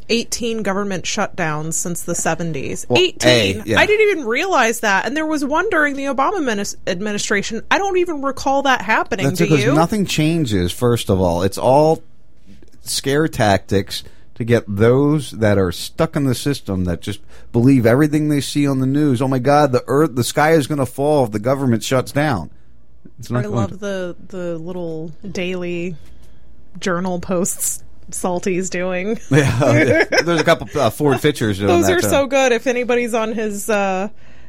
18 0.08 0.62
government 0.62 1.04
shutdowns 1.04 1.74
since 1.74 2.00
the 2.02 2.14
70s. 2.14 2.86
Well, 2.88 2.98
18. 2.98 3.60
A, 3.60 3.64
yeah. 3.66 3.78
I 3.78 3.84
didn't 3.84 4.08
even 4.10 4.24
realize 4.24 4.80
that. 4.80 5.04
And 5.04 5.14
there 5.14 5.26
was 5.26 5.44
one 5.44 5.68
during 5.68 5.94
the 5.96 6.04
Obama 6.04 6.38
minis- 6.38 6.76
administration. 6.86 7.60
I 7.70 7.76
don't 7.76 7.98
even 7.98 8.22
recall 8.22 8.62
that 8.62 8.80
happening. 8.80 9.26
That's 9.26 9.40
because 9.40 9.62
you? 9.62 9.74
nothing 9.74 10.06
changes. 10.06 10.72
First 10.72 11.10
of 11.10 11.20
all, 11.20 11.42
it's 11.42 11.58
all 11.58 12.02
scare 12.82 13.28
tactics 13.28 14.02
to 14.38 14.44
get 14.44 14.64
those 14.68 15.32
that 15.32 15.58
are 15.58 15.72
stuck 15.72 16.14
in 16.14 16.24
the 16.24 16.34
system 16.34 16.84
that 16.84 17.00
just 17.00 17.20
believe 17.50 17.84
everything 17.84 18.28
they 18.28 18.40
see 18.40 18.68
on 18.68 18.78
the 18.78 18.86
news. 18.86 19.20
Oh 19.20 19.26
my 19.26 19.40
God, 19.40 19.72
the 19.72 19.82
earth, 19.88 20.14
the 20.14 20.22
sky 20.22 20.52
is 20.52 20.68
going 20.68 20.78
to 20.78 20.86
fall 20.86 21.24
if 21.24 21.32
the 21.32 21.40
government 21.40 21.82
shuts 21.82 22.12
down. 22.12 22.50
It's 23.18 23.32
I 23.32 23.42
love 23.42 23.70
to. 23.70 23.76
the 23.76 24.16
the 24.28 24.58
little 24.58 25.08
daily 25.28 25.96
journal 26.78 27.18
posts 27.18 27.82
Salty's 28.10 28.70
doing. 28.70 29.18
Yeah, 29.30 30.04
there's 30.04 30.40
a 30.40 30.44
couple 30.44 30.68
uh, 30.80 30.90
Ford 30.90 31.18
Fitchers 31.18 31.58
those 31.58 31.88
are 31.88 32.00
so 32.00 32.26
good. 32.26 32.52
If 32.52 32.68
anybody's 32.68 33.14
on 33.14 33.32
his 33.32 33.68
uh, 33.68 34.08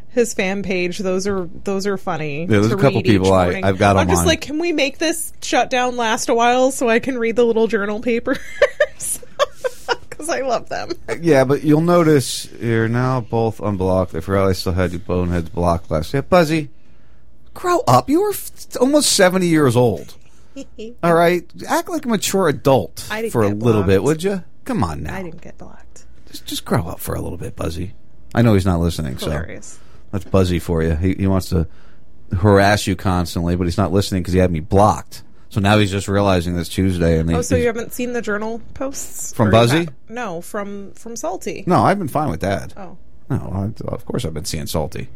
his 0.10 0.36
fan 0.36 0.62
page, 0.62 1.00
those 1.00 1.26
are 1.26 1.50
those 1.64 1.88
are 1.88 1.98
funny. 1.98 2.42
Yeah, 2.42 2.48
there's 2.48 2.70
to 2.70 2.76
a 2.76 2.80
couple 2.80 3.02
people 3.02 3.34
I 3.34 3.62
I've 3.64 3.80
got 3.80 3.96
on. 3.96 4.04
I'm 4.04 4.10
just 4.10 4.22
on. 4.22 4.28
like, 4.28 4.42
can 4.42 4.60
we 4.60 4.72
make 4.72 5.00
this 5.00 5.34
shutdown 5.42 5.98
last 5.98 6.30
a 6.30 6.36
while 6.36 6.72
so 6.72 6.88
I 6.88 7.00
can 7.00 7.18
read 7.18 7.36
the 7.36 7.46
little 7.46 7.66
journal 7.66 8.02
papers? 8.02 8.38
Because 10.26 10.36
I 10.36 10.42
love 10.42 10.68
them. 10.68 10.90
Uh, 11.08 11.16
yeah, 11.22 11.46
but 11.46 11.64
you'll 11.64 11.80
notice 11.80 12.52
you're 12.60 12.90
now 12.90 13.22
both 13.22 13.62
unblocked. 13.62 14.14
I 14.14 14.20
forgot 14.20 14.50
I 14.50 14.52
still 14.52 14.74
had 14.74 14.92
you 14.92 15.00
boneheads 15.00 15.48
blocked 15.50 15.90
last. 15.90 16.14
Yeah, 16.14 16.20
Buzzy, 16.22 16.70
grow 17.54 17.80
up. 17.88 18.10
You 18.10 18.24
were 18.24 18.32
f- 18.32 18.52
almost 18.82 19.14
seventy 19.14 19.48
years 19.48 19.78
old. 19.78 20.16
All 21.04 21.14
right, 21.14 21.50
act 21.70 21.88
like 21.88 22.04
a 22.06 22.10
mature 22.10 22.50
adult 22.50 23.00
for 23.32 23.44
a 23.44 23.48
little 23.50 23.84
bit, 23.84 24.04
would 24.04 24.22
you? 24.22 24.44
Come 24.66 24.84
on 24.84 25.04
now, 25.04 25.16
I 25.16 25.24
didn't 25.24 25.42
get 25.42 25.58
blocked. 25.58 26.06
just, 26.30 26.46
just 26.46 26.66
grow 26.66 26.86
up 26.86 27.00
for 27.00 27.16
a 27.16 27.22
little 27.22 27.38
bit, 27.38 27.56
Buzzy. 27.56 27.94
I 28.36 28.42
know 28.42 28.56
he's 28.56 28.66
not 28.66 28.82
listening, 28.82 29.16
Hilarious. 29.18 29.68
so 29.68 29.80
that's 30.12 30.26
Buzzy 30.26 30.60
for 30.60 30.84
you. 30.84 30.96
He, 30.96 31.14
he 31.14 31.28
wants 31.28 31.48
to 31.50 31.66
harass 32.38 32.88
you 32.88 32.96
constantly, 32.98 33.56
but 33.56 33.64
he's 33.64 33.78
not 33.78 33.94
listening 33.94 34.22
because 34.22 34.34
he 34.34 34.40
had 34.40 34.52
me 34.52 34.60
blocked. 34.60 35.24
So 35.50 35.60
now 35.60 35.80
he's 35.80 35.90
just 35.90 36.08
realizing 36.08 36.56
this 36.56 36.70
Tuesday, 36.70 37.20
and 37.20 37.30
he, 37.30 37.36
Oh, 37.36 37.42
so 37.42 37.56
you 37.56 37.66
haven't 37.66 37.92
seen 37.92 38.14
the 38.14 38.22
journal 38.22 38.62
posts 38.76 39.34
From 39.34 39.50
Buzzy? 39.50 39.88
No, 40.08 40.42
from 40.42 40.92
from 40.94 41.16
Salty. 41.16 41.64
No, 41.66 41.82
I've 41.82 41.98
been 41.98 42.08
fine 42.08 42.30
with 42.30 42.42
that. 42.42 42.74
Oh. 42.78 42.98
No, 43.32 43.72
I, 43.86 43.88
of 43.92 44.06
course 44.06 44.26
I've 44.26 44.34
been 44.34 44.46
seeing 44.46 44.68
Salty. 44.68 45.10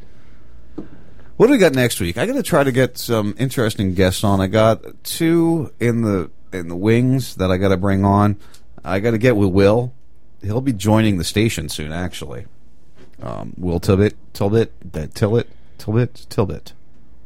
What 1.37 1.47
do 1.47 1.51
we 1.51 1.57
got 1.57 1.73
next 1.73 1.99
week? 1.99 2.17
I 2.17 2.25
got 2.25 2.33
to 2.33 2.43
try 2.43 2.63
to 2.63 2.71
get 2.71 2.97
some 2.97 3.35
interesting 3.39 3.93
guests 3.95 4.23
on. 4.23 4.39
I 4.39 4.47
got 4.47 4.83
two 5.03 5.71
in 5.79 6.01
the 6.03 6.29
in 6.51 6.67
the 6.67 6.75
wings 6.75 7.35
that 7.35 7.51
I 7.51 7.57
got 7.57 7.69
to 7.69 7.77
bring 7.77 8.05
on. 8.05 8.37
I 8.83 8.99
got 8.99 9.11
to 9.11 9.17
get 9.17 9.35
with 9.35 9.49
Will. 9.49 9.93
He'll 10.43 10.61
be 10.61 10.73
joining 10.73 11.17
the 11.17 11.23
station 11.23 11.69
soon, 11.69 11.91
actually. 11.91 12.45
Um, 13.21 13.53
Will 13.57 13.79
Tilbit, 13.79 14.13
Tilbit, 14.33 14.69
that 14.91 15.13
Tilbit, 15.13 15.45
Tilbit, 15.79 16.27
Tilbit. 16.27 16.73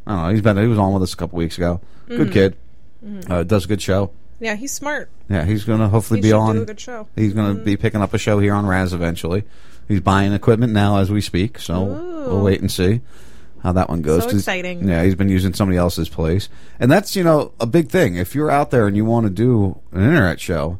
I 0.05 0.11
don't 0.13 0.23
know. 0.23 0.29
He's 0.29 0.41
been 0.41 0.57
he 0.57 0.67
was 0.67 0.77
on 0.79 0.93
with 0.93 1.03
us 1.03 1.13
a 1.13 1.17
couple 1.17 1.37
weeks 1.37 1.57
ago. 1.57 1.81
Good 2.07 2.29
Mhm. 2.29 2.33
kid. 2.33 2.55
Mhm. 3.05 3.29
Uh, 3.29 3.43
does 3.43 3.65
a 3.65 3.67
good 3.67 3.81
show. 3.81 4.11
Yeah, 4.39 4.55
he's 4.55 4.71
smart. 4.71 5.09
Yeah, 5.29 5.45
he's 5.45 5.63
going 5.63 5.79
to 5.79 5.87
hopefully 5.87 6.19
He 6.19 6.23
be 6.23 6.27
should 6.29 6.37
on. 6.37 6.55
do 6.57 6.61
a 6.61 6.65
good 6.65 6.79
show. 6.79 7.07
He's 7.15 7.33
going 7.33 7.57
to 7.57 7.63
be 7.63 7.75
picking 7.77 8.01
up 8.01 8.13
a 8.13 8.17
show 8.17 8.39
here 8.39 8.53
on 8.53 8.65
Raz 8.67 8.93
eventually. 8.93 9.43
He's 9.87 10.01
buying 10.01 10.33
equipment 10.33 10.73
now 10.73 10.97
as 10.97 11.09
we 11.09 11.21
speak, 11.21 11.59
so 11.59 11.83
we'll 12.27 12.41
wait 12.43 12.61
and 12.61 12.69
see 12.71 13.01
how 13.63 13.71
that 13.71 13.89
one 13.89 14.01
goes. 14.01 14.23
So 14.23 14.29
'Cause- 14.29 14.39
exciting. 14.39 14.87
Yeah, 14.87 15.03
he's 15.03 15.15
been 15.15 15.29
using 15.29 15.53
somebody 15.53 15.77
else's 15.77 16.09
place, 16.09 16.49
and 16.79 16.91
that's 16.91 17.15
you 17.15 17.23
know 17.23 17.51
a 17.59 17.65
big 17.65 17.89
thing. 17.89 18.15
If 18.15 18.35
you're 18.35 18.51
out 18.51 18.69
there 18.69 18.85
and 18.85 18.95
you 18.95 19.05
want 19.05 19.25
to 19.25 19.29
do 19.31 19.79
an 19.91 20.03
internet 20.03 20.39
show, 20.39 20.77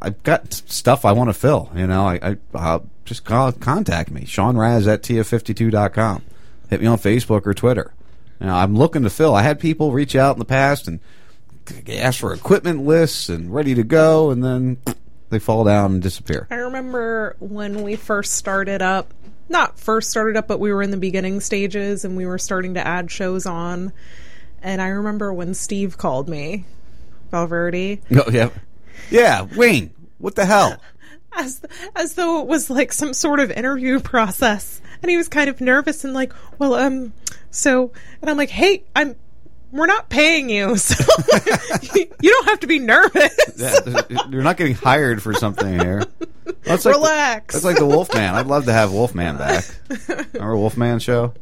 I've 0.00 0.22
got 0.22 0.52
stuff 0.52 1.04
I 1.04 1.12
want 1.12 1.28
to 1.28 1.34
fill. 1.34 1.70
You 1.76 1.86
know, 1.86 2.06
I, 2.06 2.18
I 2.22 2.36
uh, 2.54 2.78
just 3.04 3.24
call, 3.24 3.52
contact 3.52 4.10
me, 4.10 4.24
Sean 4.24 4.56
Raz 4.56 4.86
at 4.88 5.02
tf52.com. 5.02 6.22
Hit 6.70 6.80
me 6.80 6.86
on 6.86 6.98
Facebook 6.98 7.46
or 7.46 7.52
Twitter. 7.52 7.92
You 8.40 8.46
know, 8.46 8.54
I'm 8.54 8.76
looking 8.76 9.02
to 9.02 9.10
fill. 9.10 9.34
I 9.34 9.42
had 9.42 9.58
people 9.60 9.92
reach 9.92 10.16
out 10.16 10.36
in 10.36 10.38
the 10.38 10.44
past 10.46 10.86
and 10.88 11.00
ask 11.88 12.20
for 12.20 12.32
equipment 12.32 12.84
lists 12.84 13.28
and 13.28 13.52
ready 13.52 13.74
to 13.74 13.82
go, 13.82 14.30
and 14.30 14.42
then 14.42 14.78
they 15.30 15.38
fall 15.38 15.64
down 15.64 15.92
and 15.92 16.02
disappear. 16.02 16.46
I 16.50 16.56
remember 16.56 17.36
when 17.38 17.82
we 17.82 17.96
first 17.96 18.34
started 18.34 18.82
up, 18.82 19.12
not 19.48 19.78
first 19.78 20.10
started 20.10 20.36
up, 20.36 20.46
but 20.46 20.60
we 20.60 20.72
were 20.72 20.82
in 20.82 20.90
the 20.90 20.96
beginning 20.96 21.40
stages 21.40 22.04
and 22.04 22.16
we 22.16 22.26
were 22.26 22.38
starting 22.38 22.74
to 22.74 22.86
add 22.86 23.10
shows 23.10 23.46
on. 23.46 23.92
And 24.62 24.82
I 24.82 24.88
remember 24.88 25.32
when 25.32 25.54
Steve 25.54 25.96
called 25.96 26.28
me, 26.28 26.64
Valverde, 27.30 28.00
Oh 28.12 28.30
yeah, 28.30 28.50
yeah. 29.10 29.46
Wayne, 29.56 29.94
what 30.18 30.34
the 30.34 30.44
hell? 30.44 30.80
as 31.36 31.62
as 31.94 32.14
though 32.14 32.40
it 32.40 32.46
was 32.46 32.70
like 32.70 32.92
some 32.92 33.14
sort 33.14 33.40
of 33.40 33.50
interview 33.50 34.00
process. 34.00 34.80
And 35.02 35.10
he 35.10 35.16
was 35.16 35.28
kind 35.28 35.48
of 35.48 35.60
nervous 35.60 36.04
and 36.04 36.12
like, 36.12 36.32
well, 36.58 36.74
um, 36.74 37.14
so, 37.50 37.90
and 38.20 38.28
I'm 38.28 38.36
like, 38.36 38.50
hey, 38.50 38.84
I'm, 38.94 39.16
we're 39.72 39.86
not 39.86 40.08
paying 40.08 40.50
you, 40.50 40.76
so 40.78 41.04
you 41.94 42.30
don't 42.30 42.46
have 42.46 42.60
to 42.60 42.66
be 42.66 42.78
nervous. 42.78 43.34
Yeah, 43.56 44.00
you're 44.28 44.42
not 44.42 44.56
getting 44.56 44.74
hired 44.74 45.22
for 45.22 45.34
something 45.34 45.78
here. 45.78 46.04
That's 46.62 46.84
like 46.84 46.94
Relax. 46.94 47.54
The, 47.54 47.56
that's 47.58 47.64
like 47.64 47.76
the 47.76 47.86
Wolfman. 47.86 48.34
I'd 48.34 48.46
love 48.46 48.66
to 48.66 48.72
have 48.72 48.92
Wolfman 48.92 49.36
back. 49.36 49.64
Remember 50.08 50.56
Wolfman 50.56 50.98
show? 50.98 51.34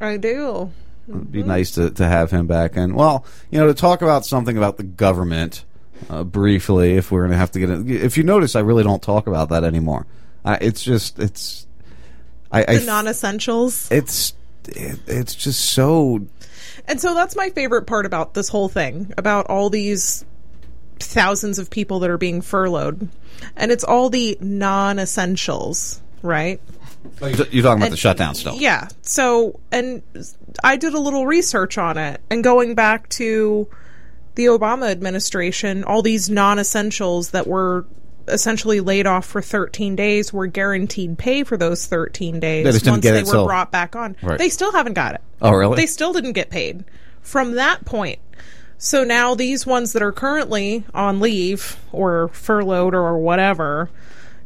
I 0.00 0.16
do. 0.16 0.72
It'd 1.08 1.32
be 1.32 1.42
nice 1.42 1.72
to, 1.72 1.90
to 1.90 2.06
have 2.06 2.30
him 2.30 2.46
back. 2.46 2.76
And 2.76 2.94
well, 2.94 3.24
you 3.50 3.58
know, 3.58 3.66
to 3.66 3.74
talk 3.74 4.02
about 4.02 4.24
something 4.24 4.56
about 4.56 4.76
the 4.76 4.82
government 4.84 5.64
uh, 6.08 6.24
briefly, 6.24 6.96
if 6.96 7.10
we're 7.10 7.22
going 7.22 7.32
to 7.32 7.36
have 7.36 7.50
to 7.52 7.60
get 7.60 7.70
in. 7.70 7.88
If 7.88 8.16
you 8.16 8.22
notice, 8.22 8.56
I 8.56 8.60
really 8.60 8.82
don't 8.82 9.02
talk 9.02 9.26
about 9.26 9.48
that 9.50 9.64
anymore. 9.64 10.06
I, 10.44 10.56
it's 10.56 10.82
just 10.82 11.18
it's. 11.18 11.66
I, 12.50 12.64
I 12.68 12.78
non-essentials. 12.84 13.90
it's 13.90 14.34
it, 14.68 15.00
it's 15.06 15.34
just 15.34 15.70
so 15.70 16.26
And 16.88 17.00
so 17.00 17.14
that's 17.14 17.36
my 17.36 17.50
favorite 17.50 17.86
part 17.86 18.06
about 18.06 18.34
this 18.34 18.48
whole 18.48 18.68
thing, 18.68 19.12
about 19.16 19.46
all 19.46 19.70
these 19.70 20.24
thousands 20.98 21.58
of 21.58 21.70
people 21.70 22.00
that 22.00 22.10
are 22.10 22.18
being 22.18 22.42
furloughed. 22.42 23.08
And 23.56 23.70
it's 23.72 23.84
all 23.84 24.10
the 24.10 24.36
non 24.40 24.98
essentials, 24.98 26.00
right? 26.22 26.60
Oh, 27.20 27.26
you're 27.26 27.36
talking 27.36 27.60
about 27.60 27.82
And- 27.82 27.92
the 27.92 27.96
shutdown 27.96 28.34
still. 28.34 28.54
Yeah. 28.56 28.88
So, 29.02 29.58
and 29.70 30.02
I 30.62 30.76
did 30.76 30.94
a 30.94 30.98
little 31.00 31.26
research 31.26 31.78
on 31.78 31.98
it 31.98 32.20
and 32.30 32.44
going 32.44 32.74
back 32.74 33.08
to 33.10 33.68
the 34.34 34.46
Obama 34.46 34.90
administration, 34.90 35.84
all 35.84 36.02
these 36.02 36.30
non 36.30 36.58
essentials 36.58 37.30
that 37.30 37.46
were 37.46 37.84
essentially 38.28 38.80
laid 38.80 39.06
off 39.06 39.26
for 39.26 39.40
13 39.42 39.96
days 39.96 40.32
were 40.32 40.46
guaranteed 40.46 41.18
pay 41.18 41.44
for 41.44 41.56
those 41.56 41.86
13 41.86 42.40
days 42.40 42.64
They 42.64 42.90
once 42.90 43.02
they 43.02 43.22
were 43.22 43.44
brought 43.44 43.70
back 43.72 43.94
on. 43.96 44.16
Right. 44.22 44.38
They 44.38 44.48
still 44.48 44.72
haven't 44.72 44.94
got 44.94 45.14
it. 45.14 45.20
Oh, 45.40 45.52
really? 45.52 45.76
They 45.76 45.86
still 45.86 46.12
didn't 46.12 46.32
get 46.32 46.50
paid 46.50 46.84
from 47.22 47.54
that 47.54 47.84
point. 47.84 48.18
So 48.78 49.04
now 49.04 49.34
these 49.34 49.64
ones 49.64 49.92
that 49.92 50.02
are 50.02 50.12
currently 50.12 50.84
on 50.92 51.20
leave 51.20 51.76
or 51.92 52.28
furloughed 52.28 52.94
or 52.94 53.16
whatever, 53.18 53.90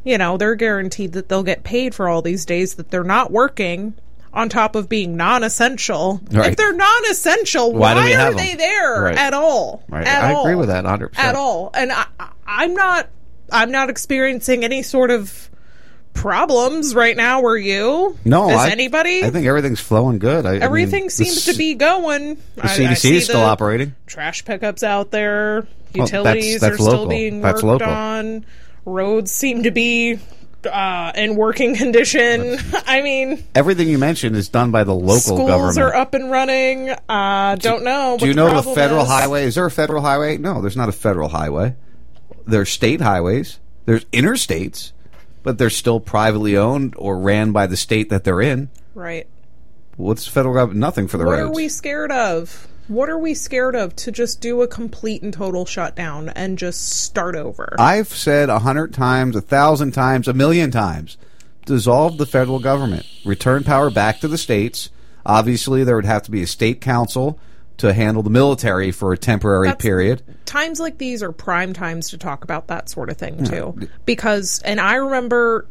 you 0.03 0.17
know, 0.17 0.37
they're 0.37 0.55
guaranteed 0.55 1.13
that 1.13 1.27
they'll 1.27 1.43
get 1.43 1.63
paid 1.63 1.95
for 1.95 2.07
all 2.07 2.21
these 2.21 2.45
days 2.45 2.75
that 2.75 2.91
they're 2.91 3.03
not 3.03 3.31
working 3.31 3.95
on 4.33 4.49
top 4.49 4.75
of 4.75 4.87
being 4.87 5.17
non-essential. 5.17 6.21
Right. 6.31 6.51
If 6.51 6.57
they're 6.57 6.73
non-essential, 6.73 7.73
Why 7.73 7.95
why, 7.95 8.13
are 8.13 8.33
they 8.35 8.53
there 8.53 9.01
Right. 9.01 9.17
at 9.17 9.33
all? 9.33 9.83
Right. 9.89 10.05
At 10.05 10.23
I 10.25 10.33
all. 10.33 10.43
agree 10.45 10.55
with 10.55 10.67
that 10.67 10.83
100%. 10.85 11.17
At 11.17 11.33
all. 11.35 11.71
And 11.73 11.91
I- 11.91 12.05
I'm 12.45 12.75
not 12.75 13.07
I'm 13.51 13.71
not 13.71 13.89
experiencing 13.89 14.63
any 14.63 14.83
sort 14.83 15.11
of 15.11 15.49
problems 16.13 16.95
right 16.95 17.15
now, 17.15 17.41
were 17.41 17.57
you? 17.57 18.17
No, 18.25 18.49
Is 18.49 18.57
I, 18.57 18.69
anybody? 18.71 19.23
I 19.23 19.29
think 19.29 19.45
everything's 19.45 19.79
flowing 19.79 20.19
good. 20.19 20.45
I, 20.45 20.49
I 20.49 20.53
mean, 20.53 20.63
Everything 20.63 21.09
seems 21.09 21.45
to 21.45 21.53
be 21.53 21.75
going. 21.75 22.37
The 22.55 22.61
CDC 22.63 23.11
is 23.11 23.25
still 23.25 23.41
operating. 23.41 23.95
Trash 24.07 24.43
pickups 24.45 24.83
out 24.83 25.11
there. 25.11 25.61
Well, 25.95 26.07
that's- 26.07 26.11
Utilities 26.11 26.61
that's 26.61 26.75
are 26.75 26.77
still 26.77 27.07
being 27.07 27.41
That's 27.41 27.63
worked 27.63 27.81
local. 27.81 27.93
on. 27.93 28.45
Roads 28.85 29.31
seem 29.31 29.63
to 29.63 29.71
be 29.71 30.19
uh, 30.69 31.11
in 31.15 31.35
working 31.35 31.75
condition. 31.75 32.57
I 32.87 33.01
mean, 33.01 33.43
Everything 33.53 33.87
you 33.87 33.97
mentioned 33.97 34.35
is 34.35 34.49
done 34.49 34.71
by 34.71 34.83
the 34.85 34.93
local 34.95 35.19
schools 35.19 35.47
government. 35.49 35.77
are 35.79 35.95
up 35.95 36.13
and 36.13 36.31
running. 36.31 36.89
Uh, 37.07 37.55
don't 37.57 37.83
know. 37.83 38.11
what 38.11 38.19
Do 38.21 38.27
you 38.27 38.33
know 38.33 38.59
the 38.59 38.73
federal 38.73 39.03
is. 39.03 39.07
highway? 39.09 39.43
Is 39.45 39.55
there 39.55 39.65
a 39.65 39.71
federal 39.71 40.01
highway? 40.01 40.37
No, 40.37 40.61
there's 40.61 40.77
not 40.77 40.89
a 40.89 40.93
federal 40.93 41.29
highway. 41.29 41.75
There's 42.47 42.69
state 42.69 43.01
highways. 43.01 43.59
There's 43.85 44.05
interstates, 44.05 44.91
but 45.43 45.57
they're 45.57 45.69
still 45.69 45.99
privately 45.99 46.57
owned 46.57 46.95
or 46.97 47.19
ran 47.19 47.51
by 47.51 47.67
the 47.67 47.77
state 47.77 48.09
that 48.09 48.23
they're 48.23 48.41
in. 48.41 48.69
Right. 48.95 49.27
What's 49.95 50.25
the 50.25 50.31
federal 50.31 50.53
government? 50.53 50.79
Nothing 50.79 51.07
for 51.07 51.17
the 51.17 51.25
What 51.25 51.39
roads. 51.39 51.51
are 51.51 51.53
we 51.53 51.69
scared 51.69 52.11
of? 52.11 52.67
What 52.87 53.09
are 53.09 53.17
we 53.17 53.33
scared 53.33 53.75
of 53.75 53.95
to 53.97 54.11
just 54.11 54.39
do 54.39 54.61
a 54.61 54.67
complete 54.67 55.21
and 55.21 55.33
total 55.33 55.65
shutdown 55.65 56.29
and 56.29 56.57
just 56.57 56.87
start 56.87 57.35
over? 57.35 57.75
I've 57.77 58.07
said 58.07 58.49
a 58.49 58.59
hundred 58.59 58.93
times, 58.93 59.35
a 59.35 59.41
thousand 59.41 59.91
times, 59.91 60.27
a 60.27 60.33
million 60.33 60.71
times 60.71 61.17
dissolve 61.65 62.17
the 62.17 62.25
federal 62.25 62.59
government, 62.59 63.05
return 63.25 63.63
power 63.65 63.89
back 63.89 64.21
to 64.21 64.27
the 64.29 64.37
states. 64.37 64.89
Obviously, 65.25 65.83
there 65.83 65.97
would 65.97 66.05
have 66.05 66.23
to 66.23 66.31
be 66.31 66.41
a 66.41 66.47
state 66.47 66.79
council 66.79 67.37
to 67.77 67.93
handle 67.93 68.23
the 68.23 68.29
military 68.29 68.91
for 68.91 69.13
a 69.13 69.17
temporary 69.17 69.67
That's- 69.67 69.81
period. 69.81 70.21
times 70.45 70.79
like 70.79 70.97
these 70.97 71.21
are 71.23 71.31
prime 71.31 71.73
times 71.73 72.09
to 72.09 72.17
talk 72.17 72.43
about 72.43 72.67
that 72.67 72.89
sort 72.89 73.09
of 73.09 73.17
thing 73.17 73.39
Yeah. 73.39 73.45
too 73.45 73.87
because 74.05 74.61
and 74.63 74.79
i 74.79 74.95
remember 74.95 75.67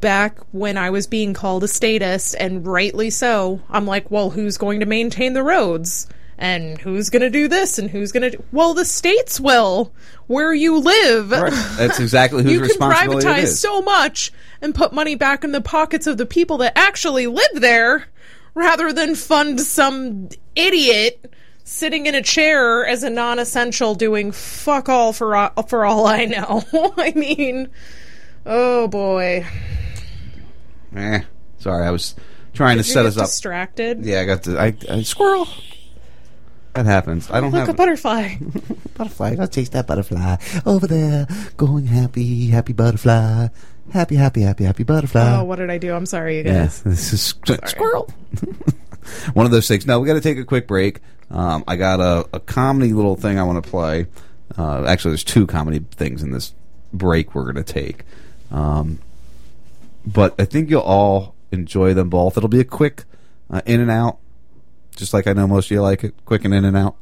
back 0.00 0.38
when 0.52 0.76
i 0.76 0.90
was 0.90 1.06
being 1.06 1.34
called 1.34 1.64
a 1.64 1.68
statist 1.68 2.36
and 2.38 2.66
rightly 2.66 3.10
so 3.10 3.60
i'm 3.70 3.86
like 3.86 4.10
well 4.10 4.30
who's 4.30 4.56
going 4.58 4.80
to 4.80 4.86
maintain 4.86 5.32
the 5.32 5.42
roads 5.42 6.06
and 6.40 6.78
who's 6.78 7.10
going 7.10 7.22
to 7.22 7.30
do 7.30 7.48
this 7.48 7.78
and 7.80 7.90
who's 7.90 8.12
going 8.12 8.22
to 8.22 8.36
do 8.36 8.44
well 8.52 8.74
the 8.74 8.84
states 8.84 9.40
will 9.40 9.92
where 10.28 10.52
you 10.54 10.78
live 10.78 11.30
Right. 11.32 11.52
That's 11.76 11.98
exactly 11.98 12.42
whose 12.44 12.52
you 12.52 12.60
can 12.60 12.76
privatize 12.78 13.56
so 13.56 13.80
much 13.82 14.30
and 14.62 14.72
put 14.74 14.92
money 14.92 15.14
back 15.16 15.42
in 15.42 15.50
the 15.52 15.60
pockets 15.62 16.06
of 16.06 16.16
the 16.18 16.26
people 16.26 16.58
that 16.58 16.74
actually 16.76 17.26
live 17.26 17.54
there 17.54 18.06
rather 18.54 18.92
than 18.92 19.14
fund 19.16 19.60
some 19.60 20.28
idiot 20.54 21.32
sitting 21.68 22.06
in 22.06 22.14
a 22.14 22.22
chair 22.22 22.86
as 22.86 23.02
a 23.02 23.10
non-essential 23.10 23.94
doing 23.94 24.32
fuck 24.32 24.88
all 24.88 25.12
for 25.12 25.36
all, 25.36 25.50
for 25.64 25.84
all 25.84 26.06
I 26.06 26.24
know. 26.24 26.64
I 26.96 27.12
mean, 27.14 27.68
oh 28.46 28.88
boy. 28.88 29.46
Eh, 30.96 31.20
sorry, 31.58 31.86
I 31.86 31.90
was 31.90 32.14
trying 32.54 32.78
Did 32.78 32.84
to 32.84 32.90
set 32.90 33.04
us 33.06 33.16
up. 33.18 33.26
distracted? 33.26 34.04
Yeah, 34.04 34.20
I 34.20 34.24
got 34.24 34.42
the 34.44 34.58
I, 34.58 34.74
I 34.90 35.02
squirrel. 35.02 35.46
That 36.72 36.86
happens. 36.86 37.30
I 37.30 37.40
don't 37.40 37.50
Look, 37.50 37.60
have 37.60 37.68
a 37.68 37.74
butterfly. 37.74 38.36
butterfly. 38.96 39.34
Gotta 39.34 39.50
chase 39.50 39.68
that 39.70 39.86
butterfly 39.86 40.36
over 40.64 40.86
there. 40.86 41.26
Going 41.56 41.86
happy, 41.86 42.48
happy 42.48 42.72
butterfly. 42.72 43.48
Happy, 43.92 44.16
happy, 44.16 44.42
happy, 44.42 44.64
happy 44.64 44.84
butterfly. 44.84 45.38
oh, 45.38 45.44
what 45.44 45.56
did 45.56 45.70
I 45.70 45.78
do? 45.78 45.94
I'm 45.94 46.06
sorry, 46.06 46.38
you 46.38 46.44
guys. 46.44 46.82
this 46.82 47.12
is 47.12 47.20
squirrel. 47.22 48.10
One 49.32 49.46
of 49.46 49.52
those 49.52 49.66
things. 49.66 49.86
No, 49.86 49.98
we 50.00 50.06
got 50.06 50.14
to 50.14 50.20
take 50.20 50.38
a 50.38 50.44
quick 50.44 50.66
break. 50.66 51.00
Um, 51.30 51.64
I 51.68 51.76
got 51.76 52.00
a, 52.00 52.26
a 52.32 52.40
comedy 52.40 52.92
little 52.92 53.16
thing 53.16 53.38
I 53.38 53.42
want 53.42 53.62
to 53.62 53.70
play. 53.70 54.06
Uh, 54.56 54.84
actually, 54.86 55.10
there's 55.12 55.24
two 55.24 55.46
comedy 55.46 55.84
things 55.92 56.22
in 56.22 56.30
this 56.32 56.54
break 56.92 57.34
we're 57.34 57.44
going 57.52 57.62
to 57.62 57.72
take. 57.72 58.04
Um, 58.50 58.98
but 60.06 60.34
I 60.38 60.44
think 60.46 60.70
you'll 60.70 60.80
all 60.80 61.34
enjoy 61.52 61.92
them 61.94 62.08
both. 62.08 62.36
It'll 62.36 62.48
be 62.48 62.60
a 62.60 62.64
quick 62.64 63.04
uh, 63.50 63.60
in 63.66 63.80
and 63.80 63.90
out, 63.90 64.18
just 64.96 65.12
like 65.12 65.26
I 65.26 65.32
know 65.34 65.46
most 65.46 65.66
of 65.66 65.70
you 65.72 65.82
like 65.82 66.02
it. 66.04 66.14
Quick 66.24 66.44
and 66.46 66.54
in 66.54 66.64
and 66.64 66.76
out. 66.76 66.96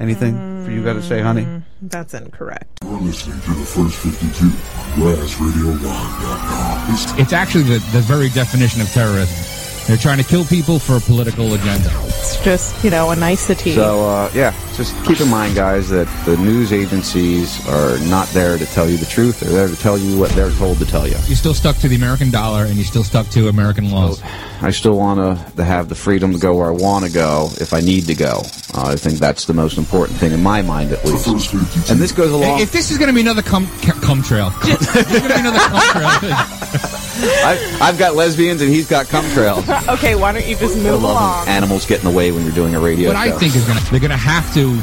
Anything 0.00 0.64
for 0.64 0.70
you 0.70 0.84
got 0.84 0.92
to 0.92 1.02
say, 1.02 1.20
honey? 1.20 1.42
Mm, 1.42 1.62
That's 1.82 2.14
incorrect. 2.14 2.66
You're 2.84 3.00
listening 3.00 3.40
to 3.40 3.50
the 3.50 3.64
first 3.66 3.96
52 3.96 4.44
on 4.46 5.16
RazRadioLive.com. 5.16 6.94
It's 6.94 7.12
It's 7.18 7.32
actually 7.32 7.64
the, 7.64 7.78
the 7.92 8.00
very 8.02 8.28
definition 8.28 8.80
of 8.80 8.88
terrorism. 8.90 9.57
They're 9.88 9.96
trying 9.96 10.18
to 10.18 10.24
kill 10.24 10.44
people 10.44 10.78
for 10.78 10.98
a 10.98 11.00
political 11.00 11.54
agenda. 11.54 11.90
It's 12.04 12.36
just, 12.44 12.84
you 12.84 12.90
know, 12.90 13.08
a 13.10 13.16
nicety. 13.16 13.74
So 13.74 14.06
uh, 14.06 14.30
yeah, 14.34 14.54
just 14.76 14.94
keep 15.06 15.18
in 15.18 15.30
mind, 15.30 15.54
guys, 15.54 15.88
that 15.88 16.06
the 16.26 16.36
news 16.36 16.74
agencies 16.74 17.66
are 17.66 17.98
not 18.00 18.28
there 18.28 18.58
to 18.58 18.66
tell 18.66 18.86
you 18.86 18.98
the 18.98 19.06
truth. 19.06 19.40
They're 19.40 19.50
there 19.50 19.68
to 19.68 19.76
tell 19.76 19.96
you 19.96 20.18
what 20.18 20.30
they're 20.32 20.50
told 20.52 20.78
to 20.80 20.84
tell 20.84 21.06
you. 21.08 21.16
You're 21.26 21.36
still 21.36 21.54
stuck 21.54 21.78
to 21.78 21.88
the 21.88 21.96
American 21.96 22.30
dollar, 22.30 22.66
and 22.66 22.74
you're 22.76 22.84
still 22.84 23.02
stuck 23.02 23.30
to 23.30 23.48
American 23.48 23.90
laws. 23.90 24.20
I 24.60 24.70
still 24.70 24.96
want 24.96 25.20
to, 25.20 25.56
to 25.56 25.64
have 25.64 25.88
the 25.88 25.94
freedom 25.94 26.32
to 26.32 26.38
go 26.38 26.56
where 26.56 26.68
I 26.68 26.72
want 26.72 27.04
to 27.04 27.12
go 27.12 27.50
if 27.60 27.72
I 27.72 27.80
need 27.80 28.06
to 28.06 28.14
go. 28.14 28.42
Uh, 28.74 28.88
I 28.88 28.96
think 28.96 29.18
that's 29.18 29.46
the 29.46 29.54
most 29.54 29.78
important 29.78 30.18
thing 30.18 30.32
in 30.32 30.42
my 30.42 30.62
mind, 30.62 30.92
at 30.92 31.04
least. 31.04 31.52
And 31.90 32.00
this 32.00 32.12
goes 32.12 32.32
along. 32.32 32.60
If 32.60 32.72
this 32.72 32.90
is 32.90 32.98
going 32.98 33.08
to 33.08 33.14
be 33.14 33.20
another 33.20 33.42
cum, 33.42 33.66
cum 34.02 34.22
trail, 34.22 34.50
this 34.64 34.92
going 34.92 35.04
to 35.04 35.28
be 35.28 35.40
another 35.40 35.58
cum 35.58 35.80
trail. 35.92 36.36
I've, 37.20 37.82
I've 37.82 37.98
got 37.98 38.14
lesbians 38.14 38.60
and 38.60 38.70
he's 38.70 38.88
got 38.88 39.06
cum 39.06 39.24
trails. 39.30 39.68
okay, 39.88 40.14
why 40.14 40.32
don't 40.32 40.46
you 40.46 40.56
just 40.56 40.76
I 40.76 40.80
move 40.80 41.02
love 41.02 41.02
along? 41.02 41.48
animals 41.48 41.86
get 41.86 41.98
in 41.98 42.10
the 42.10 42.16
way 42.16 42.30
when 42.30 42.44
you're 42.44 42.54
doing 42.54 42.74
a 42.74 42.80
radio 42.80 43.08
what 43.08 43.16
I 43.16 43.36
think 43.36 43.56
is 43.56 43.64
going 43.64 43.78
to 43.78 43.90
they're 43.90 44.00
going 44.00 44.10
to 44.10 44.16
have 44.16 44.52
to 44.54 44.80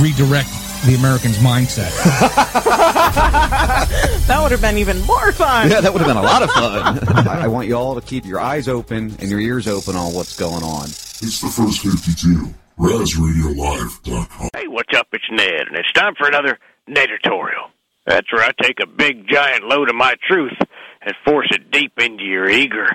redirect 0.00 0.48
the 0.86 0.94
Americans' 0.94 1.38
mindset. 1.38 1.90
that 4.26 4.38
would 4.40 4.52
have 4.52 4.60
been 4.60 4.78
even 4.78 5.00
more 5.02 5.32
fun. 5.32 5.70
Yeah, 5.70 5.80
that 5.80 5.92
would 5.92 6.00
have 6.00 6.08
been 6.08 6.16
a 6.16 6.22
lot 6.22 6.42
of 6.42 6.50
fun. 6.50 6.98
I 7.28 7.44
I 7.44 7.46
want 7.48 7.68
you 7.68 7.74
all 7.74 7.94
to 7.94 8.00
keep 8.00 8.24
your 8.24 8.40
eyes 8.40 8.68
open 8.68 9.14
and 9.18 9.28
your 9.28 9.40
ears 9.40 9.66
open 9.66 9.96
on 9.96 10.14
what's 10.14 10.36
going 10.36 10.62
on. 10.62 10.84
It's 10.84 11.40
the 11.40 11.48
first 11.48 11.80
52. 11.80 12.54
RazRadioLive.com. 12.78 14.48
Hey, 14.54 14.68
what's 14.68 14.96
up? 14.96 15.08
It's 15.12 15.24
Ned, 15.30 15.66
and 15.68 15.76
it's 15.76 15.92
time 15.92 16.14
for 16.16 16.28
another 16.28 16.58
Neditorial. 16.88 17.70
That's 18.06 18.30
where 18.32 18.44
I 18.44 18.50
take 18.62 18.78
a 18.80 18.86
big 18.86 19.28
giant 19.28 19.64
load 19.64 19.88
of 19.88 19.96
my 19.96 20.14
truth 20.28 20.56
and 21.02 21.14
force 21.24 21.48
it 21.50 21.70
deep 21.70 21.92
into 21.98 22.24
your 22.24 22.48
eager, 22.48 22.86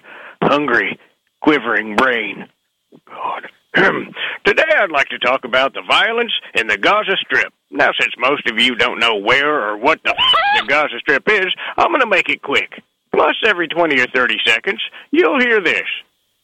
hungry, 0.42 0.98
quivering 1.42 1.96
brain. 1.96 2.48
God. 3.08 3.48
Today 3.76 4.64
I'd 4.78 4.92
like 4.92 5.08
to 5.10 5.20
talk 5.20 5.46
about 5.46 5.74
the 5.74 5.82
violence 5.88 6.34
in 6.56 6.68
the 6.68 6.78
Gaza 6.78 7.16
Strip. 7.22 7.54
Now, 7.70 7.92
since 7.98 8.14
most 8.18 8.46
of 8.50 8.60
you 8.60 8.76
don't 8.76 9.00
know 9.00 9.16
where 9.16 9.70
or 9.70 9.78
what 9.78 10.04
the, 10.04 10.10
f- 10.10 10.62
the 10.62 10.68
Gaza 10.68 11.00
Strip 11.00 11.30
is, 11.30 11.48
I'm 11.78 11.88
going 11.88 12.02
to 12.02 12.08
make 12.08 12.28
it 12.28 12.42
quick. 12.42 12.82
Plus, 13.14 13.36
every 13.46 13.70
20 13.70 13.98
or 14.02 14.08
30 14.08 14.38
seconds, 14.46 14.82
you'll 15.12 15.40
hear 15.40 15.62
this. 15.62 15.88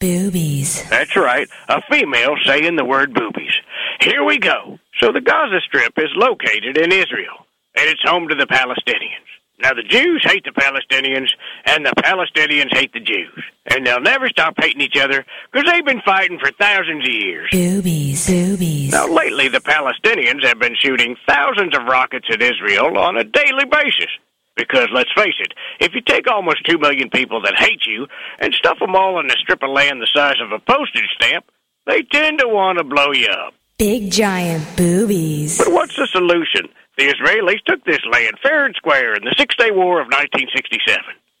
Boobies. 0.00 0.88
That's 0.88 1.16
right, 1.16 1.48
a 1.68 1.82
female 1.90 2.36
saying 2.46 2.76
the 2.76 2.84
word 2.84 3.12
boobies. 3.12 3.52
Here 4.00 4.24
we 4.24 4.38
go. 4.38 4.78
So 4.98 5.12
the 5.12 5.20
Gaza 5.20 5.60
Strip 5.66 5.98
is 5.98 6.10
located 6.16 6.78
in 6.78 6.92
Israel, 6.92 7.46
and 7.76 7.88
it's 7.88 8.02
home 8.04 8.28
to 8.28 8.36
the 8.36 8.46
Palestinians. 8.46 9.28
Now 9.60 9.74
the 9.74 9.82
Jews 9.82 10.22
hate 10.24 10.44
the 10.44 10.52
Palestinians, 10.52 11.28
and 11.64 11.84
the 11.84 11.92
Palestinians 11.98 12.72
hate 12.72 12.92
the 12.92 13.00
Jews. 13.00 13.44
And 13.66 13.86
they'll 13.86 14.00
never 14.00 14.28
stop 14.28 14.54
hating 14.58 14.80
each 14.80 14.96
other 14.96 15.24
because 15.52 15.70
they've 15.70 15.84
been 15.84 16.02
fighting 16.02 16.38
for 16.38 16.50
thousands 16.52 17.04
of 17.04 17.12
years. 17.12 17.50
Boobies. 17.50 18.26
Boobies. 18.26 18.92
Now, 18.92 19.08
lately, 19.08 19.48
the 19.48 19.60
Palestinians 19.60 20.44
have 20.44 20.58
been 20.58 20.76
shooting 20.80 21.16
thousands 21.28 21.76
of 21.76 21.84
rockets 21.84 22.26
at 22.30 22.40
Israel 22.40 22.96
on 22.96 23.16
a 23.16 23.24
daily 23.24 23.64
basis. 23.70 24.10
Because, 24.56 24.88
let's 24.92 25.12
face 25.14 25.36
it, 25.38 25.54
if 25.78 25.94
you 25.94 26.00
take 26.00 26.28
almost 26.28 26.66
two 26.66 26.78
million 26.78 27.10
people 27.10 27.40
that 27.42 27.54
hate 27.56 27.86
you 27.86 28.08
and 28.40 28.52
stuff 28.54 28.80
them 28.80 28.96
all 28.96 29.20
in 29.20 29.26
a 29.26 29.36
strip 29.36 29.62
of 29.62 29.70
land 29.70 30.00
the 30.00 30.08
size 30.12 30.34
of 30.42 30.50
a 30.50 30.58
postage 30.58 31.08
stamp, 31.14 31.44
they 31.86 32.02
tend 32.02 32.40
to 32.40 32.48
want 32.48 32.78
to 32.78 32.84
blow 32.84 33.12
you 33.12 33.28
up. 33.28 33.54
Big 33.78 34.10
giant 34.10 34.76
boobies. 34.76 35.58
But 35.58 35.70
what's 35.70 35.94
the 35.94 36.08
solution? 36.08 36.68
The 36.96 37.14
Israelis 37.14 37.62
took 37.64 37.84
this 37.84 38.00
land 38.10 38.34
fair 38.42 38.66
and 38.66 38.74
square 38.74 39.14
in 39.14 39.22
the 39.22 39.32
Six 39.38 39.54
Day 39.54 39.70
War 39.70 40.00
of 40.00 40.08
1967. 40.08 40.98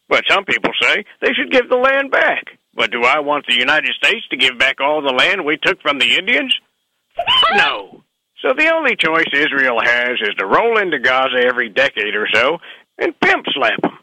But 0.08 0.22
some 0.30 0.44
people 0.44 0.70
say 0.80 1.04
they 1.20 1.32
should 1.32 1.50
give 1.50 1.68
the 1.68 1.76
land 1.76 2.12
back. 2.12 2.44
But 2.74 2.92
do 2.92 3.02
I 3.02 3.18
want 3.18 3.46
the 3.48 3.56
United 3.58 3.92
States 3.94 4.24
to 4.30 4.36
give 4.36 4.56
back 4.56 4.80
all 4.80 5.02
the 5.02 5.12
land 5.12 5.44
we 5.44 5.56
took 5.56 5.82
from 5.82 5.98
the 5.98 6.16
Indians? 6.16 6.54
No. 7.56 8.04
So 8.40 8.54
the 8.56 8.72
only 8.72 8.94
choice 8.94 9.26
Israel 9.32 9.80
has 9.82 10.20
is 10.22 10.36
to 10.38 10.46
roll 10.46 10.78
into 10.78 11.00
Gaza 11.00 11.42
every 11.44 11.68
decade 11.68 12.14
or 12.14 12.28
so 12.32 12.58
and 12.98 13.18
pimp 13.18 13.46
slap 13.52 13.82
them. 13.82 13.98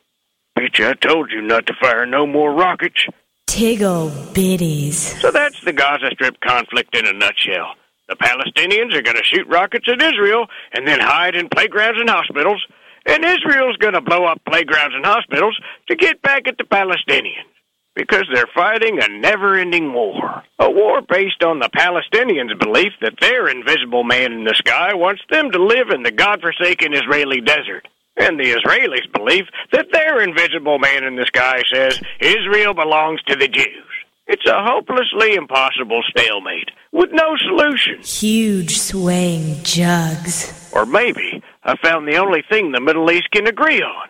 Bitch, 0.60 0.86
I 0.86 0.94
told 0.96 1.32
you 1.32 1.42
not 1.42 1.68
to 1.68 1.74
fire 1.80 2.06
no 2.06 2.28
more 2.28 2.54
rockets. 2.54 3.06
Tiggle 3.48 4.12
bitties. 4.34 5.22
So 5.22 5.32
that's 5.32 5.64
the 5.64 5.72
Gaza 5.72 6.10
Strip 6.12 6.42
conflict 6.42 6.98
in 6.98 7.08
a 7.08 7.14
nutshell. 7.14 7.76
The 8.08 8.16
Palestinians 8.16 8.94
are 8.94 9.02
going 9.02 9.18
to 9.18 9.24
shoot 9.24 9.48
rockets 9.48 9.88
at 9.92 10.02
Israel 10.02 10.46
and 10.74 10.88
then 10.88 11.00
hide 11.00 11.36
in 11.36 11.50
playgrounds 11.50 12.00
and 12.00 12.10
hospitals, 12.10 12.64
and 13.06 13.26
Israel's 13.26 13.78
going 13.78 13.94
to 13.94 14.02
blow 14.02 14.26
up 14.26 14.42
playgrounds 14.48 14.96
and 14.96 15.06
hospitals 15.06 15.60
to 15.88 15.96
get 15.96 16.22
back 16.22 16.48
at 16.48 16.58
the 16.58 16.64
Palestinians 16.64 17.50
because 17.96 18.26
they're 18.34 18.50
fighting 18.54 19.00
a 19.02 19.08
never 19.20 19.56
ending 19.56 19.94
war. 19.94 20.44
A 20.60 20.70
war 20.70 21.02
based 21.02 21.44
on 21.44 21.60
the 21.60 21.70
Palestinians' 21.70 22.60
belief 22.60 22.92
that 23.02 23.20
their 23.22 23.48
invisible 23.48 24.04
man 24.04 24.34
in 24.34 24.44
the 24.44 24.56
sky 24.56 24.94
wants 24.94 25.22
them 25.30 25.52
to 25.52 25.64
live 25.64 25.90
in 25.90 26.04
the 26.04 26.12
godforsaken 26.12 26.94
Israeli 26.94 27.42
desert. 27.42 27.88
And 28.18 28.40
the 28.40 28.54
Israelis 28.54 29.12
believe 29.14 29.46
that 29.72 29.88
their 29.92 30.22
invisible 30.22 30.80
man 30.80 31.04
in 31.04 31.16
the 31.16 31.26
sky 31.26 31.64
says 31.74 32.00
Israel 32.20 32.74
belongs 32.74 33.22
to 33.24 33.36
the 33.36 33.48
Jews. 33.48 33.95
It's 34.28 34.46
a 34.48 34.64
hopelessly 34.64 35.36
impossible 35.36 36.02
stalemate 36.10 36.70
with 36.92 37.12
no 37.12 37.36
solution. 37.38 38.02
Huge 38.02 38.78
swaying 38.80 39.64
jugs. 39.64 40.70
Or 40.74 40.86
maybe 40.86 41.44
I 41.64 41.76
found 41.78 42.08
the 42.08 42.18
only 42.18 42.44
thing 42.50 42.72
the 42.72 42.82
Middle 42.82 43.10
East 43.12 43.30
can 43.32 43.48
agree 43.48 43.82
on 43.82 44.10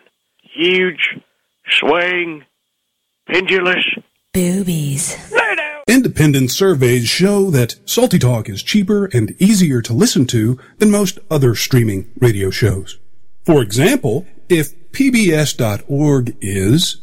huge, 0.56 1.18
swaying, 1.68 2.44
pendulous. 3.28 3.84
Boobies. 4.32 5.16
Independent 5.88 6.50
surveys 6.50 7.08
show 7.08 7.50
that 7.50 7.76
Salty 7.84 8.18
Talk 8.18 8.48
is 8.48 8.62
cheaper 8.62 9.06
and 9.06 9.34
easier 9.40 9.80
to 9.82 9.92
listen 9.92 10.26
to 10.26 10.58
than 10.78 10.90
most 10.90 11.18
other 11.30 11.54
streaming 11.54 12.10
radio 12.18 12.50
shows. 12.50 12.98
For 13.44 13.62
example, 13.62 14.26
if 14.48 14.74
pbs.org 14.90 16.36
is 16.40 16.96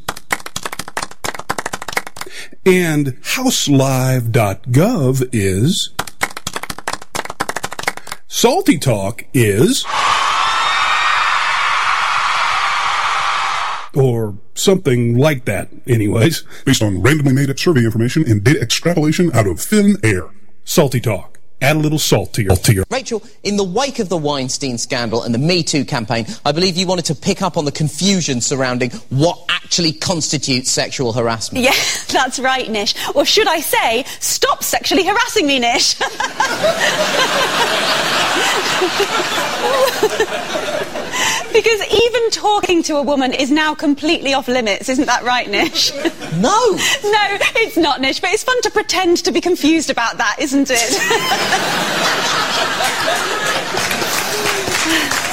and 2.65 3.09
houselive.gov 3.21 5.29
is 5.31 5.91
Salty 8.35 8.79
talk 8.79 9.23
is. 9.31 9.85
Or 13.95 14.35
something 14.55 15.15
like 15.15 15.45
that, 15.45 15.69
anyways. 15.85 16.43
Based 16.65 16.81
on 16.81 17.03
randomly 17.03 17.33
made 17.33 17.51
up 17.51 17.59
survey 17.59 17.85
information 17.85 18.27
and 18.27 18.43
data 18.43 18.59
extrapolation 18.59 19.31
out 19.33 19.45
of 19.45 19.61
thin 19.61 19.97
air. 20.03 20.31
Salty 20.65 20.99
talk. 20.99 21.39
Add 21.63 21.77
a 21.77 21.79
little 21.79 21.97
salt 21.97 22.33
to 22.33 22.43
your. 22.43 22.57
To 22.57 22.73
your. 22.73 22.83
Rachel, 22.89 23.23
in 23.41 23.55
the 23.55 23.63
wake 23.63 23.99
of 23.99 24.09
the 24.09 24.17
Weinstein 24.17 24.77
scandal 24.77 25.23
and 25.23 25.33
the 25.33 25.39
Me 25.39 25.63
Too 25.63 25.85
campaign, 25.85 26.25
I 26.43 26.51
believe 26.51 26.75
you 26.75 26.85
wanted 26.85 27.05
to 27.05 27.15
pick 27.15 27.41
up 27.41 27.55
on 27.55 27.63
the 27.63 27.71
confusion 27.71 28.41
surrounding 28.41 28.91
what 29.09 29.45
actually 29.47 29.93
constitutes 29.93 30.69
sexual 30.69 31.13
harassment. 31.13 31.63
Yeah, 31.63 31.71
that's 32.09 32.37
right, 32.37 32.69
Nish. 32.69 32.93
Or 33.15 33.23
should 33.23 33.47
I 33.47 33.61
say, 33.61 34.03
stop 34.19 34.61
sexually 34.61 35.05
harassing 35.05 35.47
me, 35.47 35.59
Nish. 35.59 35.95
because 41.53 41.81
even 41.91 42.29
talking 42.31 42.83
to 42.83 42.97
a 42.97 43.01
woman 43.01 43.31
is 43.31 43.51
now 43.51 43.75
completely 43.75 44.33
off 44.33 44.47
limits, 44.47 44.89
isn't 44.89 45.05
that 45.05 45.23
right, 45.23 45.49
Nish? 45.49 45.93
No! 45.93 45.99
no, 46.41 47.37
it's 47.55 47.77
not, 47.77 48.01
Nish, 48.01 48.19
but 48.19 48.31
it's 48.31 48.43
fun 48.43 48.61
to 48.63 48.71
pretend 48.71 49.17
to 49.23 49.31
be 49.31 49.39
confused 49.39 49.89
about 49.89 50.17
that, 50.17 50.37
isn't 50.39 50.69
it? 50.71 50.89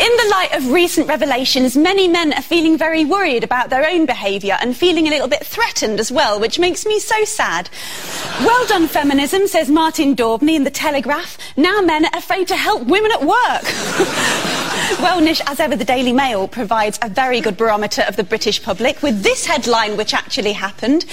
In 0.00 0.16
the 0.16 0.28
light 0.30 0.54
of 0.54 0.72
recent 0.72 1.08
revelations, 1.08 1.76
many 1.76 2.08
men 2.08 2.32
are 2.32 2.40
feeling 2.40 2.78
very 2.78 3.04
worried 3.04 3.44
about 3.44 3.68
their 3.68 3.86
own 3.86 4.06
behaviour 4.06 4.56
and 4.62 4.74
feeling 4.74 5.06
a 5.06 5.10
little 5.10 5.28
bit 5.28 5.44
threatened 5.44 6.00
as 6.00 6.10
well, 6.10 6.40
which 6.40 6.58
makes 6.58 6.86
me 6.86 6.98
so 6.98 7.22
sad. 7.26 7.68
Well 8.40 8.66
done, 8.66 8.88
feminism, 8.88 9.46
says 9.46 9.68
Martin 9.68 10.16
Daubney 10.16 10.54
in 10.56 10.64
The 10.64 10.70
Telegraph. 10.70 11.36
Now 11.54 11.82
men 11.82 12.06
are 12.06 12.16
afraid 12.16 12.48
to 12.48 12.56
help 12.56 12.86
women 12.86 13.12
at 13.12 13.20
work. 13.20 13.64
well, 15.02 15.20
Nish, 15.20 15.42
as 15.46 15.60
ever, 15.60 15.76
the 15.76 15.84
Daily 15.84 16.14
Mail 16.14 16.48
provides 16.48 16.98
a 17.02 17.10
very 17.10 17.42
good 17.42 17.58
barometer 17.58 18.00
of 18.08 18.16
the 18.16 18.24
British 18.24 18.62
public 18.62 19.02
with 19.02 19.22
this 19.22 19.44
headline, 19.44 19.98
which 19.98 20.14
actually 20.14 20.54
happened. 20.54 21.04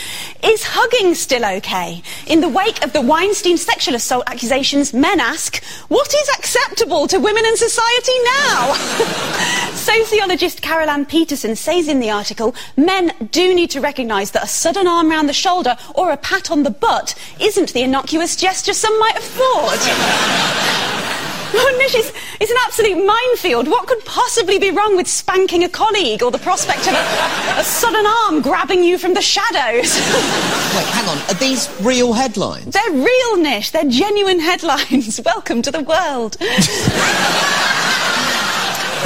Is 0.42 0.64
hugging 0.64 1.14
still 1.14 1.44
okay? 1.58 2.02
In 2.26 2.40
the 2.40 2.48
wake 2.48 2.82
of 2.86 2.94
the 2.94 3.02
Weinstein 3.02 3.58
sexual 3.58 3.96
assault 3.96 4.24
accusations, 4.28 4.94
men 4.94 5.20
ask, 5.20 5.62
what 5.90 6.14
is 6.14 6.30
acceptable 6.38 7.06
to 7.08 7.20
women 7.20 7.46
in 7.46 7.58
society 7.58 8.14
now? 8.24 8.77
Sociologist 9.74 10.62
Carol 10.62 10.90
Ann 10.90 11.06
Peterson 11.06 11.56
says 11.56 11.88
in 11.88 12.00
the 12.00 12.10
article, 12.10 12.56
men 12.76 13.12
do 13.32 13.54
need 13.54 13.70
to 13.72 13.82
recognise 13.82 14.32
that 14.32 14.44
a 14.44 14.48
sudden 14.48 14.88
arm 14.88 15.10
round 15.10 15.30
the 15.30 15.34
shoulder 15.34 15.78
or 15.96 16.12
a 16.12 16.18
pat 16.18 16.52
on 16.52 16.64
the 16.64 16.70
butt 16.70 17.16
isn't 17.40 17.74
the 17.74 17.82
innocuous 17.84 18.36
gesture 18.36 18.74
some 18.74 18.98
might 19.00 19.16
have 19.16 19.24
thought. 19.24 21.04
Oh, 21.54 21.76
Nish, 21.80 21.96
it's, 21.96 22.12
it's 22.42 22.52
an 22.52 22.58
absolute 22.66 23.06
minefield. 23.06 23.68
What 23.68 23.88
could 23.88 24.04
possibly 24.04 24.60
be 24.60 24.70
wrong 24.70 24.98
with 24.98 25.08
spanking 25.08 25.64
a 25.64 25.70
colleague 25.70 26.22
or 26.22 26.30
the 26.30 26.38
prospect 26.40 26.82
of 26.82 26.94
a, 26.94 27.60
a 27.60 27.64
sudden 27.64 28.06
arm 28.06 28.42
grabbing 28.42 28.84
you 28.84 28.98
from 28.98 29.14
the 29.14 29.22
shadows? 29.22 29.96
Wait, 30.76 30.86
hang 30.92 31.08
on. 31.08 31.18
Are 31.30 31.40
these 31.40 31.70
real 31.82 32.12
headlines? 32.14 32.74
They're 32.74 32.92
real, 32.92 33.38
Nish. 33.38 33.72
They're 33.72 33.90
genuine 33.90 34.40
headlines. 34.40 35.22
Welcome 35.24 35.62
to 35.62 35.72
the 35.72 35.84
world. 35.84 36.38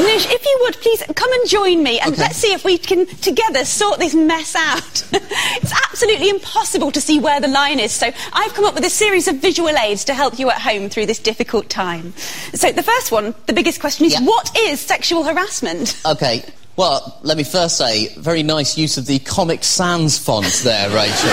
Nish, 0.02 0.26
if 0.30 0.46
you 0.46 0.58
would, 0.62 0.76
please 0.78 1.04
come 1.16 1.32
and 1.34 1.48
join 1.50 1.84
me 1.84 2.00
and 2.00 2.14
Okay. 2.14 2.22
let's 2.22 2.38
see 2.38 2.54
if 2.54 2.64
we 2.66 2.78
can 2.78 3.06
together 3.06 3.64
sort 3.66 4.00
this 4.00 4.14
mess 4.16 4.56
out. 4.56 5.04
it's 5.14 5.74
absolutely 5.88 6.30
impossible 6.30 6.92
to 6.92 7.00
see 7.02 7.20
where 7.20 7.40
the 7.40 7.48
line 7.48 7.80
is, 7.80 7.92
so 7.92 8.12
I've 8.34 8.54
come 8.54 8.66
up 8.66 8.74
with 8.76 8.86
a 8.86 8.90
series 8.90 9.28
of 9.28 9.36
visual 9.38 9.70
aids 9.78 10.04
to 10.06 10.14
help 10.14 10.40
you 10.40 10.50
at 10.50 10.60
home 10.62 10.90
through 10.90 11.06
this 11.06 11.20
difficult 11.20 11.70
time. 11.70 12.14
So 12.54 12.72
the 12.72 12.84
first 12.84 13.12
one, 13.12 13.36
the 13.46 13.54
biggest 13.54 13.80
question 13.80 14.06
is 14.06 14.20
what 14.22 14.56
is 14.58 14.80
sexual 14.82 15.24
harassment? 15.24 16.00
Okay. 16.06 16.44
Well, 16.78 17.20
let 17.22 17.38
me 17.38 17.44
first 17.44 17.78
say, 17.78 18.08
very 18.16 18.44
nice 18.44 18.78
use 18.78 18.98
of 18.98 19.06
the 19.06 19.20
Comic 19.20 19.64
Sans 19.64 20.18
font 20.18 20.46
there, 20.64 20.90
Rachel. 20.96 21.30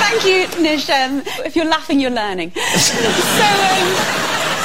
Thank 0.00 0.24
you, 0.24 0.62
Nish. 0.62 0.88
Um, 0.88 1.22
if 1.44 1.54
you're 1.54 1.66
laughing, 1.66 2.00
you're 2.00 2.10
learning. 2.10 2.50
so, 2.52 2.94
um, 2.96 4.59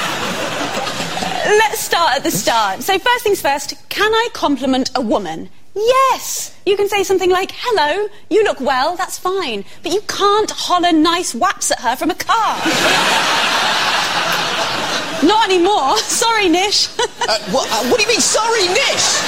let's 1.46 1.80
start 1.80 2.18
at 2.18 2.24
the 2.24 2.32
start. 2.32 2.82
So, 2.82 2.98
first 2.98 3.24
things 3.24 3.42
first, 3.42 3.76
can 3.90 4.14
I 4.14 4.30
compliment 4.34 4.92
a 4.96 5.02
woman? 5.02 5.50
Yes! 5.76 6.58
You 6.66 6.78
can 6.78 6.88
say 6.88 7.04
something 7.04 7.30
like, 7.30 7.52
hello, 7.54 8.08
you 8.30 8.44
look 8.44 8.62
well, 8.62 8.96
that's 8.96 9.18
fine. 9.18 9.66
But 9.84 9.94
you 9.94 10.02
can't 10.08 10.50
holler 10.50 10.92
nice 10.92 11.36
whaps 11.36 11.72
at 11.72 11.80
her 11.80 11.96
from 11.96 12.12
a 12.12 12.16
car. 12.16 12.56
Not 15.28 15.50
anymore. 15.50 15.98
Sorry, 15.98 16.50
Nish. 16.50 16.88
uh, 17.00 17.40
what, 17.52 17.70
uh, 17.72 17.84
what 17.90 17.98
do 17.98 18.04
you 18.04 18.10
mean, 18.10 18.22
sorry, 18.22 18.68
Nish? 18.68 19.22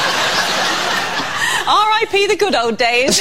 R.I.P. 1.68 2.28
the 2.28 2.36
good 2.38 2.56
old 2.56 2.78
days. 2.78 3.20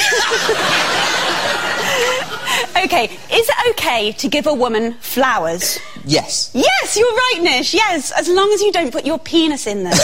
okay, 2.84 3.04
is 3.32 3.48
it 3.48 3.70
okay 3.70 4.12
to 4.12 4.28
give 4.28 4.46
a 4.46 4.54
woman 4.54 4.94
flowers? 4.94 5.78
Yes. 6.04 6.50
Yes, 6.54 6.96
you're 6.96 7.06
right, 7.06 7.40
Nish. 7.42 7.74
Yes, 7.74 8.12
as 8.12 8.28
long 8.28 8.50
as 8.52 8.60
you 8.62 8.72
don't 8.72 8.92
put 8.92 9.04
your 9.04 9.18
penis 9.18 9.66
in 9.66 9.84
them. 9.84 9.92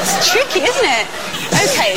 it's 0.00 0.30
tricky, 0.30 0.60
isn't 0.60 0.84
it? 0.84 1.06
Okay. 1.64 1.94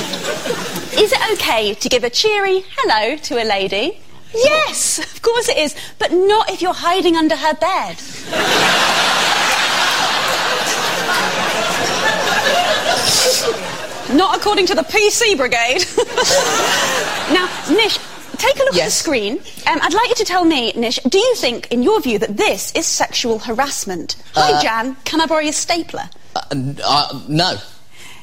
Is 1.02 1.12
it 1.12 1.20
okay 1.34 1.74
to 1.74 1.90
give 1.90 2.04
a 2.04 2.10
cheery 2.10 2.64
hello 2.78 3.18
to 3.18 3.42
a 3.42 3.46
lady? 3.46 4.00
Yes, 4.34 5.00
of 5.00 5.22
course 5.22 5.50
it 5.50 5.58
is, 5.58 5.76
but 6.00 6.12
not 6.12 6.50
if 6.52 6.62
you're 6.62 6.74
hiding 6.74 7.16
under 7.16 7.36
her 7.36 7.54
bed. 7.54 7.98
Not 14.14 14.38
according 14.38 14.66
to 14.68 14.76
the 14.76 14.84
PC 14.84 15.36
Brigade. 15.36 15.84
now, 17.34 17.50
Nish, 17.70 17.98
take 18.38 18.56
a 18.56 18.60
look 18.60 18.76
at 18.76 18.86
the 18.86 18.90
screen. 18.92 19.34
Um, 19.68 19.80
I'd 19.82 19.94
like 19.94 20.10
you 20.10 20.16
to 20.16 20.24
tell 20.26 20.46
me, 20.46 20.72
Nish, 20.76 20.98
do 21.10 21.18
you 21.18 21.36
think, 21.36 21.72
in 21.72 21.84
your 21.84 22.00
view, 22.00 22.18
that 22.20 22.38
this 22.38 22.72
is 22.74 22.86
sexual 22.86 23.40
harassment? 23.40 24.16
Hi, 24.34 24.54
Uh, 24.54 24.62
Jan. 24.62 24.96
Can 25.04 25.20
I 25.20 25.26
borrow 25.26 25.42
your 25.42 25.52
stapler? 25.54 26.10
Uh, 26.36 26.42
uh, 26.84 27.20
no. 27.28 27.58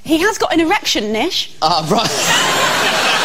He 0.05 0.19
has 0.19 0.39
got 0.39 0.53
an 0.55 0.61
erection, 0.61 1.13
Nish. 1.13 1.55
Ah, 1.61 1.87
right. 1.91 2.11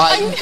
I, 0.00 0.36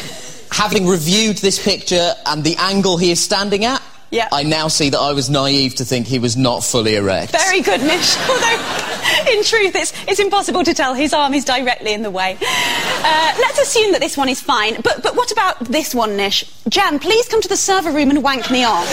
having 0.53 0.87
reviewed 0.87 1.39
this 1.39 1.63
picture 1.63 2.13
and 2.27 2.45
the 2.45 2.57
angle 2.59 2.99
he 2.99 3.11
is 3.11 3.21
standing 3.21 3.65
at, 3.65 3.81
Yeah. 4.11 4.29
I 4.31 4.45
now 4.45 4.69
see 4.69 4.91
that 4.91 4.99
I 4.99 5.13
was 5.13 5.29
naive 5.29 5.77
to 5.77 5.85
think 5.85 6.07
he 6.07 6.19
was 6.19 6.37
not 6.37 6.63
fully 6.63 6.95
erect. 6.95 7.33
Very 7.33 7.61
good, 7.61 7.81
Nish. 7.81 8.17
Although, 8.29 9.33
in 9.33 9.43
truth, 9.43 9.75
it's, 9.75 9.93
it's 10.09 10.21
impossible 10.21 10.63
to 10.65 10.75
tell. 10.75 10.95
His 10.95 11.13
arm 11.13 11.35
is 11.35 11.45
directly 11.45 11.93
in 11.93 12.03
the 12.03 12.11
way. 12.11 12.37
Uh, 12.41 13.35
let's 13.39 13.59
assume 13.59 13.93
that 13.93 14.01
this 14.01 14.17
one 14.17 14.29
is 14.29 14.41
fine. 14.41 14.81
But, 14.83 15.03
but 15.03 15.17
what 15.17 15.33
about 15.33 15.59
this 15.61 15.95
one, 15.95 16.17
Nish? 16.17 16.45
Jan, 16.69 16.99
please 16.99 17.29
come 17.29 17.43
to 17.43 17.49
the 17.49 17.57
server 17.57 17.91
room 17.91 18.11
and 18.11 18.23
wank 18.23 18.51
me 18.51 18.65
off. 18.65 18.87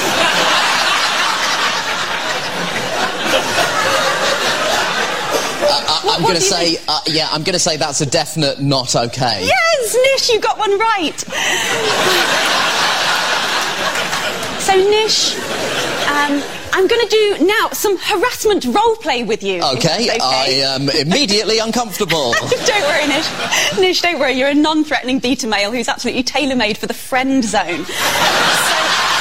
I'm 6.13 6.21
going 6.21 6.35
to 6.35 6.41
say, 6.41 6.77
uh, 6.87 7.01
yeah, 7.07 7.27
I'm 7.31 7.43
going 7.43 7.53
to 7.53 7.59
say 7.59 7.75
that's 7.75 8.01
a 8.01 8.05
definite 8.05 8.61
not 8.61 8.95
okay. 8.95 9.45
Yes, 9.45 9.95
Nish, 9.95 10.29
you 10.29 10.39
got 10.39 10.59
one 10.59 10.77
right. 10.77 11.23
So, 14.73 14.89
Nish, 14.89 15.35
um, 16.07 16.41
I'm 16.73 16.87
going 16.87 17.07
to 17.07 17.07
do 17.09 17.45
now 17.45 17.69
some 17.73 17.97
harassment 17.97 18.65
role 18.65 18.95
play 18.95 19.23
with 19.23 19.43
you. 19.43 19.61
Okay, 19.61 20.09
okay. 20.09 20.19
I 20.19 20.45
am 20.65 20.89
immediately 21.07 21.59
uncomfortable. 21.59 22.33
don't 22.65 22.81
worry, 22.83 23.07
Nish. 23.07 23.29
Nish, 23.77 24.01
don't 24.01 24.19
worry. 24.19 24.33
You're 24.33 24.49
a 24.49 24.55
non-threatening 24.55 25.19
beta 25.19 25.47
male 25.47 25.71
who's 25.71 25.87
absolutely 25.87 26.23
tailor-made 26.23 26.77
for 26.77 26.87
the 26.87 26.93
friend 26.93 27.43
zone. 27.43 27.85
So, 27.85 29.12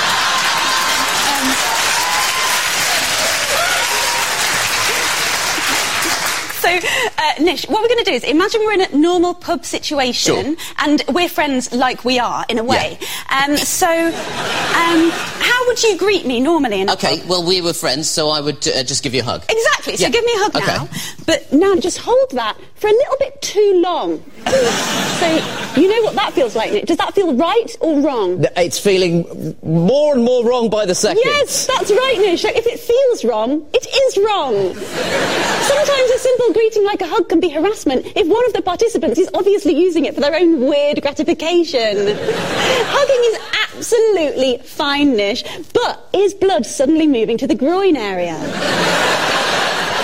uh, 6.79 7.43
Nish, 7.43 7.69
what 7.69 7.83
we're 7.83 7.89
going 7.89 8.05
to 8.05 8.11
do 8.11 8.17
is 8.17 8.25
imagine 8.25 8.61
we're 8.63 8.73
in 8.73 8.81
a 8.83 8.97
normal 8.97 9.35
pub 9.35 9.65
situation 9.65 10.35
Sure. 10.45 10.55
and 10.79 11.03
we're 11.09 11.29
friends 11.29 11.73
like 11.73 12.05
we 12.05 12.19
are, 12.19 12.45
in 12.49 12.59
a 12.59 12.65
way. 12.65 12.99
Um, 13.31 13.57
so, 13.57 13.89
um, 13.89 15.11
how 15.11 15.67
would 15.67 15.83
you 15.83 15.97
greet 15.99 16.27
me 16.27 16.41
normally 16.41 16.81
in 16.81 16.89
a 16.89 16.93
Okay, 16.95 17.19
pub? 17.21 17.29
well, 17.29 17.45
we 17.45 17.61
were 17.61 17.73
friends, 17.73 18.09
so 18.09 18.31
I 18.31 18.41
would 18.41 18.67
uh, 18.69 18.83
just 18.85 19.03
give 19.03 19.15
you 19.15 19.21
a 19.21 19.25
hug. 19.25 19.45
Exactly. 19.49 19.97
So 19.97 20.03
Yeah. 20.05 20.11
give 20.11 20.25
me 20.25 20.33
a 20.35 20.39
hug 20.39 20.57
Okay. 20.57 20.67
now. 20.67 20.89
But 21.27 21.53
now 21.53 21.75
just 21.77 21.99
hold 21.99 22.31
that 22.33 22.57
for 22.77 22.89
a 22.89 22.93
little 22.93 23.17
bit 23.19 23.41
too 23.43 23.81
long. 23.83 24.23
so 24.47 25.81
you 25.81 25.89
know 25.89 26.03
what 26.03 26.15
that 26.15 26.33
feels 26.35 26.55
like, 26.57 26.73
Nick? 26.73 26.87
Does 26.87 26.97
that 26.99 27.15
feel 27.15 27.35
right 27.35 27.77
or 27.81 28.01
wrong? 28.01 28.45
It's 28.57 28.79
feeling 28.79 29.57
more 29.63 30.15
and 30.15 30.25
more 30.25 30.45
wrong 30.45 30.69
by 30.71 30.87
the 30.87 30.95
second. 30.95 31.23
Yes, 31.25 31.67
that's 31.67 31.91
right, 31.91 32.19
Nish. 32.19 32.45
If 32.45 32.67
it 32.67 32.79
feels 32.81 33.25
wrong, 33.25 33.67
it 33.73 33.87
is 33.87 34.17
wrong. 34.25 34.75
Sometimes 34.75 36.11
a 36.11 36.19
simple 36.19 36.53
greeting 36.53 36.62
like 36.71 37.03
a 37.03 37.07
hug 37.07 37.29
can 37.29 37.41
be 37.41 37.49
harassment 37.49 38.07
if 38.15 38.27
one 38.29 38.47
of 38.47 38.53
the 38.53 38.63
participants 38.63 39.19
is 39.19 39.29
obviously 39.35 39.75
using 39.75 40.05
it 40.05 40.15
for 40.15 40.21
their 40.21 40.35
own 40.35 40.61
weird 40.61 41.03
gratification. 41.03 41.97
Hugging 42.17 43.25
is 43.25 43.39
absolutely 43.75 44.59
fine, 44.59 45.17
Nish, 45.17 45.43
but 45.73 46.09
is 46.13 46.35
blood 46.35 46.65
suddenly 46.65 47.09
moving 47.09 47.37
to 47.39 47.47
the 47.49 47.55
groin 47.57 47.97
area? 47.97 48.37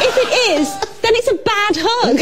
if 0.01 0.17
it 0.17 0.51
is, 0.51 0.69
then 1.01 1.15
it's 1.15 1.29
a 1.29 1.35
bad 1.35 1.77
hug. 1.79 2.19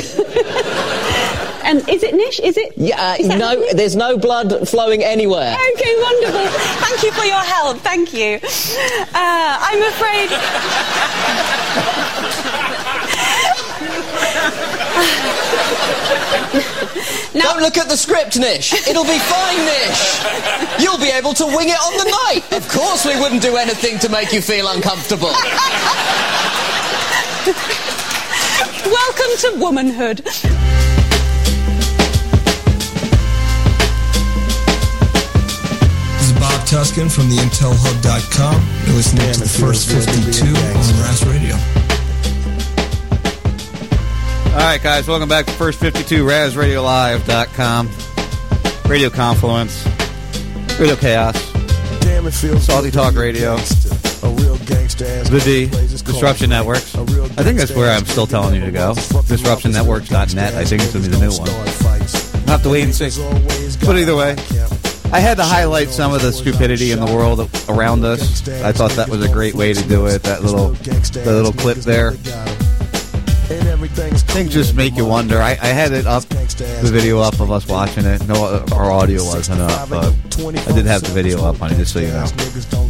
and 1.65 1.89
is 1.89 2.03
it 2.03 2.15
Nish? 2.15 2.39
Is 2.41 2.59
it? 2.59 2.75
Yeah, 2.77 3.13
uh, 3.13 3.17
Is 3.19 3.29
no, 3.29 3.39
happening? 3.39 3.77
there's 3.77 3.97
no 3.97 4.19
blood 4.19 4.69
flowing 4.69 5.03
anywhere. 5.03 5.57
Okay, 5.75 5.97
wonderful. 6.03 6.47
Thank 6.85 7.03
you 7.03 7.13
for 7.13 7.25
your 7.25 7.43
help. 7.43 7.79
Thank 7.79 8.13
you. 8.13 8.39
Uh, 9.15 9.59
I'm 9.63 9.83
afraid. 9.83 10.31
Don't 17.57 17.61
look 17.61 17.79
at 17.79 17.89
the 17.89 17.97
script, 17.97 18.39
Nish. 18.39 18.73
It'll 18.89 19.05
be 19.05 19.19
fine, 19.19 19.59
Nish. 19.65 20.21
You'll 20.83 20.99
be 20.99 21.11
able 21.11 21.33
to 21.35 21.47
wing 21.47 21.69
it 21.69 21.79
on 21.79 21.97
the 21.97 22.05
night. 22.05 22.43
Of 22.53 22.69
course, 22.69 23.07
we 23.07 23.19
wouldn't 23.21 23.41
do 23.41 23.57
anything 23.57 23.99
to 24.01 24.09
make 24.09 24.33
you 24.33 24.43
feel 24.43 24.69
uncomfortable. 24.69 25.33
Welcome 28.85 29.37
to 29.39 29.53
womanhood. 29.59 30.19
This 30.19 30.45
is 36.21 36.33
Bob 36.39 36.67
Tuskin 36.67 37.11
from 37.11 37.29
the 37.29 37.37
IntelHub.com. 37.37 38.69
You're 38.87 38.97
listening 38.97 39.33
to 39.33 39.41
the 39.41 39.49
first 39.49 39.91
52 39.91 40.47
on 40.47 41.01
Ras 41.01 41.25
Radio. 41.25 41.86
All 44.57 44.63
right, 44.63 44.83
guys, 44.83 45.07
welcome 45.07 45.29
back 45.29 45.45
to 45.45 45.53
First 45.53 45.79
52, 45.81 46.25
RazRadioLive.com, 46.25 47.91
Radio 48.89 49.11
Confluence, 49.11 49.87
Radio 50.81 50.97
Chaos, 50.97 51.53
Damn, 52.01 52.27
it 52.27 52.33
feels 52.33 52.65
Salty 52.65 52.91
Talk 52.91 53.15
Radio. 53.17 53.53
A 53.53 53.59
real 54.31 54.57
gangster 54.65 55.05
ass 55.05 55.29
The 55.29 55.41
D, 55.45 55.67
Disruption 55.67 56.49
Networks. 56.49 56.95
I 56.97 57.43
think 57.43 57.59
that's 57.59 57.75
where 57.75 57.91
I'm 57.93 58.07
still 58.07 58.27
telling 58.27 58.55
you 58.55 58.63
to 58.63 58.71
go. 58.71 58.95
DisruptionNetworks.net, 58.95 60.55
I 60.55 60.65
think 60.65 60.83
it's 60.83 60.93
going 60.95 61.05
to 61.05 61.11
be 61.11 61.17
the 61.17 61.23
new 61.23 61.37
one. 61.37 61.51
I'll 61.51 62.53
have 62.53 62.63
to 62.63 62.71
wait 62.71 62.85
and 62.85 62.95
see. 62.95 63.11
But 63.85 63.99
either 63.99 64.17
way, 64.17 64.37
I 65.13 65.21
had 65.21 65.37
to 65.37 65.45
highlight 65.45 65.91
some 65.91 66.15
of 66.15 66.23
the 66.23 66.33
stupidity 66.33 66.93
in 66.93 67.01
the 67.01 67.07
world 67.07 67.51
around 67.69 68.07
us. 68.07 68.49
I 68.49 68.73
thought 68.73 68.93
that 68.93 69.11
was 69.11 69.23
a 69.23 69.29
great 69.31 69.55
way 69.55 69.75
to 69.75 69.87
do 69.87 70.07
it, 70.07 70.23
that 70.23 70.43
little, 70.43 70.71
the 70.71 71.23
little 71.27 71.53
clip 71.53 71.77
there. 71.79 72.15
Things 73.89 74.53
just 74.53 74.75
make 74.75 74.97
you 74.97 75.05
wonder. 75.05 75.41
I, 75.41 75.51
I 75.53 75.69
had 75.69 75.93
it 75.93 76.07
up, 76.07 76.25
the 76.25 76.91
video 76.93 77.21
up 77.21 77.41
of 77.41 77.51
us 77.51 77.67
watching 77.67 78.05
it. 78.05 78.27
No, 78.27 78.65
our 78.73 78.91
audio 78.91 79.25
wasn't 79.25 79.61
up, 79.61 79.89
but 79.89 80.15
I 80.39 80.73
did 80.73 80.87
have 80.87 81.03
the 81.03 81.11
video 81.13 81.45
up, 81.45 81.57
honey, 81.57 81.77
just 81.77 81.93
so 81.93 82.01
you 82.01 82.09
know. 82.09 82.27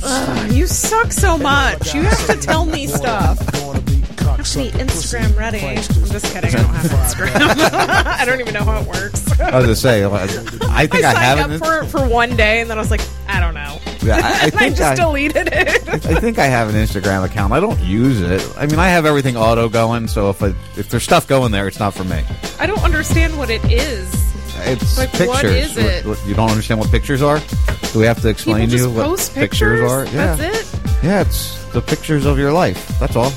Ugh, 0.05 0.53
you 0.53 0.67
suck 0.67 1.13
so 1.13 1.37
much. 1.39 1.95
You 1.95 2.03
have 2.03 2.27
to 2.27 2.37
tell 2.37 2.65
me 2.65 2.87
stuff. 2.87 3.39
Have 3.39 3.75
to 3.75 4.59
be 4.59 4.71
Instagram 4.71 5.37
ready. 5.37 5.61
I'm 5.61 5.77
just 5.77 6.33
kidding. 6.33 6.55
I 6.55 6.63
don't 6.63 6.75
have 6.75 6.91
Instagram. 6.91 8.07
I 8.07 8.25
don't 8.25 8.41
even 8.41 8.55
know 8.55 8.65
how 8.65 8.81
it 8.81 8.87
works. 8.87 9.41
I 9.41 9.57
was 9.57 9.65
going 9.65 9.67
to 9.67 9.77
say, 9.77 10.05
I 10.05 10.87
think 10.87 11.05
I, 11.05 11.13
signed 11.13 11.19
have 11.19 11.39
up 11.39 11.51
an 11.51 11.59
for 11.59 11.85
for 11.99 12.09
one 12.09 12.37
day, 12.37 12.61
and 12.61 12.71
then 12.71 12.79
I 12.79 12.81
was 12.81 12.91
like, 12.91 13.03
I 13.29 13.41
don't 13.41 13.55
know. 13.55 13.79
Yeah, 14.03 14.17
I- 14.17 14.19
I 14.19 14.45
and 14.47 14.55
I 14.57 14.69
just 14.71 14.83
I- 14.83 14.95
deleted 14.95 15.49
it. 15.53 15.89
I 15.89 16.21
think 16.21 16.39
I 16.39 16.47
have 16.47 16.69
an 16.69 16.75
Instagram 16.75 17.25
account. 17.25 17.53
I 17.53 17.61
don't 17.61 17.81
use 17.81 18.21
it. 18.21 18.47
I 18.57 18.67
mean, 18.67 18.79
I 18.79 18.89
have 18.89 19.07
everything 19.07 19.37
auto 19.37 19.69
going, 19.69 20.09
so 20.09 20.31
if 20.31 20.43
I, 20.43 20.49
if 20.77 20.89
there's 20.89 21.03
stuff 21.05 21.27
going 21.27 21.53
there, 21.53 21.67
it's 21.69 21.79
not 21.79 21.95
for 21.95 22.05
me. 22.05 22.23
I 22.61 22.67
don't 22.67 22.83
understand 22.85 23.37
what 23.39 23.51
it 23.51 23.65
is. 23.65 24.09
It's 24.61 24.97
Like, 24.99 25.11
pictures. 25.11 25.29
what 25.29 25.45
is 25.45 25.77
it? 25.77 26.05
What- 26.07 26.19
what- 26.19 26.27
you 26.29 26.35
don't 26.35 26.51
understand 26.51 26.81
what 26.81 26.91
pictures 26.91 27.23
are? 27.23 27.41
Do 27.93 27.99
we 28.01 28.07
have 28.07 28.21
to 28.23 28.29
explain 28.29 28.69
to 28.71 28.77
you 28.77 28.91
what 28.91 29.05
pictures 29.19 29.31
pictures? 29.31 29.91
are? 29.91 30.05
Yeah. 30.07 30.35
That's 30.37 30.73
it. 30.75 30.81
Yeah, 31.03 31.21
it's 31.21 31.65
the 31.73 31.81
pictures 31.83 32.25
of 32.27 32.39
your 32.39 32.53
life. 32.53 32.99
That's 32.99 33.17
all. 33.17 33.31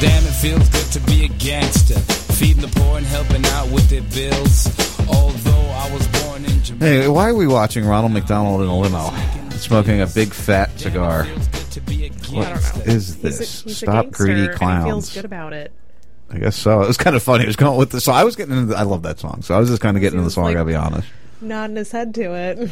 Damn, 0.00 0.24
it 0.24 0.30
feels 0.32 0.68
good 0.70 0.86
to 0.92 1.00
be 1.00 1.24
a 1.24 1.28
gangster. 1.28 1.98
Feeding 2.34 2.62
the 2.62 2.68
poor 2.80 2.96
and 2.98 3.06
helping 3.06 3.44
out 3.46 3.68
with 3.70 3.88
their 3.90 4.00
bills. 4.02 4.66
Although 5.08 5.68
I 5.70 5.90
was 5.92 6.06
born 6.22 6.44
in 6.44 6.62
Jamaica. 6.62 6.84
Hey, 6.84 7.08
why 7.08 7.28
are 7.28 7.34
we 7.34 7.46
watching 7.46 7.84
Ronald 7.84 8.12
McDonald 8.12 8.62
in 8.62 8.68
a 8.68 8.76
limo, 8.78 9.10
smoking 9.62 10.00
a 10.00 10.06
big 10.06 10.32
fat 10.34 10.78
cigar? 10.78 11.24
What 11.24 12.86
is 12.86 13.14
He's 13.14 13.16
a, 13.16 13.18
this? 13.22 13.62
he's 13.62 13.76
Stop 13.78 14.04
gangster, 14.06 14.24
greedy 14.24 14.40
and 14.40 14.40
he 14.42 14.46
feels 14.48 14.58
clowns. 14.58 15.14
good 15.14 15.24
about 15.24 15.52
it. 15.52 15.72
I 16.30 16.38
guess 16.38 16.56
so. 16.56 16.80
It 16.82 16.88
was 16.88 16.96
kind 16.96 17.14
of 17.16 17.22
funny. 17.22 17.44
It 17.44 17.46
was 17.48 17.56
going 17.56 17.78
with 17.78 17.90
the 17.90 18.00
song. 18.00 18.14
I 18.16 18.24
was 18.24 18.36
getting 18.36 18.54
into. 18.56 18.66
The, 18.72 18.76
I 18.78 18.82
love 18.82 19.02
that 19.02 19.18
song, 19.18 19.42
so 19.42 19.54
I 19.54 19.58
was 19.58 19.68
just 19.68 19.82
kind 19.82 19.96
of 19.96 20.00
getting 20.00 20.18
into 20.18 20.28
the 20.28 20.30
song. 20.32 20.46
I 20.46 20.52
gotta 20.54 20.64
be 20.64 20.74
honest. 20.74 21.06
Nodding 21.40 21.76
his 21.76 21.92
head 21.92 22.14
to 22.14 22.34
it. 22.34 22.70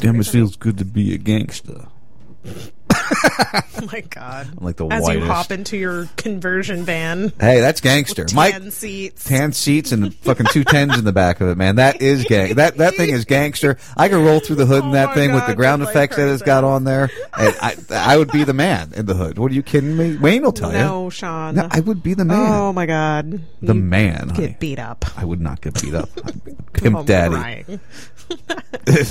Damn, 0.00 0.20
it 0.20 0.26
feels 0.26 0.56
good 0.56 0.78
to 0.78 0.84
be 0.84 1.14
a 1.14 1.18
gangster. 1.18 1.86
oh 2.94 3.88
my 3.92 4.00
god! 4.10 4.48
I'm 4.58 4.64
like 4.64 4.76
the 4.76 4.86
As 4.88 5.02
whitest. 5.02 5.20
you 5.20 5.24
hop 5.26 5.50
into 5.50 5.76
your 5.76 6.08
conversion 6.16 6.84
van. 6.84 7.32
Hey, 7.40 7.60
that's 7.60 7.80
gangster. 7.80 8.24
With 8.24 8.34
Mike, 8.34 8.52
tan 8.52 8.70
seats. 8.70 9.24
tan 9.24 9.52
seats 9.52 9.92
and 9.92 10.14
fucking 10.16 10.46
two 10.50 10.64
tens 10.64 10.98
in 10.98 11.04
the 11.04 11.12
back 11.12 11.40
of 11.40 11.48
it, 11.48 11.56
man. 11.56 11.76
That 11.76 12.00
is 12.02 12.24
gang. 12.24 12.54
That 12.54 12.78
that 12.78 12.94
thing 12.96 13.10
is 13.10 13.24
gangster. 13.24 13.78
I 13.96 14.08
could 14.08 14.24
roll 14.24 14.40
through 14.40 14.56
the 14.56 14.66
hood 14.66 14.82
in 14.84 14.90
Oh 14.90 14.92
that 14.94 15.14
thing 15.14 15.32
with 15.32 15.46
the 15.46 15.54
ground 15.54 15.82
effects 15.82 16.16
that 16.16 16.28
it's 16.28 16.42
got 16.42 16.64
on 16.64 16.84
there, 16.84 17.10
and 17.36 17.54
I 17.60 17.76
I 17.90 18.16
would 18.16 18.30
be 18.32 18.44
the 18.44 18.54
man 18.54 18.92
in 18.94 19.06
the 19.06 19.14
hood. 19.14 19.38
What 19.38 19.50
are 19.52 19.54
you 19.54 19.62
kidding 19.62 19.96
me? 19.96 20.16
Wayne 20.16 20.42
will 20.42 20.52
tell 20.52 20.70
No, 20.72 20.78
you. 20.78 20.84
No, 20.84 21.10
Sean. 21.10 21.54
No, 21.54 21.68
I 21.70 21.80
would 21.80 22.02
be 22.02 22.14
the 22.14 22.24
man. 22.24 22.52
Oh 22.52 22.72
my 22.72 22.86
god! 22.86 23.30
the 23.60 23.74
You'd 23.74 23.84
man. 23.84 24.28
Get 24.28 24.36
honey. 24.36 24.56
beat 24.58 24.78
up. 24.78 25.04
I 25.16 25.24
would 25.24 25.40
not 25.40 25.60
get 25.60 25.80
beat 25.80 25.94
up. 25.94 26.08
Pimp 26.72 26.96
I'm 26.98 27.04
daddy. 27.04 27.78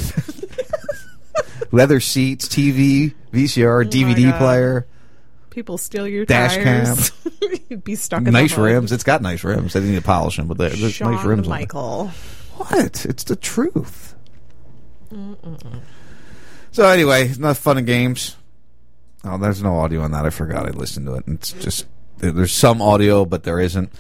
Leather 1.72 2.00
seats, 2.00 2.48
TV, 2.48 3.14
VCR, 3.34 3.90
DVD 3.90 4.28
Oh 4.28 4.32
God. 4.32 4.38
player, 4.38 4.88
People 5.50 5.78
steal 5.78 6.08
your 6.08 6.26
Dash 6.26 6.56
tires. 6.56 7.12
You'd 7.70 7.84
be 7.84 7.96
stuck 7.96 8.26
in 8.26 8.32
nice 8.32 8.58
rims. 8.58 8.92
It's 8.94 9.04
got 9.04 9.22
nice 9.22 9.44
rims. 9.44 9.74
They 9.74 9.82
need 9.82 9.96
to 9.96 10.02
polish 10.02 10.38
them, 10.38 10.48
but 10.48 10.58
they're, 10.58 10.70
there's 10.70 10.94
Sean 10.94 11.14
nice 11.14 11.26
rims 11.26 11.46
on 11.48 11.54
it. 11.54 11.60
Michael. 11.60 12.08
What? 12.56 13.06
It's 13.06 13.26
the 13.26 13.36
truth. 13.36 14.16
So 16.72 16.88
anyway, 16.88 17.30
enough 17.34 17.58
fun 17.58 17.78
and 17.78 17.86
games. 17.88 18.38
Oh, 19.24 19.38
there's 19.38 19.62
no 19.62 19.76
audio 19.78 20.02
on 20.02 20.12
that. 20.12 20.26
I 20.26 20.30
forgot. 20.30 20.66
I 20.66 20.70
listened 20.70 21.06
to 21.08 21.16
it. 21.16 21.24
It's 21.28 21.52
just 21.52 21.86
there's 22.18 22.54
some 22.54 22.82
audio, 22.82 23.26
but 23.26 23.44
there 23.44 23.60
isn't. 23.60 23.92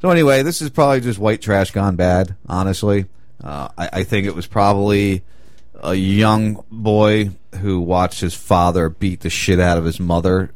So 0.00 0.10
anyway, 0.10 0.42
this 0.42 0.62
is 0.62 0.70
probably 0.70 1.00
just 1.00 1.18
white 1.18 1.42
trash 1.42 1.70
gone 1.70 1.96
bad. 1.96 2.34
Honestly, 2.48 3.06
uh, 3.42 3.68
I, 3.76 3.90
I 3.92 4.04
think 4.04 4.26
it 4.26 4.34
was 4.34 4.46
probably 4.46 5.22
a 5.82 5.94
young 5.94 6.64
boy 6.70 7.30
who 7.60 7.80
watched 7.80 8.20
his 8.20 8.34
father 8.34 8.88
beat 8.88 9.20
the 9.20 9.30
shit 9.30 9.60
out 9.60 9.78
of 9.78 9.84
his 9.84 10.00
mother 10.00 10.50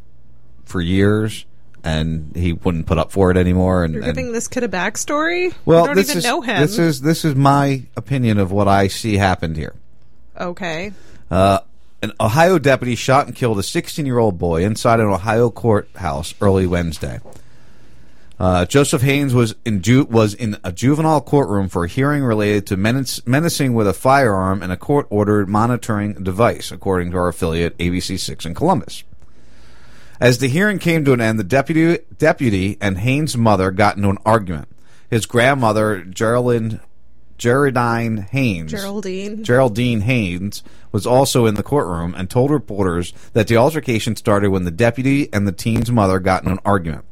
for 0.64 0.80
years, 0.80 1.44
and 1.84 2.34
he 2.36 2.52
wouldn't 2.52 2.86
put 2.86 2.98
up 2.98 3.12
for 3.12 3.30
it 3.30 3.36
anymore. 3.36 3.84
And, 3.84 3.94
You're 3.94 4.02
and 4.04 4.14
giving 4.14 4.32
this 4.32 4.48
kid 4.48 4.64
a 4.64 4.68
backstory. 4.68 5.54
well, 5.64 5.82
you 5.82 5.86
don't 5.86 5.96
this 5.96 6.08
even 6.10 6.18
is 6.18 6.24
know 6.24 6.40
him. 6.40 6.60
this 6.60 6.78
is 6.78 7.00
this 7.00 7.24
is 7.24 7.34
my 7.34 7.82
opinion 7.96 8.38
of 8.38 8.50
what 8.52 8.68
I 8.68 8.88
see 8.88 9.16
happened 9.16 9.56
here. 9.56 9.74
okay. 10.38 10.92
Uh, 11.30 11.60
an 12.00 12.12
Ohio 12.20 12.58
deputy 12.58 12.94
shot 12.94 13.26
and 13.26 13.34
killed 13.34 13.58
a 13.58 13.62
16 13.62 14.06
year 14.06 14.18
old 14.18 14.38
boy 14.38 14.64
inside 14.64 15.00
an 15.00 15.06
Ohio 15.06 15.50
courthouse 15.50 16.32
early 16.40 16.66
Wednesday. 16.66 17.18
Uh, 18.40 18.64
Joseph 18.64 19.02
Haynes 19.02 19.34
was 19.34 19.56
in 19.64 19.82
ju- 19.82 20.04
was 20.08 20.32
in 20.32 20.56
a 20.62 20.70
juvenile 20.70 21.20
courtroom 21.20 21.68
for 21.68 21.84
a 21.84 21.88
hearing 21.88 22.22
related 22.22 22.66
to 22.68 22.76
menace- 22.76 23.20
menacing 23.26 23.74
with 23.74 23.88
a 23.88 23.92
firearm 23.92 24.62
and 24.62 24.70
a 24.70 24.76
court 24.76 25.06
ordered 25.10 25.48
monitoring 25.48 26.12
device, 26.22 26.70
according 26.70 27.10
to 27.10 27.16
our 27.16 27.28
affiliate 27.28 27.76
ABC6 27.78 28.46
in 28.46 28.54
Columbus. 28.54 29.02
As 30.20 30.38
the 30.38 30.48
hearing 30.48 30.78
came 30.78 31.04
to 31.04 31.12
an 31.12 31.20
end, 31.20 31.38
the 31.38 31.44
deputy 31.44 31.98
deputy 32.18 32.76
and 32.80 32.98
Haynes' 32.98 33.36
mother 33.36 33.70
got 33.72 33.96
into 33.96 34.08
an 34.10 34.18
argument. 34.24 34.68
His 35.10 35.26
grandmother, 35.26 36.02
Geraldine 36.04 36.78
Geraldine 37.38 38.18
Haynes, 38.30 38.70
Geraldine. 38.72 39.42
Geraldine 39.44 40.00
Haynes 40.02 40.62
was 40.92 41.06
also 41.06 41.46
in 41.46 41.54
the 41.54 41.62
courtroom 41.62 42.14
and 42.16 42.28
told 42.28 42.50
reporters 42.50 43.12
that 43.32 43.46
the 43.48 43.56
altercation 43.56 44.16
started 44.16 44.50
when 44.50 44.64
the 44.64 44.70
deputy 44.72 45.28
and 45.32 45.46
the 45.46 45.52
teen's 45.52 45.90
mother 45.90 46.18
got 46.20 46.44
in 46.44 46.50
an 46.50 46.58
argument. 46.64 47.04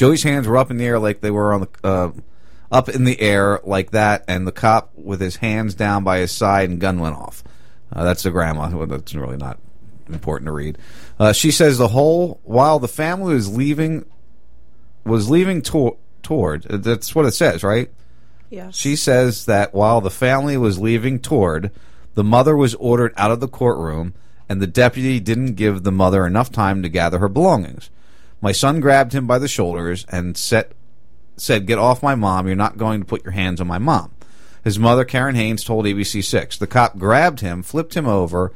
Joey's 0.00 0.22
hands 0.22 0.48
were 0.48 0.56
up 0.56 0.70
in 0.70 0.78
the 0.78 0.86
air 0.86 0.98
like 0.98 1.20
they 1.20 1.30
were 1.30 1.52
on 1.52 1.60
the 1.60 1.68
uh, 1.84 2.10
up 2.72 2.88
in 2.88 3.04
the 3.04 3.20
air 3.20 3.60
like 3.64 3.90
that, 3.90 4.24
and 4.28 4.46
the 4.46 4.50
cop 4.50 4.92
with 4.96 5.20
his 5.20 5.36
hands 5.36 5.74
down 5.74 6.04
by 6.04 6.20
his 6.20 6.32
side 6.32 6.70
and 6.70 6.80
gun 6.80 7.00
went 7.00 7.16
off. 7.16 7.44
Uh, 7.92 8.02
that's 8.02 8.22
the 8.22 8.30
grandma. 8.30 8.70
Well, 8.70 8.86
that's 8.86 9.14
really 9.14 9.36
not 9.36 9.58
important 10.08 10.46
to 10.46 10.52
read. 10.52 10.78
Uh, 11.18 11.34
she 11.34 11.50
says 11.50 11.76
the 11.76 11.88
whole 11.88 12.40
while 12.44 12.78
the 12.78 12.88
family 12.88 13.34
was 13.34 13.54
leaving 13.54 14.06
was 15.04 15.28
leaving 15.28 15.60
to- 15.60 15.98
toward. 16.22 16.62
That's 16.62 17.14
what 17.14 17.26
it 17.26 17.32
says, 17.32 17.62
right? 17.62 17.90
Yes. 18.48 18.74
She 18.74 18.96
says 18.96 19.44
that 19.44 19.74
while 19.74 20.00
the 20.00 20.08
family 20.08 20.56
was 20.56 20.78
leaving 20.78 21.18
toward, 21.18 21.72
the 22.14 22.24
mother 22.24 22.56
was 22.56 22.74
ordered 22.76 23.12
out 23.18 23.32
of 23.32 23.40
the 23.40 23.48
courtroom, 23.48 24.14
and 24.48 24.62
the 24.62 24.66
deputy 24.66 25.20
didn't 25.20 25.56
give 25.56 25.82
the 25.82 25.92
mother 25.92 26.26
enough 26.26 26.50
time 26.50 26.82
to 26.82 26.88
gather 26.88 27.18
her 27.18 27.28
belongings. 27.28 27.90
My 28.40 28.52
son 28.52 28.80
grabbed 28.80 29.12
him 29.12 29.26
by 29.26 29.38
the 29.38 29.48
shoulders 29.48 30.06
and 30.08 30.36
set, 30.36 30.72
said, 31.36 31.66
Get 31.66 31.78
off 31.78 32.02
my 32.02 32.14
mom. 32.14 32.46
You're 32.46 32.56
not 32.56 32.78
going 32.78 33.00
to 33.00 33.06
put 33.06 33.24
your 33.24 33.32
hands 33.32 33.60
on 33.60 33.66
my 33.66 33.78
mom. 33.78 34.12
His 34.64 34.78
mother, 34.78 35.04
Karen 35.04 35.34
Haynes, 35.34 35.64
told 35.64 35.86
ABC 35.86 36.22
6. 36.22 36.58
The 36.58 36.66
cop 36.66 36.98
grabbed 36.98 37.40
him, 37.40 37.62
flipped 37.62 37.94
him 37.94 38.06
over, 38.06 38.52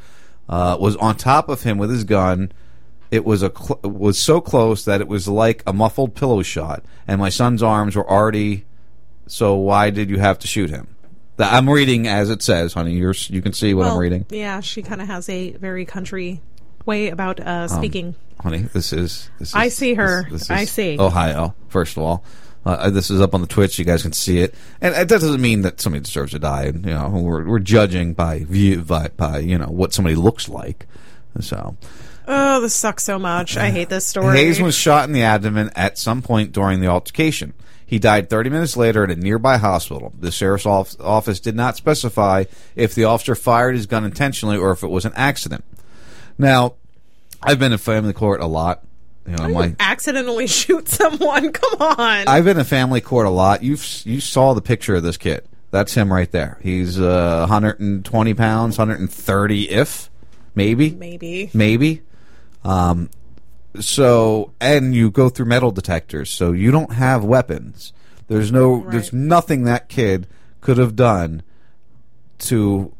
uh, 0.48 0.77
was 0.78 0.97
on 0.97 1.16
top 1.16 1.48
of 1.48 1.62
him 1.62 1.78
with 1.78 1.90
his 1.90 2.05
gun. 2.05 2.52
It 3.11 3.24
was 3.24 3.43
a 3.43 3.52
cl- 3.55 3.81
was 3.82 4.19
so 4.19 4.40
close 4.40 4.85
that 4.85 5.01
it 5.01 5.09
was 5.09 5.28
like 5.28 5.62
a 5.66 5.73
muffled 5.73 6.15
pillow 6.15 6.43
shot, 6.43 6.85
and 7.06 7.20
my 7.20 7.28
son's 7.28 7.62
arms 7.62 7.97
were 7.97 8.09
already. 8.09 8.65
So 9.27 9.55
why 9.55 9.90
did 9.90 10.11
you 10.11 10.19
have 10.19 10.39
to 10.40 10.47
shoot 10.47 10.70
him? 10.70 10.89
I'm 11.39 11.69
reading 11.69 12.06
as 12.06 12.31
it 12.31 12.43
says, 12.43 12.74
honey. 12.74 12.93
You're, 12.93 13.15
you 13.28 13.43
can 13.43 13.52
see 13.52 13.74
what 13.74 13.86
I'm 13.86 13.98
reading. 13.98 14.27
Yeah, 14.31 14.61
she 14.61 14.82
kind 14.82 15.01
of 15.01 15.09
has 15.09 15.28
a 15.28 15.52
very 15.52 15.85
country 15.85 16.40
way 16.86 17.09
about 17.09 17.40
uh, 17.40 17.44
Um, 17.44 17.69
speaking. 17.69 18.15
honey. 18.40 18.66
This 18.73 18.93
is. 18.93 19.31
This 19.39 19.48
is 19.51 19.55
I 19.55 19.69
see 19.69 19.94
her. 19.94 20.24
this- 20.31 20.40
this 20.48 20.51
I 20.51 20.65
see. 20.65 20.97
Ohio. 20.98 21.55
First 21.69 21.97
of 21.97 22.02
all, 22.02 22.24
uh, 22.66 22.90
this 22.90 23.11
is 23.11 23.20
up 23.20 23.35
on 23.35 23.40
the 23.40 23.47
Twitch. 23.47 23.78
You 23.78 23.85
guys 23.85 24.02
can 24.02 24.12
see 24.12 24.39
it, 24.39 24.55
and 24.81 24.94
that 24.94 25.09
doesn't 25.09 25.40
mean 25.40 25.62
that 25.62 25.81
somebody 25.81 26.02
deserves 26.05 26.32
to 26.32 26.39
die. 26.39 26.65
And, 26.65 26.85
you 26.85 26.93
know, 26.94 27.09
we're 27.09 27.44
we're 27.47 27.59
judging 27.59 28.15
by 28.15 28.40
view 28.44 28.82
by, 28.82 29.09
by 29.16 29.39
you 29.40 29.59
know 29.59 29.66
what 29.66 29.93
somebody 29.93 30.16
looks 30.16 30.48
like. 30.48 30.86
So 31.40 31.77
Oh, 32.27 32.61
this 32.62 32.74
sucks 32.74 33.05
so 33.05 33.19
much. 33.19 33.56
I 33.59 33.70
hate 33.70 33.90
this 33.90 34.06
story. 34.06 34.39
Haynes 34.39 34.59
was 34.61 34.74
shot 34.74 35.06
in 35.09 35.12
the 35.12 35.23
abdomen 35.23 35.70
at 35.77 35.98
some 35.98 36.23
point 36.23 36.52
during 36.52 36.81
the 36.81 36.86
altercation. 36.86 37.52
He 37.85 37.98
died 37.98 38.31
30 38.31 38.48
minutes 38.48 38.78
later 38.78 39.05
at 39.05 39.11
a 39.11 39.16
nearby 39.16 39.59
hospital. 39.59 40.15
The 40.19 40.31
sheriff's 40.31 40.65
office 40.65 41.39
did 41.39 41.55
not 41.55 41.77
specify 41.77 42.44
if 42.74 42.94
the 42.94 43.05
officer 43.05 43.35
fired 43.35 43.77
his 43.77 43.85
gun 43.86 44.05
intentionally 44.06 44.56
or 44.56 44.70
if 44.70 44.82
it 44.82 44.89
was 44.89 45.05
an 45.05 45.12
accident. 45.15 45.65
Now, 46.39 46.74
I've 47.43 47.59
been 47.59 47.73
in 47.73 47.78
family 47.78 48.12
court 48.12 48.40
a 48.40 48.47
lot. 48.47 48.82
You 49.27 49.36
know, 49.36 49.48
my 49.48 49.74
accidentally 49.81 50.47
shoot 50.48 50.89
someone. 50.89 51.52
Come 51.52 51.81
on. 51.81 52.28
I've 52.28 52.44
been 52.44 52.59
in 52.59 52.65
family 52.65 53.01
court 53.01 53.27
a 53.27 53.31
lot. 53.31 53.62
You 53.62 53.77
you 54.05 54.20
saw 54.20 54.52
the 54.55 54.61
picture 54.61 54.94
of 54.97 55.02
this 55.02 55.16
kid. 55.16 55.47
That's 55.70 55.94
him 55.94 56.12
right 56.12 56.31
there. 56.31 56.59
He's 56.62 57.01
uh, 57.01 57.39
120 57.48 58.35
pounds, 58.35 58.78
130 58.78 59.70
if 59.70 60.11
maybe, 60.55 60.90
Maybe. 60.90 61.51
maybe. 61.52 62.02
Um, 62.65 63.11
so 63.81 64.52
and 64.61 64.94
you 64.94 65.11
go 65.11 65.28
through 65.28 65.47
metal 65.47 65.70
detectors, 65.73 66.31
so 66.31 66.52
you 66.52 66.70
don't 66.70 66.93
have 66.93 67.24
weapons. 67.24 67.93
There's 68.28 68.52
no, 68.52 68.89
there's 68.89 69.12
nothing 69.12 69.65
that 69.65 69.89
kid 69.89 70.27
could 70.61 70.78
have 70.78 70.97
done 70.97 71.43
to 72.39 72.94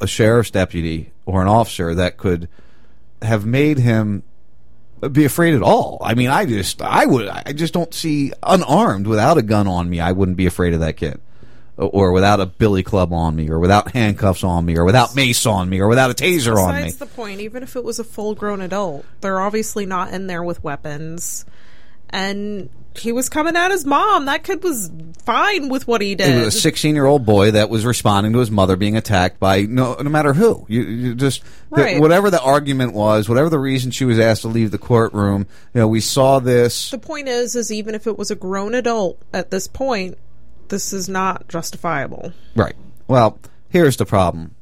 a 0.00 0.06
sheriff's 0.06 0.50
deputy 0.50 1.12
or 1.26 1.42
an 1.42 1.48
officer 1.48 1.94
that 1.94 2.16
could 2.16 2.48
have 3.24 3.46
made 3.46 3.78
him 3.78 4.22
be 5.12 5.24
afraid 5.24 5.54
at 5.54 5.62
all. 5.62 5.98
I 6.02 6.14
mean, 6.14 6.30
I 6.30 6.46
just, 6.46 6.80
I 6.80 7.04
would, 7.04 7.28
I 7.28 7.52
just 7.52 7.74
don't 7.74 7.92
see 7.92 8.32
unarmed 8.42 9.06
without 9.06 9.38
a 9.38 9.42
gun 9.42 9.66
on 9.66 9.88
me. 9.88 10.00
I 10.00 10.12
wouldn't 10.12 10.36
be 10.36 10.46
afraid 10.46 10.74
of 10.74 10.80
that 10.80 10.96
kid, 10.96 11.20
or 11.76 12.12
without 12.12 12.40
a 12.40 12.46
billy 12.46 12.82
club 12.82 13.12
on 13.12 13.36
me, 13.36 13.50
or 13.50 13.58
without 13.58 13.92
handcuffs 13.92 14.44
on 14.44 14.64
me, 14.64 14.78
or 14.78 14.84
without 14.84 15.14
mace 15.14 15.44
on 15.46 15.68
me, 15.68 15.80
or 15.80 15.88
without 15.88 16.10
a 16.10 16.14
taser 16.14 16.56
on 16.56 16.74
me. 16.74 16.82
Besides 16.84 16.96
the 16.96 17.06
point, 17.06 17.40
even 17.40 17.62
if 17.62 17.76
it 17.76 17.84
was 17.84 17.98
a 17.98 18.04
full 18.04 18.34
grown 18.34 18.60
adult, 18.60 19.04
they're 19.20 19.40
obviously 19.40 19.84
not 19.84 20.12
in 20.12 20.26
there 20.26 20.42
with 20.42 20.64
weapons. 20.64 21.44
And 22.10 22.70
he 22.96 23.12
was 23.12 23.28
coming 23.28 23.56
at 23.56 23.70
his 23.70 23.84
mom. 23.84 24.26
That 24.26 24.44
kid 24.44 24.62
was 24.62 24.90
fine 25.24 25.68
with 25.68 25.86
what 25.88 26.00
he 26.00 26.14
did. 26.14 26.28
It 26.34 26.44
was 26.44 26.54
a 26.54 26.60
16 26.60 26.94
year 26.94 27.06
old 27.06 27.24
boy 27.26 27.50
that 27.52 27.70
was 27.70 27.84
responding 27.84 28.32
to 28.34 28.38
his 28.38 28.50
mother 28.50 28.76
being 28.76 28.96
attacked 28.96 29.40
by 29.40 29.62
no 29.62 29.94
no 29.94 30.10
matter 30.10 30.32
who. 30.32 30.64
You, 30.68 30.82
you 30.82 31.14
just 31.14 31.42
the- 31.70 31.98
whatever 31.98 32.30
the 32.30 32.40
argument 32.40 32.92
was, 32.94 33.28
whatever 33.28 33.48
the 33.48 33.58
reason 33.58 33.90
she 33.90 34.04
was 34.04 34.18
asked 34.18 34.42
to 34.42 34.48
leave 34.48 34.70
the 34.70 34.78
courtroom. 34.78 35.46
You 35.74 35.80
know, 35.80 35.88
we 35.88 36.00
saw 36.00 36.38
this. 36.38 36.90
the 36.90 36.98
point 36.98 37.28
is, 37.28 37.56
is 37.56 37.72
even 37.72 37.94
if 37.94 38.06
it 38.06 38.16
was 38.18 38.30
a 38.30 38.36
grown 38.36 38.74
adult 38.74 39.20
at 39.32 39.50
this 39.50 39.66
point, 39.66 40.16
this 40.68 40.92
is 40.92 41.08
not 41.08 41.48
justifiable. 41.48 42.32
Right. 42.54 42.74
Well, 43.08 43.38
here's 43.68 43.96
the 43.96 44.06
problem. 44.06 44.54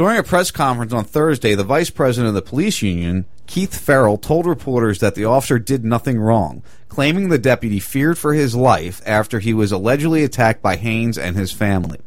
During 0.00 0.16
a 0.16 0.22
press 0.22 0.50
conference 0.50 0.94
on 0.94 1.04
Thursday, 1.04 1.54
the 1.54 1.62
vice 1.62 1.90
president 1.90 2.28
of 2.28 2.34
the 2.34 2.40
police 2.40 2.80
union, 2.80 3.26
Keith 3.46 3.78
Farrell, 3.78 4.16
told 4.16 4.46
reporters 4.46 5.00
that 5.00 5.14
the 5.14 5.26
officer 5.26 5.58
did 5.58 5.84
nothing 5.84 6.18
wrong, 6.18 6.62
claiming 6.88 7.28
the 7.28 7.36
deputy 7.36 7.80
feared 7.80 8.16
for 8.16 8.32
his 8.32 8.56
life 8.56 9.02
after 9.04 9.40
he 9.40 9.52
was 9.52 9.72
allegedly 9.72 10.24
attacked 10.24 10.62
by 10.62 10.76
Haynes 10.76 11.18
and 11.18 11.36
his 11.36 11.52
family. 11.52 11.98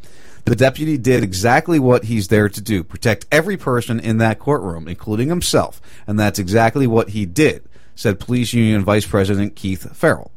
The 0.45 0.56
deputy 0.56 0.98
did 0.98 1.24
exactly 1.24 1.78
what 1.78 2.06
he's 2.06 2.30
there 2.30 2.49
to 2.49 2.61
do 2.61 2.84
protect 2.84 3.28
every 3.32 3.57
person 3.57 3.99
in 3.99 4.18
that 4.18 4.40
courtroom, 4.40 4.88
including 4.88 5.30
himself, 5.30 5.80
and 6.07 6.20
that's 6.20 6.40
exactly 6.40 6.88
what 6.88 7.10
he 7.10 7.28
did, 7.28 7.61
said 7.94 8.20
police 8.20 8.53
union 8.53 8.84
vice 8.84 9.06
president 9.06 9.56
Keith 9.56 9.95
Farrell. 9.95 10.32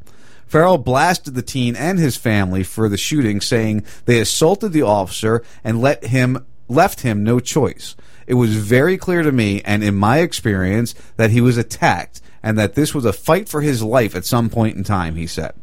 Farrell 0.45 0.77
blasted 0.77 1.33
the 1.33 1.41
teen 1.41 1.75
and 1.75 1.97
his 1.97 2.17
family 2.17 2.61
for 2.61 2.87
the 2.87 2.97
shooting, 2.97 3.41
saying 3.41 3.83
they 4.05 4.19
assaulted 4.19 4.73
the 4.73 4.83
officer 4.83 5.43
and 5.63 5.81
let 5.81 6.05
him 6.05 6.45
left 6.67 7.01
him 7.01 7.23
no 7.23 7.39
choice. 7.39 7.95
It 8.25 8.35
was 8.35 8.55
very 8.55 8.97
clear 8.97 9.23
to 9.23 9.31
me 9.31 9.61
and 9.63 9.83
in 9.83 9.95
my 9.95 10.19
experience 10.19 10.93
that 11.15 11.31
he 11.31 11.41
was 11.41 11.57
attacked 11.57 12.21
and 12.43 12.57
that 12.57 12.75
this 12.75 12.93
was 12.93 13.05
a 13.05 13.13
fight 13.13 13.49
for 13.49 13.61
his 13.61 13.81
life 13.81 14.15
at 14.15 14.25
some 14.25 14.49
point 14.49 14.77
in 14.77 14.83
time, 14.83 15.15
he 15.15 15.27
said. 15.27 15.53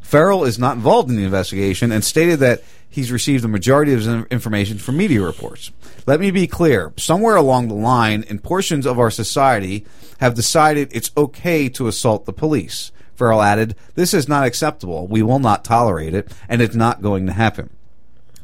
Farrell 0.00 0.44
is 0.44 0.58
not 0.58 0.76
involved 0.76 1.10
in 1.10 1.16
the 1.16 1.24
investigation 1.24 1.92
and 1.92 2.02
stated 2.02 2.38
that 2.38 2.62
he's 2.88 3.12
received 3.12 3.44
the 3.44 3.48
majority 3.48 3.92
of 3.92 4.00
his 4.00 4.08
information 4.30 4.78
from 4.78 4.96
media 4.96 5.20
reports. 5.20 5.70
Let 6.06 6.20
me 6.20 6.30
be 6.30 6.46
clear. 6.46 6.92
Somewhere 6.96 7.36
along 7.36 7.68
the 7.68 7.74
line, 7.74 8.22
in 8.22 8.38
portions 8.38 8.86
of 8.86 8.98
our 8.98 9.10
society, 9.10 9.84
have 10.20 10.34
decided 10.34 10.88
it's 10.92 11.10
okay 11.16 11.68
to 11.68 11.88
assault 11.88 12.24
the 12.24 12.32
police. 12.32 12.90
Farrell 13.14 13.42
added, 13.42 13.74
This 13.94 14.14
is 14.14 14.28
not 14.28 14.46
acceptable. 14.46 15.06
We 15.06 15.22
will 15.22 15.40
not 15.40 15.64
tolerate 15.64 16.14
it, 16.14 16.32
and 16.48 16.62
it's 16.62 16.74
not 16.74 17.02
going 17.02 17.26
to 17.26 17.32
happen. 17.32 17.68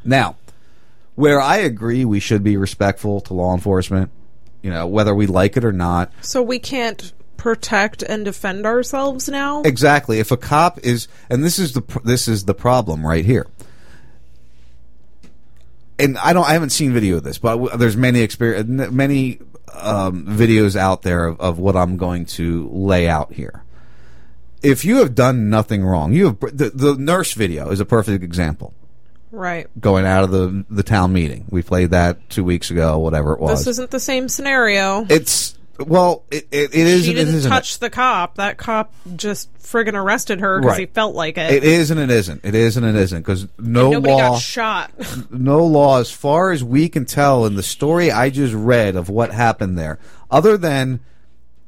Now, 0.03 0.35
where 1.15 1.41
I 1.41 1.57
agree 1.57 2.05
we 2.05 2.19
should 2.19 2.43
be 2.43 2.57
respectful 2.57 3.21
to 3.21 3.33
law 3.33 3.53
enforcement, 3.53 4.11
you 4.61 4.69
know, 4.69 4.85
whether 4.87 5.15
we 5.15 5.27
like 5.27 5.57
it 5.57 5.65
or 5.65 5.71
not, 5.71 6.11
So 6.21 6.41
we 6.41 6.59
can't 6.59 7.13
protect 7.37 8.01
and 8.01 8.25
defend 8.25 8.65
ourselves 8.65 9.29
now? 9.29 9.61
Exactly. 9.61 10.19
If 10.19 10.31
a 10.31 10.37
cop 10.37 10.79
is, 10.79 11.07
and 11.29 11.43
this 11.43 11.59
is 11.59 11.73
the 11.73 11.83
this 12.03 12.27
is 12.27 12.45
the 12.45 12.55
problem 12.55 13.05
right 13.05 13.23
here. 13.23 13.45
And 15.99 16.17
I 16.17 16.33
don't, 16.33 16.43
I 16.43 16.53
haven't 16.53 16.71
seen 16.71 16.91
video 16.91 17.17
of 17.17 17.23
this, 17.23 17.37
but 17.37 17.77
there's 17.77 17.95
many 17.95 18.21
experience, 18.21 18.91
many 18.91 19.39
um, 19.73 20.25
videos 20.25 20.75
out 20.75 21.03
there 21.03 21.27
of, 21.27 21.39
of 21.39 21.59
what 21.59 21.75
I'm 21.75 21.97
going 21.97 22.25
to 22.25 22.67
lay 22.69 23.07
out 23.07 23.33
here. 23.33 23.63
If 24.63 24.83
you 24.83 24.97
have 24.97 25.13
done 25.13 25.49
nothing 25.49 25.85
wrong, 25.85 26.13
you 26.13 26.25
have 26.25 26.39
the, 26.39 26.71
the 26.73 26.95
nurse 26.95 27.33
video 27.33 27.69
is 27.69 27.79
a 27.79 27.85
perfect 27.85 28.23
example. 28.23 28.73
Right. 29.35 29.67
Going 29.79 30.05
out 30.05 30.23
of 30.23 30.31
the 30.31 30.65
the 30.69 30.83
town 30.83 31.11
meeting, 31.11 31.45
we 31.49 31.61
played 31.61 31.91
that 31.91 32.29
two 32.29 32.43
weeks 32.43 32.71
ago, 32.71 32.99
whatever 32.99 33.33
it 33.33 33.39
was. 33.39 33.59
This 33.59 33.67
isn't 33.67 33.91
the 33.91 33.99
same 33.99 34.29
scenario. 34.29 35.05
it's 35.09 35.55
well, 35.79 36.23
it, 36.31 36.47
it, 36.51 36.73
it 36.73 36.87
is. 36.87 37.05
she 37.05 37.11
it 37.11 37.15
didn't 37.15 37.41
touch 37.41 37.79
the 37.79 37.89
cop. 37.89 38.35
That 38.35 38.57
cop 38.57 38.93
just 39.15 39.53
friggin' 39.59 39.93
arrested 39.93 40.39
her 40.39 40.61
because 40.61 40.77
he 40.77 40.85
felt 40.85 41.15
like 41.15 41.37
it. 41.37 41.51
It 41.51 41.63
is 41.63 41.91
and 41.91 41.99
it 41.99 42.09
isn't. 42.09 42.45
It 42.45 42.55
is 42.55 42.77
and 42.77 42.85
it 42.85 42.95
isn't 42.95 43.21
because 43.21 43.47
no 43.59 43.91
Nobody 43.91 44.13
law, 44.13 44.31
got 44.31 44.41
shot. 44.41 44.91
no 45.31 45.65
law, 45.65 45.99
as 45.99 46.09
far 46.11 46.51
as 46.51 46.63
we 46.63 46.87
can 46.87 47.05
tell 47.05 47.45
in 47.45 47.55
the 47.55 47.63
story 47.63 48.09
I 48.09 48.29
just 48.29 48.53
read 48.53 48.95
of 48.95 49.09
what 49.09 49.31
happened 49.31 49.77
there, 49.77 49.99
other 50.31 50.57
than 50.57 51.01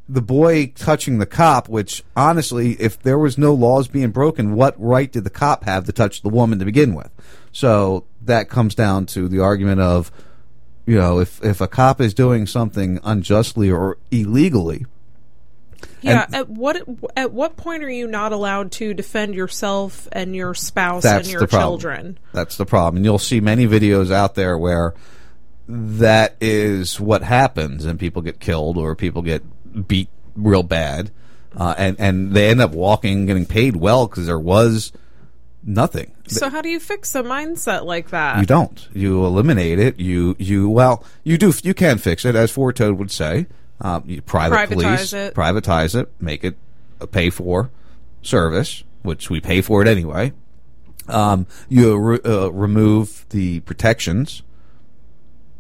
the 0.07 0.22
boy 0.22 0.68
touching 0.68 1.18
the 1.18 1.26
cop. 1.26 1.68
Which 1.68 2.03
honestly, 2.15 2.73
if 2.80 3.02
there 3.02 3.19
was 3.19 3.38
no 3.38 3.53
laws 3.53 3.89
being 3.89 4.11
broken, 4.11 4.53
what 4.56 4.76
right 4.80 5.11
did 5.11 5.26
the 5.26 5.30
cop 5.30 5.65
have 5.65 5.85
to 5.85 5.91
touch 5.91 6.22
the 6.22 6.30
woman 6.30 6.60
to 6.60 6.65
begin 6.65 6.95
with? 6.95 7.11
So 7.58 8.04
that 8.22 8.50
comes 8.50 8.76
down 8.76 9.08
to 9.08 9.28
the 9.28 9.40
argument 9.40 9.82
of, 9.82 10.12
you 10.86 10.96
know, 10.96 11.18
if 11.18 11.44
if 11.44 11.60
a 11.60 11.68
cop 11.68 12.00
is 12.00 12.14
doing 12.14 12.46
something 12.46 13.00
unjustly 13.04 13.72
or 13.72 13.98
illegally, 14.12 14.86
Yeah. 16.04 16.26
And- 16.26 16.36
at 16.36 16.50
what 16.50 16.84
at 17.16 17.34
what 17.34 17.58
point 17.58 17.84
are 17.84 17.90
you 17.90 18.06
not 18.06 18.32
allowed 18.32 18.72
to 18.74 18.94
defend 18.94 19.34
yourself 19.34 20.08
and 20.12 20.36
your 20.36 20.54
spouse 20.54 21.04
and 21.04 21.26
your 21.26 21.40
the 21.42 21.48
problem. 21.48 21.80
children? 21.80 22.20
That's 22.32 22.58
the 22.58 22.66
problem. 22.68 22.98
And 22.98 23.06
you'll 23.06 23.18
see 23.18 23.40
many 23.40 23.66
videos 23.66 24.12
out 24.12 24.36
there 24.36 24.56
where 24.56 24.94
that 25.68 26.36
is 26.40 27.00
what 27.00 27.24
happens 27.24 27.86
and 27.86 28.00
people 28.00 28.22
get 28.22 28.40
killed 28.40 28.78
or 28.78 28.94
people 28.94 29.24
get 29.24 29.42
beat 29.88 30.10
real 30.36 30.62
bad. 30.62 31.10
Uh, 31.56 31.74
and, 31.76 31.96
and 32.00 32.34
they 32.34 32.50
end 32.52 32.62
up 32.62 32.70
walking, 32.70 33.26
getting 33.26 33.48
paid 33.48 33.78
well 33.78 34.06
because 34.06 34.28
there 34.28 34.38
was 34.38 34.92
Nothing. 35.69 36.14
So 36.27 36.49
how 36.49 36.61
do 36.61 36.69
you 36.69 36.80
fix 36.80 37.14
a 37.14 37.23
mindset 37.23 37.84
like 37.84 38.11
that? 38.11 38.39
You 38.39 38.45
don't. 38.45 38.88
You 38.94 39.26
eliminate 39.26 39.80
it. 39.80 39.99
You 39.99 40.38
you 40.39 40.69
well 40.69 41.03
you 41.26 41.38
do 41.38 41.52
you 41.61 41.73
can 41.73 41.98
fix 41.98 42.23
it 42.23 42.35
as 42.35 42.53
Forto 42.56 42.95
would 42.95 43.11
say. 43.11 43.48
Um, 43.81 44.03
you 44.06 44.22
private 44.22 44.56
Privatize 44.56 44.73
police 44.73 45.14
it. 45.14 45.35
privatize 45.35 45.94
it, 45.99 46.10
make 46.22 46.45
it 46.45 46.56
a 47.02 47.06
pay 47.06 47.30
for 47.30 47.69
service, 48.22 48.85
which 49.02 49.30
we 49.30 49.41
pay 49.41 49.60
for 49.60 49.81
it 49.81 49.89
anyway. 49.89 50.31
Um, 51.10 51.48
you 51.68 51.98
re- 51.98 52.19
uh, 52.23 52.48
remove 52.48 53.26
the 53.30 53.60
protections. 53.60 54.44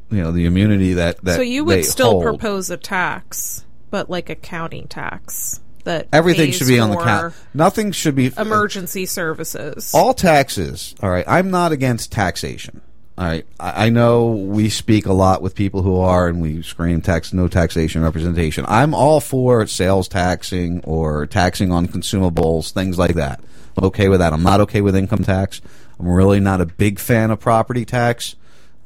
You 0.09 0.21
know 0.21 0.31
the 0.31 0.45
immunity 0.45 0.93
that 0.93 1.21
that 1.25 1.35
so 1.35 1.41
you 1.41 1.65
would 1.65 1.83
still 1.83 2.11
hold. 2.11 2.23
propose 2.23 2.69
a 2.69 2.77
tax, 2.77 3.65
but 3.89 4.09
like 4.09 4.29
a 4.29 4.35
county 4.35 4.85
tax 4.87 5.59
that 5.87 6.07
Everything 6.13 6.51
should 6.51 6.67
be 6.67 6.79
on 6.79 6.91
the 6.91 6.97
count. 6.97 7.33
Nothing 7.53 7.91
should 7.91 8.15
be 8.15 8.31
Emergency 8.37 9.05
services. 9.05 9.91
all 9.93 10.13
taxes. 10.13 10.95
All 11.01 11.09
right, 11.09 11.25
I'm 11.27 11.49
not 11.49 11.71
against 11.71 12.11
taxation. 12.11 12.81
All 13.17 13.25
right, 13.25 13.47
I, 13.59 13.87
I 13.87 13.89
know 13.89 14.27
we 14.27 14.69
speak 14.69 15.07
a 15.07 15.13
lot 15.13 15.41
with 15.41 15.55
people 15.55 15.81
who 15.81 15.97
are, 15.99 16.27
and 16.27 16.39
we 16.39 16.61
scream 16.61 17.01
tax, 17.01 17.33
no 17.33 17.47
taxation 17.47 18.03
representation. 18.03 18.63
I'm 18.67 18.93
all 18.93 19.19
for 19.19 19.65
sales 19.65 20.07
taxing 20.07 20.81
or 20.83 21.25
taxing 21.25 21.71
on 21.71 21.87
consumables, 21.87 22.71
things 22.71 22.99
like 22.99 23.15
that. 23.15 23.41
I'm 23.75 23.85
okay 23.85 24.09
with 24.09 24.19
that. 24.19 24.33
I'm 24.33 24.43
not 24.43 24.61
okay 24.61 24.81
with 24.81 24.95
income 24.95 25.23
tax. 25.23 25.61
I'm 25.99 26.07
really 26.07 26.39
not 26.39 26.61
a 26.61 26.65
big 26.65 26.99
fan 26.99 27.31
of 27.31 27.39
property 27.39 27.85
tax 27.85 28.35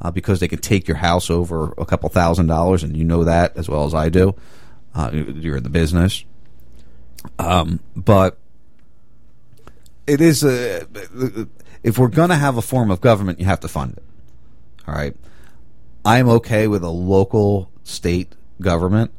uh, 0.01 0.11
because 0.11 0.39
they 0.39 0.47
can 0.47 0.59
take 0.59 0.87
your 0.87 0.97
house 0.97 1.29
over 1.29 1.73
a 1.77 1.85
couple 1.85 2.07
thousand 2.09 2.47
dollars, 2.47 2.83
and 2.83 2.95
you 2.95 3.03
know 3.03 3.25
that 3.25 3.57
as 3.57 3.67
well 3.67 3.85
as 3.85 3.93
I 3.93 4.09
do. 4.09 4.35
Uh, 4.93 5.09
you're 5.13 5.57
in 5.57 5.63
the 5.63 5.69
business, 5.69 6.23
um, 7.39 7.79
but 7.95 8.37
it 10.07 10.21
is 10.21 10.43
a. 10.43 10.87
If 11.83 11.97
we're 11.97 12.09
going 12.09 12.29
to 12.29 12.35
have 12.35 12.57
a 12.57 12.61
form 12.61 12.91
of 12.91 13.01
government, 13.01 13.39
you 13.39 13.45
have 13.45 13.59
to 13.61 13.67
fund 13.67 13.93
it. 13.97 14.03
All 14.87 14.93
right. 14.93 15.15
I'm 16.03 16.29
okay 16.29 16.67
with 16.67 16.83
a 16.83 16.89
local 16.89 17.71
state 17.83 18.35
government 18.59 19.11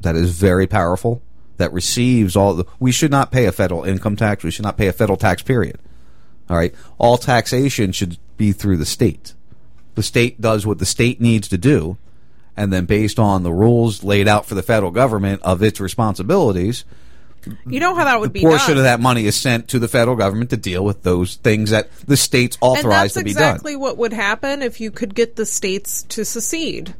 that 0.00 0.16
is 0.16 0.32
very 0.32 0.66
powerful 0.66 1.22
that 1.56 1.72
receives 1.72 2.36
all 2.36 2.54
the. 2.54 2.64
We 2.78 2.92
should 2.92 3.10
not 3.10 3.32
pay 3.32 3.46
a 3.46 3.52
federal 3.52 3.84
income 3.84 4.16
tax. 4.16 4.44
We 4.44 4.50
should 4.50 4.64
not 4.64 4.76
pay 4.76 4.88
a 4.88 4.92
federal 4.92 5.16
tax. 5.16 5.42
Period. 5.42 5.78
All 6.48 6.56
right. 6.56 6.74
All 6.98 7.18
taxation 7.18 7.92
should 7.92 8.18
be 8.36 8.52
through 8.52 8.76
the 8.76 8.86
state. 8.86 9.34
The 9.94 10.02
state 10.02 10.40
does 10.40 10.66
what 10.66 10.78
the 10.78 10.86
state 10.86 11.20
needs 11.20 11.48
to 11.48 11.58
do, 11.58 11.96
and 12.56 12.72
then 12.72 12.86
based 12.86 13.18
on 13.18 13.42
the 13.42 13.52
rules 13.52 14.02
laid 14.02 14.28
out 14.28 14.46
for 14.46 14.54
the 14.54 14.62
federal 14.62 14.90
government 14.90 15.42
of 15.42 15.62
its 15.62 15.80
responsibilities, 15.80 16.84
you 17.66 17.80
know 17.80 17.94
how 17.94 18.04
that 18.04 18.20
would 18.20 18.32
be 18.32 18.40
portion 18.40 18.70
done. 18.70 18.78
of 18.78 18.82
that 18.84 19.00
money 19.00 19.26
is 19.26 19.36
sent 19.36 19.68
to 19.68 19.78
the 19.78 19.88
federal 19.88 20.16
government 20.16 20.50
to 20.50 20.56
deal 20.56 20.84
with 20.84 21.02
those 21.02 21.36
things 21.36 21.70
that 21.70 21.92
the 22.00 22.16
states 22.16 22.58
and 22.60 22.70
authorize 22.70 23.14
to 23.14 23.22
be 23.22 23.30
exactly 23.30 23.72
done. 23.72 23.80
what 23.80 23.98
would 23.98 24.12
happen 24.12 24.62
if 24.62 24.80
you 24.80 24.90
could 24.90 25.14
get 25.14 25.36
the 25.36 25.46
states 25.46 26.02
to 26.04 26.24
secede. 26.24 26.94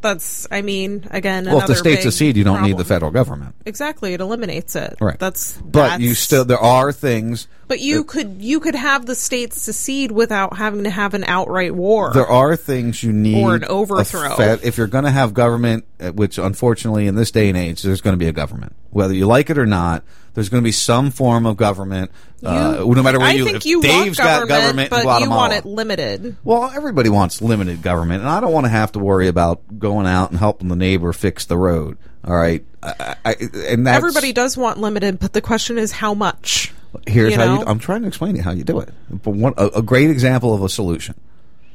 But 0.00 0.02
that's, 0.02 0.46
I 0.50 0.62
mean, 0.62 1.06
again, 1.10 1.46
Well, 1.46 1.60
if 1.60 1.66
the 1.66 1.74
states 1.74 2.02
secede, 2.02 2.36
you 2.36 2.44
don't 2.44 2.62
need 2.62 2.78
the 2.78 2.84
federal 2.84 3.10
government. 3.10 3.54
Exactly, 3.64 4.14
it 4.14 4.20
eliminates 4.20 4.76
it. 4.76 4.96
Right. 5.00 5.18
That's 5.18 5.56
But 5.58 5.88
that's, 5.88 6.02
you 6.02 6.14
still 6.14 6.44
there 6.44 6.58
are 6.58 6.92
things 6.92 7.48
But 7.68 7.80
you 7.80 8.04
could 8.04 8.36
you 8.40 8.60
could 8.60 8.74
have 8.74 9.06
the 9.06 9.14
states 9.14 9.60
secede 9.60 10.12
without 10.12 10.56
having 10.56 10.84
to 10.84 10.90
have 10.90 11.14
an 11.14 11.24
outright 11.24 11.74
war. 11.74 12.12
there 12.12 12.26
are 12.26 12.56
things 12.56 13.02
you 13.02 13.12
need 13.12 13.42
Or 13.42 13.54
an 13.54 13.64
overthrow. 13.64 14.36
If 14.38 14.78
you're 14.78 14.86
going 14.86 15.04
to 15.04 15.10
have 15.10 15.34
government, 15.34 15.84
uh, 16.00 16.12
which 16.12 16.38
unfortunately 16.38 17.06
in 17.06 17.14
this 17.14 17.30
day 17.30 17.48
and 17.48 17.56
age 17.56 17.82
there's 17.82 18.00
going 18.00 18.14
to 18.14 18.18
be 18.18 18.28
a 18.28 18.32
government, 18.32 18.74
whether 18.90 19.14
you 19.14 19.26
like 19.26 19.50
it 19.50 19.58
or 19.58 19.66
not. 19.66 20.04
There's 20.36 20.48
going 20.50 20.62
to 20.62 20.64
be 20.64 20.70
some 20.72 21.10
form 21.10 21.46
of 21.46 21.56
government, 21.56 22.10
uh, 22.44 22.84
no 22.86 23.02
matter 23.02 23.18
where 23.18 23.28
I 23.28 23.32
you 23.32 23.44
think 23.44 23.54
live. 23.54 23.66
you 23.66 23.80
Dave's 23.82 24.18
want 24.18 24.18
got 24.18 24.48
government, 24.48 24.90
government 24.90 24.90
but 24.90 25.16
in 25.22 25.24
you 25.24 25.30
want 25.30 25.52
it 25.54 25.64
limited. 25.64 26.36
Well, 26.44 26.70
everybody 26.74 27.08
wants 27.08 27.40
limited 27.40 27.80
government, 27.82 28.20
and 28.20 28.28
I 28.30 28.40
don't 28.40 28.52
want 28.52 28.66
to 28.66 28.70
have 28.70 28.92
to 28.92 28.98
worry 28.98 29.28
about 29.28 29.78
going 29.78 30.06
out 30.06 30.30
and 30.30 30.38
helping 30.38 30.68
the 30.68 30.76
neighbor 30.76 31.12
fix 31.14 31.46
the 31.46 31.56
road. 31.56 31.96
All 32.22 32.36
right, 32.36 32.62
I, 32.82 33.16
I, 33.24 33.34
and 33.68 33.88
Everybody 33.88 34.32
does 34.34 34.56
want 34.58 34.78
limited, 34.78 35.18
but 35.18 35.32
the 35.32 35.40
question 35.40 35.78
is 35.78 35.90
how 35.90 36.12
much. 36.12 36.72
Here's 37.06 37.32
you 37.32 37.38
how 37.38 37.58
you. 37.60 37.64
I'm 37.66 37.78
trying 37.78 38.02
to 38.02 38.08
explain 38.08 38.32
to 38.34 38.38
you 38.38 38.44
how 38.44 38.52
you 38.52 38.62
do 38.62 38.78
it. 38.80 38.90
But 39.10 39.30
one, 39.30 39.54
a, 39.56 39.66
a 39.76 39.82
great 39.82 40.10
example 40.10 40.52
of 40.54 40.62
a 40.62 40.68
solution. 40.68 41.14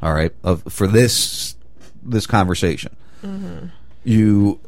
All 0.03 0.13
right, 0.13 0.31
of 0.43 0.63
for 0.71 0.85
this 0.87 1.55
this 2.03 2.27
conversation, 2.27 2.95
Mm-hmm. 3.23 3.67
you 4.03 4.59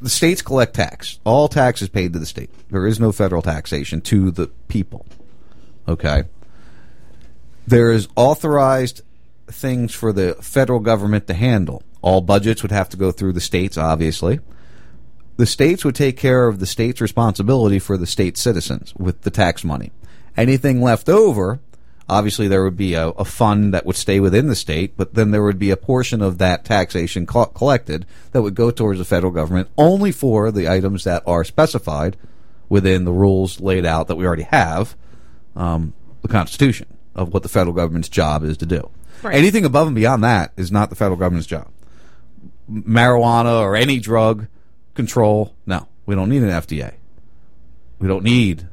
the 0.00 0.10
states 0.10 0.42
collect 0.42 0.74
tax. 0.74 1.18
All 1.24 1.48
tax 1.48 1.82
is 1.82 1.88
paid 1.88 2.12
to 2.12 2.18
the 2.18 2.26
state. 2.26 2.50
There 2.70 2.86
is 2.86 3.00
no 3.00 3.12
federal 3.12 3.42
taxation 3.42 4.00
to 4.02 4.30
the 4.30 4.48
people. 4.68 5.06
Okay. 5.88 6.24
There 7.66 7.90
is 7.90 8.08
authorized 8.16 9.02
things 9.48 9.94
for 9.94 10.12
the 10.12 10.34
federal 10.40 10.80
government 10.80 11.26
to 11.26 11.34
handle. 11.34 11.82
All 12.02 12.20
budgets 12.20 12.62
would 12.62 12.72
have 12.72 12.88
to 12.90 12.96
go 12.96 13.10
through 13.10 13.32
the 13.32 13.40
states, 13.40 13.78
obviously. 13.78 14.40
The 15.36 15.46
states 15.46 15.84
would 15.84 15.94
take 15.94 16.16
care 16.16 16.48
of 16.48 16.58
the 16.60 16.66
state's 16.66 17.00
responsibility 17.00 17.78
for 17.78 17.96
the 17.96 18.06
state 18.06 18.36
citizens 18.36 18.94
with 18.96 19.22
the 19.22 19.30
tax 19.30 19.64
money. 19.64 19.92
Anything 20.36 20.82
left 20.82 21.08
over, 21.08 21.60
obviously 22.08 22.48
there 22.48 22.62
would 22.62 22.76
be 22.76 22.94
a, 22.94 23.08
a 23.08 23.24
fund 23.24 23.74
that 23.74 23.86
would 23.86 23.96
stay 23.96 24.20
within 24.20 24.46
the 24.46 24.54
state, 24.54 24.96
but 24.96 25.14
then 25.14 25.30
there 25.30 25.42
would 25.42 25.58
be 25.58 25.70
a 25.70 25.76
portion 25.76 26.22
of 26.22 26.38
that 26.38 26.64
taxation 26.64 27.26
co- 27.26 27.46
collected 27.46 28.06
that 28.32 28.42
would 28.42 28.54
go 28.54 28.70
towards 28.70 28.98
the 28.98 29.04
federal 29.04 29.32
government 29.32 29.68
only 29.76 30.12
for 30.12 30.50
the 30.50 30.68
items 30.68 31.04
that 31.04 31.22
are 31.26 31.44
specified 31.44 32.16
within 32.68 33.04
the 33.04 33.12
rules 33.12 33.60
laid 33.60 33.84
out 33.84 34.08
that 34.08 34.16
we 34.16 34.26
already 34.26 34.42
have, 34.44 34.96
um, 35.54 35.92
the 36.22 36.28
Constitution 36.28 36.86
of 37.14 37.32
what 37.32 37.42
the 37.42 37.48
federal 37.48 37.74
government's 37.74 38.08
job 38.08 38.44
is 38.44 38.56
to 38.56 38.66
do. 38.66 38.90
Right. 39.22 39.34
Anything 39.34 39.64
above 39.64 39.86
and 39.86 39.96
beyond 39.96 40.22
that 40.24 40.52
is 40.56 40.70
not 40.70 40.90
the 40.90 40.96
federal 40.96 41.16
government's 41.16 41.46
job. 41.46 41.70
Marijuana 42.70 43.60
or 43.60 43.76
any 43.76 43.98
drug 43.98 44.48
control, 44.94 45.54
no, 45.64 45.88
we 46.04 46.14
don't 46.14 46.28
need 46.28 46.42
an 46.42 46.50
FDA. 46.50 46.94
We 47.98 48.08
don't 48.08 48.24
need 48.24 48.68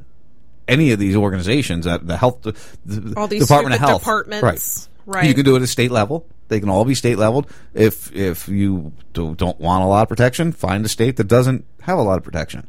any 0.68 0.92
of 0.92 1.00
these 1.00 1.16
organizations 1.16 1.86
that 1.86 2.06
the 2.08 2.18
health, 2.18 2.42
the, 2.42 2.52
the 2.86 3.14
All 3.18 3.28
these 3.28 3.42
Department 3.44 3.76
of 3.76 3.82
Health, 3.82 4.02
departments. 4.02 4.90
right? 5.06 5.16
Right. 5.18 5.28
You 5.28 5.34
can 5.34 5.44
do 5.44 5.54
it 5.54 5.58
at 5.58 5.64
a 5.64 5.68
state 5.68 5.92
level. 5.92 6.26
They 6.48 6.60
can 6.60 6.70
all 6.70 6.86
be 6.86 6.96
state 6.96 7.18
leveled. 7.18 7.48
If 7.74 8.14
if 8.16 8.48
you 8.48 8.94
do, 9.14 9.36
don't 9.36 9.60
want 9.60 9.84
a 9.84 9.88
lot 9.88 10.04
of 10.04 10.10
protection, 10.10 10.52
find 10.54 10.86
a 10.86 10.90
state 10.90 11.18
that 11.18 11.26
doesn't 11.28 11.66
have 11.82 11.98
a 11.98 12.02
lot 12.02 12.18
of 12.18 12.24
protection. 12.24 12.68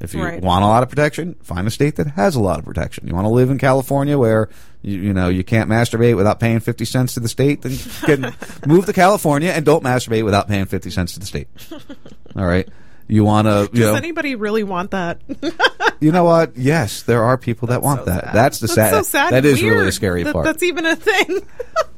If 0.00 0.12
you 0.12 0.22
Right. 0.22 0.42
want 0.42 0.62
a 0.64 0.66
lot 0.66 0.82
of 0.82 0.88
protection, 0.90 1.34
find 1.42 1.66
a 1.66 1.70
state 1.70 1.96
that 1.96 2.08
has 2.08 2.36
a 2.36 2.40
lot 2.40 2.58
of 2.58 2.64
protection. 2.64 3.06
You 3.06 3.14
want 3.14 3.24
to 3.26 3.30
live 3.30 3.48
in 3.50 3.58
California 3.58 4.18
where 4.18 4.48
you, 4.82 4.98
you 5.00 5.14
know 5.14 5.28
you 5.28 5.42
can't 5.44 5.70
masturbate 5.70 6.16
without 6.16 6.38
paying 6.40 6.60
fifty 6.60 6.84
cents 6.84 7.14
to 7.14 7.20
the 7.20 7.28
state, 7.28 7.62
then 7.62 8.34
move 8.66 8.86
to 8.86 8.92
California 8.92 9.50
and 9.50 9.64
don't 9.64 9.82
masturbate 9.82 10.24
without 10.24 10.46
paying 10.46 10.66
fifty 10.66 10.90
cents 10.90 11.14
to 11.14 11.20
the 11.20 11.26
state. 11.26 11.48
All 12.36 12.44
right. 12.44 12.68
You 13.06 13.24
want 13.24 13.46
to, 13.46 13.68
Does 13.70 13.80
know, 13.80 13.94
anybody 13.94 14.34
really 14.34 14.64
want 14.64 14.92
that? 14.92 15.20
you 16.00 16.10
know 16.10 16.24
what? 16.24 16.56
Yes, 16.56 17.02
there 17.02 17.22
are 17.22 17.36
people 17.36 17.68
that 17.68 17.82
want 17.82 18.06
that. 18.06 18.32
That's 18.32 18.60
the 18.60 18.66
That's 18.66 18.74
sad. 18.74 18.90
so 18.90 19.02
sad. 19.02 19.32
That 19.32 19.44
and 19.44 19.60
really 19.60 19.88
a 19.88 19.92
scary 19.92 20.22
that 20.22 20.32
part. 20.32 20.44
That's 20.44 20.62
even 20.62 20.86
a 20.86 20.96
thing. 20.96 21.40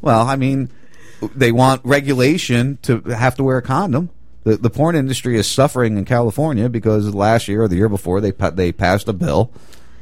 Well, 0.03 0.29
I 0.29 0.37
mean, 0.37 0.71
they 1.35 1.51
want 1.51 1.81
regulation 1.85 2.79
to 2.83 3.01
have 3.01 3.35
to 3.37 3.43
wear 3.43 3.57
a 3.57 3.63
condom. 3.63 4.11
The, 4.45 4.57
the 4.57 4.71
porn 4.71 4.95
industry 4.95 5.37
is 5.37 5.51
suffering 5.51 5.97
in 5.97 6.05
California 6.05 6.69
because 6.69 7.13
last 7.13 7.49
year 7.49 7.63
or 7.63 7.69
the 7.69 7.75
year 7.75 7.89
before 7.89 8.21
they 8.21 8.31
they 8.31 8.71
passed 8.71 9.09
a 9.09 9.13
bill 9.13 9.51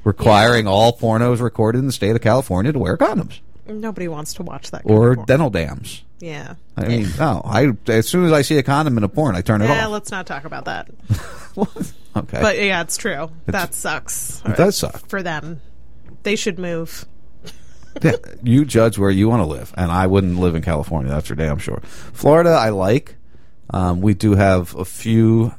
requiring 0.02 0.66
all 0.66 0.94
pornos 0.94 1.40
recorded 1.40 1.78
in 1.78 1.86
the 1.86 1.93
state 1.93 2.14
of 2.14 2.20
California 2.20 2.70
to 2.72 2.78
wear 2.78 2.98
condoms 2.98 3.40
Nobody 3.66 4.09
wants 4.09 4.35
to 4.35 4.43
watch 4.43 4.70
that. 4.73 4.82
or 4.85 5.16
dental 5.16 5.51
dams. 5.51 6.03
Yeah. 6.20 6.55
I 6.77 6.86
mean, 6.89 7.09
no. 7.19 7.43
I 7.45 7.73
as 7.89 8.09
soon 8.09 8.24
as 8.24 8.32
I 8.32 8.43
see 8.43 8.59
a 8.59 8.62
condom 8.62 8.97
in 8.99 9.05
a 9.05 9.09
porn, 9.09 9.35
I 9.36 9.41
turn 9.41 9.62
it 9.62 9.70
off. 9.70 9.77
Yeah, 9.77 9.86
off. 9.86 9.93
let's 9.93 10.11
not 10.11 10.27
talk 10.27 10.45
about 10.45 10.65
that. 10.66 10.89
Okay, 12.16 12.41
But 12.41 12.61
yeah, 12.62 12.81
it's 12.82 12.97
true. 12.97 13.28
that 13.47 13.74
sucks. 13.74 14.41
It 14.47 14.57
does 14.57 14.77
suck. 14.77 15.09
for 15.09 15.20
them. 15.20 15.61
They 16.23 16.36
should 16.36 16.61
move. 16.61 17.07
yeah, 18.03 18.12
you 18.43 18.65
judge 18.65 18.99
where 18.99 19.11
you 19.11 19.28
want 19.28 19.41
to 19.43 19.47
live, 19.47 19.74
and 19.77 19.91
I 19.91 20.07
wouldn't 20.07 20.39
live 20.39 20.55
in 20.55 20.62
California. 20.62 21.11
That's 21.11 21.27
for 21.27 21.35
damn 21.35 21.59
sure. 21.59 21.81
Florida, 22.12 22.51
I 22.51 22.69
like. 22.70 23.16
Um, 23.70 24.01
we 24.01 24.15
do 24.15 24.36
have 24.36 24.77
a 24.77 24.85
few 24.85 25.55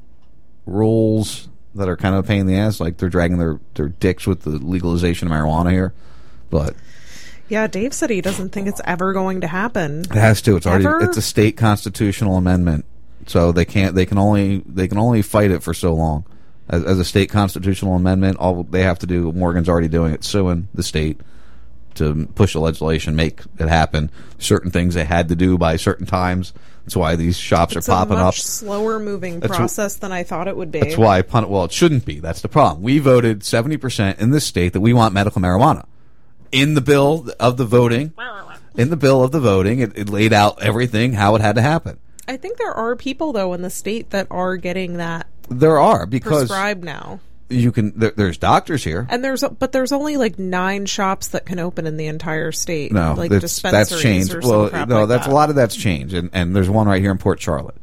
rules 0.66 1.50
that 1.76 1.90
are 1.90 1.98
kind 1.98 2.16
of 2.16 2.24
a 2.24 2.28
pain 2.28 2.42
in 2.42 2.48
the 2.48 2.56
ass, 2.56 2.80
like 2.80 2.98
they're 2.98 3.10
dragging 3.10 3.38
their, 3.38 3.60
their 3.74 3.90
dicks 3.90 4.26
with 4.26 4.42
the 4.44 4.52
legalization 4.52 5.28
of 5.30 5.34
marijuana 5.34 5.72
here, 5.72 5.94
but 6.50 6.74
Yeah, 7.48 7.68
Dave 7.68 7.94
said 7.94 8.10
he 8.10 8.22
doesn't 8.22 8.50
think 8.50 8.68
it's 8.68 8.82
ever 8.86 9.14
going 9.14 9.42
to 9.42 9.48
happen. 9.48 10.02
it 10.02 10.12
has 10.12 10.42
to. 10.44 10.56
It's 10.56 10.66
already 10.66 10.86
Ever? 10.86 11.04
it's 11.04 11.18
a 11.18 11.22
state 11.22 11.58
constitutional 11.58 12.38
amendment, 12.38 12.86
so 13.28 13.52
they 13.52 13.66
can't 13.66 13.94
they 13.96 14.06
can 14.06 14.18
only 14.18 14.64
they 14.66 14.88
can 14.88 14.98
only 14.98 15.22
fight 15.22 15.52
it 15.52 15.62
for 15.62 15.74
so 15.74 15.94
long. 15.94 16.26
As, 16.68 16.84
as 16.84 16.98
a 17.00 17.06
state 17.06 17.30
constitutional 17.30 17.94
amendment, 17.96 18.38
all 18.38 18.64
they 18.64 18.82
have 18.82 18.98
to 19.00 19.06
do, 19.06 19.32
Morgan's 19.32 19.70
already 19.70 19.88
doing 19.88 20.14
it, 20.14 20.24
suing 20.24 20.68
the 20.74 20.82
state 20.82 21.22
to 21.96 22.26
push 22.36 22.54
the 22.54 22.60
legislation, 22.60 23.16
make 23.16 23.42
it 23.60 23.68
happen. 23.70 24.10
Certain 24.40 24.72
things 24.72 24.96
they 24.96 25.06
had 25.06 25.30
to 25.30 25.36
do 25.36 25.58
by 25.58 25.76
certain 25.76 26.06
times. 26.08 26.54
That's 26.84 26.96
why 26.96 27.16
these 27.16 27.38
shops 27.38 27.76
It's 27.76 27.88
are 27.88 27.92
popping 27.92 28.18
a 28.18 28.22
up. 28.22 28.26
much 28.26 28.42
slower 28.44 29.00
moving 29.00 29.40
That's 29.40 29.56
process 29.56 29.96
than 29.96 30.12
I 30.12 30.24
thought 30.24 30.48
it 30.48 30.58
would 30.58 30.72
be. 30.72 30.80
That's 30.82 30.98
why 30.98 31.22
pun- 31.22 31.50
well, 31.50 31.66
it 31.66 31.72
shouldn't 31.72 32.06
be. 32.06 32.20
That's 32.20 32.42
the 32.42 32.48
problem. 32.50 32.84
We 32.84 33.00
voted 33.00 33.40
70% 33.42 34.20
in 34.20 34.32
this 34.32 34.46
state 34.46 34.74
that 34.74 34.82
we 34.82 34.94
want 34.94 35.14
medical 35.14 35.42
marijuana. 35.42 35.86
In 36.52 36.74
the 36.74 36.82
bill 36.82 37.28
of 37.40 37.58
the 37.58 37.66
voting, 37.66 38.14
in 38.76 38.90
the 38.90 38.98
bill 38.98 39.24
of 39.24 39.32
the 39.32 39.40
voting, 39.40 39.80
it, 39.80 39.98
it 39.98 40.10
laid 40.10 40.34
out 40.34 40.62
everything 40.62 41.14
how 41.14 41.36
it 41.36 41.42
had 41.42 41.56
to 41.56 41.62
happen. 41.62 41.98
I 42.28 42.38
think 42.38 42.58
there 42.58 42.74
are 42.74 42.96
people 42.96 43.34
though 43.34 43.54
in 43.54 43.62
the 43.62 43.70
state 43.70 44.10
that 44.12 44.28
are 44.32 44.56
getting 44.58 44.98
that 44.98 45.28
There 45.50 45.80
are 45.80 46.06
because 46.06 46.48
prescribed 46.48 46.84
now. 46.84 47.20
you 47.50 47.72
can 47.72 47.98
there, 48.00 48.12
there's 48.12 48.38
doctors 48.38 48.84
here. 48.84 49.06
And 49.10 49.24
there's 49.24 49.44
but 49.44 49.72
there's 49.72 49.92
only 49.92 50.18
like 50.18 50.40
nine 50.40 50.86
shops 50.88 51.28
that 51.30 51.46
can 51.46 51.60
open 51.60 51.86
in 51.86 51.98
the 51.98 52.08
entire 52.08 52.52
state. 52.52 52.92
No, 52.92 53.14
like 53.16 53.30
that's, 53.32 53.42
dispensaries 53.42 53.90
that's 53.90 54.02
changed. 54.02 54.34
Or 54.34 54.42
some 54.42 54.50
Well, 54.52 54.70
crap 54.70 54.88
no, 54.90 55.00
like 55.02 55.10
that's 55.10 55.26
that. 55.28 55.32
a 55.32 55.36
lot 55.36 55.50
of 55.50 55.56
that's 55.56 55.76
changed, 55.76 56.14
and, 56.16 56.30
and 56.34 56.56
there's 56.56 56.70
one 56.70 56.88
right 56.88 57.02
here 57.02 57.12
in 57.12 57.18
Port 57.20 57.40
Charlotte. 57.42 57.76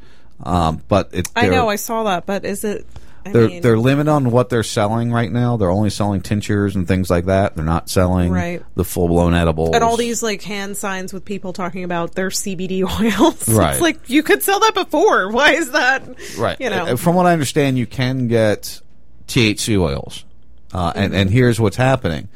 Um, 0.42 0.82
but 0.88 1.10
it, 1.12 1.30
I 1.36 1.42
they're- 1.42 1.52
know 1.52 1.68
I 1.68 1.76
saw 1.76 2.04
that, 2.04 2.26
but 2.26 2.44
is 2.44 2.64
it? 2.64 2.84
I 3.24 3.32
they're 3.32 3.48
mean, 3.48 3.62
they're 3.62 3.78
limited 3.78 4.10
on 4.10 4.30
what 4.30 4.48
they're 4.48 4.62
selling 4.62 5.12
right 5.12 5.30
now. 5.30 5.56
They're 5.56 5.70
only 5.70 5.90
selling 5.90 6.20
tinctures 6.22 6.74
and 6.76 6.86
things 6.88 7.08
like 7.10 7.26
that. 7.26 7.54
They're 7.56 7.64
not 7.64 7.88
selling 7.88 8.32
Right. 8.32 8.62
the 8.74 8.84
full 8.84 9.08
blown 9.08 9.34
edibles. 9.34 9.70
and 9.74 9.82
all 9.84 9.96
these 9.96 10.22
like 10.22 10.42
hand 10.42 10.76
signs 10.76 11.12
with 11.12 11.24
people 11.24 11.52
talking 11.52 11.84
about 11.84 12.14
their 12.14 12.28
CBD 12.30 12.82
oils. 13.00 13.48
Right. 13.48 13.72
It's 13.72 13.80
like 13.80 14.08
you 14.08 14.22
could 14.22 14.42
sell 14.42 14.60
that 14.60 14.74
before. 14.74 15.28
Why 15.32 15.52
is 15.52 15.70
that? 15.72 16.02
right. 16.38 16.56
You 16.60 16.70
know. 16.70 16.86
Uh, 16.86 16.96
From 16.96 17.14
what 17.14 17.26
I 17.26 17.32
understand, 17.32 17.78
you 17.78 17.86
can 17.86 18.28
get 18.28 18.80
THC 19.28 19.78
oils, 19.80 20.24
uh, 20.72 20.92
and 20.94 21.14
and 21.14 21.30
here's 21.30 21.60
what's 21.60 21.76
happening: 21.76 22.28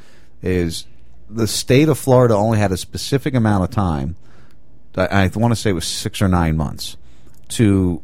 is 0.43 0.87
the 1.29 1.47
state 1.49 1.89
of 1.89 1.99
Florida 1.99 2.35
only 2.35 2.59
had 2.59 2.71
a 2.73 2.77
specific 2.77 3.35
amount 3.35 3.65
of 3.65 3.71
time. 3.71 4.17
I, 4.97 5.25
I 5.25 5.31
want 5.35 5.53
to 5.53 5.57
say 5.57 5.71
it 5.71 5.75
was 5.75 5.85
six 5.87 6.23
or 6.23 6.29
nine 6.29 6.57
months 6.57 6.97
to 7.49 8.01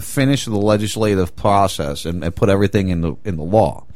finish 0.00 0.44
the 0.44 0.56
legislative 0.56 1.36
process 1.36 2.04
and, 2.04 2.24
and 2.24 2.34
put 2.34 2.48
everything 2.48 2.88
in 2.88 3.00
the 3.00 3.16
in 3.24 3.36
the 3.36 3.42
law. 3.42 3.86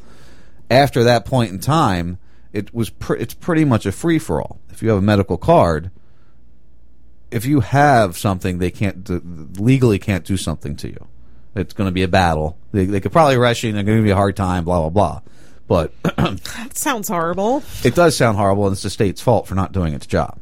After 0.70 1.04
that 1.04 1.24
point 1.24 1.52
in 1.52 1.60
time, 1.60 2.18
it 2.52 2.74
was 2.74 2.90
pr- 2.90 3.14
it's 3.14 3.34
pretty 3.34 3.64
much 3.64 3.86
a 3.86 3.92
free 3.92 4.18
for 4.18 4.40
all. 4.40 4.58
If 4.70 4.82
you 4.82 4.88
have 4.90 4.98
a 4.98 5.02
medical 5.02 5.38
card, 5.38 5.90
if 7.30 7.44
you 7.46 7.60
have 7.60 8.16
something, 8.16 8.58
they 8.58 8.70
can't 8.70 9.04
d- 9.04 9.20
legally 9.60 9.98
can't 9.98 10.24
do 10.24 10.36
something 10.36 10.76
to 10.76 10.88
you. 10.88 11.06
It's 11.54 11.72
going 11.72 11.88
to 11.88 11.92
be 11.92 12.02
a 12.02 12.08
battle. 12.08 12.58
They, 12.72 12.84
they 12.84 13.00
could 13.00 13.12
probably 13.12 13.36
arrest 13.36 13.62
you, 13.62 13.70
and 13.70 13.76
they're 13.76 13.84
going 13.84 13.98
to 13.98 14.04
be 14.04 14.10
a 14.10 14.16
hard 14.16 14.36
time. 14.36 14.64
Blah 14.64 14.88
blah 14.88 14.90
blah. 14.90 15.20
But 15.68 15.92
that 16.16 16.70
sounds 16.76 17.08
horrible. 17.08 17.62
it 17.84 17.94
does 17.94 18.16
sound 18.16 18.36
horrible, 18.36 18.66
and 18.66 18.72
it's 18.74 18.82
the 18.82 18.90
state's 18.90 19.20
fault 19.20 19.46
for 19.46 19.54
not 19.54 19.72
doing 19.72 19.94
its 19.94 20.06
job. 20.06 20.38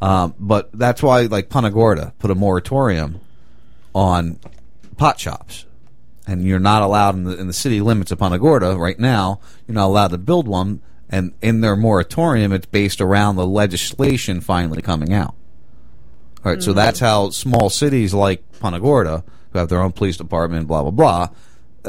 Um, 0.00 0.34
but 0.38 0.70
that's 0.72 1.02
why, 1.02 1.22
like 1.22 1.48
Punta 1.48 1.70
Gorda, 1.70 2.12
put 2.18 2.30
a 2.30 2.34
moratorium 2.34 3.20
on 3.94 4.38
pot 5.02 5.18
shops, 5.18 5.66
and 6.28 6.44
you're 6.46 6.60
not 6.60 6.80
allowed 6.80 7.16
in 7.16 7.24
the, 7.24 7.36
in 7.36 7.48
the 7.48 7.52
city 7.52 7.80
limits 7.80 8.12
of 8.12 8.18
Punta 8.20 8.38
Gorda 8.38 8.76
right 8.76 9.00
now. 9.00 9.40
You're 9.66 9.74
not 9.74 9.86
allowed 9.86 10.12
to 10.12 10.18
build 10.18 10.46
one, 10.46 10.80
and 11.10 11.32
in 11.42 11.60
their 11.60 11.74
moratorium, 11.74 12.52
it's 12.52 12.66
based 12.66 13.00
around 13.00 13.34
the 13.34 13.44
legislation 13.44 14.40
finally 14.40 14.80
coming 14.80 15.12
out. 15.12 15.34
All 16.44 16.52
right, 16.52 16.62
so 16.62 16.70
Mhm. 16.70 16.76
that's 16.76 17.00
how 17.00 17.30
small 17.30 17.68
cities 17.68 18.14
like 18.14 18.44
Punta 18.60 18.78
Gorda, 18.78 19.24
who 19.52 19.58
have 19.58 19.68
their 19.68 19.82
own 19.82 19.90
police 19.90 20.16
department, 20.16 20.68
blah 20.68 20.82
blah 20.82 20.92
blah, 20.92 21.28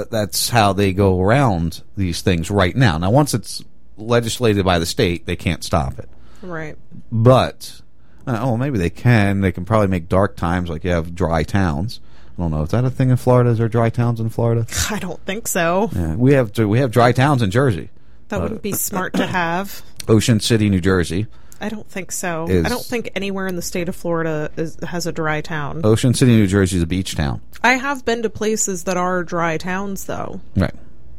that's 0.09 0.49
how 0.49 0.73
they 0.73 0.91
go 0.91 1.21
around 1.21 1.83
these 1.95 2.21
things 2.23 2.49
right 2.49 2.75
now. 2.75 2.97
Now, 2.97 3.11
once 3.11 3.35
it's 3.35 3.63
legislated 3.95 4.65
by 4.65 4.79
the 4.79 4.87
state, 4.87 5.27
they 5.27 5.35
can't 5.35 5.63
stop 5.63 5.99
it. 5.99 6.09
Right. 6.41 6.79
But 7.11 7.79
uh, 8.25 8.39
oh, 8.41 8.57
maybe 8.57 8.79
they 8.79 8.89
can. 8.89 9.41
They 9.41 9.51
can 9.51 9.65
probably 9.65 9.85
make 9.87 10.09
dark 10.09 10.35
times 10.35 10.67
like 10.67 10.83
you 10.83 10.89
have 10.89 11.13
dry 11.13 11.43
towns. 11.43 11.99
I 12.37 12.41
don't 12.41 12.51
know. 12.51 12.63
Is 12.63 12.69
that 12.71 12.83
a 12.85 12.89
thing 12.89 13.09
in 13.11 13.17
Florida? 13.17 13.51
Is 13.51 13.57
there 13.59 13.69
dry 13.69 13.89
towns 13.89 14.19
in 14.19 14.29
Florida? 14.29 14.65
I 14.89 14.99
don't 14.99 15.19
think 15.25 15.47
so. 15.47 15.89
Yeah, 15.93 16.15
we 16.15 16.33
have 16.33 16.57
we 16.57 16.79
have 16.79 16.91
dry 16.91 17.11
towns 17.11 17.41
in 17.41 17.51
Jersey. 17.51 17.89
That 18.29 18.39
Uh, 18.39 18.43
wouldn't 18.43 18.61
be 18.63 18.71
smart 18.73 19.13
to 19.15 19.27
have. 19.27 19.81
Ocean 20.07 20.39
City, 20.39 20.69
New 20.69 20.81
Jersey. 20.81 21.27
I 21.61 21.69
don't 21.69 21.87
think 21.87 22.11
so. 22.11 22.45
I 22.49 22.67
don't 22.67 22.83
think 22.83 23.11
anywhere 23.15 23.47
in 23.47 23.55
the 23.55 23.61
state 23.61 23.87
of 23.87 23.95
Florida 23.95 24.51
is, 24.57 24.77
has 24.83 25.07
a 25.07 25.13
dry 25.13 25.39
town. 25.39 25.81
Ocean 25.85 26.13
City, 26.13 26.35
New 26.35 26.47
Jersey 26.47 26.75
is 26.77 26.83
a 26.83 26.87
beach 26.87 27.15
town. 27.15 27.39
I 27.63 27.75
have 27.75 28.03
been 28.03 28.23
to 28.23 28.29
places 28.29 28.83
that 28.83 28.97
are 28.97 29.23
dry 29.23 29.57
towns, 29.57 30.03
though. 30.05 30.41
Right. 30.57 30.73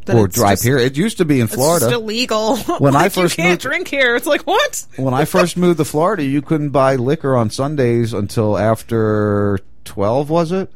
That 0.05 0.17
or 0.17 0.29
dry 0.29 0.51
just- 0.53 0.65
period. 0.65 0.85
It 0.93 0.99
used 0.99 1.17
to 1.17 1.25
be 1.25 1.39
in 1.41 1.47
It's 1.47 1.55
Florida. 1.55 1.87
just 1.87 1.95
illegal. 1.95 2.57
When 2.79 2.95
I 2.95 3.09
first 3.09 3.39
you 3.39 3.43
can't 3.45 3.53
moved- 3.53 3.63
drink 3.63 3.89
here. 3.89 4.17
It's 4.17 4.27
like 4.27 4.43
what? 4.43 4.85
when 4.97 5.15
I 5.15 5.25
first 5.25 5.57
moved 5.57 5.79
to 5.79 5.85
Florida, 5.87 6.23
you 6.25 6.43
couldn't 6.43 6.71
buy 6.71 6.97
liquor 6.97 7.35
on 7.37 7.49
Sundays 7.49 8.13
until 8.13 8.59
after 8.59 9.61
12, 9.87 10.29
was 10.29 10.53
it? 10.53 10.71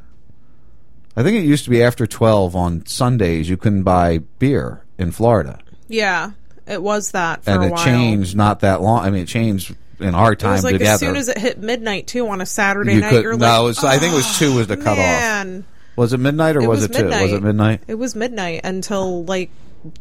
I 1.19 1.23
think 1.25 1.37
it 1.37 1.47
used 1.47 1.65
to 1.65 1.71
be 1.71 1.83
after 1.83 2.07
12 2.07 2.55
on 2.55 2.87
Sundays. 2.87 3.49
You 3.49 3.57
couldn't 3.57 3.83
buy 3.83 4.19
beer 4.39 4.85
in 4.99 5.11
Florida. 5.11 5.59
Yeah, 5.89 6.31
it 6.67 6.81
was 6.83 7.11
that 7.13 7.43
for 7.45 7.51
and 7.51 7.65
a 7.65 7.67
it 7.67 7.71
while. 7.73 7.85
changed 7.85 8.37
not 8.37 8.61
that 8.61 8.81
long. 8.83 9.01
I 9.05 9.11
mean, 9.11 9.23
it 9.23 9.27
changed 9.29 9.75
in 9.99 10.15
our 10.15 10.37
time 10.37 10.51
It 10.51 10.55
was 10.55 10.65
like 10.65 10.73
together. 10.75 10.93
as 10.93 11.01
soon 11.01 11.17
as 11.17 11.29
it 11.29 11.39
hit 11.39 11.59
midnight 11.59 12.07
too 12.07 12.29
on 12.29 12.41
a 12.41 12.47
Saturday 12.47 12.95
you 12.95 13.01
night. 13.01 13.11
could, 13.11 13.23
you're 13.25 13.37
no, 13.37 13.47
like, 13.47 13.61
it 13.61 13.65
was, 13.65 13.85
I 13.85 13.99
think 13.99 14.13
it 14.13 14.17
was 14.17 14.39
two 14.39 14.55
was 14.55 14.67
the 14.69 14.77
cutoff. 14.77 14.97
man. 14.99 15.65
Was 15.97 16.13
it 16.13 16.19
midnight 16.19 16.55
or 16.57 16.61
It 16.63 16.69
was, 16.69 16.87
was 16.89 16.97
it 16.97 17.01
two? 17.01 17.09
Was 17.09 17.33
it 17.33 17.43
midnight? 17.43 17.83
It 17.89 17.95
was 17.97 18.15
midnight 18.15 18.61
until 18.63 19.25
like 19.25 19.51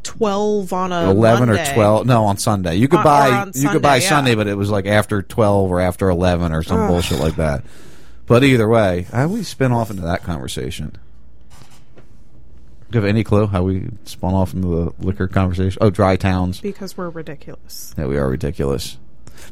twelve 0.04 0.74
on 0.74 0.92
a 0.92 1.10
11 1.12 1.50
Monday. 1.50 1.72
or 1.72 1.74
12 1.76 2.08
no 2.08 2.26
on 2.26 2.38
sunday 2.38 2.76
you 2.76 2.88
could 2.88 3.00
Uh, 3.00 3.04
buy 3.04 3.52
you 3.54 3.70
could 3.70 3.82
buy 3.82 4.00
Sunday, 4.00 4.04
yeah. 4.04 4.10
sunday 4.10 4.36
but 4.36 4.48
it 4.48 4.56
was 4.56 4.72
like 4.72 4.88
after 4.88 5.22
12 5.22 5.72
or 5.72 5.80
after 5.80 6.10
11 6.10 6.52
or 6.52 6.64
some 6.64 6.80
Ugh. 6.82 6.88
bullshit 6.90 7.20
like 7.20 7.36
that 7.36 7.64
but 8.26 8.44
either 8.44 8.68
way 8.68 9.06
I 9.14 9.22
always 9.22 9.48
spin 9.48 9.72
off 9.72 9.92
into 9.92 10.02
that 10.02 10.24
conversation 10.24 10.98
do 12.90 12.98
you 12.98 13.02
have 13.04 13.10
any 13.10 13.24
clue 13.24 13.48
how 13.48 13.64
we 13.64 13.90
spun 14.06 14.34
off 14.34 14.54
into 14.54 14.68
the 14.68 15.06
liquor 15.06 15.28
conversation 15.28 15.78
oh 15.82 15.90
dry 15.90 16.16
towns 16.16 16.60
because 16.62 16.98
we're 16.98 17.10
ridiculous. 17.10 17.94
yeah 17.98 18.06
we 18.06 18.18
are 18.18 18.30
ridiculous 18.30 18.98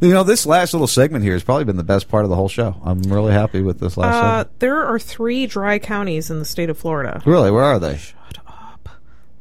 you 0.02 0.10
know 0.14 0.24
this 0.24 0.46
last 0.46 0.74
little 0.74 0.88
segment 0.88 1.24
here 1.24 1.34
has 1.34 1.44
probably 1.44 1.64
been 1.64 1.78
the 1.78 1.84
best 1.84 2.08
part 2.10 2.24
of 2.24 2.30
the 2.30 2.36
whole 2.36 2.50
show 2.50 2.76
i'm 2.84 3.02
really 3.04 3.32
happy 3.34 3.62
with 3.62 3.80
this 3.80 3.98
last 3.98 4.16
Uh, 4.16 4.22
segment 4.40 4.60
there 4.60 4.84
are 4.86 5.00
three 5.00 5.46
dry 5.48 5.78
counties 5.80 6.30
in 6.32 6.40
the 6.40 6.46
state 6.46 6.70
of 6.70 6.78
Florida. 6.78 7.22
really 7.26 7.52
where 7.52 7.64
are 7.64 7.80
they 7.80 7.98
Shut 7.98 8.38
up. 8.48 8.90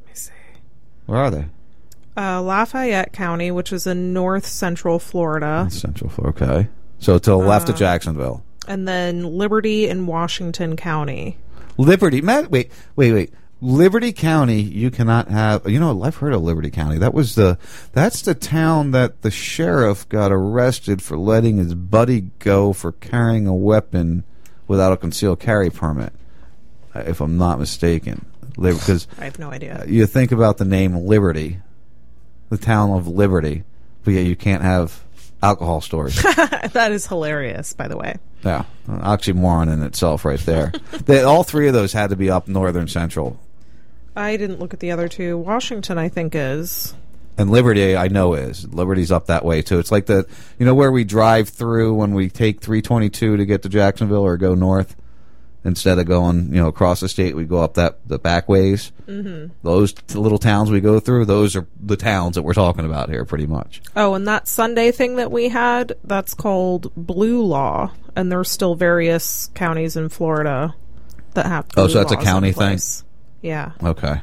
Let 0.02 0.08
me 0.08 0.14
see. 0.14 0.30
where 1.06 1.18
are 1.20 1.30
they 1.30 1.46
Uh, 2.16 2.40
Lafayette 2.42 3.12
County, 3.12 3.50
which 3.50 3.72
is 3.72 3.86
in 3.86 4.12
north 4.12 4.46
central 4.46 4.98
Florida, 4.98 5.66
central 5.70 6.10
Florida 6.10 6.44
okay 6.44 6.68
so 6.98 7.18
to 7.18 7.30
the 7.30 7.36
left 7.38 7.68
of 7.68 7.74
Uh, 7.76 7.78
jacksonville 7.78 8.42
and 8.66 8.86
then 8.88 9.22
Liberty 9.24 9.88
and 9.90 10.08
Washington 10.08 10.74
County. 10.74 11.36
Liberty, 11.76 12.22
Matt. 12.22 12.50
Wait, 12.50 12.72
wait, 12.96 13.12
wait. 13.12 13.30
Liberty 13.64 14.12
County, 14.12 14.60
you 14.60 14.90
cannot 14.90 15.28
have. 15.28 15.66
You 15.68 15.80
know, 15.80 16.02
I've 16.02 16.16
heard 16.16 16.34
of 16.34 16.42
Liberty 16.42 16.70
County. 16.70 16.98
That 16.98 17.14
was 17.14 17.34
the. 17.34 17.56
That's 17.92 18.20
the 18.22 18.34
town 18.34 18.90
that 18.90 19.22
the 19.22 19.30
sheriff 19.30 20.06
got 20.10 20.30
arrested 20.30 21.00
for 21.00 21.16
letting 21.16 21.56
his 21.56 21.74
buddy 21.74 22.30
go 22.40 22.74
for 22.74 22.92
carrying 22.92 23.46
a 23.46 23.54
weapon 23.54 24.24
without 24.68 24.92
a 24.92 24.96
concealed 24.98 25.40
carry 25.40 25.70
permit. 25.70 26.12
uh, 26.94 27.00
If 27.06 27.20
I'm 27.22 27.38
not 27.38 27.58
mistaken, 27.58 28.26
because 28.60 29.06
I 29.18 29.24
have 29.24 29.38
no 29.38 29.50
idea. 29.50 29.82
you 29.88 30.04
think 30.06 30.30
about 30.30 30.58
the 30.58 30.64
name 30.66 30.94
Liberty, 30.94 31.58
the 32.50 32.58
town 32.58 32.90
of 32.90 33.08
Liberty, 33.08 33.64
but 34.04 34.12
yet 34.12 34.26
you 34.26 34.36
can't 34.36 34.62
have 34.62 35.02
alcohol 35.42 35.80
stores. 35.80 36.22
that 36.22 36.90
is 36.92 37.06
hilarious, 37.06 37.72
by 37.72 37.88
the 37.88 37.96
way. 37.96 38.16
Yeah, 38.44 38.64
an 38.88 39.00
oxymoron 39.00 39.72
in 39.72 39.82
itself, 39.82 40.26
right 40.26 40.38
there. 40.40 40.70
they, 41.06 41.22
all 41.22 41.44
three 41.44 41.66
of 41.68 41.72
those 41.72 41.94
had 41.94 42.10
to 42.10 42.16
be 42.16 42.28
up 42.28 42.46
northern 42.46 42.88
central, 42.88 43.40
I 44.16 44.36
didn't 44.36 44.60
look 44.60 44.72
at 44.74 44.80
the 44.80 44.90
other 44.92 45.08
two. 45.08 45.36
Washington, 45.38 45.98
I 45.98 46.08
think, 46.08 46.34
is. 46.34 46.94
and 47.36 47.50
Liberty, 47.50 47.96
I 47.96 48.08
know 48.08 48.34
is 48.34 48.72
Liberty's 48.72 49.10
up 49.10 49.26
that 49.26 49.44
way 49.44 49.60
too. 49.62 49.78
It's 49.78 49.90
like 49.92 50.06
the 50.06 50.26
you 50.58 50.64
know 50.66 50.74
where 50.74 50.92
we 50.92 51.04
drive 51.04 51.48
through 51.48 51.94
when 51.94 52.14
we 52.14 52.28
take 52.30 52.60
322 52.60 53.36
to 53.36 53.44
get 53.46 53.62
to 53.62 53.68
Jacksonville 53.68 54.22
or 54.24 54.36
go 54.36 54.54
north 54.54 54.94
instead 55.64 55.98
of 55.98 56.04
going 56.06 56.48
you 56.54 56.60
know 56.60 56.68
across 56.68 57.00
the 57.00 57.08
state. 57.08 57.34
We 57.34 57.44
go 57.44 57.58
up 57.58 57.74
that 57.74 57.98
the 58.06 58.18
back 58.20 58.48
ways. 58.48 58.92
Mhm. 59.08 59.50
Those 59.64 59.94
little 60.14 60.38
towns 60.38 60.70
we 60.70 60.80
go 60.80 61.00
through, 61.00 61.24
those 61.24 61.56
are 61.56 61.66
the 61.84 61.96
towns 61.96 62.36
that 62.36 62.42
we're 62.42 62.54
talking 62.54 62.84
about 62.84 63.10
here, 63.10 63.24
pretty 63.24 63.46
much. 63.46 63.82
Oh, 63.96 64.14
and 64.14 64.28
that 64.28 64.46
Sunday 64.46 64.92
thing 64.92 65.16
that 65.16 65.32
we 65.32 65.48
had, 65.48 65.94
that's 66.04 66.34
called 66.34 66.92
Blue 66.96 67.42
Law, 67.42 67.90
and 68.14 68.30
there's 68.30 68.48
still 68.50 68.74
various 68.76 69.50
counties 69.54 69.96
in 69.96 70.08
Florida 70.08 70.74
that 71.32 71.46
have. 71.46 71.66
Oh, 71.76 71.88
so 71.88 71.98
that's 71.98 72.12
a 72.12 72.16
county 72.16 72.52
thing? 72.52 72.78
Yeah. 73.44 73.72
Okay. 73.82 74.20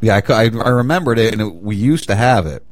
Yeah, 0.00 0.20
I, 0.28 0.32
I, 0.32 0.44
I 0.44 0.68
remembered 0.70 1.18
it, 1.18 1.32
and 1.32 1.42
it, 1.42 1.54
we 1.54 1.76
used 1.76 2.08
to 2.08 2.14
have 2.16 2.46
it, 2.46 2.64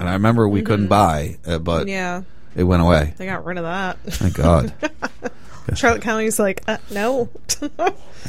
and 0.00 0.08
I 0.08 0.12
remember 0.14 0.48
we 0.48 0.62
couldn't 0.62 0.86
buy, 0.88 1.38
uh, 1.46 1.58
but 1.58 1.80
Mm-hmm. 1.80 1.88
Yeah. 1.88 2.22
it 2.56 2.62
went 2.64 2.80
away. 2.82 3.14
They 3.18 3.26
got 3.26 3.44
rid 3.44 3.58
of 3.58 3.64
that. 3.64 3.98
Thank 4.04 4.34
God. 4.34 4.72
Charlotte 5.74 6.00
County's 6.02 6.38
like, 6.38 6.62
uh, 6.66 6.78
no. 6.90 7.28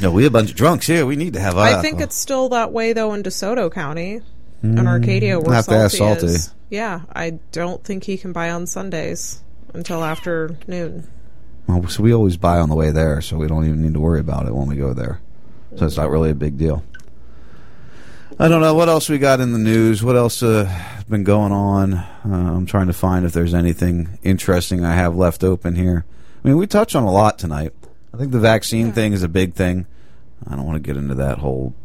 No, 0.02 0.12
we 0.12 0.26
a 0.26 0.30
bunch 0.32 0.50
of 0.50 0.56
drunks 0.58 0.88
here. 0.88 1.06
We 1.06 1.16
need 1.16 1.34
to 1.34 1.40
have. 1.40 1.58
I 1.58 1.68
alcohol. 1.68 1.82
think 1.84 2.02
it's 2.02 2.16
still 2.16 2.50
that 2.50 2.74
way 2.74 2.92
though 2.94 3.14
in 3.14 3.24
DeSoto 3.24 3.72
County, 3.72 4.22
and 4.62 4.80
Arcadia, 4.88 5.40
where 5.40 5.50
Mm, 5.52 5.54
have 5.56 5.68
to 5.68 5.76
ask 5.76 5.96
Salty, 5.96 6.20
Salty. 6.22 6.34
is. 6.34 6.54
Yeah, 6.70 7.02
I 7.14 7.40
don't 7.54 7.82
think 7.84 8.04
he 8.04 8.18
can 8.18 8.34
buy 8.34 8.50
on 8.52 8.68
Sundays 8.68 9.42
until 9.74 10.04
after 10.04 10.58
noon. 10.68 11.08
Well, 11.68 11.88
so 11.88 12.04
we 12.04 12.14
always 12.14 12.36
buy 12.36 12.58
on 12.60 12.68
the 12.68 12.76
way 12.76 12.92
there, 12.92 13.22
so 13.22 13.38
we 13.38 13.48
don't 13.48 13.64
even 13.66 13.82
need 13.84 13.94
to 13.94 14.00
worry 14.02 14.20
about 14.20 14.46
it 14.48 14.54
when 14.54 14.68
we 14.68 14.76
go 14.76 14.94
there. 14.94 15.22
So 15.78 15.86
it's 15.86 15.98
not 15.98 16.10
really 16.10 16.32
a 16.32 16.36
big 16.36 16.58
deal. 16.58 16.84
I 18.42 18.48
don't 18.48 18.62
know 18.62 18.74
what 18.74 18.88
else 18.88 19.10
we 19.10 19.18
got 19.18 19.42
in 19.42 19.52
the 19.52 19.60
news. 19.60 20.02
What 20.02 20.16
else 20.16 20.42
uh, 20.42 20.64
has 20.64 21.04
been 21.04 21.26
going 21.26 21.52
on? 21.52 21.94
Uh, 21.94 22.08
I'm 22.24 22.66
trying 22.66 22.88
to 22.88 22.94
find 22.94 23.26
if 23.26 23.34
there's 23.34 23.54
anything 23.54 24.18
interesting 24.24 24.86
I 24.86 24.94
have 24.94 25.16
left 25.16 25.44
open 25.44 25.76
here. 25.76 26.06
I 26.44 26.48
mean, 26.48 26.58
we 26.58 26.66
touched 26.66 26.96
on 26.96 27.04
a 27.04 27.12
lot 27.12 27.38
tonight. 27.38 27.74
I 28.14 28.18
think 28.18 28.32
the 28.32 28.40
vaccine 28.40 28.94
thing 28.94 29.12
is 29.12 29.24
a 29.24 29.28
big 29.28 29.56
thing. 29.56 29.88
I 30.48 30.56
don't 30.56 30.66
want 30.66 30.78
to 30.78 30.88
get 30.88 30.96
into 30.96 31.16
that 31.16 31.40
whole 31.40 31.76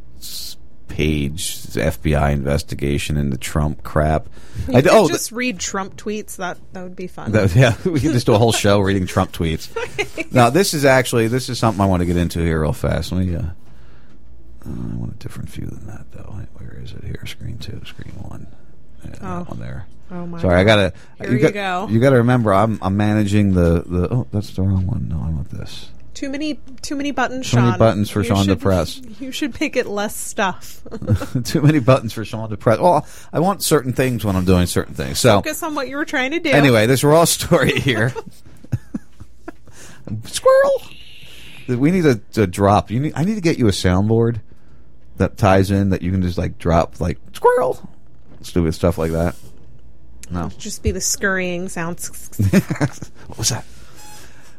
page 0.87 1.57
FBI 1.57 2.33
investigation 2.33 3.17
into 3.17 3.37
Trump 3.37 3.83
crap. 3.83 4.29
You 4.69 4.77
I, 4.77 4.83
could 4.83 4.91
oh, 4.93 5.09
just 5.09 5.33
read 5.33 5.59
Trump 5.59 5.97
tweets. 5.97 6.37
That 6.37 6.59
that 6.73 6.85
would 6.85 6.95
be 6.95 7.09
fun. 7.09 7.33
that, 7.33 7.55
yeah, 7.57 7.75
we 7.85 7.99
could 7.99 8.13
just 8.13 8.27
do 8.27 8.35
a 8.35 8.39
whole 8.39 8.53
show 8.53 8.79
reading 8.79 9.07
Trump 9.07 9.33
tweets. 9.33 9.69
now, 10.33 10.51
this 10.51 10.73
is 10.73 10.85
actually 10.85 11.27
this 11.27 11.49
is 11.49 11.59
something 11.59 11.81
I 11.81 11.87
want 11.87 12.01
to 12.03 12.07
get 12.07 12.17
into 12.17 12.39
here 12.39 12.63
real 12.63 12.73
fast. 12.73 13.11
Let 13.11 13.27
me. 13.27 13.35
Uh, 13.35 13.43
uh, 14.67 14.71
I 14.71 14.97
want 14.97 15.13
a 15.13 15.17
different 15.17 15.49
view 15.51 15.67
than 15.67 15.87
that, 15.87 16.07
though. 16.13 16.39
Where 16.59 16.79
is 16.83 16.93
it 16.93 17.05
here? 17.05 17.25
Screen 17.27 17.59
two, 17.59 17.81
screen 17.85 18.15
one. 18.23 18.47
Yeah, 19.05 19.11
Oh. 19.23 19.39
that 19.41 19.49
one 19.51 19.61
there. 19.61 19.87
Oh, 20.11 20.27
my 20.27 20.41
Sorry, 20.41 20.61
I 20.61 20.65
gotta. 20.65 20.93
Here 21.19 21.33
you 21.33 21.39
got, 21.39 21.55
go. 21.55 21.89
You 21.91 21.99
got 22.01 22.11
to 22.11 22.17
remember, 22.17 22.53
I'm 22.53 22.79
I'm 22.83 22.97
managing 22.97 23.55
the 23.55 23.83
the. 23.87 24.09
Oh, 24.13 24.27
that's 24.33 24.51
the 24.55 24.63
wrong 24.63 24.87
one. 24.87 25.09
No, 25.09 25.17
I 25.17 25.31
want 25.31 25.51
this. 25.51 25.91
Too 26.13 26.29
many 26.31 26.61
too 26.83 26.95
many 26.95 27.11
buttons, 27.11 27.51
Too 27.51 27.57
many 27.57 27.71
Sean. 27.73 27.79
buttons 27.79 28.09
for 28.11 28.21
You 28.21 28.27
Sean 28.29 28.47
to 28.47 28.57
press. 28.57 29.01
You 29.21 29.33
should 29.33 29.59
make 29.61 29.75
it 29.77 29.87
less 29.87 30.15
stuff. 30.15 30.83
Too 31.45 31.61
many 31.63 31.81
buttons 31.81 32.13
for 32.13 32.25
Sean 32.25 32.51
to 32.51 32.57
press. 32.57 32.79
Well, 32.79 33.05
I 33.33 33.41
want 33.41 33.63
certain 33.65 33.93
things 33.93 34.25
when 34.25 34.37
I'm 34.37 34.45
doing 34.45 34.67
certain 34.67 34.95
things. 34.95 35.19
So 35.19 35.39
Focus 35.39 35.63
on 35.63 35.75
what 35.75 35.89
you 35.89 35.97
were 35.97 36.05
trying 36.05 36.31
to 36.33 36.39
do. 36.41 36.51
Anyway, 36.51 36.87
this 36.87 37.03
raw 37.03 37.25
story 37.25 37.81
here. 37.81 38.13
Squirrel. 40.27 40.83
We 41.69 41.91
need 41.91 42.05
a, 42.05 42.21
a 42.37 42.47
drop. 42.47 42.91
You 42.91 43.01
need. 43.01 43.13
I 43.17 43.25
need 43.25 43.37
to 43.37 43.41
get 43.41 43.59
you 43.59 43.67
a 43.69 43.73
soundboard 43.73 44.41
that 45.17 45.37
ties 45.37 45.71
in 45.71 45.91
that 45.91 46.03
you 46.03 46.11
can 46.11 46.23
just 46.23 46.39
like 46.39 46.59
drop 46.59 47.01
like 47.01 47.19
squirrel, 47.33 47.89
stupid 48.43 48.75
stuff 48.75 48.99
like 48.99 49.13
that. 49.13 49.37
No. 50.31 50.51
Just 50.59 50.83
be 50.83 50.91
the 50.91 51.01
scurrying 51.01 51.69
sounds. 51.69 52.31
what 53.27 53.39
was 53.39 53.51
that? 53.51 53.65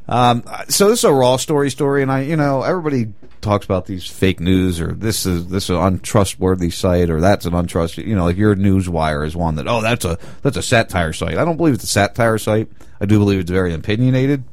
Um, 0.08 0.44
so 0.70 0.90
this 0.90 1.00
is 1.00 1.04
a 1.04 1.14
raw 1.14 1.38
story 1.38 1.72
story, 1.72 2.04
and 2.04 2.12
I, 2.12 2.22
you 2.22 2.36
know, 2.36 2.62
everybody 2.62 3.12
talks 3.42 3.66
about 3.66 3.86
these 3.86 4.08
fake 4.08 4.40
news 4.40 4.82
or 4.82 4.94
this 4.94 5.26
is 5.26 5.48
this 5.50 5.66
is 5.66 5.70
an 5.70 5.78
untrustworthy 5.78 6.72
site 6.72 7.12
or 7.12 7.22
that's 7.22 7.46
an 7.46 7.54
untrusted, 7.54 8.06
you 8.06 8.16
know, 8.16 8.26
like 8.26 8.38
your 8.38 8.56
newswire 8.56 9.26
is 9.26 9.36
one 9.36 9.56
that 9.56 9.68
oh 9.68 9.82
that's 9.82 10.04
a 10.04 10.18
that's 10.42 10.58
a 10.58 10.64
satire 10.64 11.14
site. 11.14 11.38
I 11.38 11.46
don't 11.46 11.58
believe 11.58 11.76
it's 11.76 11.84
a 11.84 11.88
satire 11.88 12.38
site. 12.38 12.70
I 13.00 13.06
do 13.06 13.20
believe 13.20 13.40
it's 13.40 13.52
very 13.52 13.74
opinionated, 13.74 14.44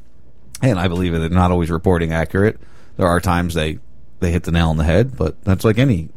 and 0.61 0.79
I 0.79 0.89
believe 0.89 1.13
that 1.13 1.21
they're 1.21 1.31
not 1.31 1.51
always 1.51 1.71
reporting 1.71 2.13
accurate. 2.13 2.59
There 2.97 3.07
are 3.07 3.21
times 3.21 3.55
they 3.55 3.79
they 4.23 4.31
hit 4.31 4.45
the 4.45 4.53
nail 4.53 4.71
on 4.71 4.79
the 4.79 4.85
head, 4.85 5.17
but 5.17 5.43
that's 5.45 5.65
like 5.65 5.79
any 5.79 6.09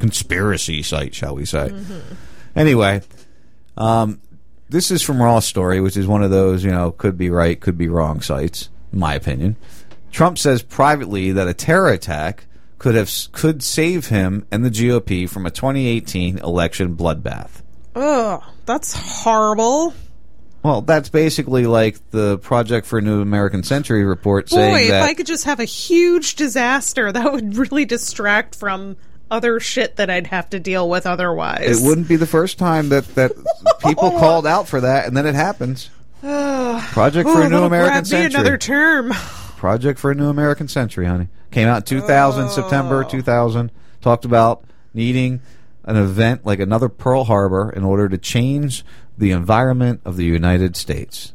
conspiracy 0.00 0.82
site, 0.82 1.14
shall 1.14 1.34
we 1.36 1.44
say? 1.44 1.72
Anyway, 2.56 3.00
um, 3.76 4.20
this 4.68 4.90
is 4.90 5.02
from 5.02 5.22
Raw 5.22 5.38
Story, 5.40 5.80
which 5.80 5.96
is 5.96 6.06
one 6.06 6.22
of 6.22 6.30
those, 6.30 6.64
you 6.64 6.70
know, 6.70 6.90
could 6.90 7.16
be 7.16 7.30
right, 7.30 7.60
could 7.60 7.78
be 7.78 7.88
wrong 7.88 8.20
sites, 8.20 8.68
in 8.92 8.98
my 8.98 9.14
opinion. 9.14 9.56
Trump 10.10 10.38
says 10.38 10.62
privately 10.62 11.32
that 11.32 11.48
a 11.48 11.54
terror 11.54 11.88
attack 11.88 12.46
could 12.78 12.94
have 12.96 13.10
could 13.30 13.62
save 13.62 14.08
him 14.08 14.44
and 14.50 14.64
the 14.64 14.70
GOP 14.70 15.28
from 15.28 15.46
a 15.46 15.50
2018 15.50 16.38
election 16.38 16.96
bloodbath. 16.96 17.62
Ugh, 17.94 18.42
that's 18.66 18.94
horrible. 18.94 19.94
Well, 20.62 20.82
that's 20.82 21.08
basically 21.08 21.66
like 21.66 21.98
the 22.10 22.38
Project 22.38 22.86
for 22.86 22.98
a 22.98 23.02
New 23.02 23.20
American 23.20 23.62
Century 23.64 24.04
report 24.04 24.48
saying 24.48 24.88
Boy, 24.88 24.94
if 24.94 25.02
I 25.02 25.14
could 25.14 25.26
just 25.26 25.44
have 25.44 25.58
a 25.58 25.64
huge 25.64 26.36
disaster, 26.36 27.10
that 27.10 27.32
would 27.32 27.56
really 27.56 27.84
distract 27.84 28.54
from 28.54 28.96
other 29.30 29.58
shit 29.58 29.96
that 29.96 30.10
I'd 30.10 30.28
have 30.28 30.50
to 30.50 30.60
deal 30.60 30.88
with 30.88 31.06
otherwise. 31.06 31.82
it 31.82 31.86
wouldn't 31.86 32.06
be 32.06 32.16
the 32.16 32.26
first 32.26 32.58
time 32.58 32.90
that 32.90 33.06
that 33.14 33.32
people 33.84 34.10
called 34.10 34.46
out 34.46 34.68
for 34.68 34.80
that, 34.82 35.06
and 35.06 35.16
then 35.16 35.26
it 35.26 35.34
happens. 35.34 35.90
Project 36.20 37.28
for 37.28 37.42
a 37.42 37.48
New 37.48 37.64
American 37.64 38.00
me 38.00 38.04
Century. 38.04 38.40
another 38.40 38.56
term. 38.56 39.10
Project 39.56 39.98
for 39.98 40.10
a 40.10 40.14
New 40.14 40.28
American 40.28 40.68
Century, 40.68 41.06
honey. 41.06 41.28
Came 41.50 41.66
out 41.66 41.78
in 41.78 41.82
2000, 42.00 42.50
September 42.50 43.02
2000. 43.04 43.72
Talked 44.00 44.24
about 44.24 44.64
needing 44.94 45.40
an 45.84 45.96
event 45.96 46.46
like 46.46 46.60
another 46.60 46.88
Pearl 46.88 47.24
Harbor 47.24 47.70
in 47.70 47.82
order 47.84 48.08
to 48.08 48.18
change 48.18 48.84
the 49.22 49.30
environment 49.30 50.00
of 50.04 50.16
the 50.16 50.24
United 50.24 50.74
States. 50.74 51.32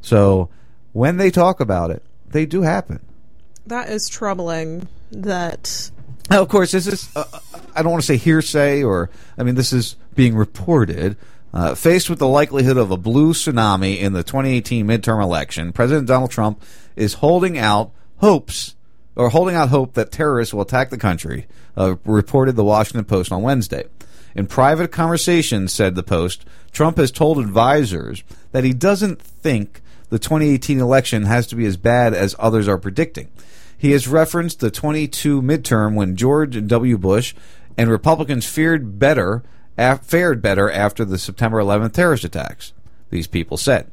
So 0.00 0.48
when 0.94 1.18
they 1.18 1.30
talk 1.30 1.60
about 1.60 1.90
it, 1.90 2.02
they 2.26 2.46
do 2.46 2.62
happen. 2.62 3.04
That 3.66 3.90
is 3.90 4.08
troubling. 4.08 4.88
That 5.12 5.90
Now, 6.30 6.40
of 6.40 6.48
course, 6.48 6.72
this 6.72 6.86
is, 6.86 7.14
uh, 7.14 7.24
I 7.74 7.82
don't 7.82 7.92
want 7.92 8.02
to 8.02 8.06
say 8.06 8.16
hearsay 8.16 8.82
or, 8.82 9.10
I 9.36 9.42
mean, 9.42 9.54
this 9.54 9.74
is 9.74 9.96
being 10.14 10.34
reported. 10.34 11.18
Uh, 11.52 11.74
faced 11.74 12.08
with 12.08 12.18
the 12.18 12.28
likelihood 12.28 12.78
of 12.78 12.90
a 12.90 12.96
blue 12.96 13.32
tsunami 13.32 13.98
in 13.98 14.14
the 14.14 14.22
2018 14.22 14.86
midterm 14.86 15.22
election, 15.22 15.72
President 15.72 16.08
Donald 16.08 16.30
Trump 16.30 16.62
is 16.96 17.14
holding 17.14 17.58
out 17.58 17.92
hopes, 18.18 18.74
or 19.14 19.28
holding 19.28 19.54
out 19.54 19.68
hope 19.68 19.94
that 19.94 20.10
terrorists 20.10 20.52
will 20.52 20.62
attack 20.62 20.88
the 20.90 20.98
country, 20.98 21.46
uh, 21.76 21.96
reported 22.04 22.56
the 22.56 22.64
Washington 22.64 23.04
Post 23.04 23.30
on 23.30 23.42
Wednesday. 23.42 23.84
In 24.36 24.46
private 24.46 24.92
conversations, 24.92 25.72
said 25.72 25.94
the 25.94 26.02
Post, 26.02 26.44
Trump 26.70 26.98
has 26.98 27.10
told 27.10 27.38
advisors 27.38 28.22
that 28.52 28.64
he 28.64 28.74
doesn't 28.74 29.20
think 29.20 29.80
the 30.10 30.18
2018 30.18 30.78
election 30.78 31.22
has 31.22 31.46
to 31.46 31.56
be 31.56 31.64
as 31.64 31.78
bad 31.78 32.12
as 32.12 32.36
others 32.38 32.68
are 32.68 32.76
predicting. 32.76 33.30
He 33.78 33.92
has 33.92 34.06
referenced 34.06 34.60
the 34.60 34.70
22 34.70 35.40
midterm 35.40 35.94
when 35.94 36.16
George 36.16 36.66
W. 36.66 36.98
Bush 36.98 37.34
and 37.78 37.90
Republicans 37.90 38.46
feared 38.46 38.98
better, 38.98 39.42
fared 40.02 40.42
better 40.42 40.70
after 40.70 41.06
the 41.06 41.18
September 41.18 41.58
11th 41.58 41.94
terrorist 41.94 42.24
attacks. 42.24 42.74
These 43.08 43.26
people 43.28 43.56
said. 43.56 43.90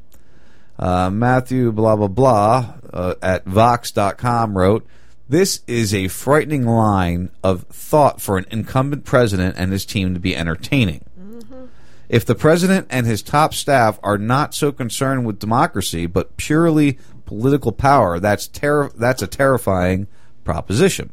Uh, 0.78 1.08
Matthew 1.08 1.72
blah 1.72 1.96
blah 1.96 2.08
blah 2.08 2.74
uh, 2.92 3.14
at 3.22 3.44
Vox.com 3.44 4.58
wrote, 4.58 4.86
"This 5.28 5.60
is 5.66 5.94
a 5.94 6.08
frightening 6.08 6.66
line 6.66 7.30
of 7.42 7.62
thought 7.64 8.20
for 8.20 8.36
an 8.36 8.46
incumbent 8.50 9.04
president 9.04 9.56
and 9.58 9.72
his 9.72 9.86
team 9.86 10.14
to 10.14 10.20
be 10.20 10.36
entertaining." 10.36 11.04
Mm-hmm. 11.18 11.64
If 12.08 12.26
the 12.26 12.34
president 12.34 12.86
and 12.90 13.06
his 13.06 13.22
top 13.22 13.54
staff 13.54 13.98
are 14.02 14.18
not 14.18 14.54
so 14.54 14.70
concerned 14.70 15.24
with 15.24 15.38
democracy 15.38 16.06
but 16.06 16.36
purely 16.36 16.98
political 17.24 17.72
power, 17.72 18.20
that's 18.20 18.46
terror 18.46 18.92
that's 18.94 19.22
a 19.22 19.26
terrifying 19.26 20.06
proposition. 20.44 21.10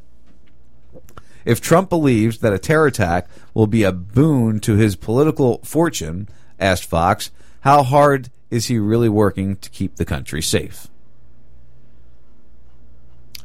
If 1.46 1.62
Trump 1.62 1.90
believes 1.90 2.40
that 2.40 2.54
a 2.54 2.60
terror 2.60 2.88
attack 2.88 3.28
will 3.54 3.68
be 3.68 3.84
a 3.84 3.92
boon 3.92 4.60
to 4.62 4.76
his 4.76 4.96
political 4.96 5.60
fortune, 5.64 6.30
asked 6.60 6.86
Vox, 6.86 7.32
how 7.62 7.84
hard 7.84 8.30
is 8.52 8.68
he 8.68 8.78
really 8.78 9.10
working 9.10 9.56
to 9.56 9.70
keep 9.70 9.96
the 9.96 10.06
country 10.06 10.42
safe? 10.42 10.88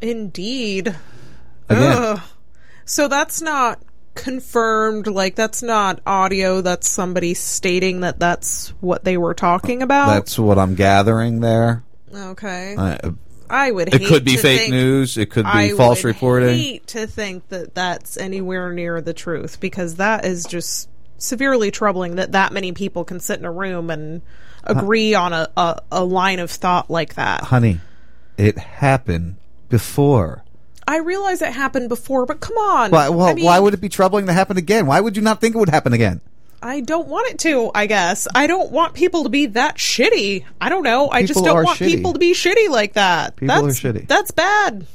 Indeed. 0.01 0.95
Again. 1.69 2.03
Ugh. 2.03 2.21
So 2.85 3.09
that's 3.09 3.43
not 3.43 3.81
confirmed. 4.15 5.07
Like 5.07 5.35
that's 5.37 5.63
not 5.63 6.01
audio. 6.07 6.61
That's 6.61 6.89
somebody 6.89 7.35
stating 7.35 8.01
that 8.01 8.19
that's 8.19 8.71
what 8.81 9.05
they 9.05 9.17
were 9.17 9.35
talking 9.35 9.83
about. 9.83 10.09
That's 10.09 10.39
what 10.39 10.59
I'm 10.59 10.75
gathering 10.75 11.41
there. 11.41 11.85
okay. 12.15 12.75
Uh, 12.77 13.11
I 13.49 13.71
would. 13.71 13.95
it 13.95 14.07
could 14.07 14.25
be 14.25 14.37
to 14.37 14.43
fake 14.43 14.61
think- 14.63 14.73
news. 14.73 15.17
It 15.17 15.31
could 15.31 15.45
be 15.45 15.51
I 15.51 15.71
false 15.73 16.03
would 16.03 16.09
reporting. 16.09 16.59
Hate 16.59 16.87
to 16.89 17.07
think 17.07 17.49
that 17.51 17.75
that's 17.75 18.17
anywhere 18.17 18.73
near 18.73 19.01
the 19.01 19.15
truth 19.15 19.61
because 19.61 19.97
that 19.97 20.25
is 20.25 20.45
just 20.45 20.89
severely 21.19 21.71
troubling 21.71 22.17
that 22.17 22.33
that 22.33 22.53
many 22.53 22.73
people 22.73 23.05
can 23.05 23.21
sit 23.21 23.39
in 23.39 23.45
a 23.45 23.53
room 23.53 23.91
and 23.91 24.23
agree 24.65 25.15
on 25.15 25.33
a, 25.33 25.49
a, 25.57 25.81
a 25.93 26.05
line 26.05 26.41
of 26.41 26.51
thought 26.51 26.91
like 26.91 27.15
that. 27.15 27.43
Honey, 27.45 27.81
it 28.37 28.59
happened 28.59 29.37
before. 29.69 30.43
I 30.89 30.99
realize 30.99 31.43
it 31.43 31.53
happened 31.53 31.89
before, 31.89 32.27
but 32.27 32.41
come 32.41 32.57
on. 32.57 32.91
Why, 32.93 33.09
well, 33.09 33.27
I 33.27 33.35
mean, 33.35 33.45
why 33.45 33.59
would 33.59 33.75
it 33.75 33.81
be 33.81 33.89
troubling 33.89 34.27
to 34.27 34.33
happen 34.33 34.57
again? 34.57 34.87
Why 34.87 35.01
would 35.01 35.17
you 35.17 35.23
not 35.23 35.41
think 35.41 35.57
it 35.57 35.59
would 35.59 35.69
happen 35.69 35.93
again? 35.93 36.21
I 36.63 36.81
don't 36.81 37.09
want 37.09 37.29
it 37.31 37.39
to, 37.41 37.71
I 37.75 37.87
guess. 37.87 38.27
I 38.35 38.47
don't 38.47 38.71
want 38.71 38.95
people 38.95 39.25
to 39.25 39.29
be 39.29 39.47
that 39.47 39.77
shitty. 39.77 40.45
I 40.61 40.69
don't 40.69 40.85
know. 40.85 41.11
I 41.11 41.25
just 41.27 41.45
don't 41.45 41.65
want 41.65 41.79
shitty. 41.79 41.87
people 41.87 42.13
to 42.13 42.19
be 42.19 42.33
shitty 42.33 42.69
like 42.71 42.95
that. 42.95 43.37
People 43.37 43.57
are 43.57 43.63
that's, 43.63 43.81
shitty. 43.81 44.07
That's 44.09 44.31
bad. 44.31 44.87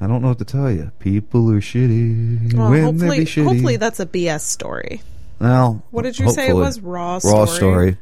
I 0.00 0.06
don't 0.06 0.22
know 0.22 0.28
what 0.28 0.38
to 0.38 0.44
tell 0.44 0.70
you. 0.70 0.90
People 0.98 1.50
are 1.52 1.60
shitty 1.60 2.54
Well, 2.54 2.70
when 2.70 2.80
they 2.80 2.84
hopefully, 2.84 3.18
be 3.20 3.24
shitty. 3.26 3.44
hopefully 3.44 3.76
that's 3.76 4.00
a 4.00 4.06
BS 4.06 4.40
story. 4.40 5.02
well, 5.38 5.84
What 5.90 6.02
did 6.02 6.18
you 6.18 6.30
say 6.30 6.48
it 6.48 6.54
was? 6.54 6.80
Raw 6.80 7.20
Raw 7.22 7.44
story? 7.44 7.98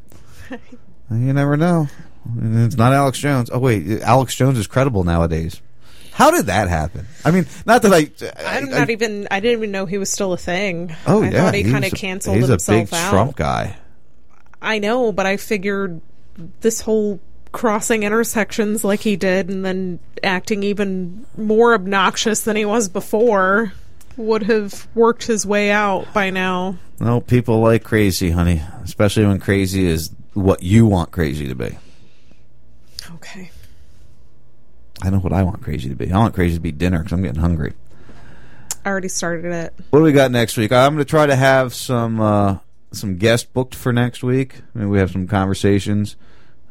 story. 0.49 0.61
you 1.11 1.33
never 1.33 1.57
know. 1.57 1.89
It's 2.41 2.77
not 2.77 2.93
Alex 2.93 3.19
Jones. 3.19 3.51
Oh 3.53 3.59
wait, 3.59 4.01
Alex 4.03 4.35
Jones 4.35 4.59
is 4.59 4.67
credible 4.67 5.05
nowadays. 5.05 5.61
How 6.21 6.31
did 6.31 6.47
that 6.47 6.69
happen? 6.69 7.07
I 7.25 7.31
mean, 7.31 7.47
not 7.65 7.81
that 7.81 7.95
I. 7.95 8.11
I'm 8.59 8.69
not 8.69 8.91
even. 8.91 9.27
I 9.31 9.41
didn't 9.41 9.59
even 9.59 9.71
know 9.71 9.87
he 9.87 9.97
was 9.97 10.13
still 10.13 10.35
a 10.35 10.37
thing. 10.37 10.95
Oh 11.07 11.23
I 11.23 11.31
yeah, 11.31 11.45
thought 11.45 11.55
he, 11.55 11.63
kind 11.65 11.83
of 11.83 11.93
canceled 11.93 12.37
He's 12.37 12.49
himself 12.49 12.69
a 12.69 12.85
big 12.85 12.95
out. 12.95 13.11
Trump 13.11 13.37
guy. 13.37 13.79
I 14.61 14.81
know, 14.81 15.13
but 15.13 15.25
I 15.25 15.39
figured 15.39 16.03
this 16.61 16.83
whole 16.83 17.21
crossing 17.53 18.03
intersections 18.03 18.85
like 18.85 19.01
he 19.01 19.17
did 19.17 19.49
and 19.49 19.65
then 19.65 19.99
acting 20.23 20.63
even 20.63 21.25
more 21.39 21.73
obnoxious 21.73 22.43
than 22.43 22.55
he 22.55 22.67
was 22.67 22.91
before 22.91 23.73
would 24.19 24.43
have 24.43 24.87
worked 24.95 25.25
his 25.25 25.47
way 25.47 25.71
out 25.71 26.13
by 26.13 26.29
now. 26.29 26.77
No, 27.01 27.23
people 27.23 27.61
like 27.61 27.83
crazy, 27.83 28.31
honey, 28.31 28.61
especially 28.85 29.25
when 29.25 29.41
crazy 29.41 29.87
is 29.87 30.11
what 30.35 30.63
you 30.63 30.85
want 30.85 31.13
crazy 31.13 31.49
to 31.49 31.55
be. 31.55 31.79
Okay. 33.13 33.51
I 35.03 35.11
know 35.11 35.19
what 35.19 35.33
I 35.33 35.43
want 35.43 35.63
crazy 35.63 35.89
to 35.89 35.95
be. 35.95 36.13
I 36.13 36.19
want 36.19 36.35
crazy 36.35 36.55
to 36.55 36.61
be 36.61 36.73
dinner 36.73 36.99
because 36.99 37.13
I'm 37.13 37.23
getting 37.23 37.41
hungry. 37.41 37.73
I 38.85 38.89
already 38.89 39.09
started 39.09 39.53
it. 39.53 39.75
What 39.91 40.01
do 40.01 40.05
we 40.05 40.13
got 40.13 40.31
next 40.31 40.57
week? 40.57 40.73
I'm 40.73 40.95
going 40.95 41.05
to 41.05 41.09
try 41.09 41.27
to 41.27 41.37
have 41.37 41.75
some 41.75 42.21
uh, 42.21 42.59
some 42.93 43.17
guests 43.17 43.49
booked 43.51 43.75
for 43.75 43.93
next 43.93 44.23
week. 44.23 44.63
Maybe 44.75 44.87
we 44.87 44.99
have 44.99 45.11
some 45.11 45.27
conversations 45.27 46.17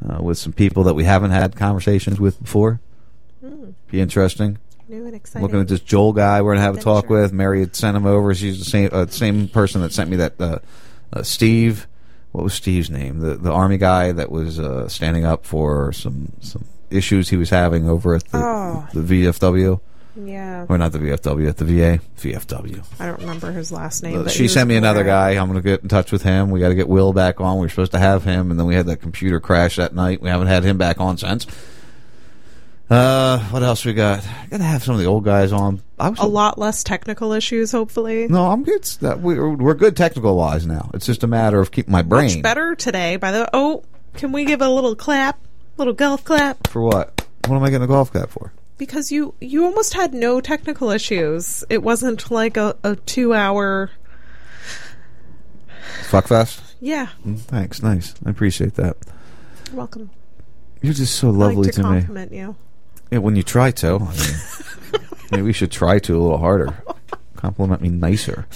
uh, 0.07 0.21
with 0.21 0.37
some 0.37 0.53
people 0.53 0.83
that 0.83 0.93
we 0.95 1.03
haven't 1.03 1.31
had 1.31 1.55
conversations 1.55 2.19
with 2.19 2.41
before. 2.41 2.79
Hmm. 3.41 3.71
Be 3.89 4.01
interesting. 4.01 4.57
New 4.87 5.05
and 5.05 5.15
exciting. 5.15 5.43
Looking 5.43 5.61
at 5.61 5.67
this 5.67 5.81
Joel 5.81 6.13
guy, 6.13 6.41
we're 6.41 6.53
gonna 6.53 6.65
have 6.65 6.77
a 6.77 6.81
talk 6.81 7.09
with. 7.09 7.31
Mary 7.31 7.59
had 7.59 7.75
sent 7.75 7.95
him 7.95 8.07
over. 8.07 8.33
She's 8.33 8.57
the 8.57 8.65
same 8.65 8.89
uh, 8.91 9.05
same 9.05 9.47
person 9.47 9.81
that 9.81 9.93
sent 9.93 10.09
me 10.09 10.17
that 10.17 10.41
uh, 10.41 10.59
uh, 11.13 11.21
Steve. 11.21 11.87
What 12.31 12.43
was 12.43 12.55
Steve's 12.55 12.89
name? 12.89 13.19
The 13.19 13.35
the 13.35 13.51
army 13.51 13.77
guy 13.77 14.11
that 14.11 14.31
was 14.31 14.59
uh, 14.59 14.87
standing 14.87 15.25
up 15.25 15.45
for 15.45 15.93
some 15.93 16.31
some 16.41 16.65
issues 16.91 17.29
he 17.29 17.37
was 17.37 17.49
having 17.49 17.87
over 17.89 18.15
at 18.15 18.25
the, 18.29 18.37
Oh. 18.37 18.87
the 18.93 19.01
VFW. 19.01 19.79
Yeah. 20.15 20.65
Or 20.67 20.77
not 20.77 20.91
the 20.91 20.99
VFW, 20.99 21.47
at 21.47 21.57
the 21.57 21.65
VA. 21.65 21.99
VFW. 22.19 22.83
I 22.99 23.05
don't 23.05 23.19
remember 23.21 23.51
his 23.51 23.71
last 23.71 24.03
name. 24.03 24.19
Uh, 24.19 24.23
but 24.23 24.31
she 24.33 24.47
sent 24.49 24.67
me 24.67 24.75
another 24.75 25.03
guy. 25.05 25.31
I'm 25.31 25.47
going 25.49 25.61
to 25.61 25.67
get 25.67 25.81
in 25.81 25.87
touch 25.87 26.11
with 26.11 26.23
him. 26.23 26.51
We 26.51 26.59
got 26.59 26.69
to 26.69 26.75
get 26.75 26.89
Will 26.89 27.13
back 27.13 27.39
on. 27.39 27.57
We 27.57 27.61
were 27.65 27.69
supposed 27.69 27.93
to 27.93 27.99
have 27.99 28.23
him, 28.25 28.51
and 28.51 28.59
then 28.59 28.67
we 28.67 28.75
had 28.75 28.87
that 28.87 28.97
computer 28.97 29.39
crash 29.39 29.77
that 29.77 29.93
night. 29.95 30.21
We 30.21 30.29
haven't 30.29 30.47
had 30.47 30.63
him 30.63 30.77
back 30.77 30.99
on 30.99 31.17
since. 31.17 31.45
Uh, 32.89 33.37
what 33.49 33.61
else 33.61 33.85
we 33.85 33.93
got? 33.93 34.23
Got 34.49 34.57
to 34.57 34.63
have 34.63 34.83
some 34.83 34.95
of 34.95 34.99
the 34.99 35.05
old 35.05 35.23
guys 35.23 35.51
on. 35.51 35.79
I 35.99 36.09
was 36.09 36.19
A 36.19 36.25
lot 36.25 36.57
less 36.57 36.83
technical 36.83 37.33
issues, 37.33 37.71
hopefully. 37.71 38.27
no, 38.27 38.47
I'm 38.51 38.63
good. 38.63 38.83
That 39.01 39.19
we're 39.19 39.47
we're 39.55 39.75
good 39.75 39.95
technical 39.95 40.35
wise 40.35 40.65
now. 40.65 40.89
It's 40.95 41.05
just 41.05 41.23
a 41.23 41.27
matter 41.27 41.59
of 41.59 41.69
keeping 41.71 41.91
my 41.91 42.01
brain 42.01 42.33
Much 42.35 42.41
better 42.41 42.73
today. 42.73 43.17
By 43.17 43.31
the 43.31 43.49
oh, 43.53 43.83
can 44.15 44.31
we 44.31 44.43
give 44.43 44.61
a 44.63 44.69
little 44.69 44.95
clap, 44.95 45.39
little 45.79 45.93
golf 45.93 46.23
clap? 46.23 46.67
for 46.67 46.81
what? 46.81 47.25
What 47.47 47.55
am 47.55 47.63
I 47.63 47.69
getting 47.69 47.85
a 47.85 47.87
golf 47.87 48.11
clap 48.11 48.29
for? 48.29 48.53
Because 48.77 49.11
you 49.11 49.33
you 49.41 49.65
almost 49.65 49.93
had 49.93 50.13
no 50.13 50.39
technical 50.41 50.89
issues. 50.91 51.63
It 51.69 51.81
wasn't 51.83 52.29
like 52.31 52.55
a, 52.57 52.75
a 52.83 52.95
two 52.95 53.33
hour. 53.33 53.89
Fuckfest. 56.09 56.61
Yeah, 56.81 57.07
Mm, 57.25 57.39
Thanks, 57.39 57.81
nice. 57.83 58.13
I 58.25 58.29
appreciate 58.29 58.75
that. 58.75 58.95
you're 59.67 59.75
welcome. 59.75 60.11
You're 60.81 60.93
just 60.93 61.15
so 61.15 61.27
I 61.27 61.31
lovely 61.31 61.63
like 61.67 61.73
to, 61.73 61.81
to, 61.81 61.87
me. 61.89 61.99
compliment 61.99 62.31
you. 62.31 62.55
Yeah, 63.11 63.17
when 63.17 63.35
you 63.35 63.43
try 63.43 63.71
to. 63.71 63.95
I 63.95 63.99
mean, 63.99 65.01
maybe 65.31 65.41
we 65.43 65.51
should 65.53 65.71
try 65.71 65.99
to 65.99 66.17
a 66.17 66.21
little 66.21 66.37
harder. 66.37 66.73
Compliment 67.35 67.81
me 67.81 67.89
nicer. 67.89 68.45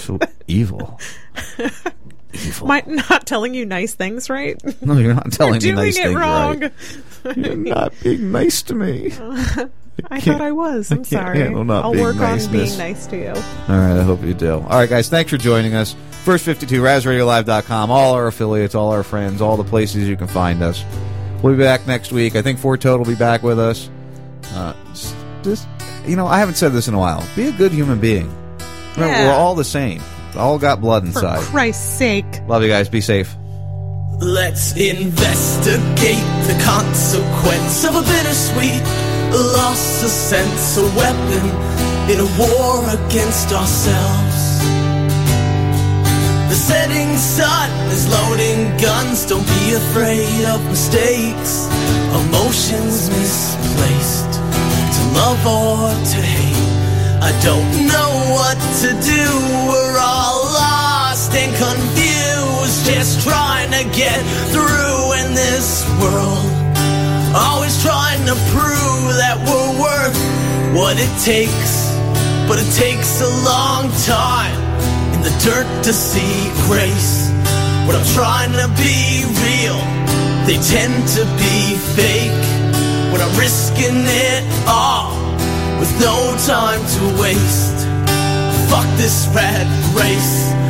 So 0.00 0.18
evil. 0.48 0.98
Evil. 2.32 2.70
Am 2.70 2.82
I 2.88 2.92
not 3.08 3.26
telling 3.26 3.54
you 3.54 3.66
nice 3.66 3.94
things, 3.94 4.30
right? 4.30 4.60
No, 4.82 4.96
you're 4.98 5.14
not 5.14 5.32
telling 5.32 5.60
You're 5.60 5.74
me 5.76 5.76
doing 5.76 5.76
nice 5.76 5.98
it 5.98 6.02
things 6.04 6.14
wrong. 6.16 6.60
right. 6.60 7.36
You're 7.36 7.56
not 7.74 7.92
being 8.02 8.32
nice 8.32 8.62
to 8.62 8.74
me. 8.74 9.12
I 9.12 10.18
can't- 10.20 10.22
thought 10.24 10.40
I 10.40 10.52
was. 10.52 10.90
I 10.90 10.94
I'm 10.96 11.04
can't 11.04 11.06
sorry. 11.08 11.42
I'll 11.44 11.92
work 11.94 12.16
on 12.16 12.38
being 12.52 12.78
nice 12.78 13.06
to 13.08 13.16
you. 13.16 13.28
All 13.28 13.78
right, 13.78 13.98
I 13.98 14.02
hope 14.02 14.22
you 14.22 14.32
do. 14.34 14.54
All 14.54 14.60
right, 14.78 14.88
guys, 14.88 15.08
thanks 15.08 15.30
for 15.30 15.36
joining 15.36 15.74
us. 15.74 15.94
First 16.24 16.44
52, 16.44 16.80
RazRadioLive.com, 16.82 17.90
all 17.90 18.14
our 18.14 18.26
affiliates, 18.26 18.74
all 18.74 18.90
our 18.92 19.02
friends, 19.02 19.40
all 19.42 19.56
the 19.56 19.64
places 19.64 20.08
you 20.08 20.16
can 20.16 20.26
find 20.26 20.62
us. 20.62 20.84
We'll 21.42 21.54
be 21.56 21.62
back 21.62 21.86
next 21.86 22.12
week. 22.12 22.36
I 22.36 22.42
think 22.42 22.58
Forto 22.58 22.96
will 22.98 23.04
be 23.06 23.14
back 23.14 23.42
with 23.42 23.58
us. 23.58 23.88
Uh, 24.52 24.74
just, 24.92 25.14
just, 25.42 25.68
you 26.06 26.16
know, 26.16 26.26
I 26.26 26.38
haven't 26.38 26.56
said 26.56 26.72
this 26.72 26.88
in 26.88 26.94
a 26.94 26.98
while. 26.98 27.26
Be 27.36 27.48
a 27.48 27.52
good 27.52 27.72
human 27.72 27.98
being. 28.00 28.26
Remember, 28.96 29.06
Yeah. 29.16 29.26
We're 29.28 29.34
all 29.34 29.54
the 29.54 29.64
same. 29.64 30.00
All 30.36 30.58
got 30.58 30.80
blood 30.80 31.04
inside. 31.04 31.40
For. 31.40 31.50
Christ's 31.50 31.98
sake. 31.98 32.26
Love 32.46 32.62
you 32.62 32.68
guys. 32.68 32.88
Be 32.88 33.00
safe. 33.00 33.36
Let's 34.20 34.76
investigate 34.76 36.28
the 36.46 36.62
consequence 36.64 37.84
of 37.84 37.96
a 37.96 38.02
bittersweet 38.02 38.82
loss 39.38 40.02
of 40.02 40.10
sense, 40.10 40.76
a 40.76 40.84
weapon 40.96 41.46
in 42.10 42.18
a 42.20 42.28
war 42.38 42.82
against 42.90 43.52
ourselves. 43.52 44.40
The 46.50 46.56
setting 46.56 47.16
sun 47.16 47.70
is 47.90 48.08
loading 48.08 48.76
guns, 48.78 49.26
don't 49.26 49.46
be 49.46 49.74
afraid 49.74 50.44
of 50.46 50.64
mistakes, 50.66 51.68
emotions 52.26 53.08
misplaced, 53.08 54.32
to 54.34 55.02
love 55.14 55.46
or 55.46 55.88
to 56.12 56.20
hate. 56.20 56.70
I 57.22 57.32
don't 57.42 57.86
know 57.86 58.10
what 58.34 58.58
to 58.82 58.88
do, 59.00 59.24
we're 59.68 59.98
all 59.98 60.19
lost 61.30 61.36
and 61.36 61.54
confused, 61.56 62.86
just 62.86 63.22
trying 63.22 63.70
to 63.70 63.84
get 63.96 64.18
through 64.50 65.12
in 65.20 65.34
this 65.34 65.84
world. 66.00 66.38
Always 67.34 67.80
trying 67.82 68.24
to 68.26 68.34
prove 68.50 69.14
that 69.16 69.38
we're 69.38 69.80
worth 69.80 70.74
what 70.74 70.96
it 70.98 71.10
takes, 71.22 71.90
but 72.48 72.58
it 72.58 72.70
takes 72.74 73.20
a 73.20 73.28
long 73.44 73.90
time 74.04 74.58
in 75.14 75.22
the 75.22 75.34
dirt 75.44 75.84
to 75.84 75.92
see 75.92 76.50
grace. 76.66 77.30
When 77.86 77.96
I'm 77.96 78.06
trying 78.14 78.52
to 78.52 78.68
be 78.78 79.24
real, 79.46 79.78
they 80.46 80.58
tend 80.58 81.06
to 81.16 81.24
be 81.38 81.76
fake. 81.94 82.46
When 83.12 83.20
I'm 83.20 83.36
risking 83.38 84.04
it 84.06 84.44
all 84.66 85.14
with 85.78 85.92
no 86.00 86.36
time 86.46 86.80
to 86.80 87.20
waste. 87.20 87.86
Fuck 88.70 88.86
this 88.96 89.28
rat 89.34 89.66
race. 89.94 90.69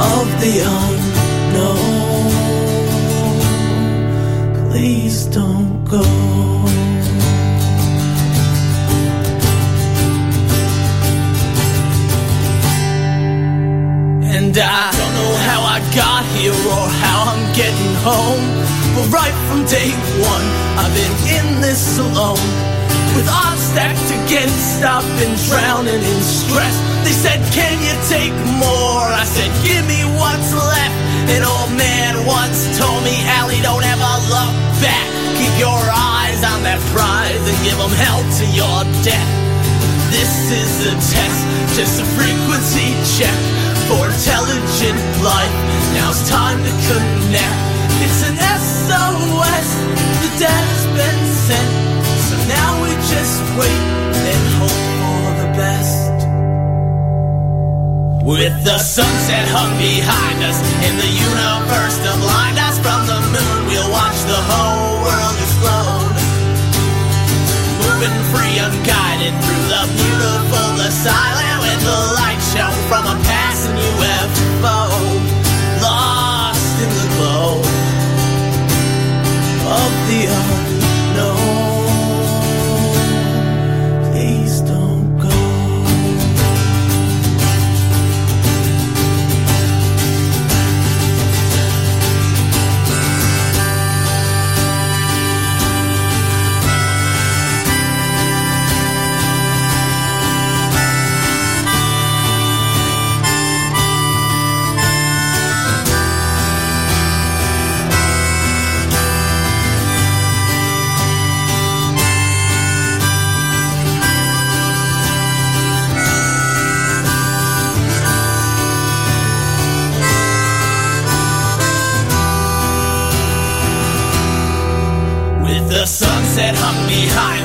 of 0.00 0.26
the 0.40 0.54
unknown. 0.64 2.30
Please 4.70 5.26
don't 5.26 5.84
go. 5.84 6.04
And 14.24 14.56
I 14.56 14.90
don't 14.98 15.14
know 15.20 15.34
how 15.48 15.60
I 15.74 15.78
got 15.94 16.24
here 16.36 16.52
or 16.52 16.86
how 17.04 17.18
I'm 17.32 17.44
getting 17.54 17.94
home. 18.00 18.44
But 18.94 19.06
right 19.12 19.36
from 19.48 19.66
day 19.66 19.90
one, 20.24 20.46
I've 20.80 20.94
been 20.96 21.16
in 21.36 21.60
this 21.60 21.98
alone. 21.98 22.48
With 23.14 23.28
odds 23.28 23.60
stacked 23.60 24.10
against, 24.24 24.82
I've 24.82 25.04
been 25.20 25.36
drowning 25.46 26.02
in 26.02 26.20
stress. 26.22 26.89
They 27.04 27.16
said, 27.16 27.40
Can 27.52 27.76
you 27.80 27.94
take 28.08 28.34
more? 28.60 29.04
I 29.08 29.24
said, 29.24 29.50
Give 29.64 29.84
me 29.88 30.04
what's 30.20 30.52
left. 30.52 30.96
An 31.32 31.42
old 31.46 31.72
man 31.76 32.26
once 32.26 32.66
told 32.76 33.00
me, 33.04 33.14
Allie, 33.38 33.62
don't 33.62 33.84
ever 33.84 34.12
look 34.28 34.52
back. 34.82 35.06
Keep 35.38 35.54
your 35.62 35.80
eyes 35.90 36.40
on 36.44 36.62
that 36.66 36.80
prize 36.92 37.42
and 37.46 37.58
give 37.64 37.78
them 37.78 37.92
hell 37.94 38.20
to 38.40 38.44
your 38.52 38.80
death. 39.06 39.30
This 40.10 40.50
is 40.50 40.72
a 40.90 40.94
test, 40.98 41.40
just 41.78 42.02
a 42.02 42.06
frequency 42.18 42.92
check 43.16 43.38
for 43.86 44.10
intelligent 44.10 44.98
life. 45.22 45.54
Now 45.94 46.10
it's 46.10 46.28
time 46.28 46.58
to 46.58 46.72
connect. 46.90 47.60
It's 48.02 48.20
an 48.26 48.36
SOS, 48.36 49.68
the 50.18 50.30
dad's 50.42 50.84
been 50.98 51.20
sent. 51.46 51.70
So 52.26 52.34
now 52.50 52.82
we 52.82 52.90
just 53.06 53.38
wait 53.56 53.99
With 58.22 58.52
the 58.64 58.76
sunset 58.76 59.48
hung 59.48 59.72
behind 59.80 60.44
us 60.44 60.60
and 60.84 60.94
the 61.00 61.08
universe 61.08 61.96
to 62.04 62.12
blind 62.20 62.60
us 62.60 62.76
from 62.76 63.08
the 63.08 63.16
moon, 63.32 63.58
we'll 63.64 63.90
watch 63.90 64.18
the 64.28 64.36
whole 64.36 65.00
world 65.00 65.36
explode. 65.40 66.14
Moving 67.80 68.18
free, 68.28 68.60
unguided 68.60 69.32
through 69.40 69.66
the 69.72 69.84
beautiful, 69.96 70.66
the 70.76 70.92
silent, 70.92 71.64
with 71.64 71.80
the 71.80 72.00
light 72.20 72.42
show 72.52 72.68
from 72.92 73.08
a 73.08 73.16
passing 73.24 73.80
UFO. 73.80 74.78
Lost 75.80 76.76
in 76.84 76.90
the 76.92 77.08
glow 77.16 77.56
of 79.64 79.90
the 80.12 80.20
unknown. 80.28 80.89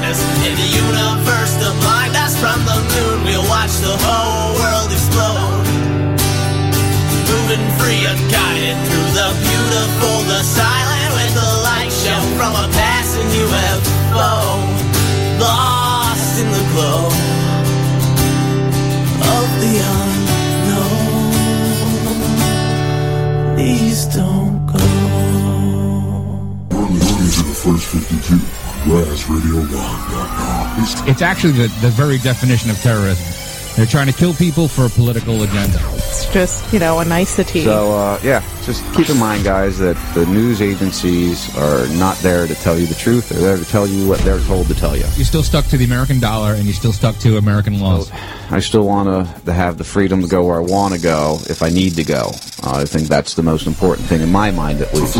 And 0.07 0.55
the 0.55 0.67
universe 0.67 1.14
It's, 31.05 31.11
it's 31.11 31.21
actually 31.21 31.53
the, 31.53 31.67
the 31.81 31.89
very 31.89 32.17
definition 32.17 32.71
of 32.71 32.77
terrorism. 32.81 33.45
They're 33.75 33.85
trying 33.85 34.07
to 34.07 34.13
kill 34.13 34.33
people 34.33 34.69
for 34.69 34.85
a 34.85 34.89
political 34.89 35.43
agenda. 35.43 35.77
It's 35.95 36.31
just, 36.31 36.71
you 36.71 36.79
know, 36.79 36.99
a 36.99 37.05
nicety. 37.05 37.65
So, 37.65 37.91
uh, 37.91 38.19
yeah, 38.23 38.41
just 38.63 38.81
keep 38.95 39.09
in 39.09 39.17
mind, 39.17 39.43
guys, 39.43 39.77
that 39.79 39.97
the 40.15 40.25
news 40.27 40.61
agencies 40.61 41.53
are 41.57 41.85
not 41.97 42.15
there 42.19 42.47
to 42.47 42.55
tell 42.55 42.79
you 42.79 42.87
the 42.87 42.95
truth. 42.95 43.27
They're 43.27 43.41
there 43.41 43.57
to 43.57 43.65
tell 43.65 43.85
you 43.85 44.07
what 44.07 44.19
they're 44.21 44.39
told 44.39 44.67
to 44.67 44.75
tell 44.75 44.95
you. 44.95 45.03
You're 45.15 45.25
still 45.25 45.43
stuck 45.43 45.65
to 45.65 45.77
the 45.77 45.83
American 45.83 46.21
dollar, 46.21 46.53
and 46.53 46.63
you're 46.63 46.73
still 46.73 46.93
stuck 46.93 47.17
to 47.17 47.35
American 47.35 47.81
laws. 47.81 48.09
I 48.49 48.61
still 48.61 48.85
want 48.85 49.09
to, 49.09 49.41
to 49.43 49.51
have 49.51 49.77
the 49.77 49.83
freedom 49.83 50.21
to 50.21 50.27
go 50.29 50.45
where 50.45 50.55
I 50.55 50.61
want 50.61 50.93
to 50.93 51.01
go 51.01 51.39
if 51.49 51.61
I 51.61 51.67
need 51.67 51.95
to 51.95 52.05
go. 52.05 52.31
Uh, 52.63 52.77
I 52.77 52.85
think 52.85 53.09
that's 53.09 53.33
the 53.33 53.43
most 53.43 53.67
important 53.67 54.07
thing 54.07 54.21
in 54.21 54.31
my 54.31 54.51
mind, 54.51 54.79
at 54.81 54.93
least. 54.93 55.17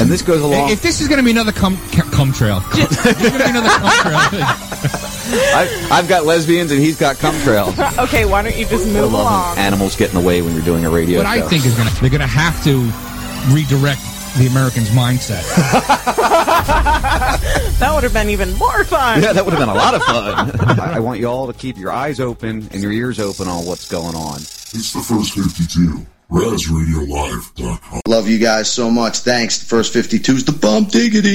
And 0.00 0.10
this 0.10 0.20
goes 0.20 0.42
along. 0.42 0.70
If 0.70 0.82
this 0.82 1.00
is 1.00 1.08
going 1.08 1.18
to 1.18 1.24
be 1.24 1.30
another 1.30 1.52
cum, 1.52 1.78
cum, 1.92 2.10
cum 2.10 2.32
trail, 2.34 2.60
this 2.74 2.90
is 2.90 3.04
going 3.04 3.32
to 3.38 3.38
be 3.38 3.50
another 3.50 3.70
cum 3.70 4.30
trail. 4.30 5.02
I've, 5.32 5.92
I've 5.92 6.08
got 6.08 6.24
lesbians 6.24 6.70
and 6.70 6.80
he's 6.80 6.98
got 6.98 7.16
cum 7.16 7.34
trails. 7.40 7.78
okay, 7.98 8.24
why 8.24 8.42
don't 8.42 8.56
you 8.56 8.66
just 8.66 8.86
I 8.86 8.90
move 8.90 9.12
love 9.12 9.12
along? 9.12 9.56
when 9.56 9.64
animals 9.64 9.96
get 9.96 10.12
in 10.12 10.20
the 10.20 10.26
way 10.26 10.42
when 10.42 10.54
you're 10.54 10.64
doing 10.64 10.84
a 10.84 10.90
radio 10.90 11.18
what 11.18 11.26
I 11.26 11.46
think 11.48 11.66
is 11.66 11.74
going 11.74 11.88
to 11.88 12.00
they're 12.00 12.10
going 12.10 12.20
to 12.20 12.26
have 12.26 12.62
to 12.64 12.80
redirect 13.54 14.00
the 14.38 14.46
Americans' 14.46 14.90
mindset. 14.90 15.42
that 17.78 17.90
would 17.94 18.04
have 18.04 18.12
been 18.12 18.28
even 18.28 18.52
more 18.58 18.84
fun. 18.84 19.22
Yeah, 19.22 19.32
that 19.32 19.44
would 19.44 19.54
have 19.54 19.60
been 19.60 19.68
a 19.68 19.74
lot 19.74 19.94
of 19.94 20.02
fun. 20.02 20.60
I, 20.80 20.96
I 20.96 21.00
want 21.00 21.20
you 21.20 21.26
all 21.26 21.46
to 21.46 21.52
keep 21.52 21.78
your 21.78 21.90
eyes 21.90 22.20
open 22.20 22.68
and 22.70 22.82
your 22.82 22.92
ears 22.92 23.18
open 23.18 23.48
on 23.48 23.64
what's 23.64 23.88
going 23.88 24.14
on. 24.14 24.36
It's 24.36 24.92
the 24.92 25.00
first 25.00 25.32
52. 25.34 26.04
RazRadioLive.com. 26.30 28.00
Love 28.08 28.28
you 28.28 28.38
guys 28.38 28.70
so 28.70 28.90
much. 28.90 29.18
Thanks. 29.20 29.58
The 29.60 29.66
first 29.66 29.94
52's 29.94 30.44
the 30.44 30.52
bump 30.52 30.90
diggity. 30.90 31.34